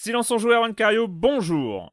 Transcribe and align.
Silence 0.00 0.30
en 0.30 0.38
joueur, 0.38 0.62
Cario, 0.76 1.08
bonjour. 1.08 1.92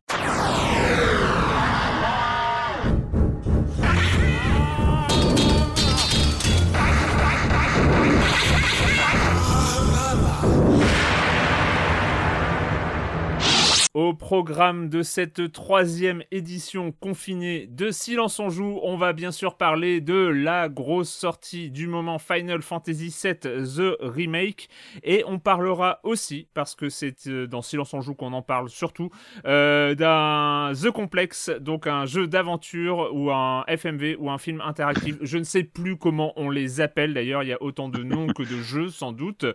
Au 13.95 14.13
programme 14.13 14.90
de 14.90 15.04
cette 15.04 15.54
troisième 15.54 16.22
édition 16.30 16.91
confinée 16.91 17.66
de 17.66 17.91
Silence 17.91 18.41
on 18.41 18.49
joue, 18.49 18.77
on 18.84 18.98
va 18.98 19.13
bien 19.13 19.31
sûr 19.31 19.55
parler 19.55 20.02
de 20.02 20.16
la 20.16 20.68
grosse 20.68 21.09
sortie 21.09 21.71
du 21.71 21.88
moment 21.88 22.20
Final 22.20 22.62
Fantasy 22.62 23.16
VII 23.23 23.35
The 23.35 23.95
Remake 24.02 24.68
et 25.05 25.23
on 25.26 25.40
parlera 25.40 26.02
aussi, 26.04 26.49
parce 26.54 26.76
que 26.76 26.90
c'est 26.90 27.26
euh, 27.27 27.48
dans 27.48 27.62
Silence 27.62 27.94
on 27.94 28.02
joue 28.02 28.16
qu'on 28.16 28.34
en 28.34 28.41
parle 28.41 28.68
surtout, 28.68 29.12
euh, 29.46 29.96
d'un 29.96 30.73
The 30.73 30.91
Complex, 30.91 31.49
donc 31.62 31.88
un 31.88 32.05
jeu 32.05 32.27
d'aventure 32.27 33.12
ou 33.13 33.32
un 33.32 33.63
FMV 33.70 34.18
ou 34.20 34.29
un 34.29 34.38
film 34.38 34.60
interactif. 34.60 35.16
Je 35.21 35.38
ne 35.38 35.46
sais 35.46 35.63
plus 35.63 35.96
comment 35.96 36.34
on 36.35 36.49
les 36.49 36.82
appelle 36.82 37.13
d'ailleurs, 37.13 37.43
il 37.43 37.48
y 37.48 37.54
a 37.54 37.63
autant 37.63 37.88
de 37.88 38.04
noms 38.04 38.27
que 38.27 38.43
de 38.43 38.62
jeux 38.62 38.90
sans 38.90 39.13
doute. 39.13 39.46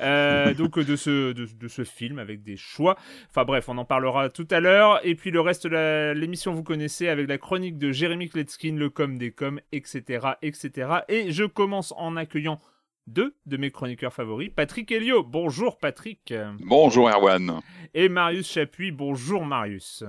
Euh, 0.00 0.54
donc 0.54 0.78
de 0.78 0.96
ce, 0.96 1.34
de, 1.34 1.46
de 1.60 1.68
ce 1.68 1.84
film 1.84 2.18
avec 2.18 2.42
des 2.42 2.56
choix. 2.56 2.96
Enfin 3.28 3.44
bref, 3.44 3.68
on 3.68 3.76
en 3.76 3.81
parlera 3.84 4.28
tout 4.28 4.46
à 4.50 4.60
l'heure. 4.60 5.00
Et 5.04 5.14
puis 5.14 5.30
le 5.30 5.40
reste 5.40 5.66
de 5.66 6.12
l'émission, 6.12 6.52
vous 6.52 6.62
connaissez, 6.62 7.08
avec 7.08 7.28
la 7.28 7.38
chronique 7.38 7.78
de 7.78 7.92
Jérémy 7.92 8.28
Kletskin, 8.28 8.76
le 8.76 8.90
com 8.90 9.18
des 9.18 9.32
coms, 9.32 9.60
etc., 9.72 10.28
etc. 10.42 10.90
Et 11.08 11.32
je 11.32 11.44
commence 11.44 11.92
en 11.96 12.16
accueillant 12.16 12.60
deux 13.06 13.34
de 13.46 13.56
mes 13.56 13.70
chroniqueurs 13.70 14.12
favoris, 14.12 14.50
Patrick 14.54 14.90
Helio. 14.92 15.22
Bonjour 15.22 15.78
Patrick. 15.78 16.32
Bonjour 16.60 17.08
Erwan. 17.08 17.60
Et 17.94 18.08
Marius 18.08 18.50
Chapuis. 18.50 18.92
Bonjour 18.92 19.44
Marius. 19.44 20.04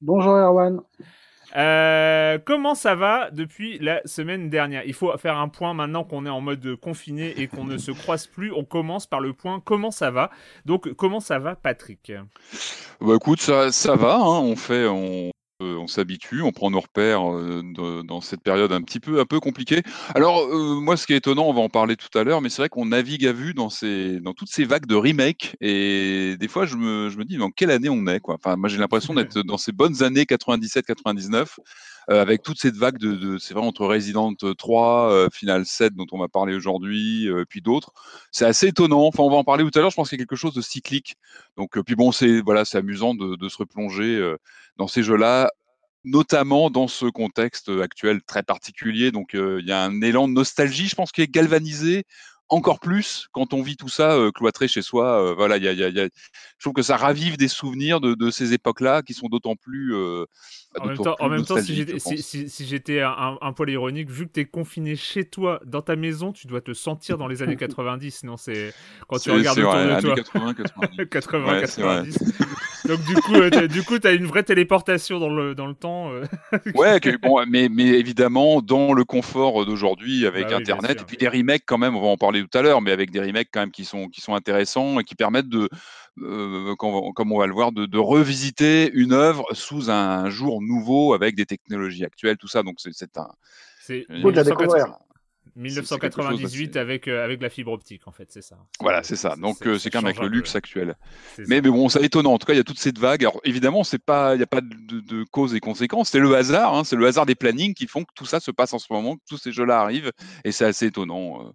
Bonjour 0.00 0.34
Erwan. 0.34 0.80
Euh, 1.56 2.38
comment 2.44 2.74
ça 2.74 2.94
va 2.94 3.30
depuis 3.30 3.78
la 3.78 4.00
semaine 4.04 4.50
dernière? 4.50 4.82
Il 4.86 4.94
faut 4.94 5.16
faire 5.18 5.36
un 5.36 5.48
point 5.48 5.74
maintenant 5.74 6.04
qu'on 6.04 6.26
est 6.26 6.30
en 6.30 6.40
mode 6.40 6.76
confiné 6.76 7.40
et 7.40 7.48
qu'on 7.48 7.64
ne 7.64 7.78
se 7.78 7.90
croise 7.90 8.26
plus. 8.26 8.52
On 8.52 8.64
commence 8.64 9.06
par 9.06 9.20
le 9.20 9.32
point 9.32 9.60
comment 9.64 9.90
ça 9.90 10.10
va. 10.10 10.30
Donc 10.64 10.92
comment 10.94 11.20
ça 11.20 11.38
va 11.38 11.56
Patrick? 11.56 12.12
Bah 13.00 13.14
écoute, 13.16 13.40
ça, 13.40 13.96
va. 13.96 14.16
Hein. 14.16 14.40
On 14.42 14.56
fait, 14.56 14.86
on 15.60 15.86
s'habitue, 15.86 16.42
on 16.42 16.52
prend 16.52 16.70
nos 16.70 16.80
repères 16.80 17.30
euh, 17.30 17.62
dans 18.02 18.20
cette 18.20 18.42
période 18.42 18.72
un 18.72 18.82
petit 18.82 19.00
peu, 19.00 19.20
un 19.20 19.26
peu 19.26 19.40
compliquée. 19.40 19.82
Alors 20.14 20.40
euh, 20.40 20.80
moi, 20.80 20.96
ce 20.96 21.06
qui 21.06 21.12
est 21.12 21.18
étonnant, 21.18 21.44
on 21.46 21.52
va 21.52 21.60
en 21.60 21.68
parler 21.68 21.96
tout 21.96 22.16
à 22.18 22.24
l'heure, 22.24 22.40
mais 22.40 22.48
c'est 22.48 22.62
vrai 22.62 22.68
qu'on 22.68 22.86
navigue 22.86 23.26
à 23.26 23.32
vue 23.32 23.54
dans 23.54 23.68
toutes 23.68 24.50
ces 24.50 24.64
vagues 24.64 24.86
de 24.86 24.94
remake. 24.94 25.56
Et 25.60 26.36
des 26.38 26.48
fois, 26.48 26.66
je 26.66 26.76
me, 26.76 27.24
dis 27.24 27.36
dans 27.36 27.50
quelle 27.50 27.70
année 27.70 27.88
on 27.88 28.06
est. 28.06 28.20
Enfin, 28.24 28.56
moi, 28.56 28.68
j'ai 28.68 28.78
l'impression 28.78 29.14
d'être 29.14 29.42
dans 29.42 29.58
ces 29.58 29.72
bonnes 29.72 30.02
années 30.02 30.24
97-99. 30.24 31.58
Euh, 32.10 32.20
avec 32.20 32.42
toute 32.42 32.58
cette 32.58 32.76
vague 32.76 32.98
de, 32.98 33.38
c'est 33.38 33.54
vrai 33.54 33.64
entre 33.64 33.86
Resident 33.86 34.34
3, 34.34 35.12
euh, 35.12 35.28
Final 35.32 35.64
7 35.64 35.94
dont 35.94 36.06
on 36.12 36.18
va 36.18 36.28
parler 36.28 36.54
aujourd'hui, 36.54 37.28
euh, 37.28 37.44
puis 37.48 37.60
d'autres. 37.60 37.92
C'est 38.32 38.44
assez 38.46 38.68
étonnant. 38.68 39.06
Enfin, 39.06 39.22
on 39.22 39.30
va 39.30 39.36
en 39.36 39.44
parler 39.44 39.64
tout 39.64 39.78
à 39.78 39.82
l'heure. 39.82 39.90
Je 39.90 39.96
pense 39.96 40.08
qu'il 40.08 40.18
y 40.18 40.22
a 40.22 40.24
quelque 40.24 40.36
chose 40.36 40.54
de 40.54 40.60
cyclique. 40.60 41.16
Donc, 41.56 41.76
euh, 41.76 41.82
puis 41.82 41.94
bon, 41.94 42.10
c'est 42.10 42.40
voilà, 42.40 42.64
c'est 42.64 42.78
amusant 42.78 43.14
de, 43.14 43.48
se 43.48 43.56
replonger 43.56 44.16
euh, 44.16 44.36
dans 44.76 44.88
ces 44.88 45.02
jeux-là, 45.02 45.50
notamment 46.04 46.70
dans 46.70 46.88
ce 46.88 47.06
contexte 47.06 47.68
actuel 47.68 48.22
très 48.22 48.42
particulier. 48.42 49.12
Donc, 49.12 49.34
euh, 49.34 49.58
il 49.60 49.68
y 49.68 49.72
a 49.72 49.82
un 49.84 50.00
élan 50.00 50.26
de 50.26 50.32
nostalgie, 50.32 50.88
je 50.88 50.96
pense, 50.96 51.12
qui 51.12 51.22
est 51.22 51.30
galvanisé 51.30 52.04
encore 52.50 52.80
plus 52.80 53.28
quand 53.32 53.54
on 53.54 53.62
vit 53.62 53.76
tout 53.76 53.88
ça 53.88 54.12
euh, 54.12 54.30
cloîtré 54.32 54.68
chez 54.68 54.82
soi. 54.82 55.22
Euh, 55.30 55.34
voilà, 55.34 55.56
il 55.56 55.64
y 55.64 55.68
a, 55.68 55.72
y 55.72 55.82
a- 55.84 55.88
il 55.88 55.96
y 55.96 56.00
a- 56.00 56.06
je 56.06 56.62
trouve 56.64 56.72
que 56.74 56.82
ça 56.82 56.96
ravive 56.96 57.36
des 57.36 57.48
souvenirs 57.48 58.00
de, 58.00 58.14
de 58.14 58.30
ces 58.30 58.52
époques-là 58.52 59.02
qui 59.02 59.14
sont 59.14 59.28
d'autant 59.28 59.56
plus. 59.56 59.94
euh, 59.94 60.24
En 60.78 60.86
même 60.86 60.96
temps, 60.96 61.16
en 61.18 61.28
même 61.28 61.44
temps, 61.44 61.56
si 61.62 61.74
j'étais 61.74 61.98
si, 61.98 62.22
si- 62.22 62.48
si 62.48 63.00
un, 63.00 63.38
un- 63.40 63.52
poil 63.52 63.70
ironique, 63.70 64.10
vu 64.10 64.26
que 64.26 64.32
tu 64.32 64.40
es 64.40 64.44
confiné 64.44 64.96
chez 64.96 65.24
toi, 65.24 65.60
dans 65.64 65.82
ta 65.82 65.96
maison, 65.96 66.32
tu 66.32 66.46
dois 66.46 66.60
te 66.60 66.72
sentir 66.74 67.18
dans 67.18 67.28
les 67.28 67.42
années 67.42 67.56
90. 67.56 68.24
Non, 68.24 68.36
c'est 68.36 68.72
quand 69.08 69.18
tu 69.18 69.30
regardes 69.30 69.58
autour 69.58 69.72
de 69.96 70.00
toi. 70.00 70.14
80, 70.16 70.54
90. 70.54 71.08
80, 71.10 71.46
Ouais, 71.46 71.66
c'est 71.66 71.82
vrai. 71.82 72.04
90. 72.04 72.18
Donc 72.90 73.04
du 73.06 73.14
coup, 73.14 73.34
euh, 73.34 73.68
du 73.68 73.82
coup, 73.84 73.98
t'as 73.98 74.14
une 74.14 74.26
vraie 74.26 74.42
téléportation 74.42 75.18
dans 75.20 75.30
le 75.32 75.54
dans 75.54 75.66
le 75.66 75.74
temps. 75.74 76.10
euh. 76.12 76.24
Ouais, 76.74 76.98
que- 77.00 77.16
bon, 77.16 77.44
mais, 77.48 77.68
mais 77.68 77.86
évidemment, 77.86 78.60
dans 78.62 78.92
le 78.92 79.04
confort 79.04 79.64
d'aujourd'hui 79.64 80.26
avec 80.26 80.48
Bah 80.48 80.56
Internet, 80.56 80.92
sûr. 80.92 81.00
et 81.02 81.04
puis 81.04 81.16
des 81.16 81.28
remakes 81.28 81.62
quand 81.66 81.78
même, 81.78 81.94
on 81.96 82.00
va 82.00 82.08
en 82.08 82.16
parler 82.16 82.42
tout 82.42 82.58
à 82.58 82.62
l'heure, 82.62 82.80
mais 82.82 82.90
avec 82.92 83.10
des 83.10 83.20
remakes 83.20 83.48
quand 83.52 83.60
même 83.60 83.70
qui 83.70 83.84
sont, 83.84 84.08
qui 84.08 84.20
sont 84.20 84.34
intéressants 84.34 84.98
et 84.98 85.04
qui 85.04 85.14
permettent 85.14 85.48
de, 85.48 85.68
euh, 86.22 86.74
comme, 86.76 87.12
comme 87.14 87.32
on 87.32 87.38
va 87.38 87.46
le 87.46 87.52
voir, 87.54 87.72
de, 87.72 87.86
de 87.86 87.98
revisiter 87.98 88.90
une 88.94 89.12
œuvre 89.12 89.44
sous 89.52 89.90
un 89.90 90.28
jour 90.28 90.60
nouveau 90.60 91.14
avec 91.14 91.36
des 91.36 91.46
technologies 91.46 92.04
actuelles, 92.04 92.36
tout 92.38 92.48
ça. 92.48 92.62
Donc 92.62 92.74
c'est 92.78 92.90
c'est 92.92 93.16
un. 93.18 93.28
C'est 93.82 94.06
Faut 95.54 95.60
de 95.60 95.64
la 95.64 95.68
1980 95.68 95.68
découvrir. 95.80 95.80
C'est- 95.80 95.86
c'est 95.86 96.00
quelque 96.00 96.12
chose 96.22 96.40
1998 96.60 96.66
d'assez- 96.68 96.78
avec 96.80 97.08
euh, 97.08 97.24
avec 97.24 97.42
la 97.42 97.48
fibre 97.50 97.72
optique 97.72 98.06
en 98.06 98.12
fait, 98.12 98.30
c'est 98.30 98.42
ça. 98.42 98.56
Voilà, 98.80 99.02
c'est 99.02 99.16
ça. 99.16 99.36
Donc 99.36 99.66
euh, 99.66 99.78
c'est 99.78 99.90
quand 99.90 99.98
même 99.98 100.06
avec 100.06 100.20
le 100.20 100.28
luxe 100.28 100.54
actuel. 100.56 100.96
Mais, 101.38 101.60
mais 101.60 101.70
bon, 101.70 101.88
c'est 101.88 102.02
étonnant. 102.02 102.32
En 102.34 102.38
tout 102.38 102.46
cas, 102.46 102.52
il 102.54 102.56
y 102.56 102.60
a 102.60 102.64
toute 102.64 102.78
cette 102.78 102.98
vague. 102.98 103.22
Alors 103.22 103.40
évidemment, 103.44 103.84
c'est 103.84 103.98
pas, 104.02 104.34
il 104.34 104.38
n'y 104.38 104.42
a 104.44 104.46
pas 104.46 104.60
de, 104.60 105.00
de, 105.00 105.24
cause 105.24 105.54
et 105.54 105.60
conséquences. 105.60 106.10
C'est 106.10 106.18
le 106.20 106.34
hasard. 106.34 106.74
hein. 106.74 106.84
C'est 106.84 106.96
le 106.96 107.06
hasard 107.06 107.26
des 107.26 107.34
plannings 107.34 107.74
qui 107.74 107.86
font 107.86 108.04
que 108.04 108.12
tout 108.14 108.26
ça 108.26 108.40
se 108.40 108.50
passe 108.50 108.72
en 108.72 108.78
ce 108.78 108.92
moment, 108.92 109.16
que 109.16 109.22
tous 109.28 109.38
ces 109.38 109.52
jeux-là 109.52 109.80
arrivent. 109.80 110.12
Et 110.44 110.52
c'est 110.52 110.64
assez 110.64 110.86
étonnant, 110.86 111.46
euh, 111.46 111.50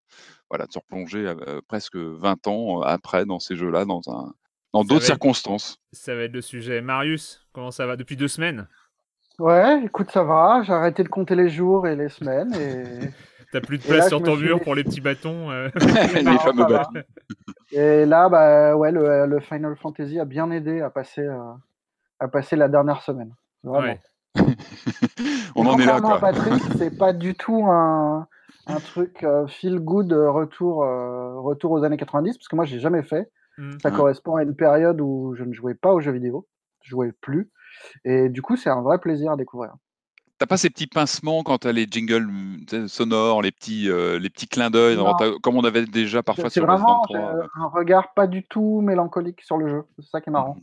voilà, 0.49 0.65
de 0.67 0.71
se 0.71 0.79
replonger 0.79 1.19
euh, 1.25 1.61
presque 1.67 1.95
20 1.95 2.47
ans 2.47 2.81
après 2.81 3.25
dans 3.25 3.39
ces 3.39 3.55
jeux-là, 3.55 3.85
dans 3.85 4.01
un, 4.07 4.33
dans 4.73 4.83
d'autres 4.83 5.05
circonstances. 5.05 5.77
Ça 5.93 6.13
va 6.15 6.23
être 6.23 6.33
le 6.33 6.41
sujet. 6.41 6.81
Marius, 6.81 7.47
comment 7.53 7.71
ça 7.71 7.85
va 7.85 7.95
depuis 7.95 8.15
deux 8.17 8.27
semaines? 8.27 8.67
Ouais, 9.39 9.83
écoute, 9.85 10.11
ça 10.11 10.23
va. 10.23 10.63
J'ai 10.65 10.71
arrêté 10.71 11.03
de 11.03 11.09
compter 11.09 11.35
les 11.35 11.49
jours 11.49 11.87
et 11.87 11.95
les 11.95 12.07
semaines. 12.09 12.53
Et, 12.55 13.09
T'as 13.55 13.61
plus 13.65 13.77
de 13.77 13.83
place 13.83 13.97
là, 13.99 14.07
sur 14.09 14.21
ton 14.21 14.35
suis- 14.35 14.47
mur 14.47 14.59
pour 14.61 14.75
les 14.75 14.83
petits 14.83 14.99
bâtons 14.99 15.49
euh. 15.49 15.69
les 16.15 16.23
Non, 16.23 16.37
fameux 16.39 16.65
bâtons. 16.65 16.91
et 17.71 18.05
là, 18.05 18.27
bah, 18.27 18.75
ouais, 18.75 18.91
le, 18.91 19.25
le 19.27 19.39
Final 19.39 19.75
Fantasy 19.77 20.19
a 20.19 20.25
bien 20.25 20.51
aidé 20.51 20.81
à 20.81 20.89
passer, 20.89 21.21
euh, 21.21 21.39
à 22.19 22.27
passer 22.27 22.57
la 22.57 22.67
dernière 22.67 23.01
semaine. 23.01 23.33
Vraiment. 23.63 23.87
Ouais. 23.87 24.01
On 25.55 25.65
en 25.65 25.79
est 25.79 25.85
là, 25.85 26.01
quoi. 26.01 26.19
Patrick, 26.19 26.61
c'est 26.77 26.97
pas 26.97 27.13
du 27.13 27.33
tout 27.35 27.65
un, 27.65 28.27
un 28.67 28.79
truc 28.81 29.23
euh, 29.23 29.47
feel 29.47 29.79
good 29.79 30.11
retour, 30.11 30.83
euh, 30.83 31.39
retour 31.39 31.71
aux 31.71 31.83
années 31.85 31.97
90, 31.97 32.37
parce 32.37 32.47
que 32.49 32.55
moi, 32.57 32.65
j'ai 32.65 32.79
jamais 32.79 33.03
fait. 33.03 33.29
Mm. 33.57 33.71
Ça 33.81 33.89
Ouais. 33.89 33.95
correspond 33.95 34.35
à 34.35 34.43
une 34.43 34.55
période 34.55 34.99
où 34.99 35.33
je 35.37 35.45
ne 35.45 35.53
jouais 35.53 35.75
pas 35.75 35.93
aux 35.93 36.01
jeux 36.01 36.11
vidéo. 36.11 36.45
Je 36.81 36.89
jouais 36.89 37.13
plus. 37.21 37.49
Et 38.03 38.27
du 38.27 38.41
coup, 38.41 38.57
c'est 38.57 38.69
un 38.69 38.81
vrai 38.81 38.99
plaisir 38.99 39.31
à 39.31 39.37
découvrir. 39.37 39.73
T'as 40.37 40.45
pas 40.47 40.57
ces 40.57 40.69
petits 40.69 40.87
pincements 40.87 41.43
quand 41.43 41.59
t'as 41.59 41.71
les 41.71 41.87
jingles 41.89 42.27
mm, 42.27 42.87
sonores, 42.87 43.41
les 43.41 43.51
petits, 43.51 43.89
euh, 43.89 44.19
les 44.19 44.29
petits 44.29 44.47
clins 44.47 44.69
d'œil, 44.69 44.97
comme 45.41 45.55
on 45.55 45.63
avait 45.63 45.85
déjà 45.85 46.23
parfois 46.23 46.49
sur 46.49 46.67
Resident 46.67 46.83
vraiment 46.83 47.01
3. 47.03 47.35
euh, 47.35 47.47
un 47.55 47.67
regard 47.67 48.13
pas 48.13 48.27
du 48.27 48.43
tout 48.43 48.81
mélancolique 48.81 49.41
sur 49.41 49.57
le 49.57 49.69
jeu. 49.69 49.83
C'est 49.99 50.09
ça 50.09 50.21
qui 50.21 50.29
est 50.29 50.33
marrant. 50.33 50.57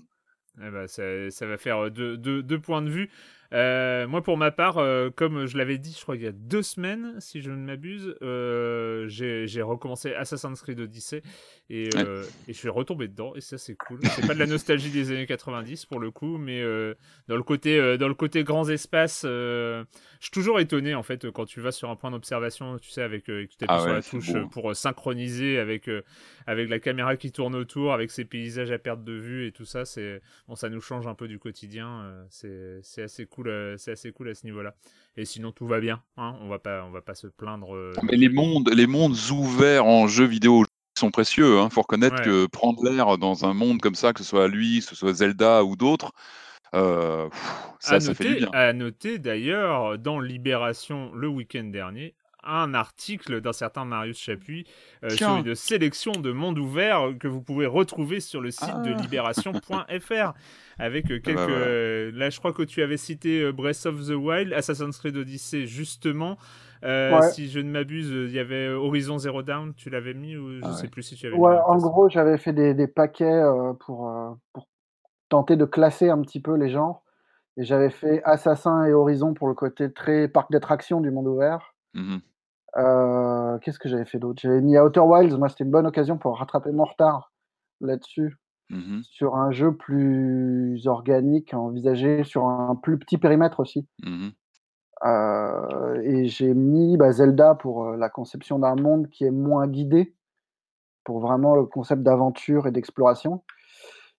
Eh 0.62 0.70
ben, 0.70 0.86
ça, 0.86 1.02
ça 1.30 1.46
va 1.46 1.56
faire 1.56 1.90
deux, 1.90 2.19
deux- 2.19 2.42
deux 2.42 2.60
points 2.60 2.82
de 2.82 2.90
vue. 2.90 3.10
Euh, 3.52 4.06
moi, 4.06 4.22
pour 4.22 4.37
ma 4.38 4.50
part, 4.50 4.78
euh, 4.78 5.10
comme 5.10 5.46
je 5.46 5.58
l'avais 5.58 5.78
dit, 5.78 5.94
je 5.96 6.02
crois 6.02 6.14
qu'il 6.16 6.25
y 6.25 6.28
a 6.28 6.32
deux 6.32 6.62
semaines, 6.62 7.14
si 7.20 7.40
je 7.43 7.50
ne 7.50 7.56
m'abuse, 7.56 8.16
euh, 8.22 9.06
j'ai 9.08 9.62
recommencé 9.62 10.14
Assassin's 10.14 10.60
Creed 10.62 10.81
Odyssey 10.81 11.22
et, 11.69 11.88
Ouais. 11.94 12.22
et 12.49 12.52
je 12.52 12.58
suis 12.58 12.69
retombé 12.69 13.08
dedans 13.08 13.34
et 13.34 13.40
ça 13.40 13.58
c'est 13.58 13.75
cool. 13.75 14.00
C'est 14.04 14.26
pas 14.26 14.34
de 14.34 14.38
la 14.38 14.46
nostalgie 14.46 14.90
des 14.90 15.10
années 15.10 15.26
90 15.26 15.87
pour 15.87 16.00
le 16.00 16.10
coup, 16.10 16.38
mais 16.38 16.62
dans 17.28 17.37
le 17.37 17.43
côté 17.43 17.99
dans 17.99 18.08
le 18.08 18.14
côté 18.14 18.43
grands 18.44 18.69
espaces, 18.69 19.22
je 19.25 19.84
suis 20.20 20.31
toujours 20.31 20.60
étonné 20.60 20.94
en 20.94 21.02
fait 21.02 21.31
quand 21.31 21.44
tu 21.44 21.60
vas 21.60 21.72
sur 21.72 21.90
un 21.90 21.96
point 21.96 22.10
d'observation, 22.10 22.78
tu 22.78 22.90
sais, 22.90 23.02
avec 23.02 23.25
tu 23.25 23.49
Ah 23.69 23.78
sur 23.81 23.93
la 23.93 24.02
touche 24.02 24.32
beau. 24.32 24.49
pour 24.49 24.75
synchroniser 24.76 25.58
avec 25.58 25.90
avec 26.46 26.69
la 26.69 26.78
caméra 26.78 27.16
qui 27.16 27.32
tourne 27.32 27.54
autour, 27.54 27.93
avec 27.93 28.10
ces 28.10 28.25
paysages 28.25 28.70
à 28.70 28.78
perte 28.78 29.04
de 29.04 29.12
vue 29.12 29.46
et 29.46 29.52
tout 29.52 29.64
ça, 29.64 29.84
c'est 29.84 30.20
bon, 30.49 30.54
ça 30.54 30.69
nous 30.69 30.81
change 30.81 31.06
un 31.06 31.14
peu 31.14 31.28
du 31.28 31.38
quotidien. 31.38 32.14
c'est 32.31 33.02
assez 33.02 33.26
cool, 33.26 33.41
euh, 33.48 33.76
c'est 33.78 33.92
assez 33.92 34.12
cool 34.12 34.28
à 34.30 34.34
ce 34.34 34.44
niveau-là. 34.46 34.74
Et 35.16 35.24
sinon 35.24 35.52
tout 35.52 35.66
va 35.66 35.80
bien, 35.80 36.02
hein, 36.16 36.36
on 36.40 36.48
va 36.48 36.58
pas 36.58 36.84
on 36.84 36.90
va 36.90 37.02
pas 37.02 37.14
se 37.14 37.26
plaindre. 37.26 37.74
euh, 37.74 37.92
Mais 38.02 38.16
les 38.16 38.28
mondes, 38.28 38.70
les 38.74 38.86
mondes 38.86 39.16
ouverts 39.30 39.86
en 39.86 40.06
jeux 40.08 40.24
vidéo 40.26 40.64
sont 40.98 41.10
précieux. 41.10 41.56
Il 41.56 41.58
hein. 41.58 41.70
faut 41.70 41.82
reconnaître 41.82 42.16
Ouais. 42.16 42.22
que 42.22 42.46
prendre 42.46 42.82
l'air 42.84 43.18
dans 43.18 43.44
un 43.44 43.54
monde 43.54 43.80
comme 43.80 43.94
ça, 43.94 44.12
que 44.12 44.20
ce 44.22 44.24
soit 44.28 44.48
lui, 44.48 44.80
que 44.80 44.86
ce 44.86 44.94
soit 44.96 45.12
Zelda 45.14 45.64
ou 45.64 45.76
d'autres, 45.76 46.12
euh, 46.74 47.28
ça, 47.80 47.96
À 47.96 48.00
ça 48.00 48.14
fait 48.14 48.24
du 48.24 48.34
bien. 48.36 48.50
à 48.52 48.72
noter 48.72 49.18
d'ailleurs 49.18 49.98
dans 49.98 50.20
Libération 50.20 51.12
le 51.14 51.28
week-end 51.28 51.64
dernier 51.64 52.14
un 52.44 52.74
article 52.74 53.40
d'un 53.40 53.52
certain 53.52 53.84
Marius 53.84 54.18
Chapuis 54.18 54.66
euh, 55.04 55.10
sur 55.10 55.36
une 55.36 55.54
sélection 55.54 56.12
de 56.12 56.32
mondes 56.32 56.58
ouverts 56.58 57.12
que 57.20 57.28
vous 57.28 57.42
pouvez 57.42 57.66
retrouver 57.66 58.20
sur 58.20 58.40
le 58.40 58.50
site 58.50 58.82
de 58.82 58.92
Ah. 58.96 59.00
libération.fr 59.02 60.32
avec 60.78 61.10
euh, 61.10 61.18
quelques 61.20 61.36
bah 61.36 61.46
voilà. 61.46 61.64
euh, 61.66 62.10
là 62.14 62.30
je 62.30 62.38
crois 62.38 62.52
que 62.52 62.62
tu 62.62 62.82
avais 62.82 62.96
cité 62.96 63.50
Breath 63.52 63.86
of 63.86 64.06
the 64.06 64.14
Wild 64.14 64.52
Assassin's 64.52 64.98
Creed 64.98 65.16
Odyssey 65.16 65.66
justement 65.66 66.36
Euh, 66.84 67.12
Ouais. 67.16 67.30
si 67.30 67.48
je 67.48 67.60
ne 67.60 67.70
m'abuse 67.70 68.08
il 68.10 68.32
y 68.32 68.40
avait 68.40 68.68
Horizon 68.70 69.16
Zero 69.18 69.42
Dawn 69.44 69.72
tu 69.74 69.88
l'avais 69.88 70.14
mis 70.14 70.36
ou 70.36 70.50
je 70.56 70.60
Ah 70.64 70.72
sais 70.72 70.82
ouais. 70.84 70.88
plus 70.88 71.02
si 71.04 71.14
tu 71.14 71.26
avais 71.28 71.36
mis 71.36 71.42
en 71.44 71.76
gros, 71.78 72.08
j'avais 72.08 72.38
fait 72.38 72.52
des, 72.52 72.74
des 72.74 72.88
paquets 72.88 73.24
euh, 73.24 73.72
pour, 73.74 74.08
euh, 74.08 74.30
pour 74.52 74.66
tenter 75.28 75.56
de 75.56 75.64
classer 75.64 76.08
un 76.10 76.20
petit 76.22 76.40
peu 76.40 76.56
les 76.56 76.70
genres. 76.70 77.04
Et 77.56 77.64
j'avais 77.64 77.90
fait 77.90 78.20
Assassin 78.24 78.84
et 78.86 78.92
Horizon 78.94 79.32
pour 79.34 79.46
le 79.46 79.54
côté 79.54 79.92
très 79.92 80.26
parc 80.26 80.50
d'attractions 80.50 81.00
du 81.00 81.10
monde 81.12 81.28
ouvert. 81.28 81.74
Mhm. 81.94 82.20
Euh, 82.76 83.58
Qu'est-ce 83.58 83.78
que 83.78 83.88
j'avais 83.88 84.04
fait 84.04 84.19
d'autre? 84.19 84.40
J'avais 84.42 84.60
mis 84.60 84.78
Outer 84.78 85.00
Wilds. 85.00 85.36
Moi, 85.38 85.48
c'était 85.48 85.64
une 85.64 85.70
bonne 85.70 85.86
occasion 85.86 86.19
pour 86.19 86.38
rattraper 86.38 86.72
mon 86.72 86.84
retard 86.84 87.32
là-dessus. 87.80 88.36
Mhm. 88.70 89.02
Sur 89.04 89.36
un 89.36 89.50
jeu 89.50 89.74
plus 89.76 90.86
organique, 90.86 91.52
envisagé 91.52 92.24
sur 92.24 92.46
un 92.46 92.74
plus 92.74 92.98
petit 92.98 93.19
périmètre 93.19 93.60
aussi. 93.60 93.86
Mhm. 94.04 94.32
Euh, 95.04 96.00
et 96.04 96.26
j'ai 96.26 96.54
mis 96.54 96.96
bah, 96.96 97.12
Zelda 97.12 97.54
pour 97.54 97.86
euh, 97.86 97.96
la 97.96 98.08
conception 98.08 98.58
d'un 98.58 98.76
monde 98.76 99.08
qui 99.08 99.25
est 99.25 99.30
moins 99.30 99.66
guidé, 99.66 100.14
pour 101.04 101.20
vraiment 101.20 101.56
le 101.56 101.66
concept 101.66 102.02
d'aventure 102.02 102.66
et 102.66 102.70
d'exploration. 102.70 103.42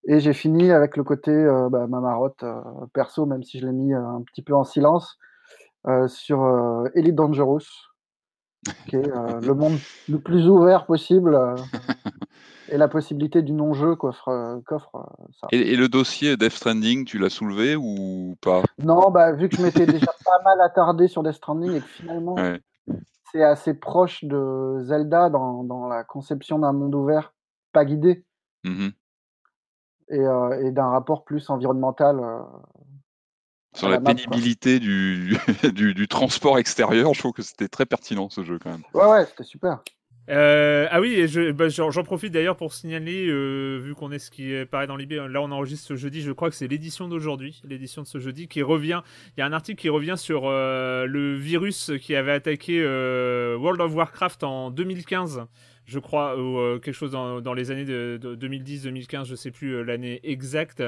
Et 0.05 0.19
j'ai 0.19 0.33
fini 0.33 0.71
avec 0.71 0.97
le 0.97 1.03
côté 1.03 1.31
euh, 1.31 1.69
bah, 1.69 1.87
ma 1.87 2.01
marotte 2.01 2.43
perso, 2.93 3.25
même 3.25 3.43
si 3.43 3.59
je 3.59 3.65
l'ai 3.65 3.71
mis 3.71 3.93
un 3.93 4.21
petit 4.23 4.41
peu 4.41 4.53
en 4.53 4.65
silence, 4.65 5.17
sur 6.07 6.45
Elite 6.95 7.15
Dangerous, 7.15 7.91
qui 8.87 8.95
est 8.95 9.11
euh, 9.11 9.39
le 9.41 9.53
monde 9.53 9.77
le 10.07 10.19
plus 10.19 10.47
ouvert 10.49 10.85
possible 10.85 11.35
euh, 11.35 11.55
et 12.69 12.77
la 12.77 12.87
possibilité 12.87 13.41
du 13.41 13.51
non-jeu 13.53 13.95
qu'offre 13.95 14.29
euh, 14.29 14.59
qu'offre, 14.67 15.09
ça. 15.39 15.47
Et, 15.51 15.73
et 15.73 15.75
le 15.75 15.87
dossier 15.87 16.37
Death 16.37 16.53
Stranding, 16.53 17.05
tu 17.05 17.17
l'as 17.17 17.29
soulevé 17.29 17.75
ou 17.75 18.35
pas? 18.41 18.63
Non, 18.79 19.11
bah, 19.11 19.31
vu 19.31 19.49
que 19.49 19.55
je 19.55 19.61
m'étais 19.61 19.85
déjà 19.85 20.11
pas 20.25 20.41
mal 20.43 20.61
attardé 20.61 21.07
sur 21.07 21.23
Death 21.23 21.35
Stranding 21.35 21.73
et 21.73 21.81
que 21.81 21.87
finalement 21.87 22.35
Ouais. 22.35 22.61
c'est 23.31 23.43
assez 23.43 23.73
proche 23.73 24.23
de 24.23 24.79
Zelda 24.81 25.29
dans, 25.29 25.63
dans 25.63 25.87
la 25.87 26.03
conception 26.03 26.59
d'un 26.59 26.73
monde 26.73 26.95
ouvert 26.95 27.33
pas 27.71 27.85
guidé 27.85 28.25
Mhm. 28.65 28.91
et, 30.09 30.23
et 30.65 30.71
d'un 30.71 30.89
rapport 30.89 31.23
plus 31.25 31.49
environnemental. 31.49 32.21
Sur 33.75 33.89
la 33.89 33.95
la 33.95 33.99
map, 33.99 34.13
quoi. 34.13 34.15
pénibilité 34.15 34.79
du, 34.79 35.37
du, 35.73 35.93
du 35.93 36.07
transport 36.07 36.57
extérieur, 36.59 37.13
je 37.13 37.19
trouve 37.19 37.33
que 37.33 37.41
c'était 37.41 37.67
très 37.67 37.85
pertinent 37.85 38.29
ce 38.29 38.43
jeu 38.43 38.59
quand 38.61 38.71
même. 38.71 38.83
Ouais, 38.93 39.05
ouais, 39.05 39.25
c'était 39.25 39.43
super. 39.43 39.79
Euh, 40.29 40.87
ah 40.89 41.01
oui, 41.01 41.15
et 41.15 41.27
je, 41.27 41.51
bah, 41.51 41.67
j'en 41.67 41.91
j'en 41.91 42.03
profite 42.03 42.31
d'ailleurs 42.31 42.55
pour 42.55 42.73
signaler, 42.73 43.27
euh, 43.27 43.77
vu 43.83 43.93
qu'on 43.93 44.11
est 44.11 44.19
ce 44.19 44.31
qui 44.31 44.53
paraît 44.71 44.87
dans 44.87 44.95
l'IB, 44.95 45.11
là 45.11 45.41
on 45.41 45.51
enregistre 45.51 45.87
ce 45.87 45.95
jeudi, 45.97 46.21
je 46.21 46.31
crois 46.31 46.49
que 46.49 46.55
c'est 46.55 46.67
l'édition 46.67 47.09
d'aujourd'hui, 47.09 47.61
l'édition 47.65 48.03
de 48.03 48.07
ce 48.07 48.19
jeudi, 48.19 48.47
qui 48.47 48.61
revient, 48.61 49.01
il 49.35 49.41
y 49.41 49.43
a 49.43 49.45
un 49.45 49.51
article 49.51 49.81
qui 49.81 49.89
revient 49.89 50.15
sur 50.15 50.43
euh, 50.45 51.05
le 51.07 51.35
virus 51.35 51.91
qui 52.01 52.15
avait 52.15 52.31
attaqué 52.31 52.81
euh, 52.81 53.57
World 53.57 53.81
of 53.81 53.93
Warcraft 53.93 54.43
en 54.45 54.71
2015, 54.71 55.45
je 55.85 55.99
crois, 55.99 56.37
ou 56.37 56.57
euh, 56.59 56.79
quelque 56.79 56.93
chose 56.95 57.11
dans, 57.11 57.53
les 57.53 57.71
années 57.71 57.85
de, 57.85 58.17
de 58.21 58.35
2010-2015, 58.35 59.25
je 59.25 59.35
sais 59.35 59.51
plus 59.51 59.75
euh, 59.75 59.83
l'année 59.83 60.19
exacte, 60.23 60.83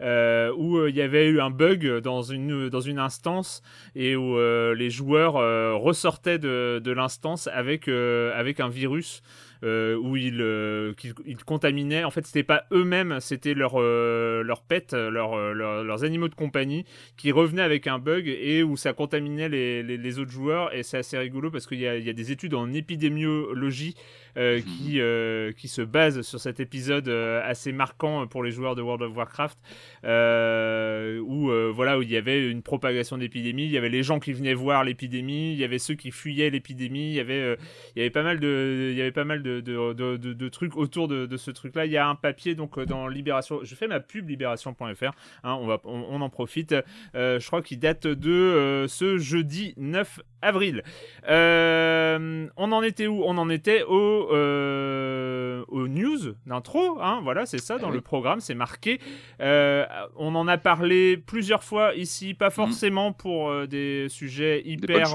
euh, 0.00 0.52
où 0.56 0.86
il 0.86 0.94
y 0.94 1.02
avait 1.02 1.28
eu 1.28 1.40
un 1.40 1.50
bug 1.50 1.98
dans 2.00 2.22
une, 2.22 2.68
dans 2.68 2.80
une 2.80 2.98
instance 2.98 3.62
et 3.94 4.16
où 4.16 4.36
les 4.74 4.90
joueurs 4.90 5.34
ressortaient 5.80 6.38
de, 6.38 6.80
de 6.82 6.92
l'instance 6.92 7.48
avec, 7.48 7.88
avec 7.88 8.60
un 8.60 8.68
virus 8.68 9.22
où 9.62 10.16
ils, 10.16 10.94
ils 11.26 11.44
contaminaient. 11.44 12.04
En 12.04 12.10
fait, 12.10 12.26
c'était 12.26 12.42
pas 12.42 12.64
eux-mêmes, 12.72 13.18
c'était 13.20 13.54
leur, 13.54 13.72
euh, 13.76 14.42
leur 14.42 14.62
pet, 14.62 14.92
leur, 14.92 15.36
leur- 15.52 15.84
leurs 15.84 16.04
animaux 16.04 16.28
de 16.28 16.34
compagnie 16.34 16.84
qui 17.16 17.32
revenaient 17.32 17.62
avec 17.62 17.86
un 17.86 17.98
bug 17.98 18.28
et 18.28 18.62
où 18.62 18.76
ça 18.76 18.92
contaminait 18.92 19.48
les, 19.48 19.82
les, 19.82 20.18
autres 20.18 20.30
joueurs. 20.30 20.74
Et 20.74 20.82
c'est 20.82 20.98
assez 20.98 21.18
rigolo 21.18 21.50
parce 21.50 21.66
qu'il 21.66 21.78
y 21.78 21.82
y 21.82 22.10
a 22.10 22.12
des 22.12 22.32
études 22.32 22.54
en 22.54 22.72
épidémiologie 22.72 23.94
euh, 24.38 24.60
qui, 24.60 25.00
euh, 25.00 25.50
qui 25.50 25.66
se 25.66 25.82
basent 25.82 26.22
sur 26.22 26.38
cet 26.38 26.60
épisode 26.60 27.08
euh, 27.08 27.40
assez 27.44 27.72
marquant 27.72 28.24
pour 28.28 28.44
les 28.44 28.52
joueurs 28.52 28.76
de 28.76 28.82
World 28.82 29.02
of 29.02 29.16
Warcraft 29.16 29.58
où 30.04 31.50
voilà 31.74 31.98
où 31.98 32.02
il 32.02 32.10
y 32.10 32.16
avait 32.16 32.48
une 32.48 32.62
propagation 32.62 33.18
d'épidémie, 33.18 33.64
il 33.64 33.70
y 33.70 33.78
avait 33.78 33.88
les 33.88 34.04
gens 34.04 34.20
qui 34.20 34.32
venaient 34.32 34.54
voir 34.54 34.84
l'épidémie, 34.84 35.52
il 35.52 35.58
y 35.58 35.64
avait 35.64 35.78
ceux 35.78 35.94
qui 35.94 36.12
fuyaient 36.12 36.50
l'épidémie, 36.50 37.10
il 37.10 37.14
y 37.14 37.20
avait 37.20 37.56
il 37.96 37.98
y 37.98 38.02
avait 38.02 38.10
pas 38.10 38.22
mal 38.22 38.38
de 38.38 38.90
il 38.92 38.96
y 38.96 39.00
avait 39.00 39.10
pas 39.10 39.24
mal 39.24 39.42
de, 39.42 39.60
de, 39.60 39.92
de, 40.16 40.48
trucs 40.48 40.76
autour 40.76 41.08
de, 41.08 41.36
ce 41.36 41.50
truc 41.50 41.74
là. 41.74 41.84
Il 41.86 41.92
y 41.92 41.96
a 41.96 42.06
un 42.06 42.14
papier 42.14 42.54
donc 42.54 42.78
dans 42.78 43.08
Libération, 43.08 43.60
je 43.64 43.74
fais 43.74 43.88
ma 43.88 43.98
pub 43.98 44.28
libération.fr, 44.28 45.10
hein, 45.42 45.54
on 45.54 45.66
va 45.66 45.80
on, 45.84 46.04
on 46.10 46.20
en 46.20 46.30
profite. 46.30 46.76
Je 47.14 47.46
crois 47.46 47.62
qu'il 47.62 47.80
date 47.80 48.06
de 48.06 48.86
ce 48.88 49.18
jeudi 49.18 49.74
9 49.78 50.20
avril. 50.42 50.82
On 51.26 52.48
en 52.56 52.82
était 52.82 53.08
où? 53.08 53.22
On 53.24 53.36
en 53.38 53.50
était 53.50 53.82
au, 53.82 54.27
euh, 54.30 55.64
aux 55.68 55.88
news 55.88 56.34
d'intro. 56.46 56.98
Hein, 57.00 57.20
voilà, 57.22 57.46
c'est 57.46 57.58
ça, 57.58 57.78
dans 57.78 57.88
Eh 57.88 57.90
oui. 57.90 57.96
le 57.96 58.00
programme, 58.00 58.40
c'est 58.40 58.54
marqué. 58.54 59.00
Euh, 59.40 59.84
on 60.16 60.34
en 60.34 60.48
a 60.48 60.58
parlé 60.58 61.16
plusieurs 61.16 61.62
fois 61.64 61.94
ici, 61.94 62.34
pas 62.34 62.50
forcément 62.50 63.12
pour 63.12 63.50
euh, 63.50 63.66
des 63.66 64.08
sujets 64.08 64.62
hyper. 64.64 65.08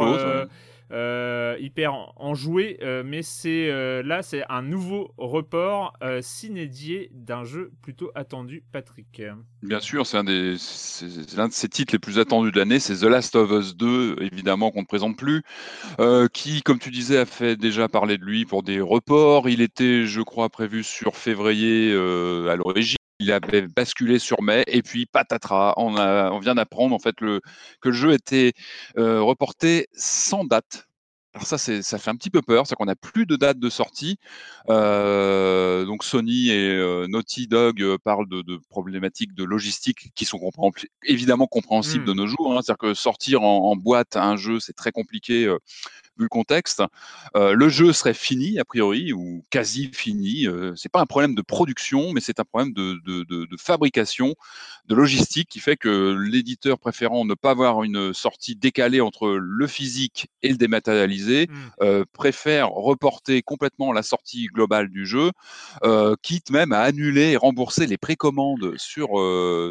Euh, 0.93 1.57
hyper 1.59 1.93
en- 1.93 2.13
enjoué, 2.17 2.77
euh, 2.81 3.03
mais 3.05 3.21
c'est 3.21 3.69
euh, 3.69 4.03
là 4.03 4.21
c'est 4.21 4.43
un 4.49 4.61
nouveau 4.61 5.13
report 5.17 5.97
s'inédié 6.21 7.09
d'un 7.13 7.43
jeu 7.43 7.71
plutôt 7.81 8.11
attendu, 8.15 8.63
Patrick. 8.71 9.21
Bien 9.61 9.79
sûr, 9.79 10.05
c'est 10.05 10.17
un 10.17 10.23
l'un 10.23 11.47
de 11.47 11.53
ses 11.53 11.69
titres 11.69 11.93
les 11.93 11.99
plus 11.99 12.19
attendus 12.19 12.51
de 12.51 12.59
l'année. 12.59 12.79
C'est 12.79 12.97
The 12.97 13.03
Last 13.03 13.35
of 13.35 13.51
Us 13.51 13.75
2, 13.75 14.17
évidemment 14.21 14.71
qu'on 14.71 14.81
ne 14.81 14.85
présente 14.85 15.17
plus, 15.17 15.41
qui, 16.33 16.61
comme 16.61 16.79
tu 16.79 16.91
disais, 16.91 17.17
a 17.17 17.25
fait 17.25 17.55
déjà 17.55 17.87
parler 17.87 18.17
de 18.17 18.25
lui 18.25 18.45
pour 18.45 18.63
des 18.63 18.79
reports. 18.79 19.49
Il 19.49 19.61
était, 19.61 20.05
je 20.05 20.21
crois, 20.21 20.49
prévu 20.49 20.83
sur 20.83 21.15
février 21.15 21.91
à 21.93 22.55
l'origine. 22.55 22.97
Il 23.23 23.31
avait 23.31 23.67
basculé 23.67 24.19
sur 24.19 24.41
mai 24.41 24.63
et 24.67 24.81
puis 24.81 25.05
patatras, 25.05 25.73
on, 25.77 25.95
a, 25.95 26.29
on 26.31 26.39
vient 26.39 26.55
d'apprendre 26.55 26.93
en 26.93 26.99
fait 26.99 27.21
le, 27.21 27.39
que 27.81 27.89
le 27.89 27.95
jeu 27.95 28.11
était 28.11 28.51
euh, 28.97 29.21
reporté 29.21 29.87
sans 29.93 30.43
date. 30.43 30.87
Alors 31.35 31.47
ça, 31.47 31.57
c'est, 31.57 31.81
ça 31.81 31.97
fait 31.97 32.11
un 32.11 32.15
petit 32.15 32.29
peu 32.29 32.43
peur, 32.43 32.67
c'est 32.67 32.75
qu'on 32.75 32.85
n'a 32.85 32.95
plus 32.95 33.25
de 33.25 33.35
date 33.35 33.57
de 33.57 33.69
sortie. 33.69 34.17
Euh, 34.69 35.83
donc 35.83 36.03
Sony 36.03 36.49
et 36.49 36.69
euh, 36.69 37.07
Naughty 37.07 37.47
Dog 37.47 37.83
parlent 38.03 38.29
de, 38.29 38.43
de 38.43 38.59
problématiques 38.69 39.33
de 39.33 39.43
logistique 39.43 40.11
qui 40.13 40.25
sont 40.25 40.37
compré- 40.37 40.89
évidemment 41.05 41.47
compréhensibles 41.47 42.05
de 42.05 42.13
nos 42.13 42.27
jours. 42.27 42.51
hein. 42.53 42.61
C'est-à-dire 42.61 42.77
que 42.77 42.93
sortir 42.93 43.41
en, 43.41 43.71
en 43.71 43.75
boîte 43.75 44.15
un 44.15 44.35
jeu, 44.35 44.59
c'est 44.59 44.73
très 44.73 44.91
compliqué 44.91 45.47
vu 46.17 46.23
le 46.23 46.29
contexte. 46.29 46.83
Euh, 47.35 47.53
le 47.53 47.69
jeu 47.69 47.93
serait 47.93 48.13
fini 48.13 48.59
a 48.59 48.65
priori 48.65 49.13
ou 49.13 49.43
quasi 49.49 49.89
fini. 49.93 50.47
Euh, 50.47 50.73
c'est 50.75 50.91
pas 50.91 51.01
un 51.01 51.05
problème 51.05 51.35
de 51.35 51.41
production, 51.41 52.11
mais 52.13 52.21
c'est 52.21 52.39
un 52.39 52.43
problème 52.43 52.73
de, 52.73 52.99
de, 53.05 53.23
de, 53.23 53.45
de 53.45 53.57
fabrication, 53.57 54.35
de 54.87 54.95
logistique 54.95 55.49
qui 55.49 55.59
fait 55.59 55.77
que 55.77 56.15
l'éditeur 56.29 56.79
préférant 56.79 57.25
ne 57.25 57.33
pas 57.33 57.51
avoir 57.51 57.83
une 57.83 58.13
sortie 58.13 58.55
décalée 58.55 59.01
entre 59.01 59.29
le 59.29 59.67
physique 59.67 60.27
et 60.41 60.49
le 60.49 60.57
dématérialisé, 60.57 61.47
Mm. 61.47 61.53
euh, 61.81 62.05
préfère 62.13 62.69
reporter 62.69 63.41
complètement 63.41 63.91
la 63.93 64.03
sortie 64.03 64.47
globale 64.47 64.89
du 64.89 65.05
jeu, 65.05 65.31
euh, 65.83 66.15
quitte 66.21 66.49
même 66.49 66.71
à 66.71 66.81
annuler 66.81 67.31
et 67.31 67.37
rembourser 67.37 67.87
les 67.87 67.97
précommandes 67.97 68.73
sur, 68.77 69.09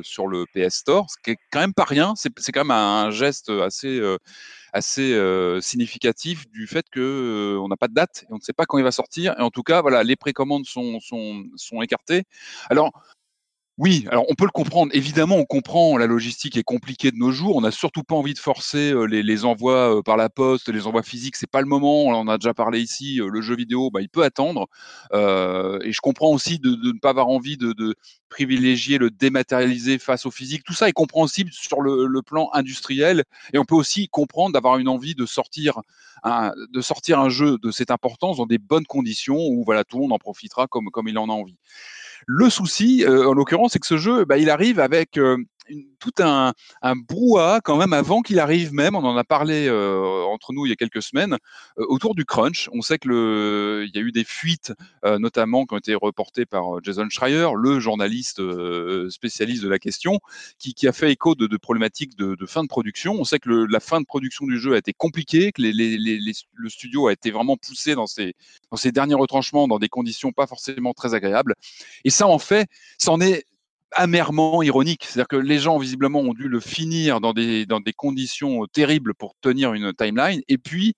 sur 0.03 0.27
le 0.27 0.45
PS 0.55 0.77
Store, 0.77 1.07
ce 1.11 1.17
qui 1.23 1.31
est 1.33 1.39
quand 1.51 1.61
même 1.61 1.75
pas 1.75 1.85
rien. 1.85 2.15
C'est 2.17 2.53
quand 2.53 2.65
même 2.65 2.71
un 2.71 3.11
geste 3.11 3.51
assez, 3.51 4.01
assez 4.73 5.13
euh, 5.13 5.61
significatif 5.61 6.49
du 6.51 6.67
fait 6.67 6.89
que 6.91 7.01
euh, 7.01 7.61
on 7.61 7.69
n'a 7.69 7.77
pas 7.77 7.89
de 7.89 7.95
date 7.95 8.25
et 8.25 8.33
on 8.33 8.37
ne 8.37 8.41
sait 8.41 8.53
pas 8.53 8.65
quand 8.65 8.79
il 8.79 8.85
va 8.85 8.93
sortir. 8.93 9.35
Et 9.39 9.43
en 9.43 9.51
tout 9.51 9.63
cas, 9.63 9.83
voilà, 9.83 10.03
les 10.03 10.17
précommandes 10.17 10.67
sont, 10.67 11.01
sont, 11.01 11.45
sont 11.57 11.83
écartées. 11.83 12.25
Alors, 12.71 12.93
Oui, 13.79 14.07
alors 14.11 14.27
on 14.29 14.35
peut 14.35 14.45
le 14.45 14.51
comprendre. 14.51 14.93
Évidemment, 14.95 15.37
on 15.37 15.47
comprend 15.47 15.97
la 15.97 16.07
logistique 16.07 16.59
est 16.59 16.63
compliquée 16.63 17.11
de 17.11 17.17
nos 17.17 17.33
jours. 17.33 17.57
On 17.57 17.63
n'a 17.63 17.71
surtout 17.71 18.03
pas 18.03 18.15
envie 18.15 18.35
de 18.35 18.39
forcer 18.39 18.93
les, 19.09 19.23
les, 19.23 19.45
envois 19.47 20.03
par 20.05 20.19
la 20.19 20.29
poste, 20.29 20.69
les 20.69 20.87
envois 20.87 21.03
physiques. 21.03 21.37
C'est 21.37 21.51
pas 21.51 21.63
le 21.63 21.67
moment. 21.67 22.05
On 22.05 22.13
en 22.15 22.29
a 22.29 22.37
déjà 22.37 22.53
parlé 22.53 22.81
ici. 22.81 23.17
Le 23.17 23.41
jeu 23.41 23.57
vidéo, 23.57 23.91
bah, 23.91 24.03
il 24.03 24.11
peut 24.11 24.25
attendre. 24.25 24.69
Euh, 25.15 25.79
et 25.85 25.91
je 25.91 26.01
comprends 26.03 26.31
aussi 26.33 26.59
de, 26.59 26.69
ne 26.71 26.99
pas 26.99 27.11
avoir 27.11 27.29
envie 27.29 27.57
de, 27.57 27.95
privilégier 28.29 28.99
le 28.99 29.11
dématérialisé 29.11 29.99
face 29.99 30.27
au 30.27 30.31
physique. 30.31 30.65
Tout 30.65 30.75
ça 30.75 30.89
est 30.89 30.93
compréhensible 30.93 31.51
sur 31.53 31.81
le, 31.81 32.07
le 32.07 32.23
plan 32.23 32.51
industriel. 32.53 33.25
Et 33.55 33.59
on 33.59 33.65
peut 33.65 33.75
aussi 33.75 34.07
comprendre 34.09 34.53
d'avoir 34.53 34.77
une 34.77 34.89
envie 34.89 35.15
de 35.15 35.25
sortir 35.25 35.81
un, 36.25 36.53
de 36.73 36.81
sortir 36.81 37.19
un 37.21 37.31
jeu 37.31 37.59
de 37.59 37.71
cette 37.71 37.91
importance 37.91 38.37
dans 38.37 38.47
des 38.47 38.59
bonnes 38.59 38.87
conditions 38.87 39.39
où 39.39 39.65
voilà 39.65 39.85
tout 39.85 39.97
le 39.97 40.03
monde 40.03 40.13
en 40.13 40.19
profitera 40.19 40.67
comme 40.67 40.91
comme 40.91 41.09
il 41.09 41.19
en 41.19 41.29
a 41.29 41.33
envie. 41.33 41.57
Le 42.27 42.51
souci, 42.51 43.05
euh, 43.05 43.29
en 43.29 43.35
l'occurrence, 43.35 43.73
c'est 43.73 43.79
que 43.79 43.87
ce 43.87 43.97
jeu, 43.97 44.25
bah, 44.25 44.39
il 44.39 44.51
arrive 44.51 44.81
avec 44.81 45.19
euh, 45.19 45.37
tout 45.99 46.13
un, 46.21 46.53
brouhaha 46.83 47.61
quand 47.61 47.77
même 47.77 47.93
avant 47.93 48.23
qu'il 48.23 48.39
arrive 48.39 48.73
même. 48.73 48.95
On 48.95 49.05
en 49.05 49.17
a 49.17 49.25
parlé 49.25 49.67
euh, 49.69 50.25
entre 50.25 50.53
nous 50.53 50.67
il 50.67 50.71
y 50.71 50.73
a 50.73 50.77
quelques 50.77 51.03
semaines 51.03 51.37
euh, 51.79 51.85
autour 51.89 52.15
du 52.15 52.25
crunch. 52.25 52.69
On 52.73 52.83
sait 52.83 52.99
que 52.99 53.09
le, 53.09 53.85
il 53.87 53.95
y 53.95 53.99
a 53.99 54.03
eu 54.03 54.13
des 54.13 54.25
fuites, 54.25 54.73
euh, 55.05 55.19
notamment 55.19 55.65
qui 55.65 55.75
ont 55.75 55.79
été 55.79 55.95
reportées 55.95 56.47
par 56.47 56.83
Jason 56.83 57.09
Schreier, 57.09 57.49
le 57.57 57.81
journaliste 57.81 58.41
spécialiste 59.11 59.63
de 59.63 59.69
la 59.69 59.79
question, 59.79 60.19
qui, 60.59 60.87
a 60.87 60.93
fait 60.93 61.13
écho 61.13 61.35
de, 61.35 61.57
problématiques 61.57 62.17
de, 62.17 62.47
fin 62.47 62.63
de 62.63 62.69
production. 62.69 63.15
On 63.15 63.25
sait 63.25 63.39
que 63.39 63.51
la 63.51 63.81
fin 63.81 64.01
de 64.01 64.07
production 64.07 64.47
du 64.47 64.59
jeu 64.59 64.75
a 64.75 64.79
été 64.79 64.93
compliquée, 64.93 65.53
que 65.53 65.63
le 65.63 66.69
studio 66.69 67.07
a 67.07 67.13
été 67.13 67.31
vraiment 67.31 67.57
poussé 67.57 67.95
dans 67.95 68.07
ses, 68.07 68.35
dans 68.71 68.77
ses 68.77 68.93
derniers 68.93 69.15
retranchements 69.15 69.69
dans 69.69 69.79
des 69.79 69.89
conditions 69.89 70.33
pas 70.33 70.47
forcément 70.47 70.93
très 70.93 71.15
agréables. 71.15 71.55
Et 72.05 72.11
ça 72.11 72.27
en 72.27 72.39
fait, 72.39 72.69
ça 72.99 73.13
en 73.13 73.21
est 73.21 73.45
amèrement 73.95 74.63
ironique. 74.63 75.05
C'est-à-dire 75.05 75.29
que 75.29 75.37
les 75.37 75.59
gens, 75.59 75.79
visiblement, 75.79 76.21
ont 76.21 76.35
dû 76.35 76.49
le 76.49 76.61
finir 76.61 77.21
dans 77.21 77.33
des, 77.33 77.67
conditions 77.97 78.67
terribles 78.67 79.15
pour 79.15 79.35
tenir 79.41 79.75
une 79.75 79.93
timeline. 79.93 80.43
Et 80.49 80.59
puis, 80.59 80.95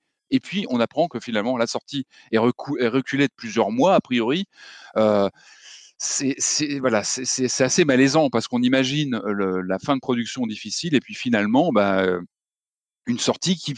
on 0.69 0.81
apprend 0.81 1.09
que 1.09 1.21
finalement, 1.21 1.57
la 1.57 1.67
sortie 1.67 2.07
est, 2.33 2.39
reculée 2.39 3.27
de 3.27 3.33
plusieurs 3.37 3.71
mois, 3.71 3.95
a 3.95 4.01
priori. 4.01 4.47
Euh, 4.97 5.29
c'est 5.99 6.35
assez 7.61 7.85
malaisant 7.85 8.29
parce 8.31 8.49
qu'on 8.49 8.63
imagine 8.63 9.21
le, 9.25 9.63
la 9.63 9.79
fin 9.79 9.95
de 9.95 10.01
production 10.01 10.47
difficile 10.47 10.95
et 10.95 11.01
puis 11.01 11.15
finalement, 11.15 11.71
bah, 11.73 12.05
une 13.07 13.19
sortie 13.19 13.57
qui, 13.57 13.75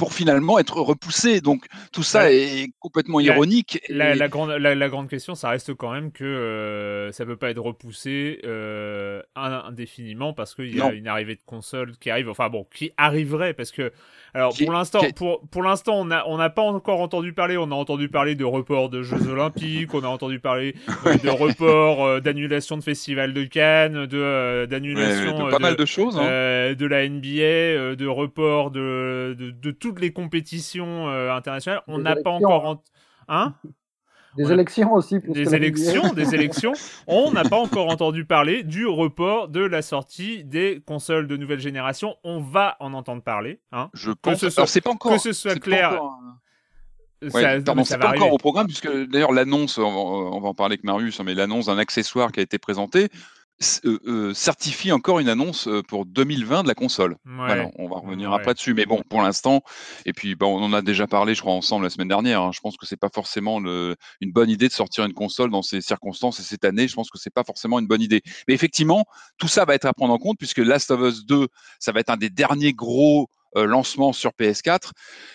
pour 0.00 0.14
finalement 0.14 0.58
être 0.58 0.80
repoussé. 0.80 1.42
Donc 1.42 1.66
tout 1.92 2.02
ça 2.02 2.20
ouais. 2.20 2.34
est 2.36 2.72
complètement 2.78 3.20
ironique. 3.20 3.82
La, 3.90 4.14
et... 4.14 4.16
la, 4.16 4.28
grande, 4.28 4.48
la, 4.48 4.74
la, 4.74 4.88
grande 4.88 5.10
question, 5.10 5.34
ça 5.34 5.50
reste 5.50 5.74
quand 5.74 5.92
même 5.92 6.10
que 6.10 6.24
euh, 6.24 7.12
ça 7.12 7.26
peut 7.26 7.36
pas 7.36 7.50
être 7.50 7.60
repoussé 7.60 8.40
euh, 8.44 9.20
indéfiniment 9.36 10.32
parce 10.32 10.54
qu'il 10.54 10.74
y 10.74 10.80
a 10.80 10.84
non. 10.84 10.92
une 10.92 11.06
arrivée 11.06 11.34
de 11.34 11.42
console 11.44 11.98
qui 11.98 12.08
arrive, 12.08 12.30
enfin 12.30 12.48
bon, 12.48 12.66
qui 12.72 12.92
arriverait 12.96 13.52
parce 13.52 13.72
que 13.72 13.92
alors 14.34 14.54
pour 14.56 14.72
l'instant, 14.72 15.00
pour, 15.16 15.40
pour 15.48 15.62
l'instant, 15.62 16.00
on 16.00 16.04
n'a 16.04 16.28
on 16.28 16.36
n'a 16.36 16.50
pas 16.50 16.62
encore 16.62 17.00
entendu 17.00 17.32
parler. 17.32 17.56
On 17.56 17.70
a 17.70 17.74
entendu 17.74 18.08
parler 18.08 18.34
de 18.34 18.44
report 18.44 18.88
de 18.88 19.02
Jeux 19.02 19.28
Olympiques, 19.28 19.92
on 19.94 20.04
a 20.04 20.08
entendu 20.08 20.38
parler 20.38 20.74
de 21.24 21.30
report, 21.30 22.04
euh, 22.04 22.20
d'annulation 22.20 22.76
de 22.76 22.82
Festival 22.82 23.32
de 23.32 23.44
Cannes, 23.44 24.06
de 24.06 24.18
euh, 24.18 24.66
d'annulation 24.66 25.36
ouais, 25.36 25.44
de 25.44 25.50
pas 25.50 25.56
de, 25.56 25.62
mal 25.62 25.76
de 25.76 25.84
choses, 25.84 26.18
hein. 26.18 26.24
euh, 26.24 26.74
de 26.74 26.86
la 26.86 27.08
NBA, 27.08 27.96
de 27.96 28.06
report 28.06 28.70
de, 28.70 29.34
de, 29.38 29.50
de 29.50 29.70
toutes 29.70 30.00
les 30.00 30.12
compétitions 30.12 31.08
internationales. 31.08 31.82
On 31.88 31.98
n'a 31.98 32.16
pas 32.16 32.30
encore, 32.30 32.66
en... 32.66 32.82
hein? 33.28 33.54
Des 34.36 34.52
élections 34.52 34.92
aussi. 34.92 35.18
Des 35.20 35.54
élections, 35.54 36.12
des 36.12 36.34
élections. 36.34 36.72
On 37.06 37.32
n'a 37.32 37.42
pas 37.42 37.58
encore 37.58 37.88
entendu 37.88 38.24
parler 38.24 38.62
du 38.62 38.86
report 38.86 39.48
de 39.48 39.60
la 39.60 39.82
sortie 39.82 40.44
des 40.44 40.82
consoles 40.86 41.26
de 41.26 41.36
nouvelle 41.36 41.60
génération. 41.60 42.16
On 42.24 42.40
va 42.40 42.76
en 42.80 42.92
entendre 42.94 43.22
parler. 43.22 43.60
Hein. 43.72 43.90
Je 43.92 44.12
pense. 44.12 44.34
Que 44.34 44.40
ce 44.40 44.50
soit, 44.50 44.66
c'est 44.66 44.80
pas 44.80 44.90
encore. 44.90 45.12
Que 45.12 45.18
ce 45.18 45.32
soit 45.32 45.58
clair. 45.58 46.00
Ouais, 47.22 47.42
ça, 47.42 47.60
pardon, 47.60 47.84
c'est 47.84 47.98
pas 47.98 48.14
encore 48.14 48.32
au 48.32 48.38
programme 48.38 48.66
puisque 48.66 48.90
d'ailleurs 49.08 49.32
l'annonce, 49.32 49.76
on, 49.76 49.82
on, 49.84 50.40
va 50.40 50.48
en 50.48 50.54
parler 50.54 50.74
avec 50.74 50.84
Marius, 50.84 51.20
hein, 51.20 51.24
mais 51.26 51.34
l'annonce 51.34 51.66
d'un 51.66 51.76
accessoire 51.76 52.32
qui 52.32 52.40
a 52.40 52.42
été 52.42 52.58
présenté, 52.58 53.10
euh, 53.84 53.98
euh, 54.06 54.34
certifie 54.34 54.90
encore 54.90 55.18
une 55.18 55.28
annonce 55.28 55.68
euh, 55.68 55.82
pour 55.82 56.06
2020 56.06 56.62
de 56.62 56.68
la 56.68 56.74
console. 56.74 57.12
Ouais. 57.26 57.32
Voilà, 57.36 57.70
on 57.76 57.88
va 57.88 57.96
revenir 57.96 58.30
ouais. 58.30 58.36
après 58.36 58.54
dessus, 58.54 58.72
mais 58.72 58.86
bon, 58.86 59.02
pour 59.10 59.20
l'instant, 59.20 59.62
et 60.06 60.14
puis 60.14 60.34
bon, 60.34 60.58
on 60.58 60.64
en 60.64 60.72
a 60.72 60.80
déjà 60.80 61.06
parlé, 61.06 61.34
je 61.34 61.42
crois, 61.42 61.52
ensemble 61.52 61.84
la 61.84 61.90
semaine 61.90 62.08
dernière. 62.08 62.40
Hein, 62.40 62.52
je 62.54 62.60
pense 62.60 62.78
que 62.78 62.86
c'est 62.86 62.96
pas 62.96 63.10
forcément 63.12 63.60
le, 63.60 63.96
une 64.22 64.32
bonne 64.32 64.48
idée 64.48 64.68
de 64.68 64.72
sortir 64.72 65.04
une 65.04 65.12
console 65.12 65.50
dans 65.50 65.60
ces 65.60 65.82
circonstances 65.82 66.40
et 66.40 66.42
cette 66.42 66.64
année, 66.64 66.88
je 66.88 66.94
pense 66.94 67.10
que 67.10 67.18
c'est 67.18 67.32
pas 67.32 67.44
forcément 67.44 67.78
une 67.78 67.86
bonne 67.86 68.00
idée. 68.00 68.22
Mais 68.48 68.54
effectivement, 68.54 69.04
tout 69.36 69.48
ça 69.48 69.66
va 69.66 69.74
être 69.74 69.84
à 69.84 69.92
prendre 69.92 70.14
en 70.14 70.18
compte 70.18 70.38
puisque 70.38 70.58
Last 70.58 70.90
of 70.90 71.00
Us 71.02 71.26
2, 71.26 71.48
ça 71.78 71.92
va 71.92 72.00
être 72.00 72.10
un 72.10 72.16
des 72.16 72.30
derniers 72.30 72.72
gros 72.72 73.28
lancement 73.54 74.12
sur 74.12 74.30
PS4. 74.30 74.90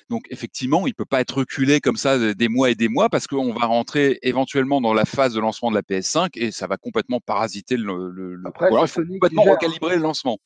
Donc 0.09 0.23
effectivement, 0.29 0.87
il 0.87 0.93
peut 0.93 1.05
pas 1.05 1.21
être 1.21 1.37
reculé 1.37 1.81
comme 1.81 1.97
ça 1.97 2.33
des 2.33 2.47
mois 2.47 2.69
et 2.69 2.75
des 2.75 2.89
mois 2.89 3.09
parce 3.09 3.27
qu'on 3.27 3.53
va 3.53 3.65
rentrer 3.65 4.19
éventuellement 4.21 4.81
dans 4.81 4.93
la 4.93 5.05
phase 5.05 5.33
de 5.33 5.39
lancement 5.39 5.69
de 5.69 5.75
la 5.75 5.81
PS5 5.81 6.29
et 6.35 6.51
ça 6.51 6.67
va 6.67 6.77
complètement 6.77 7.19
parasiter 7.19 7.77
le. 7.77 8.09
le, 8.11 8.41
Après, 8.45 8.69
il 8.71 8.87
faut 8.87 9.01
complètement 9.03 9.43
recalibrer 9.43 9.95
le 9.95 10.01
lancement 10.01 10.37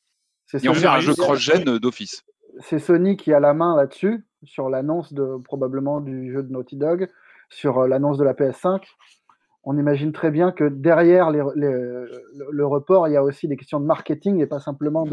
et 0.53 0.67
en 0.67 0.73
faire 0.73 0.93
un 0.93 0.99
jeu 0.99 1.13
cross-gen 1.13 1.63
d'office. 1.77 2.23
C'est 2.59 2.79
Sony 2.79 3.15
qui 3.17 3.33
a 3.33 3.39
la 3.39 3.53
main 3.53 3.75
là-dessus 3.75 4.25
sur 4.43 4.69
l'annonce 4.69 5.13
de 5.13 5.37
probablement 5.43 6.01
du 6.01 6.31
jeu 6.31 6.43
de 6.43 6.51
Naughty 6.51 6.77
Dog, 6.77 7.09
sur 7.49 7.87
l'annonce 7.87 8.17
de 8.17 8.23
la 8.23 8.33
PS5 8.33 8.81
on 9.63 9.77
imagine 9.77 10.11
très 10.11 10.31
bien 10.31 10.51
que 10.51 10.63
derrière 10.63 11.31
les, 11.31 11.43
les, 11.55 11.71
le, 12.51 12.65
report, 12.65 13.07
il 13.07 13.13
y 13.13 13.17
a 13.17 13.23
aussi 13.23 13.47
des 13.47 13.57
questions 13.57 13.79
de 13.79 13.85
marketing 13.85 14.39
et 14.39 14.45
pas 14.45 14.59
simplement 14.59 15.05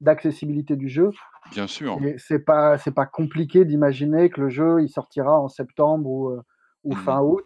d'accessibilité 0.00 0.76
du 0.76 0.88
jeu. 0.88 1.10
Bien 1.50 1.66
sûr. 1.66 1.98
C'est 2.18 2.38
pas 2.38 2.78
c'est 2.78 2.94
pas 2.94 3.06
compliqué 3.06 3.64
d'imaginer 3.64 4.30
que 4.30 4.40
le 4.40 4.48
jeu 4.48 4.82
il 4.82 4.88
sortira 4.88 5.38
en 5.38 5.48
septembre 5.48 6.08
ou, 6.08 6.30
euh, 6.30 6.40
ou 6.84 6.94
mmh. 6.94 6.98
fin 6.98 7.20
août, 7.20 7.44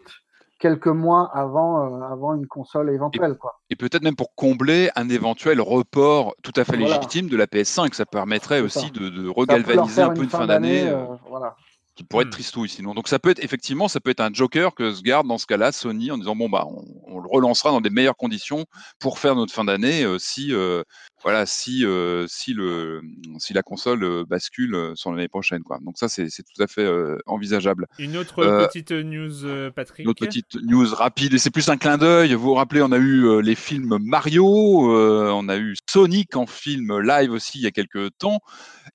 quelques 0.59 0.87
mois 0.87 1.29
avant 1.33 1.83
euh, 1.83 2.01
avant 2.03 2.33
une 2.35 2.47
console 2.47 2.91
éventuelle 2.91 3.33
et, 3.33 3.37
quoi. 3.37 3.59
Et 3.69 3.75
peut-être 3.75 4.03
même 4.03 4.15
pour 4.15 4.33
combler 4.35 4.89
un 4.95 5.09
éventuel 5.09 5.59
report 5.59 6.35
tout 6.43 6.53
à 6.55 6.63
fait 6.63 6.77
voilà. 6.77 6.95
légitime 6.95 7.27
de 7.27 7.35
la 7.35 7.47
PS5, 7.47 7.93
ça 7.93 8.05
permettrait 8.05 8.61
aussi 8.61 8.87
ça. 8.87 8.99
de, 8.99 9.09
de 9.09 9.27
regalvaniser 9.27 10.01
un 10.01 10.11
peu 10.11 10.23
une 10.23 10.29
fin 10.29 10.47
d'année. 10.47 10.87
Euh, 10.87 11.03
voilà 11.29 11.55
qui 11.97 12.03
pourrait 12.03 12.25
être 12.25 12.31
tristouille 12.31 12.69
sinon. 12.69 12.93
Donc 12.93 13.07
ça 13.07 13.17
peut 13.17 13.31
être 13.31 13.43
effectivement, 13.43 13.87
ça 13.87 13.99
peut 13.99 14.11
être 14.11 14.21
un 14.21 14.31
joker 14.31 14.75
que 14.75 14.93
se 14.93 15.01
garde 15.01 15.27
dans 15.27 15.39
ce 15.39 15.47
cas-là 15.47 15.71
Sony 15.71 16.11
en 16.11 16.17
disant 16.17 16.35
bon 16.35 16.47
bah 16.47 16.65
on, 16.67 16.85
on, 17.07 17.19
le 17.19 17.27
relancera 17.27 17.71
dans 17.71 17.81
des 17.81 17.89
meilleures 17.89 18.15
conditions 18.15 18.65
pour 18.99 19.17
faire 19.17 19.35
notre 19.35 19.51
fin 19.51 19.65
d'année 19.65 20.03
euh, 20.03 20.19
si 20.19 20.53
euh, 20.53 20.83
voilà 21.23 21.45
si 21.45 21.85
euh, 21.85 22.25
si 22.27 22.53
le 22.53 23.01
si 23.39 23.53
la 23.53 23.63
console 23.63 24.03
euh, 24.03 24.25
bascule 24.25 24.75
euh, 24.75 24.95
sur 24.95 25.11
l'année 25.11 25.27
prochaine 25.27 25.63
quoi. 25.63 25.79
Donc 25.81 25.97
ça 25.97 26.07
c'est 26.07 26.27
tout 26.27 26.61
à 26.61 26.67
fait 26.67 26.85
euh, 26.85 27.17
envisageable. 27.25 27.87
Une 27.99 28.17
autre 28.17 28.43
petite 28.67 28.91
news 28.91 29.71
Patrick. 29.75 30.05
Une 30.05 30.09
autre 30.09 30.25
petite 30.25 30.55
news 30.55 30.93
rapide 30.93 31.33
et 31.33 31.37
c'est 31.37 31.51
plus 31.51 31.69
un 31.69 31.77
clin 31.77 31.97
d'œil. 31.97 32.33
Vous 32.33 32.41
vous 32.41 32.53
rappelez 32.53 32.81
on 32.81 32.91
a 32.91 32.97
eu 32.97 33.41
les 33.41 33.55
films 33.55 33.97
Mario, 33.99 34.45
on 34.47 35.49
a 35.49 35.57
eu 35.57 35.75
Sonic 35.89 36.35
en 36.35 36.45
film 36.45 36.99
live 36.99 37.31
aussi 37.31 37.59
il 37.59 37.63
y 37.63 37.67
a 37.67 37.71
quelques 37.71 38.17
temps. 38.17 38.39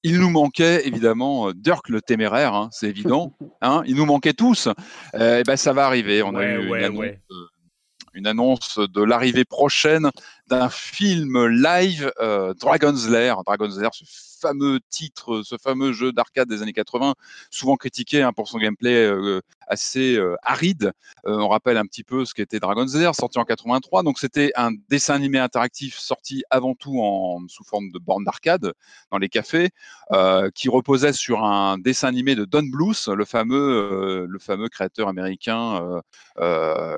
Il 0.02 0.18
nous 0.18 0.30
manquait 0.30 0.86
évidemment 0.86 1.52
Dirk 1.52 1.88
le 1.88 2.00
téméraire, 2.00 2.54
hein, 2.54 2.68
c'est 2.72 2.88
évident. 2.88 3.36
Hein, 3.60 3.82
il 3.86 3.96
nous 3.96 4.06
manquait 4.06 4.32
tous. 4.32 4.68
Euh, 5.14 5.40
et 5.40 5.42
ben 5.44 5.56
ça 5.56 5.72
va 5.72 5.86
arriver. 5.86 6.22
On 6.22 6.34
ouais, 6.34 6.44
a 6.44 6.54
eu 6.54 6.70
ouais, 6.70 6.78
une, 6.78 6.84
annonce, 6.84 6.98
ouais. 6.98 7.20
une, 8.14 8.26
annonce, 8.26 8.78
de 8.78 9.02
l'arrivée 9.02 9.44
prochaine 9.44 10.10
d'un 10.52 10.68
film 10.68 11.47
live 11.47 12.12
euh, 12.21 12.52
Dragon's 12.52 13.09
Lair. 13.09 13.42
Dragon's 13.42 13.78
Lair, 13.78 13.90
ce 13.94 14.04
fameux 14.38 14.80
titre, 14.90 15.42
ce 15.44 15.56
fameux 15.56 15.92
jeu 15.92 16.12
d'arcade 16.12 16.49
des 16.49 16.61
années 16.62 16.75
80, 16.75 17.14
souvent 17.49 17.76
critiqué 17.76 18.23
hein, 18.23 18.32
pour 18.35 18.49
son 18.49 18.59
gameplay 18.59 19.06
euh, 19.06 19.40
assez 19.66 20.16
euh, 20.16 20.37
aride. 20.42 20.92
On 21.25 21.49
rappelle 21.49 21.78
un 21.78 21.87
petit 21.87 22.02
peu 22.04 22.26
ce 22.26 22.35
qu'était 22.35 22.59
Dragon's 22.61 22.94
Lair, 22.94 23.14
sorti 23.14 23.38
en 23.38 23.44
83. 23.44 24.02
Donc 24.02 24.18
c'était 24.18 24.52
un 24.56 24.73
dessin 24.90 25.14
animé 25.14 25.38
interactif 25.38 25.97
sorti 25.97 26.42
avant 26.50 26.75
tout 26.75 27.00
en 27.00 27.40
sous 27.49 27.64
forme 27.64 27.90
de 27.90 27.99
borne 27.99 28.25
d'arcade 28.25 28.73
dans 29.11 29.18
les 29.18 29.28
cafés, 29.30 29.71
qui 30.54 30.68
reposait 30.68 31.12
sur 31.12 31.44
un 31.44 31.78
dessin 31.78 32.09
animé 32.09 32.35
de 32.35 32.44
Don 32.44 32.64
Bluth, 32.64 33.06
le 33.06 33.25
fameux, 33.25 34.26
le 34.28 34.38
fameux 34.40 34.68
créateur 34.68 35.06
américain 35.06 36.02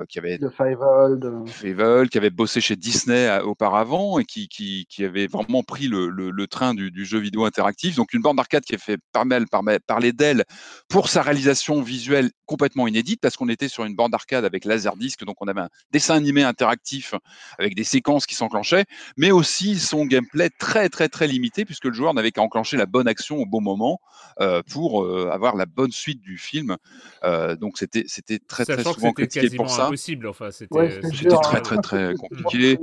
qui 0.09 0.19
avait 0.19 0.39
de 0.39 0.49
Fievel, 0.49 1.19
de... 1.19 1.31
Fievel, 1.45 2.09
qui 2.09 2.17
avait 2.17 2.31
bossé 2.31 2.59
chez 2.59 2.75
Disney 2.75 3.27
auparavant 3.45 4.19
et 4.19 4.25
qui, 4.25 4.47
qui, 4.47 4.85
qui 4.89 5.03
avait 5.03 5.27
vraiment 5.27 5.63
pris 5.63 5.87
le, 5.87 6.09
le, 6.09 6.31
le 6.31 6.47
train 6.47 6.73
du, 6.73 6.91
du 6.91 7.05
jeu 7.05 7.19
vidéo 7.19 7.45
interactif. 7.45 7.95
Donc 7.95 8.13
une 8.13 8.21
borne 8.21 8.37
d'arcade 8.37 8.63
qui 8.63 8.75
est 8.75 8.81
fait 8.81 8.97
par 9.11 9.25
par, 9.49 9.63
parler 9.87 10.13
d'elle 10.13 10.43
pour 10.89 11.09
sa 11.09 11.21
réalisation 11.21 11.81
visuelle 11.81 12.31
complètement 12.45 12.87
inédite 12.87 13.19
parce 13.21 13.37
qu'on 13.37 13.49
était 13.49 13.67
sur 13.67 13.85
une 13.85 13.95
borne 13.95 14.11
d'arcade 14.11 14.45
avec 14.45 14.65
laserdisc, 14.65 15.23
donc 15.25 15.41
on 15.41 15.47
avait 15.47 15.61
un 15.61 15.69
dessin 15.91 16.15
animé 16.15 16.43
interactif 16.43 17.15
avec 17.57 17.75
des 17.75 17.83
séquences 17.83 18.25
qui 18.25 18.35
s'enclenchaient, 18.35 18.85
mais 19.17 19.31
aussi 19.31 19.79
son 19.79 20.05
gameplay 20.05 20.49
très 20.49 20.89
très 20.89 21.09
très 21.09 21.27
limité 21.27 21.65
puisque 21.65 21.85
le 21.85 21.93
joueur 21.93 22.13
n'avait 22.13 22.31
qu'à 22.31 22.41
enclencher 22.41 22.77
la 22.77 22.85
bonne 22.85 23.07
action 23.07 23.37
au 23.37 23.45
bon 23.45 23.61
moment 23.61 23.99
euh, 24.39 24.61
pour 24.71 25.03
euh, 25.03 25.29
avoir 25.31 25.55
la 25.55 25.65
bonne 25.65 25.91
suite 25.91 26.21
du 26.21 26.37
film. 26.37 26.77
Euh, 27.23 27.55
donc 27.55 27.77
c'était 27.77 28.05
c'était 28.07 28.39
très 28.39 28.65
Sachant 28.65 28.83
très 28.83 28.93
souvent 28.93 29.13
critiqué 29.13 29.49
pour 29.55 29.69
ça. 29.69 29.87
Impossible, 29.87 30.27
enfin 30.27 30.51
c'était 30.51 30.75
ouais, 30.75 30.99
très 31.41 31.61
très 31.61 31.77
très 31.77 32.13
compliqué. 32.19 32.77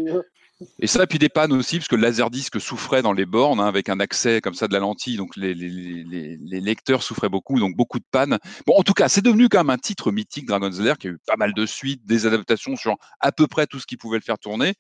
Et 0.78 0.87
ça, 0.87 1.02
et 1.02 1.07
puis 1.07 1.19
des 1.19 1.28
pannes 1.28 1.52
aussi, 1.52 1.78
parce 1.78 1.88
que 1.88 1.97
le 1.97 2.02
Laserdisc 2.02 2.61
souffrait 2.61 3.02
dans 3.02 3.12
les 3.12 3.26
bornes, 3.26 3.61
hein, 3.61 3.66
avec 3.66 3.88
un 3.88 4.00
accès 4.00 4.40
comme 4.40 4.54
ça 4.54 4.69
de 4.69 4.73
la 4.73 4.81
lentille, 4.81 5.16
donc 5.16 5.37
les, 5.37 5.54
les, 5.54 5.69
les, 5.69 6.38
les, 6.40 6.61
lecteurs 6.61 7.02
souffraient 7.02 7.28
beaucoup, 7.28 7.59
donc 7.59 7.76
beaucoup 7.76 7.99
de 7.99 8.04
pannes. 8.11 8.38
Bon, 8.66 8.75
en 8.76 8.83
tout 8.83 8.92
cas, 8.92 9.09
c'est 9.09 9.23
devenu 9.23 9.49
quand 9.49 9.59
même 9.59 9.71
un 9.71 9.78
titre 9.78 10.11
mythique, 10.11 10.47
Dragon's 10.47 10.78
Lair, 10.81 10.99
qui 10.99 11.09
a 11.09 11.11
eu 11.11 11.19
pas 11.26 11.37
mal 11.37 11.54
de 11.54 11.66
suites, 11.66 12.04
des 12.07 12.26
adaptations 12.26 12.76
sur 12.76 12.97
à 13.21 13.33
peu 13.33 13.47
près 13.47 13.66
tout 13.66 13.78
ce 13.78 13.87
qui 13.87 13.97
pouvait 13.97 14.19
le 14.19 14.23
faire 14.23 14.38
tourner. 14.38 14.75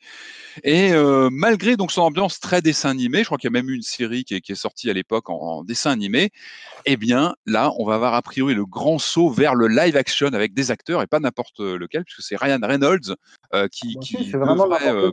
Et 0.64 0.92
euh, 0.92 1.28
malgré 1.30 1.76
donc 1.76 1.92
son 1.92 2.02
ambiance 2.02 2.40
très 2.40 2.62
dessin 2.62 2.90
animé, 2.90 3.20
je 3.20 3.24
crois 3.24 3.38
qu'il 3.38 3.48
y 3.48 3.52
a 3.52 3.58
même 3.58 3.70
eu 3.70 3.74
une 3.74 3.82
série 3.82 4.24
qui 4.24 4.34
est, 4.34 4.40
qui 4.40 4.52
est 4.52 4.56
sortie 4.56 4.90
à 4.90 4.92
l'époque 4.92 5.30
en, 5.30 5.34
en, 5.34 5.64
dessin 5.64 5.90
animé, 5.90 6.30
eh 6.84 6.96
bien 6.96 7.34
là, 7.46 7.72
on 7.78 7.84
va 7.84 7.94
avoir 7.94 8.14
a 8.14 8.22
priori 8.22 8.54
le 8.54 8.66
grand 8.66 8.98
saut 8.98 9.30
vers 9.30 9.54
le 9.54 9.68
live 9.68 9.96
action 9.96 10.28
avec 10.28 10.54
des 10.54 10.70
acteurs, 10.70 11.02
et 11.02 11.06
pas 11.06 11.20
n'importe 11.20 11.60
lequel, 11.60 12.04
puisque 12.04 12.22
c'est 12.22 12.36
Ryan 12.36 12.60
Reynolds 12.62 13.16
euh, 13.54 13.68
qui, 13.68 13.96
c'est 14.02 14.36
vraiment 14.36 14.64
devrait, 14.64 15.12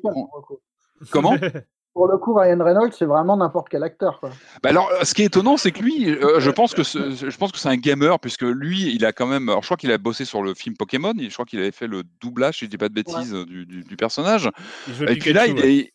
Comment? 1.11 1.35
Pour 1.95 2.07
le 2.07 2.17
coup, 2.17 2.33
Ryan 2.35 2.63
Reynolds, 2.63 2.93
c'est 2.97 3.05
vraiment 3.05 3.35
n'importe 3.35 3.67
quel 3.67 3.83
acteur. 3.83 4.19
Quoi. 4.19 4.29
Bah 4.61 4.69
alors, 4.69 4.89
euh, 4.91 5.03
ce 5.03 5.13
qui 5.15 5.23
est 5.23 5.25
étonnant, 5.25 5.57
c'est 5.57 5.71
que 5.71 5.81
lui, 5.81 6.07
euh, 6.09 6.39
je 6.39 6.51
pense 6.51 6.73
que 6.75 6.83
ce- 6.83 7.15
je 7.29 7.35
pense 7.37 7.51
que 7.51 7.57
c'est 7.57 7.67
un 7.67 7.77
gamer 7.77 8.19
puisque 8.19 8.43
lui, 8.43 8.93
il 8.93 9.03
a 9.05 9.11
quand 9.11 9.25
même. 9.25 9.49
Alors, 9.49 9.63
je 9.63 9.67
crois 9.67 9.75
qu'il 9.75 9.91
a 9.91 9.97
bossé 9.97 10.23
sur 10.23 10.43
le 10.43 10.53
film 10.53 10.77
Pokémon. 10.77 11.13
Je 11.17 11.33
crois 11.33 11.45
qu'il 11.45 11.59
avait 11.59 11.71
fait 11.71 11.87
le 11.87 12.03
doublage, 12.21 12.59
si 12.59 12.65
je 12.65 12.69
dis 12.69 12.77
pas 12.77 12.89
de 12.89 12.93
bêtises, 12.93 13.33
euh, 13.33 13.43
du, 13.43 13.65
du- 13.65 13.83
du 13.83 13.95
personnage. 13.97 14.49
Et 15.07 15.15
puis 15.15 15.33
là, 15.33 15.47
il 15.47 15.55
ouais. 15.55 15.73
est 15.75 15.93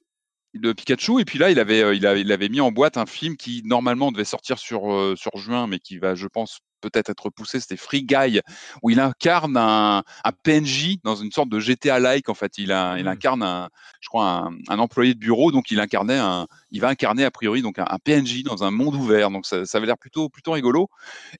de 0.54 0.72
Pikachu. 0.72 1.20
Et 1.20 1.24
puis 1.24 1.38
là, 1.38 1.50
il 1.50 1.58
avait, 1.60 1.82
euh, 1.82 1.94
il 1.94 2.06
avait, 2.06 2.20
il 2.22 2.32
avait 2.32 2.48
mis 2.48 2.60
en 2.60 2.72
boîte 2.72 2.96
un 2.96 3.06
film 3.06 3.36
qui 3.36 3.62
normalement 3.64 4.10
devait 4.12 4.24
sortir 4.24 4.58
sur 4.58 4.92
euh, 4.92 5.14
sur 5.16 5.36
juin, 5.38 5.68
mais 5.68 5.78
qui 5.78 5.98
va, 5.98 6.14
je 6.16 6.26
pense, 6.26 6.58
peut-être 6.90 7.10
être 7.10 7.24
repoussé. 7.24 7.60
C'était 7.60 7.76
Free 7.76 8.02
Guy, 8.02 8.40
où 8.82 8.90
il 8.90 9.00
incarne 9.00 9.56
un, 9.56 10.02
un 10.24 10.32
PNJ 10.42 10.98
dans 11.02 11.16
une 11.16 11.32
sorte 11.32 11.48
de 11.48 11.58
GTA-like. 11.58 12.28
En 12.28 12.34
fait, 12.34 12.58
il, 12.58 12.72
a, 12.72 12.96
il 12.98 13.04
Mm. 13.04 13.08
incarne 13.08 13.42
un, 13.42 13.68
je 14.00 14.08
crois, 14.08 14.26
un, 14.26 14.52
un 14.68 14.78
employé 14.78 15.14
de 15.14 15.18
bureau. 15.18 15.50
Donc, 15.52 15.70
il 15.70 15.80
incarnait 15.80 16.18
un, 16.18 16.46
il 16.70 16.80
va 16.80 16.88
incarner 16.88 17.24
a 17.24 17.30
priori 17.30 17.62
donc 17.62 17.78
un, 17.78 17.86
un 17.88 17.98
PNJ 17.98 18.42
dans 18.42 18.64
un 18.64 18.70
monde 18.70 18.94
ouvert. 18.94 19.30
Donc, 19.30 19.46
ça, 19.46 19.64
ça 19.66 19.78
avait 19.78 19.86
l'air 19.86 19.98
plutôt 19.98 20.28
plutôt 20.28 20.52
rigolo. 20.52 20.88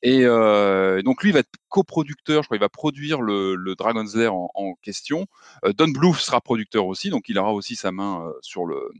Et 0.03 0.21
euh, 0.25 1.03
donc, 1.03 1.23
lui, 1.23 1.31
il 1.31 1.33
va 1.33 1.41
être 1.41 1.51
coproducteur. 1.69 2.43
Je 2.43 2.49
crois, 2.49 2.57
il 2.57 2.61
va 2.61 2.69
produire 2.69 3.21
le, 3.21 3.55
le 3.55 3.75
Dragon's 3.75 4.15
Lair 4.15 4.35
en, 4.35 4.51
en 4.55 4.75
question. 4.83 5.27
Euh, 5.65 5.73
Don 5.73 5.89
Bluth 5.89 6.17
sera 6.17 6.41
producteur 6.41 6.87
aussi, 6.87 7.11
donc 7.11 7.29
il 7.29 7.39
aura 7.39 7.53
aussi 7.53 7.77
sa 7.77 7.93
main 7.93 8.23
euh, 8.27 8.33
sur 8.41 8.65
le 8.65 8.91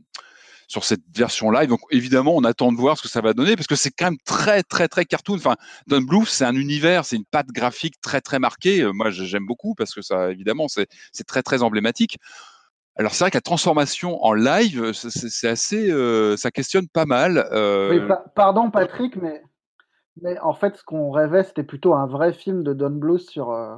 sur 0.67 0.83
cette 0.83 1.01
version 1.15 1.51
live. 1.51 1.69
Donc 1.69 1.79
évidemment, 1.91 2.35
on 2.35 2.43
attend 2.43 2.71
de 2.71 2.77
voir 2.77 2.97
ce 2.97 3.03
que 3.03 3.07
ça 3.09 3.21
va 3.21 3.33
donner 3.33 3.55
parce 3.55 3.67
que 3.67 3.75
c'est 3.75 3.91
quand 3.91 4.05
même 4.05 4.17
très 4.25 4.63
très 4.63 4.87
très 4.87 5.05
cartoon. 5.05 5.35
Enfin, 5.35 5.55
Don 5.87 6.01
Bluth, 6.01 6.27
c'est 6.27 6.45
un 6.45 6.55
univers, 6.55 7.05
c'est 7.05 7.15
une 7.15 7.25
patte 7.25 7.47
graphique 7.47 7.99
très 8.01 8.21
très 8.21 8.39
marquée. 8.39 8.81
Euh, 8.81 8.91
moi, 8.93 9.09
j'aime 9.11 9.45
beaucoup 9.45 9.75
parce 9.75 9.93
que 9.93 10.01
ça, 10.01 10.31
évidemment, 10.31 10.67
c'est 10.67 10.87
très 11.27 11.43
très 11.43 11.61
emblématique. 11.63 12.17
Alors 12.97 13.13
c'est 13.13 13.25
vrai 13.25 13.31
que 13.31 13.37
la 13.37 13.41
transformation 13.41 14.23
en 14.23 14.33
live, 14.33 14.93
c'est- 14.93 15.47
assez, 15.47 15.91
euh, 15.91 16.37
ça 16.37 16.49
questionne 16.49 16.87
pas 16.87 17.05
mal. 17.05 17.45
euh, 17.51 17.89
Oui, 17.89 18.07
pa- 18.07 18.23
pardon, 18.33 18.71
Patrick, 18.71 19.17
mais, 19.17 19.43
mais 20.21 20.39
en 20.39 20.53
fait, 20.53 20.77
ce 20.77 20.83
qu'on 20.83 21.11
rêvait, 21.11 21.43
c'était 21.43 21.63
plutôt 21.63 21.93
un 21.93 22.07
vrai 22.07 22.31
film 22.31 22.63
de 22.63 22.71
Don 22.71 22.91
Bluth 22.91 23.29
sur, 23.29 23.51
euh, 23.51 23.75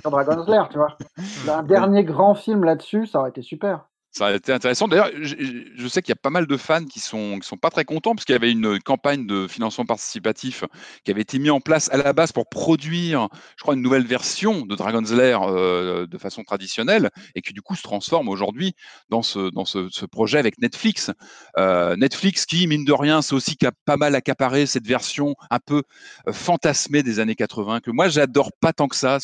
sur 0.00 0.10
Dragon's 0.10 0.48
Lair, 0.48 0.70
tu 0.70 0.78
vois. 0.78 0.96
Un 1.58 1.62
dernier 1.62 2.04
grand 2.04 2.34
film 2.34 2.64
là-dessus, 2.64 3.06
ça 3.06 3.20
aurait 3.20 3.30
été 3.30 3.42
super. 3.42 3.87
Ça 4.10 4.28
a 4.28 4.34
été 4.34 4.52
intéressant. 4.52 4.88
D'ailleurs, 4.88 5.10
je, 5.20 5.88
sais 5.88 6.00
qu'il 6.00 6.10
y 6.10 6.12
a 6.12 6.20
pas 6.20 6.30
mal 6.30 6.46
de 6.46 6.56
fans 6.56 6.84
qui 6.86 6.98
sont 6.98 7.38
qui 7.38 7.46
sont 7.46 7.58
pas 7.58 7.68
très 7.68 7.84
contents 7.84 8.14
parce 8.14 8.24
qu'il 8.24 8.32
y 8.32 8.36
avait 8.36 8.50
une 8.50 8.80
campagne 8.80 9.26
de 9.26 9.46
financement 9.46 9.84
participatif 9.84 10.64
qui 11.04 11.10
avait 11.10 11.20
été 11.20 11.38
mise 11.38 11.50
en 11.50 11.60
place 11.60 11.90
à 11.92 11.98
la 11.98 12.14
base 12.14 12.32
pour 12.32 12.48
produire, 12.48 13.28
je 13.56 13.62
crois, 13.62 13.74
une 13.74 13.82
nouvelle 13.82 14.06
version 14.06 14.64
de 14.64 14.74
Dragon's 14.74 15.12
Lair 15.12 15.42
euh, 15.42 16.06
de 16.06 16.18
façon 16.18 16.42
traditionnelle 16.42 17.10
et 17.34 17.42
qui 17.42 17.52
du 17.52 17.60
coup 17.60 17.76
se 17.76 17.82
transforme 17.82 18.28
aujourd'hui 18.28 18.74
dans 19.10 19.22
ce 19.22 19.50
dans 19.50 19.66
ce, 19.66 20.06
projet 20.06 20.38
avec 20.38 20.58
Netflix. 20.58 21.10
Euh, 21.58 21.94
Netflix 21.96 22.46
qui, 22.46 22.66
mine 22.66 22.86
de 22.86 22.92
rien, 22.94 23.20
c'est 23.20 23.34
aussi 23.34 23.56
qui 23.56 23.66
a 23.66 23.72
pas 23.84 23.98
mal 23.98 24.14
accaparé 24.14 24.64
cette 24.64 24.86
version 24.86 25.34
un 25.50 25.58
peu 25.58 25.82
euh, 26.26 26.32
fantasmée 26.32 27.02
des 27.02 27.20
années 27.20 27.34
80 27.34 27.80
que 27.80 27.90
moi 27.90 28.08
j'adore 28.08 28.50
pas 28.58 28.72
tant 28.72 28.88
que 28.88 28.96
ça. 28.96 29.18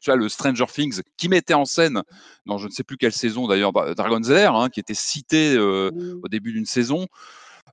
Tu 0.00 0.10
vois, 0.10 0.16
le 0.16 0.28
Stranger 0.28 0.66
Things 0.72 1.00
qui 1.16 1.28
mettait 1.28 1.54
en 1.54 1.64
scène 1.64 2.02
dans 2.46 2.58
je 2.58 2.66
ne 2.66 2.70
sais 2.72 2.84
plus 2.84 2.96
quelle 2.96 3.12
saison 3.12 3.46
d'ailleurs 3.48 3.72
Dra- 3.72 3.94
Dragon's 3.94 4.28
Lair 4.28 4.54
hein, 4.54 4.68
qui 4.68 4.80
était 4.80 4.94
cité 4.94 5.54
euh, 5.56 5.90
au 6.22 6.28
début 6.28 6.52
d'une 6.52 6.66
saison. 6.66 7.06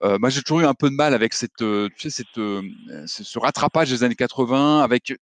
Euh, 0.04 0.18
moi, 0.20 0.30
j'ai 0.30 0.42
toujours 0.42 0.62
eu 0.62 0.66
un 0.66 0.74
peu 0.74 0.90
de 0.90 0.96
mal 0.96 1.14
avec 1.14 1.34
cette, 1.34 1.62
euh, 1.62 1.88
tu 1.98 2.10
sais, 2.10 2.24
cette, 2.24 2.36
ce 3.08 3.40
rattrapage 3.40 3.90
des 3.90 4.04
années 4.04 4.16
80 4.16 4.82
avec. 4.82 5.14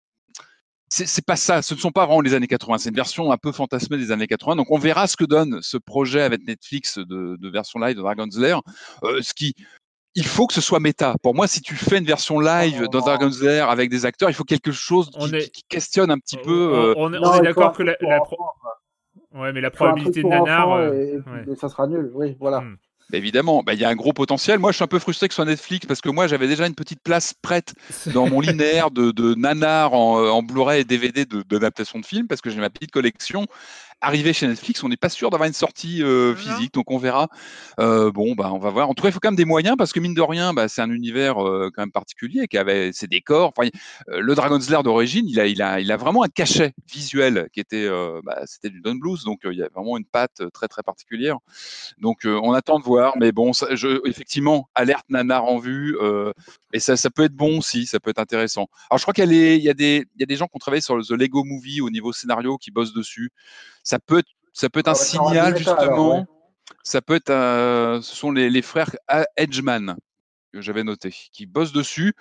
C'est 0.94 1.08
c'est 1.08 1.24
pas 1.26 1.38
ça, 1.38 1.62
ce 1.62 1.74
ne 1.74 1.80
sont 1.80 1.92
pas 1.92 2.06
vraiment 2.06 2.20
les 2.20 2.34
années 2.34 2.48
80, 2.48 2.78
c'est 2.80 2.90
une 2.90 2.96
version 2.96 3.32
un 3.32 3.38
peu 3.38 3.54
fantasmée 3.54 3.98
des 3.98 4.12
années 4.12 4.28
80. 4.28 4.58
Donc 4.58 4.68
on 4.72 4.78
verra 4.78 5.08
ce 5.08 5.16
que 5.16 5.24
donne 5.24 5.60
ce 5.62 5.78
projet 5.78 6.22
avec 6.22 6.46
Netflix 6.46 6.98
de, 6.98 7.38
de 7.40 7.50
version 7.50 7.80
live 7.80 7.96
de 7.96 8.02
Dragon's 8.02 8.38
Lair. 8.38 8.62
Euh, 9.04 9.22
ce 9.22 9.34
qui, 9.34 9.56
il 10.16 10.26
faut 10.26 10.46
que 10.48 10.54
ce 10.54 10.62
soit 10.62 10.80
méta. 10.80 11.16
Pour 11.24 11.34
moi, 11.36 11.48
si 11.48 11.62
tu 11.62 11.76
fais 11.76 11.98
une 11.98 12.06
version 12.06 12.40
live 12.40 12.88
dans 12.92 13.00
Dragon's 13.00 13.42
Lair 13.42 13.70
avec 13.70 13.90
des 13.90 14.06
acteurs, 14.06 14.30
il 14.30 14.34
faut 14.34 14.44
quelque 14.44 14.72
chose 14.72 15.10
On 15.16 15.28
qui, 15.28 15.36
est- 15.36 15.40
qui- 15.46 15.52
qui 15.52 15.64
questionne 15.70 16.12
un 16.12 16.18
petit 16.20 16.38
On- 16.42 16.46
peu. 16.46 16.74
euh, 16.74 16.94
on, 16.98 17.06
on 17.06 17.14
est- 17.14 17.18
on 17.18 17.40
d'accord 17.42 17.72
que 17.74 17.84
la, 17.84 17.96
pro- 18.20 18.38
ouais, 19.36 19.54
mais 19.54 19.62
probabilité 19.72 20.24
de 20.24 20.28
nanar. 20.28 20.72
euh, 20.74 20.94
et, 20.94 21.14
et- 21.14 21.16
ouais. 21.18 21.54
et 21.54 21.56
ça 21.56 21.70
sera 21.70 21.88
nul. 21.88 22.12
Oui, 22.14 22.36
voilà. 22.40 22.62
Hmm. 22.62 22.76
Bah, 23.10 23.18
évidemment, 23.18 23.62
bah, 23.62 23.74
il 23.74 23.80
y 23.80 23.84
a 23.84 23.90
un 23.90 23.96
gros 23.96 24.14
potentiel. 24.14 24.58
Moi, 24.60 24.72
je 24.72 24.78
suis 24.78 24.84
un 24.84 24.88
peu 24.88 25.00
frustré 25.00 25.28
que 25.28 25.34
ce 25.34 25.36
soit 25.36 25.46
Netflix 25.46 25.86
parce 25.86 26.00
que 26.00 26.08
moi, 26.10 26.28
j'avais 26.28 26.48
déjà 26.48 26.66
une 26.66 26.76
petite 26.76 27.02
place 27.04 27.34
prête 27.42 27.74
dans 28.14 28.28
mon 28.30 28.40
linéaire 28.86 28.90
de, 28.90 29.12
de 29.12 29.34
nanar 29.36 29.94
en, 29.94 30.20
euh, 30.22 30.30
en 30.30 30.44
Blu-ray 30.44 30.82
et 30.82 30.84
DVD 30.86 31.26
de- 31.26 31.42
d'adaptation 31.42 32.00
de, 32.00 32.06
films 32.06 32.28
parce 32.28 32.40
que 32.40 32.50
j'ai 32.50 32.60
ma 32.60 32.70
petite 32.70 32.92
collection. 32.92 33.48
Arrivé 34.04 34.34
chez 34.34 34.48
Netflix, 34.48 34.84
on 34.84 34.90
n'est 34.90 34.98
pas 34.98 35.10
sûr 35.10 35.30
d'avoir 35.30 35.46
une 35.48 35.54
sortie 35.54 36.02
euh, 36.02 36.36
physique, 36.36 36.74
donc 36.74 36.90
on 36.90 36.98
verra. 36.98 37.28
Euh, 37.80 38.12
bon, 38.12 38.34
bah, 38.34 38.52
on 38.52 38.58
va 38.58 38.72
voir. 38.72 38.90
En 38.90 38.96
tout 38.96 39.04
cas, 39.04 39.10
il 39.10 39.12
faut 39.12 39.20
quand 39.20 39.30
même 39.30 39.36
des 39.36 39.46
moyens 39.46 39.76
parce 39.78 39.94
que 39.94 40.00
mine 40.00 40.16
de 40.16 40.22
rien, 40.22 40.54
bah, 40.54 40.68
c'est 40.68 40.82
un 40.82 40.90
univers 40.90 41.38
euh, 41.46 41.70
quand 41.72 41.84
même 41.84 41.92
particulier 41.92 42.48
qui 42.48 42.58
avait 42.58 42.92
ses 42.94 43.06
décors. 43.06 43.54
Enfin, 43.56 43.70
le 44.08 44.34
Dragon's 44.34 44.68
Lair 44.72 44.82
d'origine, 44.82 45.28
il 45.28 45.40
a, 45.40 45.46
il, 45.46 45.62
a, 45.62 45.80
il 45.80 45.92
a 45.92 45.98
vraiment 45.98 46.24
un 46.24 46.30
cachet 46.30 46.74
visuel 46.92 47.48
qui 47.54 47.60
était, 47.60 47.88
bah, 48.24 48.42
c'était 48.46 48.72
du 48.72 48.82
Don 48.82 48.96
Bluth, 48.96 49.24
donc 49.24 49.42
il 49.44 49.54
y 49.54 49.62
a 49.62 49.70
vraiment 49.74 49.98
une 49.98 50.06
patte 50.06 50.42
très 50.52 50.68
très 50.68 50.82
particulière. 50.82 51.38
Donc 52.00 52.22
on 52.26 52.54
attend 52.54 52.80
de 52.80 52.84
voir, 52.84 53.14
mais 53.20 53.32
bon, 53.32 53.54
ça, 53.54 53.68
je, 53.76 54.00
effectivement, 54.08 54.68
alerte 54.74 55.06
nanar 55.10 55.46
en 55.46 55.60
vue, 55.60 55.96
et 56.74 56.80
ça, 56.80 56.98
ça 56.98 57.12
peut 57.12 57.24
être 57.26 57.36
bon 57.36 57.60
aussi, 57.60 57.86
ça 57.86 58.00
peut 58.00 58.10
être 58.10 58.20
intéressant. 58.20 58.68
Alors 58.90 58.98
je 58.98 59.04
crois 59.04 59.14
qu'il 59.14 59.32
y, 59.32 59.68
a 59.70 59.72
y, 59.72 59.76
des- 59.76 60.06
il 60.16 60.20
y 60.20 60.24
a 60.24 60.26
des 60.26 60.36
gens 60.38 60.48
qui 60.48 60.56
ont 60.56 60.60
travaillé 60.60 60.82
sur 60.82 60.98
le 60.98 61.04
The 61.04 61.12
Lego 61.12 61.44
Movie 61.44 61.82
au 61.82 61.90
niveau 61.92 62.12
scénario 62.14 62.58
qui 62.58 62.72
bossent 62.72 62.94
dessus. 62.94 63.30
Ça 63.92 64.00
peut 64.00 64.20
être, 64.20 64.30
ça 64.54 64.70
peut 64.70 64.80
être 64.80 64.88
un 64.88 64.92
Ah 64.92 64.96
signal 64.96 65.48
alors, 65.48 65.58
justement. 65.58 66.16
ouais. 66.16 66.24
Ça 66.82 67.02
peut 67.02 67.16
être, 67.16 67.28
ce 68.02 68.16
sont 68.16 68.32
les, 68.32 68.50
les 68.50 68.62
frères 68.62 68.96
A- 69.10 69.26
Edgeman 69.36 69.98
que 70.54 70.62
j'avais 70.62 70.86
noté, 70.86 71.14
qui 71.34 71.46
bossent 71.46 71.74
dessus. 71.74 72.14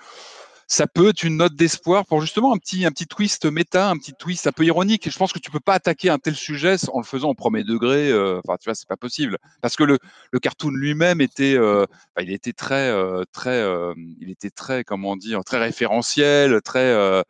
Ça 0.67 0.89
peut 0.89 1.11
être 1.11 1.23
une 1.23 1.37
note 1.37 1.55
d'espoir 1.55 2.07
pour 2.07 2.23
justement 2.23 2.53
un 2.53 2.57
petit, 2.59 2.85
un 2.87 2.91
petit 2.91 3.07
twist 3.07 3.45
méta, 3.45 3.89
un 3.89 3.97
petit 3.99 4.15
twist 4.19 4.49
un 4.49 4.53
peu 4.53 4.65
ironique. 4.65 5.09
Je 5.09 5.17
pense 5.17 5.33
que 5.33 5.39
tu 5.39 5.53
peux 5.53 5.61
pas 5.61 5.75
attaquer 5.75 6.11
un 6.11 6.19
tel 6.19 6.35
sujet 6.35 6.75
en 6.93 6.99
le 6.99 7.05
faisant 7.05 7.29
au 7.29 7.35
premier 7.35 7.63
degré. 7.63 8.11
euh, 8.11 8.41
Enfin, 8.45 8.57
tu 8.57 8.65
vois, 8.69 8.75
c'est 8.75 8.89
pas 8.89 8.97
possible 8.97 9.39
parce 9.63 9.77
que 9.77 9.85
le, 9.85 9.99
le 10.33 10.41
cartoon 10.41 10.71
lui-même 10.71 11.21
était, 11.21 11.55
euh, 11.55 11.85
enfin, 11.85 12.27
il 12.27 12.33
était 12.33 12.53
très, 12.53 12.91
euh, 12.91 13.23
très, 13.31 13.51
euh, 13.63 13.95
il 14.21 14.29
était 14.29 14.51
très, 14.51 14.83
comment 14.83 15.17
dire, 15.17 15.45
très 15.45 15.59
référentiel, 15.59 16.61
très. 16.65 17.23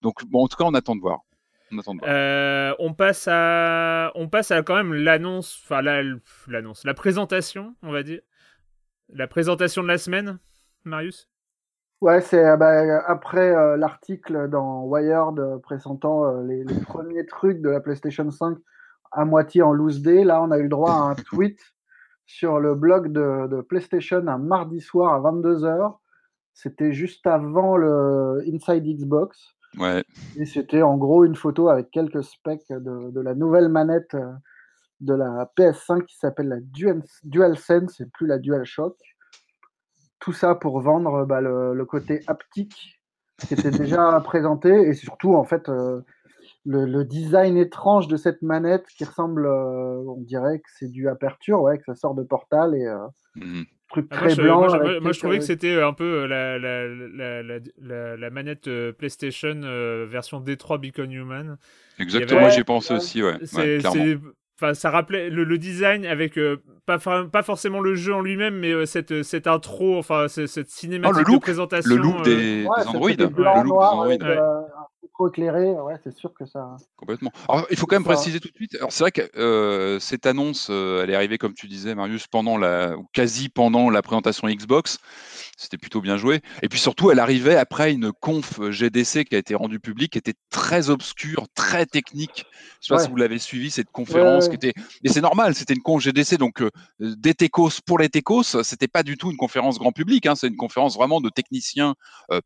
donc, 0.00 0.24
bon, 0.26 0.44
en 0.44 0.48
tout 0.48 0.56
cas, 0.56 0.64
on 0.64 0.74
attend 0.74 0.94
de 0.94 1.00
voir. 1.00 1.22
On. 1.72 1.96
Euh, 2.02 2.74
on 2.78 2.94
passe 2.94 3.28
à, 3.30 4.10
on 4.14 4.28
passe 4.28 4.50
à 4.50 4.62
quand 4.62 4.74
même 4.74 4.92
l'annonce, 4.92 5.60
enfin 5.64 5.82
la- 5.82 6.02
l'annonce, 6.48 6.84
la 6.84 6.94
présentation, 6.94 7.74
on 7.82 7.92
va 7.92 8.02
dire, 8.02 8.20
la 9.12 9.26
présentation 9.28 9.82
de 9.82 9.88
la 9.88 9.98
semaine, 9.98 10.38
Marius? 10.84 11.28
Ouais, 12.00 12.20
c'est 12.22 12.44
euh, 12.44 12.56
bah, 12.56 13.02
après 13.06 13.54
euh, 13.54 13.76
l'article 13.76 14.48
dans 14.48 14.84
Wired 14.84 15.38
euh, 15.38 15.58
présentant 15.58 16.24
euh, 16.24 16.42
les, 16.44 16.64
les 16.64 16.80
premiers 16.80 17.26
trucs 17.26 17.60
de 17.60 17.68
la 17.68 17.80
PlayStation 17.80 18.30
5 18.30 18.56
à 19.12 19.24
moitié 19.24 19.62
en 19.62 19.72
loose 19.72 20.00
day. 20.00 20.24
Là, 20.24 20.42
on 20.42 20.50
a 20.50 20.58
eu 20.58 20.62
le 20.62 20.68
droit 20.68 20.92
à 20.92 21.10
un 21.10 21.14
tweet 21.14 21.60
sur 22.26 22.58
le 22.58 22.74
blog 22.74 23.12
de, 23.12 23.48
de 23.48 23.60
PlayStation 23.60 24.26
un 24.26 24.38
mardi 24.38 24.80
soir 24.80 25.12
à 25.14 25.30
22h. 25.30 25.98
C'était 26.54 26.92
juste 26.92 27.26
avant 27.26 27.76
le 27.76 28.42
Inside 28.50 28.84
Xbox. 28.84 29.56
Ouais. 29.78 30.04
Et 30.36 30.46
c'était 30.46 30.82
en 30.82 30.96
gros 30.96 31.24
une 31.24 31.36
photo 31.36 31.68
avec 31.68 31.90
quelques 31.90 32.24
specs 32.24 32.68
de, 32.70 33.10
de 33.10 33.20
la 33.20 33.34
nouvelle 33.34 33.68
manette 33.68 34.14
euh, 34.14 34.32
de 35.00 35.14
la 35.14 35.50
PS5 35.56 36.04
qui 36.04 36.16
s'appelle 36.16 36.48
la 36.48 36.60
Dual, 36.60 37.02
DualSense 37.24 38.00
et 38.00 38.06
plus 38.06 38.26
la 38.26 38.38
DualShock. 38.38 38.96
Tout 40.18 40.32
ça 40.32 40.54
pour 40.54 40.80
vendre 40.80 41.24
bah, 41.24 41.40
le, 41.40 41.72
le 41.74 41.84
côté 41.84 42.22
haptique 42.26 43.00
qui 43.38 43.54
était 43.54 43.70
déjà 43.70 44.20
présenté 44.24 44.70
et 44.70 44.94
surtout 44.94 45.34
en 45.34 45.44
fait 45.44 45.68
euh, 45.68 46.02
le, 46.66 46.84
le 46.84 47.04
design 47.04 47.56
étrange 47.56 48.08
de 48.08 48.16
cette 48.16 48.42
manette 48.42 48.86
qui 48.88 49.04
ressemble, 49.04 49.46
euh, 49.46 50.02
on 50.06 50.20
dirait 50.20 50.58
que 50.58 50.68
c'est 50.78 50.90
du 50.90 51.08
aperture, 51.08 51.62
ouais, 51.62 51.78
que 51.78 51.84
ça 51.84 51.94
sort 51.94 52.14
de 52.14 52.22
Portal 52.22 52.74
et 52.74 52.86
euh, 52.86 52.98
Mhm. 53.36 53.64
Truc 53.90 54.06
Ah, 54.10 54.16
très 54.16 54.26
moi, 54.26 54.34
je, 54.34 54.42
blanc. 54.42 54.58
moi, 54.60 54.68
je- 54.68 54.74
avec 54.76 54.86
moi, 54.86 54.94
je 54.98 55.02
quelques- 55.02 55.18
trouvais 55.18 55.38
que 55.38 55.44
c'était 55.44 55.80
un 55.82 55.92
peu 55.92 56.04
euh, 56.22 56.26
la, 56.26 56.58
la, 56.58 56.86
la, 56.88 57.42
la, 57.42 57.58
la- 57.82 58.16
la 58.16 58.30
manette 58.30 58.68
euh, 58.68 58.92
PlayStation 58.92 59.60
euh, 59.64 60.06
version 60.08 60.40
D3 60.40 60.78
Beacon 60.80 61.10
Human. 61.10 61.56
Exactement, 61.98 62.40
avait- 62.40 62.50
j'y 62.52 62.62
Ouais. 62.92 62.98
aussi, 62.98 63.22
ouais. 63.22 63.32
ouais 63.32 63.38
C'est, 63.44 63.78
clairement. 63.78 63.92
c'est- 64.04 64.18
enfin, 64.60 64.74
ça 64.74 64.90
rappelait 64.90 65.28
le, 65.30 65.44
le 65.44 65.58
design 65.58 66.06
avec 66.06 66.38
euh, 66.38 66.56
pas, 66.86 66.98
pas 66.98 67.42
forcément 67.42 67.80
le 67.80 67.94
jeu 67.94 68.14
en 68.14 68.20
lui-même, 68.20 68.54
mais 68.58 68.86
cette, 68.86 69.22
cette 69.22 69.46
intro, 69.46 69.98
enfin 69.98 70.26
cette 70.28 70.68
cinématique 70.70 71.26
oh, 71.28 71.34
de 71.34 71.38
présentation. 71.40 71.94
Le 71.94 72.00
look 72.02 72.22
des, 72.22 72.64
ouais, 72.64 72.82
des 72.82 72.88
Android. 72.88 73.10
Le 73.10 73.24
look 73.24 73.36
noir 73.66 74.06
des 74.08 74.14
Android. 74.14 74.66
Trop 75.20 75.28
éclairé, 75.28 75.72
ouais, 75.72 75.96
c'est 76.02 76.16
sûr 76.16 76.32
que 76.32 76.46
ça. 76.46 76.76
Complètement. 76.96 77.30
Alors, 77.46 77.66
il 77.70 77.76
faut 77.76 77.84
quand 77.84 77.96
même 77.96 78.04
préciser 78.04 78.40
tout 78.40 78.48
de 78.48 78.54
suite. 78.54 78.74
Alors, 78.76 78.90
c'est 78.90 79.04
vrai 79.04 79.10
que 79.10 79.20
euh, 79.36 80.00
cette 80.00 80.24
annonce, 80.24 80.68
euh, 80.70 81.02
elle 81.02 81.10
est 81.10 81.14
arrivée, 81.14 81.36
comme 81.36 81.52
tu 81.52 81.66
disais, 81.68 81.94
Marius, 81.94 82.26
pendant 82.26 82.56
la, 82.56 82.96
ou 82.96 83.06
quasi 83.12 83.50
pendant 83.50 83.90
la 83.90 84.00
présentation 84.00 84.48
Xbox. 84.48 84.96
C'était 85.58 85.76
plutôt 85.76 86.00
bien 86.00 86.16
joué. 86.16 86.40
Et 86.62 86.70
puis 86.70 86.78
surtout, 86.78 87.10
elle 87.10 87.18
arrivait 87.18 87.56
après 87.56 87.92
une 87.92 88.12
conf 88.12 88.62
GDC 88.70 89.26
qui 89.26 89.34
a 89.34 89.38
été 89.38 89.54
rendue 89.54 89.78
publique, 89.78 90.12
qui 90.12 90.18
était 90.18 90.36
très 90.48 90.88
obscure, 90.88 91.48
très 91.54 91.84
technique. 91.84 92.46
Je 92.80 92.86
sais 92.86 92.94
pas 92.94 93.00
si 93.00 93.10
vous 93.10 93.16
l'avez 93.16 93.38
suivi, 93.38 93.70
cette 93.70 93.90
conférence 93.90 94.48
qui 94.48 94.54
était. 94.54 94.72
Mais 95.04 95.10
c'est 95.10 95.20
normal, 95.20 95.54
c'était 95.54 95.74
une 95.74 95.82
conf 95.82 96.02
GDC, 96.02 96.38
donc 96.38 96.62
euh, 96.62 96.70
des 96.98 97.34
techos 97.34 97.82
pour 97.84 97.98
les 97.98 98.08
techos. 98.08 98.62
C'était 98.62 98.88
pas 98.88 99.02
du 99.02 99.18
tout 99.18 99.30
une 99.30 99.36
conférence 99.36 99.78
grand 99.78 99.92
public. 99.92 100.24
Hein, 100.24 100.34
c'est 100.34 100.46
une 100.46 100.56
conférence 100.56 100.94
vraiment 100.94 101.20
de 101.20 101.28
techniciens 101.28 101.94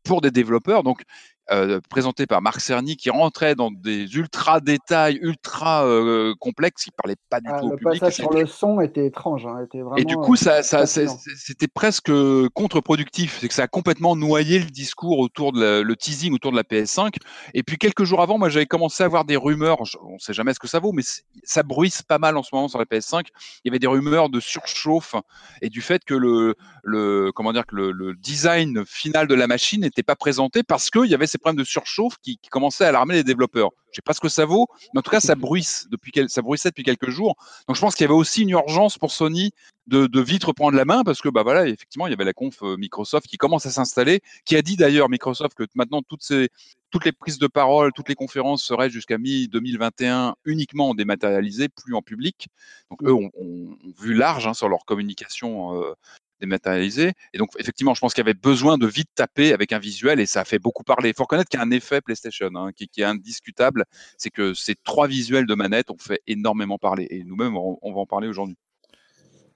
pour 0.03 0.19
des 0.19 0.31
développeurs. 0.31 0.83
Donc, 0.83 1.03
euh, 1.51 1.79
présenté 1.89 2.25
par 2.25 2.41
Marc 2.41 2.59
Cerny 2.59 2.97
qui 2.97 3.11
rentrait 3.11 3.53
dans 3.53 3.69
des 3.69 4.15
ultra 4.15 4.59
détails, 4.59 5.19
ultra 5.21 5.85
euh, 5.85 6.33
complexes, 6.39 6.87
il 6.87 6.91
parlait 6.91 7.17
pas 7.29 7.39
du 7.39 7.49
ah, 7.51 7.59
tout 7.59 7.67
le 7.67 7.73
au 7.73 7.77
public. 7.77 7.99
passage 7.99 8.15
sur 8.15 8.31
le 8.31 8.47
son 8.47 8.81
était 8.81 9.05
étrange, 9.05 9.45
hein, 9.45 9.63
était 9.63 9.81
vraiment, 9.81 9.95
Et 9.97 10.05
du 10.05 10.15
coup, 10.15 10.35
ça, 10.35 10.63
ça 10.63 10.87
c'était 10.87 11.67
presque 11.67 12.11
contre-productif, 12.55 13.37
c'est 13.39 13.47
que 13.47 13.53
ça 13.53 13.63
a 13.63 13.67
complètement 13.67 14.15
noyé 14.15 14.57
le 14.57 14.65
discours 14.65 15.19
autour 15.19 15.51
de 15.51 15.61
la, 15.61 15.81
le 15.83 15.95
teasing 15.95 16.33
autour 16.33 16.51
de 16.51 16.57
la 16.57 16.63
PS5. 16.63 17.15
Et 17.53 17.61
puis 17.61 17.77
quelques 17.77 18.05
jours 18.05 18.21
avant, 18.21 18.39
moi 18.39 18.49
j'avais 18.49 18.65
commencé 18.65 19.03
à 19.03 19.05
avoir 19.05 19.25
des 19.25 19.37
rumeurs, 19.37 19.83
on 20.03 20.17
sait 20.17 20.33
jamais 20.33 20.53
ce 20.55 20.59
que 20.59 20.67
ça 20.67 20.79
vaut, 20.79 20.93
mais 20.93 21.03
ça 21.43 21.61
bruisse 21.61 22.01
pas 22.01 22.17
mal 22.17 22.37
en 22.37 22.43
ce 22.43 22.49
moment 22.53 22.67
sur 22.69 22.79
la 22.79 22.85
PS5. 22.85 23.27
Il 23.63 23.67
y 23.67 23.69
avait 23.69 23.79
des 23.79 23.85
rumeurs 23.85 24.29
de 24.29 24.39
surchauffe 24.39 25.15
et 25.61 25.69
du 25.69 25.81
fait 25.81 26.03
que 26.05 26.15
le, 26.15 26.55
le 26.83 27.31
comment 27.35 27.53
dire 27.53 27.67
que 27.67 27.75
le, 27.75 27.91
le 27.91 28.15
design 28.15 28.83
final 28.85 29.27
de 29.27 29.35
la 29.35 29.45
machine 29.45 29.81
n'était 29.81 30.01
pas 30.01 30.15
présenté 30.15 30.63
parce 30.63 30.89
qu'il 30.89 31.05
y 31.05 31.13
avait 31.13 31.27
ces 31.35 31.37
problèmes 31.37 31.59
de 31.59 31.63
surchauffe 31.63 32.15
qui, 32.21 32.37
qui 32.37 32.49
commençaient 32.49 32.85
à 32.85 32.89
alarmer 32.89 33.15
les 33.15 33.23
développeurs. 33.23 33.71
Je 33.91 33.97
sais 33.97 34.01
pas 34.01 34.13
ce 34.13 34.19
que 34.19 34.29
ça 34.29 34.45
vaut, 34.45 34.67
mais 34.93 34.99
en 34.99 35.01
tout 35.01 35.11
cas, 35.11 35.19
ça 35.19 35.35
bruisse 35.35 35.87
depuis 35.89 36.11
ça 36.27 36.41
bruissait 36.41 36.69
depuis 36.69 36.83
quelques 36.83 37.09
jours. 37.09 37.35
Donc, 37.67 37.75
je 37.75 37.81
pense 37.81 37.95
qu'il 37.95 38.03
y 38.03 38.07
avait 38.07 38.13
aussi 38.13 38.41
une 38.41 38.49
urgence 38.49 38.97
pour 38.97 39.11
Sony 39.11 39.51
de, 39.87 40.07
de, 40.07 40.21
vite 40.21 40.43
reprendre 40.43 40.75
la 40.75 40.85
main 40.85 41.03
parce 41.03 41.21
que, 41.21 41.29
bah 41.29 41.43
voilà, 41.43 41.67
effectivement, 41.67 42.07
il 42.07 42.11
y 42.11 42.13
avait 42.13 42.25
la 42.25 42.33
conf 42.33 42.61
euh, 42.63 42.75
Microsoft 42.77 43.27
qui 43.27 43.37
commence 43.37 43.65
à 43.65 43.71
s'installer, 43.71 44.21
qui 44.45 44.55
a 44.55 44.61
dit 44.61 44.75
d'ailleurs 44.77 45.09
Microsoft 45.09 45.55
que 45.55 45.63
maintenant 45.75 46.01
toutes 46.01 46.23
ces 46.23 46.49
toutes 46.91 47.05
les 47.05 47.11
prises 47.11 47.39
de 47.39 47.47
parole, 47.47 47.91
toutes 47.93 48.07
les 48.07 48.15
conférences 48.15 48.63
seraient 48.63 48.89
jusqu'à 48.89 49.17
mi-2021 49.17 50.33
uniquement 50.45 50.93
dématérialisées, 50.93 51.67
plus 51.67 51.93
en 51.93 52.01
public. 52.01 52.47
Donc 52.89 53.03
eux 53.03 53.13
ont, 53.13 53.31
ont, 53.37 53.77
vu 53.99 54.13
large 54.13 54.47
hein, 54.47 54.53
sur 54.53 54.69
leur 54.69 54.85
communication 54.85 55.81
euh, 55.81 55.93
dématérialisé. 56.39 57.13
Et 57.33 57.37
donc, 57.37 57.49
effectivement, 57.59 57.93
je 57.93 57.99
pense 57.99 58.13
qu'il 58.13 58.23
y 58.23 58.27
avait 58.27 58.33
besoin 58.33 58.77
de 58.77 58.87
vite 58.87 59.09
taper 59.15 59.53
avec 59.53 59.71
un 59.71 59.79
visuel 59.79 60.19
et 60.19 60.25
ça 60.25 60.41
a 60.41 60.45
fait 60.45 60.59
beaucoup 60.59 60.83
parler. 60.83 61.09
Il 61.09 61.15
faut 61.15 61.23
reconnaître 61.23 61.49
qu'il 61.49 61.59
y 61.59 61.63
a 61.63 61.65
un 61.65 61.71
effet 61.71 62.01
PlayStation 62.01 62.49
hein, 62.55 62.71
qui, 62.75 62.87
qui, 62.87 63.01
est 63.01 63.05
indiscutable. 63.05 63.85
C'est 64.17 64.29
que 64.29 64.53
ces 64.53 64.75
trois 64.75 65.07
visuels 65.07 65.45
de 65.45 65.55
manette 65.55 65.89
ont 65.91 65.97
fait 65.97 66.21
énormément 66.27 66.77
parler. 66.77 67.07
Et 67.09 67.23
nous-mêmes, 67.23 67.55
on, 67.55 67.77
on, 67.81 67.93
va 67.93 67.99
en 67.99 68.05
parler 68.05 68.27
aujourd'hui. 68.27 68.57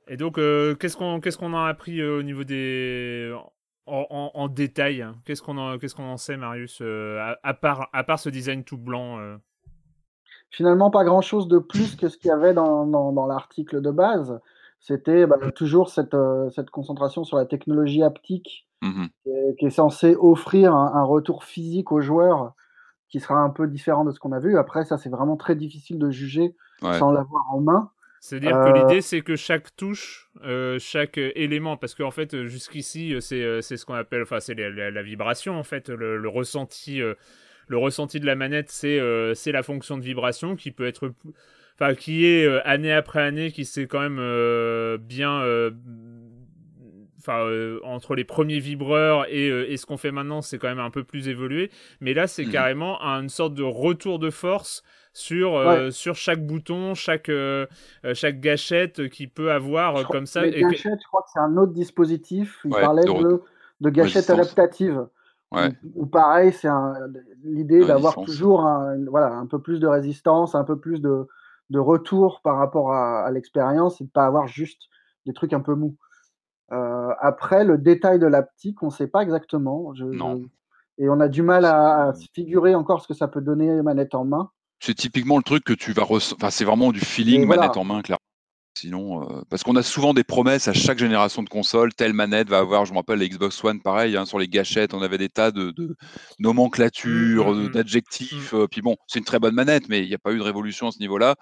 Et 0.08 0.18
donc, 0.18 0.38
euh, 0.38 0.76
qu'est-ce 0.76 0.98
qu'on 0.98 1.20
qu'est-ce 1.20 1.38
qu'on 1.38 1.54
a 1.54 1.68
appris 1.68 2.00
euh, 2.02 2.20
au 2.20 2.24
niveau 2.24 2.44
des. 2.44 3.34
En, 3.86 4.06
en, 4.12 4.32
en 4.36 4.48
détail 4.48 5.08
Qu'est-ce 5.26 5.42
qu'on 5.42 5.58
en, 5.58 5.80
qu'est-ce 5.80 5.96
qu'on 5.96 6.04
en 6.04 6.18
sait, 6.18 6.38
Marius, 6.38 6.80
euh, 6.82 7.18
à, 7.20 7.40
à, 7.42 7.54
part, 7.56 7.90
à 7.92 8.04
part 8.04 8.20
ce 8.20 8.30
design 8.30 8.64
tout 8.64 8.78
blanc 8.78 9.20
euh? 9.20 9.38
Finalement, 10.52 10.92
pas 10.92 11.04
grand-chose 11.04 11.48
de 11.48 11.60
plus 11.60 11.96
que 11.96 12.08
ce 12.08 12.18
qu'il 12.18 12.30
y 12.30 12.32
avait 12.32 12.54
dans, 12.54 12.86
dans, 12.86 13.12
dans 13.12 13.26
l'article 13.26 13.82
de 13.82 13.92
base 13.92 14.40
c'était 14.80 15.26
bah, 15.26 15.38
toujours 15.56 15.90
cette, 15.90 16.14
euh, 16.14 16.50
cette, 16.52 16.70
concentration 16.70 17.24
sur 17.24 17.38
la 17.38 17.46
technologie 17.46 18.04
haptique 18.04 18.68
mmh 18.82 19.08
qui, 19.24 19.30
est, 19.30 19.56
qui, 19.60 19.66
est, 19.66 19.72
censée 19.72 20.16
offrir 20.18 20.74
un, 20.74 20.94
un, 20.96 21.04
retour 21.04 21.44
physique 21.44 21.92
aux 21.92 22.02
joueurs 22.02 22.54
qui 23.10 23.20
sera 23.20 23.40
un 23.40 23.50
peu 23.50 23.68
différent 23.68 24.06
de 24.06 24.12
ce 24.12 24.20
qu'on 24.20 24.32
a 24.32 24.40
vu. 24.40 24.58
Après, 24.58 24.86
ça, 24.86 24.98
c'est 24.98 25.10
vraiment 25.10 25.36
très 25.36 25.56
difficile 25.56 26.00
de 26.00 26.10
juger 26.12 26.56
ouais. 26.82 26.98
sans 26.98 27.12
l'avoir 27.12 27.44
en 27.52 27.60
main. 27.60 27.92
C'est-à-dire 28.20 28.56
euh... 28.56 28.72
que 28.72 28.78
l'idée, 28.78 29.02
c'est 29.02 29.22
que 29.22 29.36
chaque 29.36 29.76
touche, 29.76 30.30
euh, 30.44 30.78
chaque 30.80 31.18
élément, 31.18 31.78
parce 31.78 31.96
qu'en 31.96 32.12
fait, 32.12 32.46
jusqu'ici, 32.46 33.16
c'est 33.22 33.62
ce 33.62 33.86
qu'on 33.86 33.94
appelle, 33.94 34.24
enfin, 34.24 34.40
c'est 34.40 34.54
la, 34.54 34.70
la, 34.70 34.92
la, 34.92 35.02
vibration, 35.02 35.58
en 35.58 35.64
fait, 35.64 35.90
le, 35.90 36.18
le 36.18 36.30
ressenti, 36.30 37.02
euh, 37.02 37.16
le 37.68 37.78
ressenti 37.78 38.20
de 38.20 38.26
la 38.26 38.36
manette, 38.36 38.70
c'est 38.70 39.00
euh, 39.00 39.34
la 39.48 39.64
fonction 39.64 39.98
de 39.98 40.04
vibration 40.04 40.56
qui 40.56 40.72
peut 40.72 40.88
être 40.88 41.14
enfin 41.80 41.96
qui 41.96 42.26
est 42.26 42.46
euh, 42.46 42.60
année 42.66 42.92
après 42.92 43.22
année, 43.22 43.52
qui 43.52 43.64
s'est 43.64 43.88
quand 43.88 44.02
même 44.02 44.20
euh, 44.20 44.98
bien, 44.98 45.42
euh, 45.42 45.72
enfin 47.20 47.46
entre 47.84 48.16
les 48.16 48.26
premiers 48.26 48.60
vibreurs 48.60 49.26
et, 49.30 49.48
et 49.48 49.78
ce 49.78 49.86
qu'on 49.86 49.98
fait 49.98 50.12
maintenant, 50.12 50.42
c'est 50.42 50.58
quand 50.58 50.68
même 50.68 50.80
un 50.80 50.90
peu 50.90 51.04
plus 51.04 51.30
évolué. 51.30 51.72
Mais 52.02 52.14
là, 52.14 52.28
c'est 52.28 52.46
mmh. 52.46 52.52
carrément 52.52 53.00
une 53.02 53.30
sorte 53.30 53.54
de 53.54 53.64
retour 53.64 54.20
de 54.20 54.30
force 54.30 54.84
sur 55.14 55.54
ouais. 55.54 55.92
sur 55.92 56.16
chaque 56.16 56.46
bouton, 56.46 56.94
chaque 56.96 57.32
chaque 58.14 58.40
gâchette 58.40 59.10
qui 59.10 59.28
peut 59.28 59.52
avoir 59.52 60.08
comme 60.08 60.26
ça. 60.26 60.46
Les 60.46 60.62
gâchettes, 60.62 61.00
je 61.02 61.08
crois 61.08 61.22
que 61.22 61.30
c'est 61.34 61.40
un 61.40 61.56
autre 61.58 61.74
dispositif. 61.74 62.60
Il 62.66 62.74
ouais, 62.74 62.82
parlait 62.82 63.06
de, 63.06 63.42
de 63.82 63.90
gâchettes 63.90 64.30
adaptatives. 64.30 65.06
Ouais. 65.52 65.70
Ou, 65.96 66.06
pareil, 66.06 66.54
c'est 66.54 66.70
l'idée 67.44 67.84
d'avoir 67.84 68.16
toujours 68.24 68.62
un, 68.68 69.04
voilà, 69.06 69.34
un 69.34 69.48
peu 69.48 69.60
plus 69.60 69.80
de 69.80 69.88
résistance, 69.88 70.54
un 70.54 70.64
peu 70.64 70.78
plus 70.78 71.02
de, 71.02 71.28
de 71.70 71.80
retour 71.80 72.42
par 72.42 72.58
rapport 72.58 72.94
à, 72.94 73.26
à 73.26 73.32
l'expérience 73.32 74.02
et 74.02 74.06
de 74.06 74.10
pas 74.10 74.26
avoir 74.26 74.48
juste 74.48 74.84
des 75.26 75.34
trucs 75.34 75.54
un 75.54 75.60
peu 75.60 75.76
mous. 75.76 75.96
Euh, 76.72 77.14
après, 77.20 77.64
le 77.64 77.78
détail 77.78 78.20
de 78.20 78.28
l'aptique, 78.28 78.82
on 78.84 78.88
ne 78.88 78.92
sait 78.92 79.08
pas 79.08 79.22
exactement. 79.22 79.94
Je, 79.94 80.06
non. 80.06 80.38
Je... 80.38 81.04
Et 81.04 81.10
on 81.10 81.20
a 81.20 81.28
du 81.28 81.42
mal 81.42 81.66
à, 81.66 82.08
à 82.08 82.14
se 82.14 82.28
figurer 82.34 82.76
encore 82.76 83.02
ce 83.02 83.08
que 83.08 83.14
ça 83.14 83.28
peut 83.28 83.42
donner 83.42 83.82
manette 83.82 84.16
en 84.16 84.26
main. 84.26 84.52
C'est 84.80 84.96
typiquement 84.96 85.38
le 85.38 85.44
truc 85.44 85.64
que 85.64 85.74
tu 85.74 85.94
vas 85.94 86.04
ressentir. 86.04 86.38
Enfin, 86.40 86.52
c'est 86.52 86.66
vraiment 86.66 86.92
du 86.92 87.00
feeling 87.00 87.46
voilà. 87.46 87.64
manette 87.64 87.78
en 87.78 87.84
main, 87.84 88.02
clairement. 88.02 88.19
Sinon, 88.80 89.24
euh, 89.24 89.42
parce 89.50 89.64
qu'on 89.64 89.76
a 89.76 89.84
souvent 89.84 90.14
des 90.14 90.24
promesses 90.24 90.70
à 90.70 90.74
chaque 90.74 91.00
génération 91.00 91.44
de 91.44 91.50
console, 91.50 91.94
telle 91.94 92.14
manette 92.14 92.48
va 92.48 92.60
avoir, 92.60 92.86
je 92.86 92.94
me 92.94 92.98
rappelle, 92.98 93.20
la 93.20 93.28
Xbox 93.28 93.62
One, 93.62 93.82
pareil, 93.82 94.16
hein, 94.16 94.26
sur 94.26 94.40
les 94.40 94.48
gâchettes, 94.48 94.94
on 94.94 95.02
avait 95.02 95.18
des 95.18 95.28
tas 95.28 95.52
de, 95.52 95.72
de 95.72 95.98
nomenclatures, 96.40 97.52
mmh, 97.52 97.72
d'adjectifs. 97.72 98.54
Mmh. 98.54 98.58
Euh, 98.58 98.68
puis 98.68 98.82
bon, 98.82 98.96
c'est 99.08 99.20
une 99.20 99.26
très 99.26 99.40
bonne 99.40 99.54
manette, 99.54 99.90
mais 99.90 100.02
il 100.02 100.08
n'y 100.08 100.16
a 100.16 100.18
pas 100.18 100.32
eu 100.32 100.38
de 100.38 100.44
révolution 100.44 100.88
à 100.88 100.92
ce 100.92 101.00
niveau-là. 101.00 101.36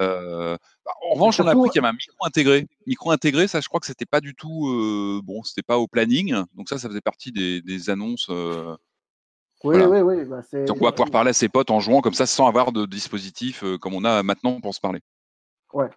Euh, 0.00 0.56
bah, 0.86 0.92
en 1.10 1.14
revanche, 1.14 1.38
on 1.40 1.46
a 1.46 1.50
appris 1.50 1.68
qu'il 1.68 1.82
y 1.82 1.84
avait 1.84 1.92
un 1.94 1.98
micro 1.98 2.24
intégré. 2.24 2.66
Micro 2.86 3.10
intégré, 3.10 3.46
ça, 3.46 3.60
je 3.60 3.68
crois 3.68 3.80
que 3.80 3.86
c'était 3.86 4.06
pas 4.06 4.22
du 4.22 4.34
tout, 4.34 4.68
euh, 4.68 5.20
bon, 5.22 5.42
c'était 5.42 5.62
pas 5.62 5.76
au 5.76 5.86
planning. 5.86 6.34
Donc 6.54 6.70
ça, 6.70 6.78
ça 6.78 6.88
faisait 6.88 7.02
partie 7.02 7.30
des, 7.30 7.60
des 7.60 7.90
annonces. 7.90 8.28
Euh, 8.30 8.74
oui, 9.64 9.76
voilà. 9.76 9.90
oui, 9.90 10.00
oui. 10.00 10.24
Bah, 10.24 10.40
donc 10.64 10.78
on 10.80 10.84
va 10.86 10.92
pouvoir 10.92 11.10
parler 11.10 11.30
à 11.30 11.34
ses 11.34 11.50
potes 11.50 11.70
en 11.70 11.80
jouant 11.80 12.00
comme 12.00 12.14
ça, 12.14 12.24
sans 12.24 12.46
avoir 12.46 12.72
de 12.72 12.86
dispositif 12.86 13.62
comme 13.82 13.92
on 13.92 14.04
a 14.04 14.22
maintenant 14.22 14.62
pour 14.62 14.74
se 14.74 14.80
parler. 14.80 15.00
Ouais. 15.74 15.90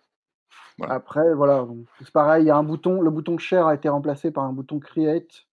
Voilà. 0.77 0.95
Après, 0.95 1.33
voilà, 1.33 1.65
c'est 1.99 2.11
pareil. 2.11 2.43
Il 2.43 2.47
y 2.47 2.51
a 2.51 2.57
un 2.57 2.63
bouton. 2.63 3.01
Le 3.01 3.11
bouton 3.11 3.37
share 3.37 3.67
a 3.67 3.75
été 3.75 3.89
remplacé 3.89 4.31
par 4.31 4.43
un 4.43 4.53
bouton 4.53 4.79
create, 4.79 5.45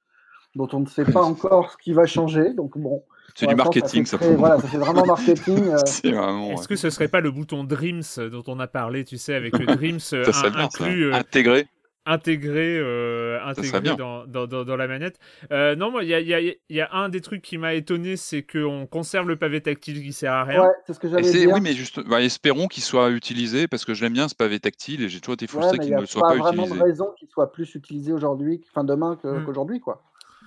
dont 0.54 0.68
on 0.72 0.80
ne 0.80 0.86
sait 0.86 1.04
pas 1.04 1.22
encore 1.22 1.72
ce 1.72 1.76
qui 1.76 1.92
va 1.92 2.06
changer. 2.06 2.54
Donc 2.54 2.78
bon. 2.78 3.02
C'est 3.36 3.46
du 3.46 3.54
marketing, 3.54 4.04
ça. 4.06 4.18
très, 4.18 4.34
voilà, 4.34 4.58
ça 4.58 4.66
fait 4.66 4.78
vraiment 4.78 5.06
marketing. 5.06 5.68
Euh... 5.70 5.76
Est-ce 5.76 6.60
ouais. 6.60 6.66
que 6.68 6.76
ce 6.76 6.90
serait 6.90 7.08
pas 7.08 7.20
le 7.20 7.30
bouton 7.30 7.62
Dreams 7.62 8.02
dont 8.30 8.42
on 8.48 8.58
a 8.58 8.66
parlé, 8.66 9.04
tu 9.04 9.18
sais, 9.18 9.34
avec 9.34 9.56
le 9.56 9.66
Dreams 9.76 10.00
ça 10.00 10.16
un, 10.16 10.50
bien, 10.50 10.64
inclus, 10.64 11.06
euh, 11.06 11.14
intégré 11.14 11.68
intégré, 12.06 12.78
euh, 12.78 13.38
intégré 13.44 13.80
dans, 13.80 14.26
dans, 14.26 14.46
dans, 14.46 14.64
dans, 14.64 14.76
la 14.76 14.86
manette. 14.86 15.18
Euh, 15.52 15.76
non, 15.76 15.90
moi, 15.90 16.02
il 16.02 16.08
y 16.08 16.14
a, 16.14 16.20
y, 16.20 16.34
a, 16.34 16.54
y 16.68 16.80
a, 16.80 16.88
un 16.92 17.08
des 17.08 17.20
trucs 17.20 17.42
qui 17.42 17.58
m'a 17.58 17.74
étonné, 17.74 18.16
c'est 18.16 18.42
qu'on 18.42 18.86
conserve 18.86 19.28
le 19.28 19.36
pavé 19.36 19.60
tactile 19.60 20.02
qui 20.02 20.12
sert 20.12 20.32
à 20.32 20.44
rien. 20.44 20.62
Ouais, 20.62 20.70
c'est 20.86 20.94
ce 20.94 21.00
que 21.00 21.08
j'allais 21.08 21.30
dire. 21.30 21.50
Oui, 21.52 21.60
mais 21.60 21.72
juste, 21.72 22.00
bah, 22.08 22.22
espérons 22.22 22.68
qu'il 22.68 22.82
soit 22.82 23.10
utilisé 23.10 23.68
parce 23.68 23.84
que 23.84 23.94
j'aime 23.94 24.12
bien 24.12 24.28
ce 24.28 24.34
pavé 24.34 24.60
tactile 24.60 25.02
et 25.02 25.08
j'ai 25.08 25.20
toujours 25.20 25.34
été 25.34 25.46
frustré 25.46 25.78
ouais, 25.78 25.84
qu'il 25.84 25.94
ne 25.94 26.04
soit 26.06 26.22
pas, 26.22 26.36
utilisé. 26.36 26.52
Il 26.52 26.58
n'y 26.58 26.60
a 26.60 26.62
pas 26.62 26.66
vraiment 26.66 26.84
de 26.84 26.90
raison 26.90 27.14
qu'il 27.18 27.28
soit 27.28 27.52
plus 27.52 27.74
utilisé 27.74 28.12
aujourd'hui, 28.12 28.62
enfin 28.70 28.84
demain 28.84 29.18
qu'aujourd'hui, 29.20 29.78
qu 29.78 29.84
quoi. 29.84 30.02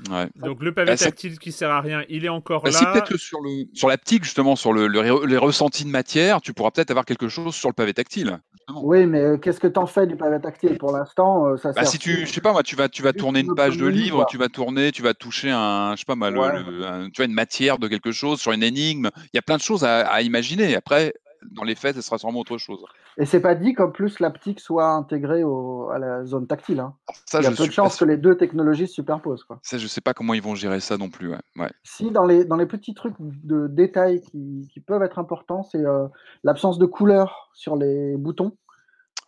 Ouais. 0.10 0.28
Donc 0.36 0.62
le 0.64 0.74
pavé 0.74 0.92
bah, 0.92 0.98
tactile 0.98 1.40
qui 1.40 1.52
sert 1.52 1.70
à 1.70 1.82
rien, 1.82 2.04
il 2.10 2.26
est 2.26 2.30
encore 2.30 2.64
bah, 2.64 2.72
là. 2.72 2.78
Si 2.78 2.86
peut-être 2.86 3.10
que 3.10 3.18
sur 3.18 3.40
le 3.42 3.66
sur 3.74 3.88
l'aptique 3.88 4.24
justement, 4.24 4.56
sur 4.56 4.74
le, 4.74 4.88
le, 4.88 5.26
les 5.26 5.38
ressentis 5.38 5.86
de 5.86 5.90
matière, 5.90 6.42
tu 6.42 6.54
pourras 6.54 6.72
peut-être 6.72 6.92
avoir 6.92 7.06
quelque 7.06 7.30
chose 7.30 7.56
sur 7.56 7.70
le 7.70 7.74
pavé 7.74 7.94
tactile. 7.94 8.40
Justement. 8.68 8.84
Oui, 8.84 9.06
mais 9.06 9.20
euh, 9.20 9.38
qu'est-ce 9.38 9.60
que 9.60 9.68
t'en 9.68 9.86
fais 9.86 10.08
du 10.08 10.16
pavé 10.16 10.40
tactile 10.42 10.78
pour 10.78 10.92
l'instant 10.92 11.48
euh, 11.48 11.58
Ça 11.58 11.74
bah, 11.74 11.84
sert. 11.84 11.92
Si 11.92 12.00
tu, 12.00 12.26
je 12.26 12.32
sais 12.32 12.42
pas 12.42 12.54
moi, 12.54 12.64
tu 12.64 12.76
vas 12.76 12.90
tu 12.90 13.04
vas 13.04 13.14
tourner 13.14 13.42
une 13.42 13.56
page 13.56 13.78
de 13.78 13.86
livre, 13.86 14.26
tu 14.30 14.38
vas 14.38 14.50
tourner, 14.50 14.92
tu 14.92 15.02
vas 15.02 15.14
toucher 15.14 15.52
un, 15.52 15.94
je 15.96 16.00
sais 16.00 16.06
pas 16.06 16.16
moi, 16.16 16.30
ouais. 16.32 16.64
le, 16.64 16.86
un, 16.86 17.10
tu 17.10 17.18
vois 17.18 17.26
une 17.26 17.34
matière 17.34 17.78
de 17.78 17.88
quelque 17.88 18.12
chose 18.12 18.40
sur 18.40 18.52
une 18.52 18.64
énigme. 18.64 19.10
Il 19.26 19.36
y 19.36 19.40
a 19.40 19.42
plein 19.42 19.58
de 19.58 19.62
choses 19.62 19.84
à, 19.84 20.08
à 20.08 20.22
imaginer. 20.22 20.76
Après, 20.76 21.14
dans 21.52 21.64
les 21.64 21.76
faits, 21.76 21.96
ce 21.96 22.02
sera 22.02 22.18
sûrement 22.18 22.40
autre 22.40 22.58
chose. 22.58 22.84
Et 23.18 23.26
c'est 23.26 23.40
pas 23.40 23.56
dit 23.56 23.74
qu'en 23.74 23.92
plus 23.92 24.20
l'aptique 24.20 24.60
soit 24.60 24.90
intégrée 24.90 25.44
au, 25.44 25.90
à 25.90 26.00
la 26.00 26.26
zone 26.26 26.48
tactile. 26.48 26.80
Hein. 26.80 26.96
Ça, 27.26 27.40
Il 27.40 27.44
y 27.44 27.48
a 27.48 27.52
peu 27.52 27.68
de 27.68 27.72
chances 27.72 27.98
que 27.98 28.06
les 28.06 28.18
deux 28.18 28.36
technologies 28.38 28.88
se 28.88 28.94
superposent. 28.94 29.44
Quoi. 29.44 29.60
Ça, 29.62 29.78
je 29.78 29.88
sais 29.88 30.02
pas 30.02 30.14
comment 30.14 30.34
ils 30.34 30.42
vont 30.42 30.56
gérer 30.56 30.80
ça 30.80 30.98
non 30.98 31.10
plus. 31.10 31.30
Ouais. 31.30 31.40
Ouais. 31.58 31.72
Si, 31.84 32.12
dans 32.12 32.26
les, 32.26 32.46
dans 32.46 32.56
les 32.58 32.66
petits 32.66 32.94
trucs 32.94 33.16
de 33.20 33.68
détails 33.68 34.22
qui, 34.22 34.68
qui 34.72 34.80
peuvent 34.80 35.04
être 35.04 35.20
importants, 35.20 35.64
c'est 35.64 35.86
euh, 35.86 36.08
l'absence 36.44 36.78
de 36.78 36.86
couleur 36.86 37.50
sur 37.54 37.76
les 37.76 38.18
boutons. 38.18 38.56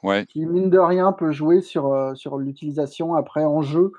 Ouais. 0.04 0.26
qui 0.28 0.46
mine 0.46 0.70
de 0.70 0.78
rien 0.78 1.14
peut 1.14 1.32
jouer 1.32 1.62
sur, 1.62 1.92
euh, 1.92 2.14
sur 2.14 2.38
l'utilisation 2.38 3.16
après 3.16 3.44
en 3.44 3.64
jeu, 3.64 3.92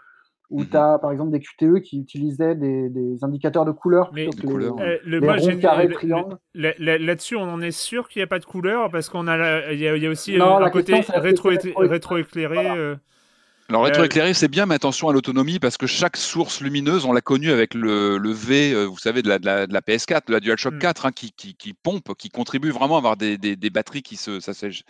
où 0.50 0.61
Mhm. 0.61 0.68
tu 0.68 0.76
as 0.76 0.98
par 0.98 1.11
exemple 1.12 1.30
des 1.32 1.40
QTE 1.40 1.80
qui 1.80 1.98
utilisaient 2.00 2.54
des, 2.54 2.88
des 2.88 3.24
indicateurs 3.24 3.64
de 3.64 3.72
couleurs 3.72 4.11
Mais- 4.14 4.24
plutôt 4.28 4.37
De 4.37 4.42
que 4.42 4.46
les- 4.46 4.52
couleurs. 4.68 4.80
Euh, 4.80 4.96
le, 5.04 5.18
les 5.18 5.26
moi, 5.26 5.35
ronds, 5.37 5.42
j'ai- 5.42 5.59
carrés, 5.59 5.88
le- 5.88 5.94
triangles. 5.94 6.37
le- 6.54 6.62
là- 6.62 6.74
là- 6.78 6.98
Là-dessus, 6.98 7.37
on 7.37 7.42
en 7.42 7.61
est 7.61 7.70
sûr 7.70 8.09
qu'il 8.09 8.20
n'y 8.20 8.24
a 8.24 8.26
pas 8.28 8.38
de 8.38 8.44
couleur 8.44 8.90
parce 8.90 9.09
qu'on 9.09 9.26
a, 9.26 9.72
il 9.72 9.78
y 9.80 9.88
a, 9.88 9.96
il 9.96 10.02
y 10.02 10.06
a 10.06 10.11
aussi 10.11 10.37
Non, 10.37 10.61
euh, 10.61 10.64
un 10.64 10.70
côté 10.70 10.94
rétro, 11.14 11.50
rétro-éclairé. 11.76 12.54
Voilà. 12.54 12.74
euh, 12.76 12.96
Alors 13.68 13.85
rétroéclairé, 13.85 14.33
c'est 14.33 14.46
bien, 14.48 14.64
mais 14.64 14.76
attention 14.76 15.09
à 15.09 15.12
l'autonomie 15.12 15.59
parce 15.59 15.76
que 15.76 15.88
chaque 15.88 16.16
source 16.16 16.61
lumineuse, 16.61 17.05
on 17.05 17.12
l'a 17.12 17.20
connue 17.20 17.50
avec 17.50 17.74
le, 17.74 18.16
le 18.16 18.31
V, 18.31 18.72
euh, 18.72 18.85
vous 18.85 18.98
savez, 18.98 19.22
de 19.22 19.29
la, 19.29 19.40
de 19.40 19.46
la, 19.46 19.66
de 19.66 19.72
la 19.72 19.81
PS4, 19.81 20.29
de 20.29 20.33
la 20.33 20.40
DualShock 20.40 20.74
Mm. 20.74 20.79
4, 20.79 21.07
hein, 21.07 21.12
qui, 21.12 21.33
qui, 21.33 21.57
qui 21.57 21.74
pompe, 21.74 22.14
qui 22.16 22.29
contribue 22.31 22.70
vraiment 22.70 22.94
à 22.94 22.98
avoir 22.98 23.16
des, 23.16 23.38
des, 23.38 23.57
des 23.57 23.70
batteries 23.70 24.02
qui 24.02 24.16
se 24.16 24.38
s'assèchent 24.40 24.85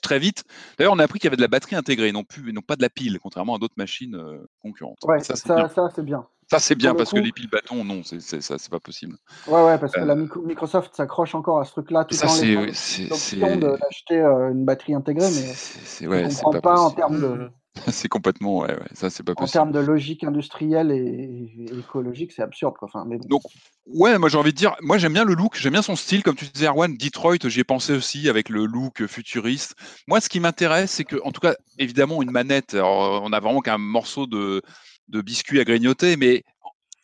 très 0.00 0.18
vite. 0.18 0.44
D'ailleurs, 0.78 0.92
on 0.92 0.98
a 0.98 1.04
appris 1.04 1.18
qu'il 1.18 1.26
y 1.26 1.28
avait 1.28 1.36
de 1.36 1.42
la 1.42 1.48
batterie 1.48 1.76
intégrée, 1.76 2.10
non 2.10 2.24
plus, 2.24 2.50
et 2.50 2.52
non 2.52 2.62
pas 2.62 2.76
de 2.76 2.82
la 2.82 2.90
pile, 2.90 3.18
contrairement 3.22 3.54
à 3.54 3.58
d'autres 3.58 3.74
machines 3.76 4.16
euh, 4.16 4.38
concurrentes. 4.62 4.98
Ouais, 5.04 5.20
ça, 5.20 5.36
c'est 5.36 5.46
ça, 5.46 5.54
bien. 5.56 5.68
ça, 5.68 5.88
c'est 5.94 6.04
bien. 6.04 6.26
Ça, 6.50 6.60
c'est 6.60 6.74
bien 6.76 6.94
parce 6.94 7.10
que 7.12 7.18
les 7.18 7.32
piles 7.32 7.50
bâtons, 7.50 7.84
non, 7.84 8.02
c'est 8.04 8.20
c'est- 8.20 8.40
ça, 8.40 8.56
c'est 8.58 8.70
pas 8.70 8.78
possible. 8.80 9.16
Ouais, 9.48 9.62
ouais, 9.64 9.78
parce 9.78 9.92
que 9.92 10.00
Euh, 10.00 10.04
la 10.04 10.14
micro- 10.14 10.42
Microsoft 10.42 10.94
s'accroche 10.94 11.34
encore 11.34 11.58
à 11.58 11.64
ce 11.64 11.72
truc-là 11.72 12.04
tout 12.04 12.14
Ça, 12.14 12.26
en 12.26 12.28
c'est 12.28 12.46
laissant 12.54 12.72
c'est- 12.72 13.14
c'est- 13.14 13.56
d'acheter 13.56 14.18
euh, 14.20 14.52
une 14.52 14.64
batterie 14.64 14.94
intégrée, 14.94 15.28
mais 15.30 15.42
c'est- 15.54 16.06
ouais, 16.06 16.24
ne 16.24 16.28
c'est 16.30 16.36
comprends 16.36 16.52
pas 16.52 16.60
pas, 16.60 16.80
en 16.80 16.90
possible. 16.90 16.96
termes 16.96 17.20
de, 17.20 17.26
Mhm. 17.28 17.50
C'est 17.92 18.08
complètement, 18.08 18.60
ouais, 18.60 18.72
ouais, 18.72 18.86
ça, 18.94 19.10
c'est 19.10 19.22
pas 19.22 19.32
en 19.32 19.34
possible. 19.34 19.52
termes 19.52 19.72
de 19.72 19.80
logique 19.80 20.24
industrielle 20.24 20.90
et, 20.90 21.52
et 21.58 21.78
écologique, 21.78 22.32
c'est 22.32 22.42
absurde. 22.42 22.74
Quoi. 22.78 22.88
Enfin, 22.88 23.04
mais 23.06 23.18
bon. 23.18 23.26
Donc, 23.28 23.42
ouais, 23.86 24.16
moi 24.18 24.28
j'ai 24.30 24.38
envie 24.38 24.52
de 24.52 24.56
dire, 24.56 24.74
moi 24.80 24.96
j'aime 24.98 25.12
bien 25.12 25.24
le 25.24 25.34
look, 25.34 25.56
j'aime 25.58 25.72
bien 25.74 25.82
son 25.82 25.94
style, 25.94 26.22
comme 26.22 26.36
tu 26.36 26.46
disais, 26.46 26.66
Erwan, 26.68 26.96
Detroit, 26.96 27.36
j'y 27.44 27.60
ai 27.60 27.64
pensé 27.64 27.92
aussi 27.92 28.28
avec 28.30 28.48
le 28.48 28.64
look 28.64 29.06
futuriste. 29.06 29.74
Moi, 30.06 30.20
ce 30.22 30.28
qui 30.30 30.40
m'intéresse, 30.40 30.90
c'est 30.92 31.04
que, 31.04 31.16
en 31.22 31.32
tout 31.32 31.40
cas, 31.40 31.54
évidemment, 31.78 32.22
une 32.22 32.30
manette, 32.30 32.72
alors, 32.74 33.22
on 33.22 33.32
a 33.32 33.40
vraiment 33.40 33.60
qu'un 33.60 33.78
morceau 33.78 34.26
de, 34.26 34.62
de 35.08 35.20
biscuit 35.20 35.60
à 35.60 35.64
grignoter, 35.64 36.16
mais 36.16 36.42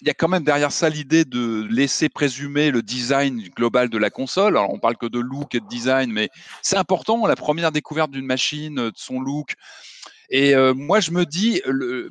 il 0.03 0.09
y 0.09 0.11
a 0.11 0.15
quand 0.15 0.29
même 0.29 0.43
derrière 0.43 0.73
ça 0.73 0.89
l'idée 0.89 1.25
de 1.25 1.65
laisser 1.71 2.09
présumer 2.09 2.73
le 2.73 2.83
design 2.83 3.41
global 3.57 3.89
de 3.89 3.99
la 3.99 4.11
console. 4.11 4.57
Alors, 4.57 4.75
on 4.75 4.81
parle 4.81 4.97
que 4.97 5.07
de 5.07 5.21
look 5.21 5.55
et 5.55 5.61
de 5.61 5.69
design, 5.69 6.13
mais 6.13 6.29
c'est 6.61 6.77
important, 6.77 7.25
la 7.27 7.37
première 7.37 7.71
découverte 7.71 8.11
d'une 8.11 8.27
machine, 8.27 8.75
de 8.75 8.93
son 8.97 9.21
look. 9.21 9.55
Et 10.29 10.57
euh, 10.57 10.75
moi, 10.75 10.99
je 10.99 11.13
me 11.13 11.25
dis, 11.25 11.63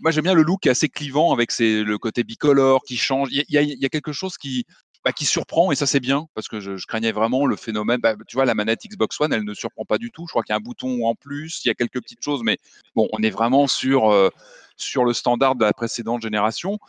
moi 0.02 0.12
j'aime 0.12 0.24
bien 0.24 0.34
le 0.34 0.44
look 0.44 0.68
assez 0.68 0.88
clivant 0.88 1.34
avec 1.34 1.52
le 1.60 1.98
côté 1.98 2.24
bicolore 2.24 2.82
qui 2.84 2.96
change. 2.96 3.28
Il 3.32 3.44
y 3.50 3.86
a, 3.86 3.90
quelque 3.90 4.14
chose 4.14 4.38
qui, 4.38 4.66
bah, 5.04 5.12
qui 5.12 5.26
surprend 5.26 5.72
et 5.72 5.76
ça 5.76 5.88
c'est 5.88 6.00
bien 6.00 6.28
parce 6.36 6.48
que 6.48 6.60
je, 6.60 6.78
je 6.78 6.86
craignais 6.86 7.12
vraiment 7.12 7.46
le 7.46 7.56
phénomène. 7.56 8.00
Bah, 8.00 8.16
tu 8.28 8.36
vois, 8.36 8.46
la 8.46 8.54
manette 8.54 8.82
Xbox 8.86 9.20
One, 9.20 9.34
elle 9.34 9.44
ne 9.44 9.54
surprend 9.54 9.84
pas 9.84 9.98
du 9.98 10.12
tout. 10.12 10.28
Je 10.28 10.32
crois 10.32 10.44
qu'il 10.44 10.54
y 10.54 10.56
a 10.56 10.58
un 10.58 10.62
bouton 10.62 11.06
en 11.06 11.16
plus, 11.16 11.62
il 11.66 11.70
y 11.70 11.72
a 11.72 11.74
quelques 11.74 12.00
petites 12.00 12.24
choses, 12.24 12.42
mais 12.44 12.58
bon, 12.96 13.10
on 13.12 13.24
est 13.24 13.32
vraiment 13.32 13.68
sur 13.68 14.12
euh, 14.12 14.30
sur 14.78 15.06
le 15.06 15.14
standard 15.14 15.56
de 15.56 15.66
la 15.66 15.74
précédente 15.74 16.22
génération. 16.22 16.80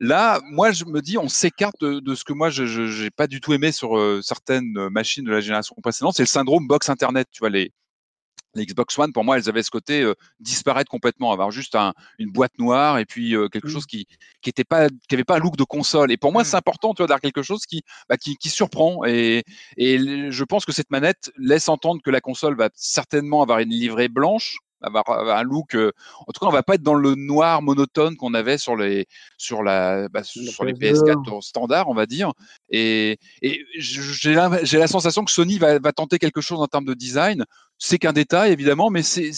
Là, 0.00 0.40
moi, 0.44 0.70
je 0.70 0.84
me 0.84 1.00
dis, 1.00 1.18
on 1.18 1.28
s'écarte 1.28 1.80
de, 1.80 1.98
de, 1.98 2.14
ce 2.14 2.22
que 2.22 2.32
moi, 2.32 2.50
je 2.50 3.02
n'ai 3.02 3.10
pas 3.10 3.26
du 3.26 3.40
tout 3.40 3.52
aimé 3.52 3.72
sur 3.72 3.98
euh, 3.98 4.20
certaines 4.22 4.88
machines 4.90 5.24
de 5.24 5.32
la 5.32 5.40
génération 5.40 5.74
précédente. 5.82 6.14
C'est 6.16 6.22
le 6.22 6.28
syndrome 6.28 6.68
box 6.68 6.88
Internet. 6.88 7.26
Tu 7.32 7.40
vois, 7.40 7.50
les, 7.50 7.72
les 8.54 8.64
Xbox 8.64 8.98
One, 8.98 9.12
pour 9.12 9.24
moi, 9.24 9.38
elles 9.38 9.48
avaient 9.48 9.62
ce 9.62 9.70
côté 9.70 10.02
euh, 10.02 10.14
disparaître 10.40 10.90
complètement, 10.90 11.32
avoir 11.32 11.50
juste 11.50 11.74
un, 11.74 11.94
une 12.18 12.30
boîte 12.30 12.58
noire 12.58 12.98
et 12.98 13.04
puis 13.04 13.34
euh, 13.34 13.48
quelque 13.48 13.66
mmh. 13.66 13.72
chose 13.72 13.86
qui 13.86 14.06
qui 14.40 14.50
était 14.50 14.64
pas, 14.64 14.88
qui 14.88 15.14
avait 15.14 15.24
pas 15.24 15.36
un 15.36 15.40
look 15.40 15.56
de 15.56 15.64
console. 15.64 16.12
Et 16.12 16.16
pour 16.16 16.32
moi, 16.32 16.42
mmh. 16.42 16.46
c'est 16.46 16.56
important, 16.56 16.94
tu 16.94 16.98
vois, 16.98 17.08
d'avoir 17.08 17.20
quelque 17.20 17.42
chose 17.42 17.66
qui, 17.66 17.82
bah, 18.08 18.16
qui, 18.16 18.36
qui 18.36 18.50
surprend. 18.50 19.04
Et, 19.04 19.42
et 19.76 20.30
je 20.30 20.44
pense 20.44 20.64
que 20.64 20.72
cette 20.72 20.90
manette 20.90 21.30
laisse 21.36 21.68
entendre 21.68 22.02
que 22.02 22.10
la 22.10 22.20
console 22.20 22.56
va 22.56 22.70
certainement 22.74 23.42
avoir 23.42 23.58
une 23.58 23.70
livrée 23.70 24.08
blanche, 24.08 24.58
avoir, 24.82 25.08
avoir 25.10 25.38
un 25.38 25.42
look. 25.42 25.74
Euh, 25.74 25.92
en 26.26 26.32
tout 26.32 26.40
cas, 26.40 26.46
on 26.46 26.52
va 26.52 26.62
pas 26.62 26.74
être 26.74 26.82
dans 26.82 26.94
le 26.94 27.14
noir 27.14 27.62
monotone 27.62 28.16
qu'on 28.16 28.34
avait 28.34 28.58
sur 28.58 28.76
les, 28.76 29.06
sur 29.36 29.62
la, 29.62 30.08
bah, 30.08 30.22
sur 30.24 30.64
les 30.64 30.72
PS4 30.72 31.40
standard, 31.42 31.88
on 31.88 31.94
va 31.94 32.06
dire. 32.06 32.32
Et, 32.70 33.18
et 33.42 33.64
j'ai 33.78 34.34
la, 34.34 34.86
sensation 34.86 35.24
que 35.24 35.30
Sony 35.30 35.58
va, 35.58 35.78
va 35.78 35.92
tenter 35.92 36.18
quelque 36.18 36.40
chose 36.40 36.60
en 36.60 36.66
termes 36.66 36.84
de 36.84 36.94
design. 36.94 37.44
C'est 37.78 37.98
qu'un 37.98 38.12
détail, 38.12 38.52
évidemment, 38.52 38.90
mais 38.90 39.02
c'est, 39.02 39.30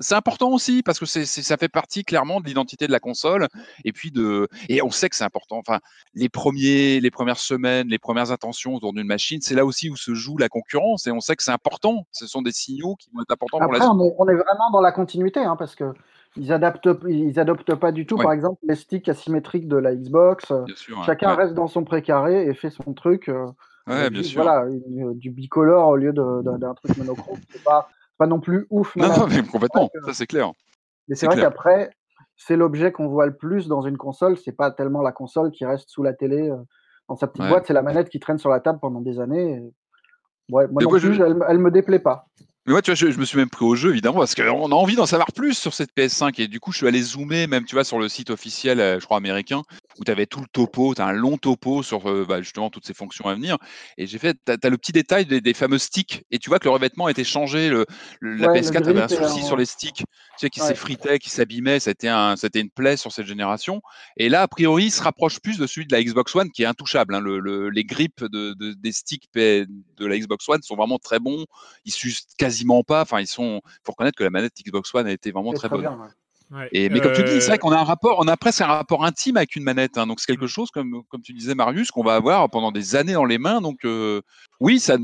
c'est 0.00 0.14
important 0.14 0.50
aussi 0.50 0.82
parce 0.82 0.98
que 0.98 1.06
c'est, 1.06 1.24
ça 1.24 1.56
fait 1.56 1.68
partie 1.68 2.04
clairement 2.04 2.40
de 2.40 2.46
l'identité 2.46 2.86
de 2.86 2.92
la 2.92 3.00
console. 3.00 3.48
Et 3.84 3.92
puis 3.92 4.10
de, 4.10 4.48
et 4.68 4.82
on 4.82 4.90
sait 4.90 5.08
que 5.08 5.16
c'est 5.16 5.24
important. 5.24 5.56
Enfin, 5.58 5.78
les 6.14 6.28
premiers, 6.28 7.00
les 7.00 7.10
premières 7.10 7.38
semaines, 7.38 7.88
les 7.88 7.98
premières 7.98 8.30
intentions 8.30 8.74
autour 8.74 8.92
d'une 8.92 9.06
machine, 9.06 9.40
c'est 9.40 9.54
là 9.54 9.64
aussi 9.64 9.88
où 9.88 9.96
se 9.96 10.14
joue 10.14 10.36
la 10.36 10.48
concurrence. 10.48 11.06
Et 11.06 11.10
on 11.10 11.20
sait 11.20 11.36
que 11.36 11.42
c'est 11.42 11.52
important. 11.52 12.06
Ce 12.12 12.26
sont 12.26 12.42
des 12.42 12.52
signaux 12.52 12.96
qui 12.96 13.08
vont 13.14 13.22
être 13.22 13.32
importants 13.32 13.58
Après, 13.58 13.78
pour 13.78 13.86
la 13.86 13.92
on 13.92 14.04
est, 14.04 14.14
on 14.18 14.28
est 14.28 14.34
vraiment 14.34 14.70
dans 14.72 14.82
la 14.82 14.92
continuité, 14.92 15.40
hein, 15.40 15.56
parce 15.56 15.74
que 15.74 15.84
ils 16.36 16.52
adaptent, 16.52 16.88
ils 17.08 17.40
adoptent 17.40 17.74
pas 17.74 17.90
du 17.90 18.06
tout, 18.06 18.16
ouais. 18.16 18.24
par 18.24 18.32
exemple, 18.32 18.60
les 18.68 18.76
sticks 18.76 19.08
asymétriques 19.08 19.66
de 19.66 19.76
la 19.76 19.94
Xbox. 19.94 20.52
Sûr, 20.76 21.02
Chacun 21.04 21.30
ouais. 21.30 21.44
reste 21.44 21.54
dans 21.54 21.66
son 21.66 21.84
précaré 21.84 22.46
et 22.46 22.54
fait 22.54 22.70
son 22.70 22.92
truc. 22.92 23.28
Euh, 23.28 23.46
ouais, 23.86 24.10
bien 24.10 24.20
juste, 24.20 24.32
sûr. 24.32 24.42
Voilà, 24.42 24.66
une, 24.68 25.14
du 25.14 25.30
bicolore 25.30 25.88
au 25.88 25.96
lieu 25.96 26.12
d'un 26.12 26.74
truc 26.74 26.96
monochrome. 26.98 27.38
C'est 27.50 27.64
pas, 27.64 27.88
pas 28.18 28.26
non 28.26 28.40
plus 28.40 28.66
ouf. 28.70 28.94
Non, 28.96 29.08
non, 29.08 29.26
mais 29.28 29.42
complètement, 29.42 29.88
que... 29.88 30.04
ça 30.06 30.12
c'est 30.12 30.26
clair. 30.26 30.52
Mais 31.08 31.14
c'est 31.14 31.26
vrai 31.26 31.40
qu'après, 31.40 31.90
c'est 32.36 32.56
l'objet 32.56 32.92
qu'on 32.92 33.08
voit 33.08 33.26
le 33.26 33.36
plus 33.36 33.68
dans 33.68 33.82
une 33.82 33.96
console. 33.96 34.36
C'est 34.36 34.52
pas 34.52 34.70
tellement 34.70 35.02
la 35.02 35.12
console 35.12 35.50
qui 35.50 35.64
reste 35.64 35.88
sous 35.88 36.02
la 36.02 36.12
télé 36.12 36.50
euh, 36.50 36.56
dans 37.08 37.16
sa 37.16 37.26
petite 37.26 37.44
ouais. 37.44 37.48
boîte, 37.48 37.66
c'est 37.66 37.72
la 37.72 37.82
manette 37.82 38.10
qui 38.10 38.20
traîne 38.20 38.38
sur 38.38 38.50
la 38.50 38.60
table 38.60 38.78
pendant 38.80 39.00
des 39.00 39.20
années. 39.20 39.54
Et... 39.54 39.72
Ouais, 40.52 40.66
moi 40.68 40.82
non 40.82 40.90
plus, 40.90 41.14
je... 41.14 41.22
elle, 41.22 41.36
elle 41.48 41.58
me 41.58 41.70
déplaît 41.70 41.98
pas. 41.98 42.26
Mais 42.66 42.72
moi, 42.72 42.82
tu 42.82 42.90
vois, 42.90 42.96
je, 42.96 43.10
je, 43.10 43.18
me 43.18 43.24
suis 43.24 43.38
même 43.38 43.48
pris 43.48 43.64
au 43.64 43.74
jeu, 43.74 43.90
évidemment, 43.90 44.18
parce 44.18 44.34
qu'on 44.34 44.70
a 44.70 44.74
envie 44.74 44.94
d'en 44.94 45.06
savoir 45.06 45.32
plus 45.32 45.54
sur 45.54 45.72
cette 45.72 45.90
PS5. 45.96 46.38
Et 46.42 46.48
du 46.48 46.60
coup, 46.60 46.70
je 46.72 46.78
suis 46.78 46.86
allé 46.86 47.00
zoomer, 47.00 47.46
même, 47.46 47.64
tu 47.64 47.74
vois, 47.74 47.84
sur 47.84 47.98
le 47.98 48.08
site 48.10 48.28
officiel, 48.28 48.98
je 49.00 49.04
crois, 49.06 49.16
américain, 49.16 49.62
où 49.98 50.04
tu 50.04 50.10
avais 50.10 50.26
tout 50.26 50.40
le 50.40 50.46
topo, 50.46 50.94
tu 50.94 51.02
as 51.02 51.06
un 51.06 51.12
long 51.12 51.36
topo 51.36 51.82
sur 51.82 52.08
euh, 52.08 52.24
bah, 52.26 52.40
justement 52.40 52.70
toutes 52.70 52.86
ces 52.86 52.94
fonctions 52.94 53.26
à 53.26 53.34
venir. 53.34 53.58
Et 53.96 54.06
j'ai 54.06 54.18
fait, 54.18 54.36
tu 54.46 54.52
as, 54.52 54.70
le 54.70 54.78
petit 54.78 54.92
détail 54.92 55.26
des, 55.26 55.40
des, 55.40 55.54
fameux 55.54 55.78
sticks. 55.78 56.24
Et 56.30 56.38
tu 56.38 56.50
vois 56.50 56.58
que 56.58 56.64
le 56.64 56.70
revêtement 56.70 57.06
a 57.06 57.10
été 57.10 57.24
changé. 57.24 57.68
Le, 57.68 57.86
le, 58.20 58.34
la 58.34 58.50
ouais, 58.50 58.60
PS4 58.60 58.88
avait 58.88 59.02
un 59.02 59.08
souci 59.08 59.42
sur 59.42 59.56
les 59.56 59.66
sticks, 59.66 59.96
tu 59.96 60.04
sais, 60.38 60.50
qui 60.50 60.60
ouais. 60.60 60.68
s'effritait, 60.68 61.18
qui 61.18 61.30
s'abîmait. 61.30 61.80
C'était 61.80 62.08
un, 62.08 62.34
une 62.54 62.70
plaie 62.70 62.96
sur 62.96 63.12
cette 63.12 63.26
génération. 63.26 63.80
Et 64.16 64.28
là, 64.28 64.42
a 64.42 64.48
priori, 64.48 64.86
il 64.86 64.90
se 64.90 65.02
rapproche 65.02 65.40
plus 65.40 65.58
de 65.58 65.66
celui 65.66 65.86
de 65.86 65.94
la 65.94 66.02
Xbox 66.02 66.34
One, 66.34 66.50
qui 66.50 66.62
est 66.62 66.66
intouchable. 66.66 67.14
Hein. 67.14 67.20
Le, 67.20 67.70
les 67.70 67.84
grips 67.84 68.22
de, 68.22 68.54
de, 68.54 68.72
des 68.72 68.92
sticks 68.92 69.28
de 69.34 69.66
la 70.06 70.18
Xbox 70.18 70.48
One 70.48 70.62
sont 70.62 70.76
vraiment 70.76 70.98
très 70.98 71.18
bons. 71.18 71.44
Ils 71.84 71.92
s'usent 71.92 72.26
quasiment 72.38 72.82
pas. 72.82 73.02
Enfin, 73.02 73.20
ils 73.20 73.26
sont 73.26 73.60
faut 73.84 73.92
reconnaître 73.92 74.16
que 74.16 74.24
la 74.24 74.30
manette 74.30 74.52
Xbox 74.64 74.94
One 74.94 75.06
a 75.06 75.12
été 75.12 75.30
vraiment 75.30 75.52
très, 75.52 75.68
très, 75.68 75.76
bonne. 75.76 75.80
Bien, 75.80 75.98
ouais. 75.98 76.08
Et, 76.72 76.88
mais 76.88 76.98
euh... 76.98 77.02
comme 77.02 77.12
tu 77.12 77.24
dis, 77.24 77.40
c'est 77.40 77.48
vrai 77.48 77.58
qu'on 77.58 77.72
a 77.72 77.78
un 77.78 77.84
rapport, 77.84 78.18
on 78.20 78.28
a 78.28 78.36
presque 78.36 78.60
un 78.60 78.66
rapport 78.66 79.04
intime 79.04 79.36
avec 79.36 79.56
une 79.56 79.64
manette. 79.64 79.98
Hein, 79.98 80.06
donc 80.06 80.20
c'est 80.20 80.32
quelque 80.32 80.46
chose, 80.46 80.70
comme, 80.70 81.02
comme 81.08 81.22
tu 81.22 81.32
disais, 81.32 81.54
Marius, 81.54 81.90
qu'on 81.90 82.02
va 82.02 82.14
avoir 82.14 82.48
pendant 82.50 82.72
des 82.72 82.96
années 82.96 83.12
dans 83.12 83.24
les 83.24 83.38
mains. 83.38 83.60
Donc 83.60 83.84
euh, 83.84 84.22
oui, 84.60 84.80
ça, 84.80 84.96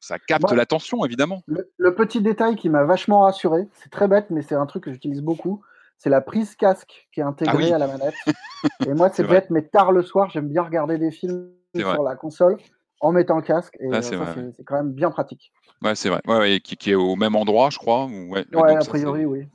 ça 0.00 0.18
capte 0.18 0.50
ouais. 0.50 0.56
l'attention, 0.56 1.04
évidemment. 1.04 1.42
Le, 1.46 1.70
le, 1.78 1.94
petit 1.94 2.20
détail 2.20 2.56
qui 2.56 2.68
m'a 2.68 2.84
vachement 2.84 3.22
rassuré, 3.22 3.66
c'est 3.72 3.90
très 3.90 4.08
bête, 4.08 4.26
mais 4.30 4.42
c'est 4.42 4.54
un 4.54 4.66
truc 4.66 4.84
que 4.84 4.92
j'utilise 4.92 5.22
beaucoup. 5.22 5.62
C'est 5.96 6.10
la 6.10 6.20
prise 6.20 6.54
casque 6.56 7.08
qui 7.12 7.20
est 7.20 7.24
intégrée 7.24 7.54
ah 7.54 7.56
oui. 7.56 7.72
à 7.72 7.78
la 7.78 7.86
manette. 7.86 8.14
Et 8.86 8.92
moi, 8.92 9.10
c'est 9.12 9.24
bête, 9.24 9.48
mais 9.48 9.62
tard 9.62 9.92
le 9.92 10.02
soir, 10.02 10.28
j'aime 10.30 10.48
bien 10.48 10.62
regarder 10.62 10.98
des 10.98 11.10
films 11.10 11.50
sur 11.74 11.88
vrai. 11.88 11.98
la 12.04 12.16
console 12.16 12.58
en 13.00 13.12
mettant 13.12 13.36
le 13.36 13.42
casque. 13.42 13.76
Et 13.80 13.88
ah, 13.92 13.96
euh, 13.96 14.02
c'est, 14.02 14.16
euh, 14.16 14.50
quand 14.66 14.76
même 14.76 14.92
bien 14.92 15.10
pratique. 15.10 15.52
Ouais, 15.82 15.94
c'est 15.94 16.08
vrai. 16.08 16.20
Ouais, 16.26 16.38
ouais 16.38 16.60
qui, 16.60 16.76
qui, 16.76 16.90
est 16.90 16.94
au 16.94 17.16
même 17.16 17.36
endroit, 17.36 17.70
je 17.70 17.78
crois. 17.78 18.06
Ouais, 18.06 18.44
ouais 18.52 18.76
a 18.76 18.78
priori, 18.80 19.22
ça, 19.22 19.28
oui. 19.28 19.46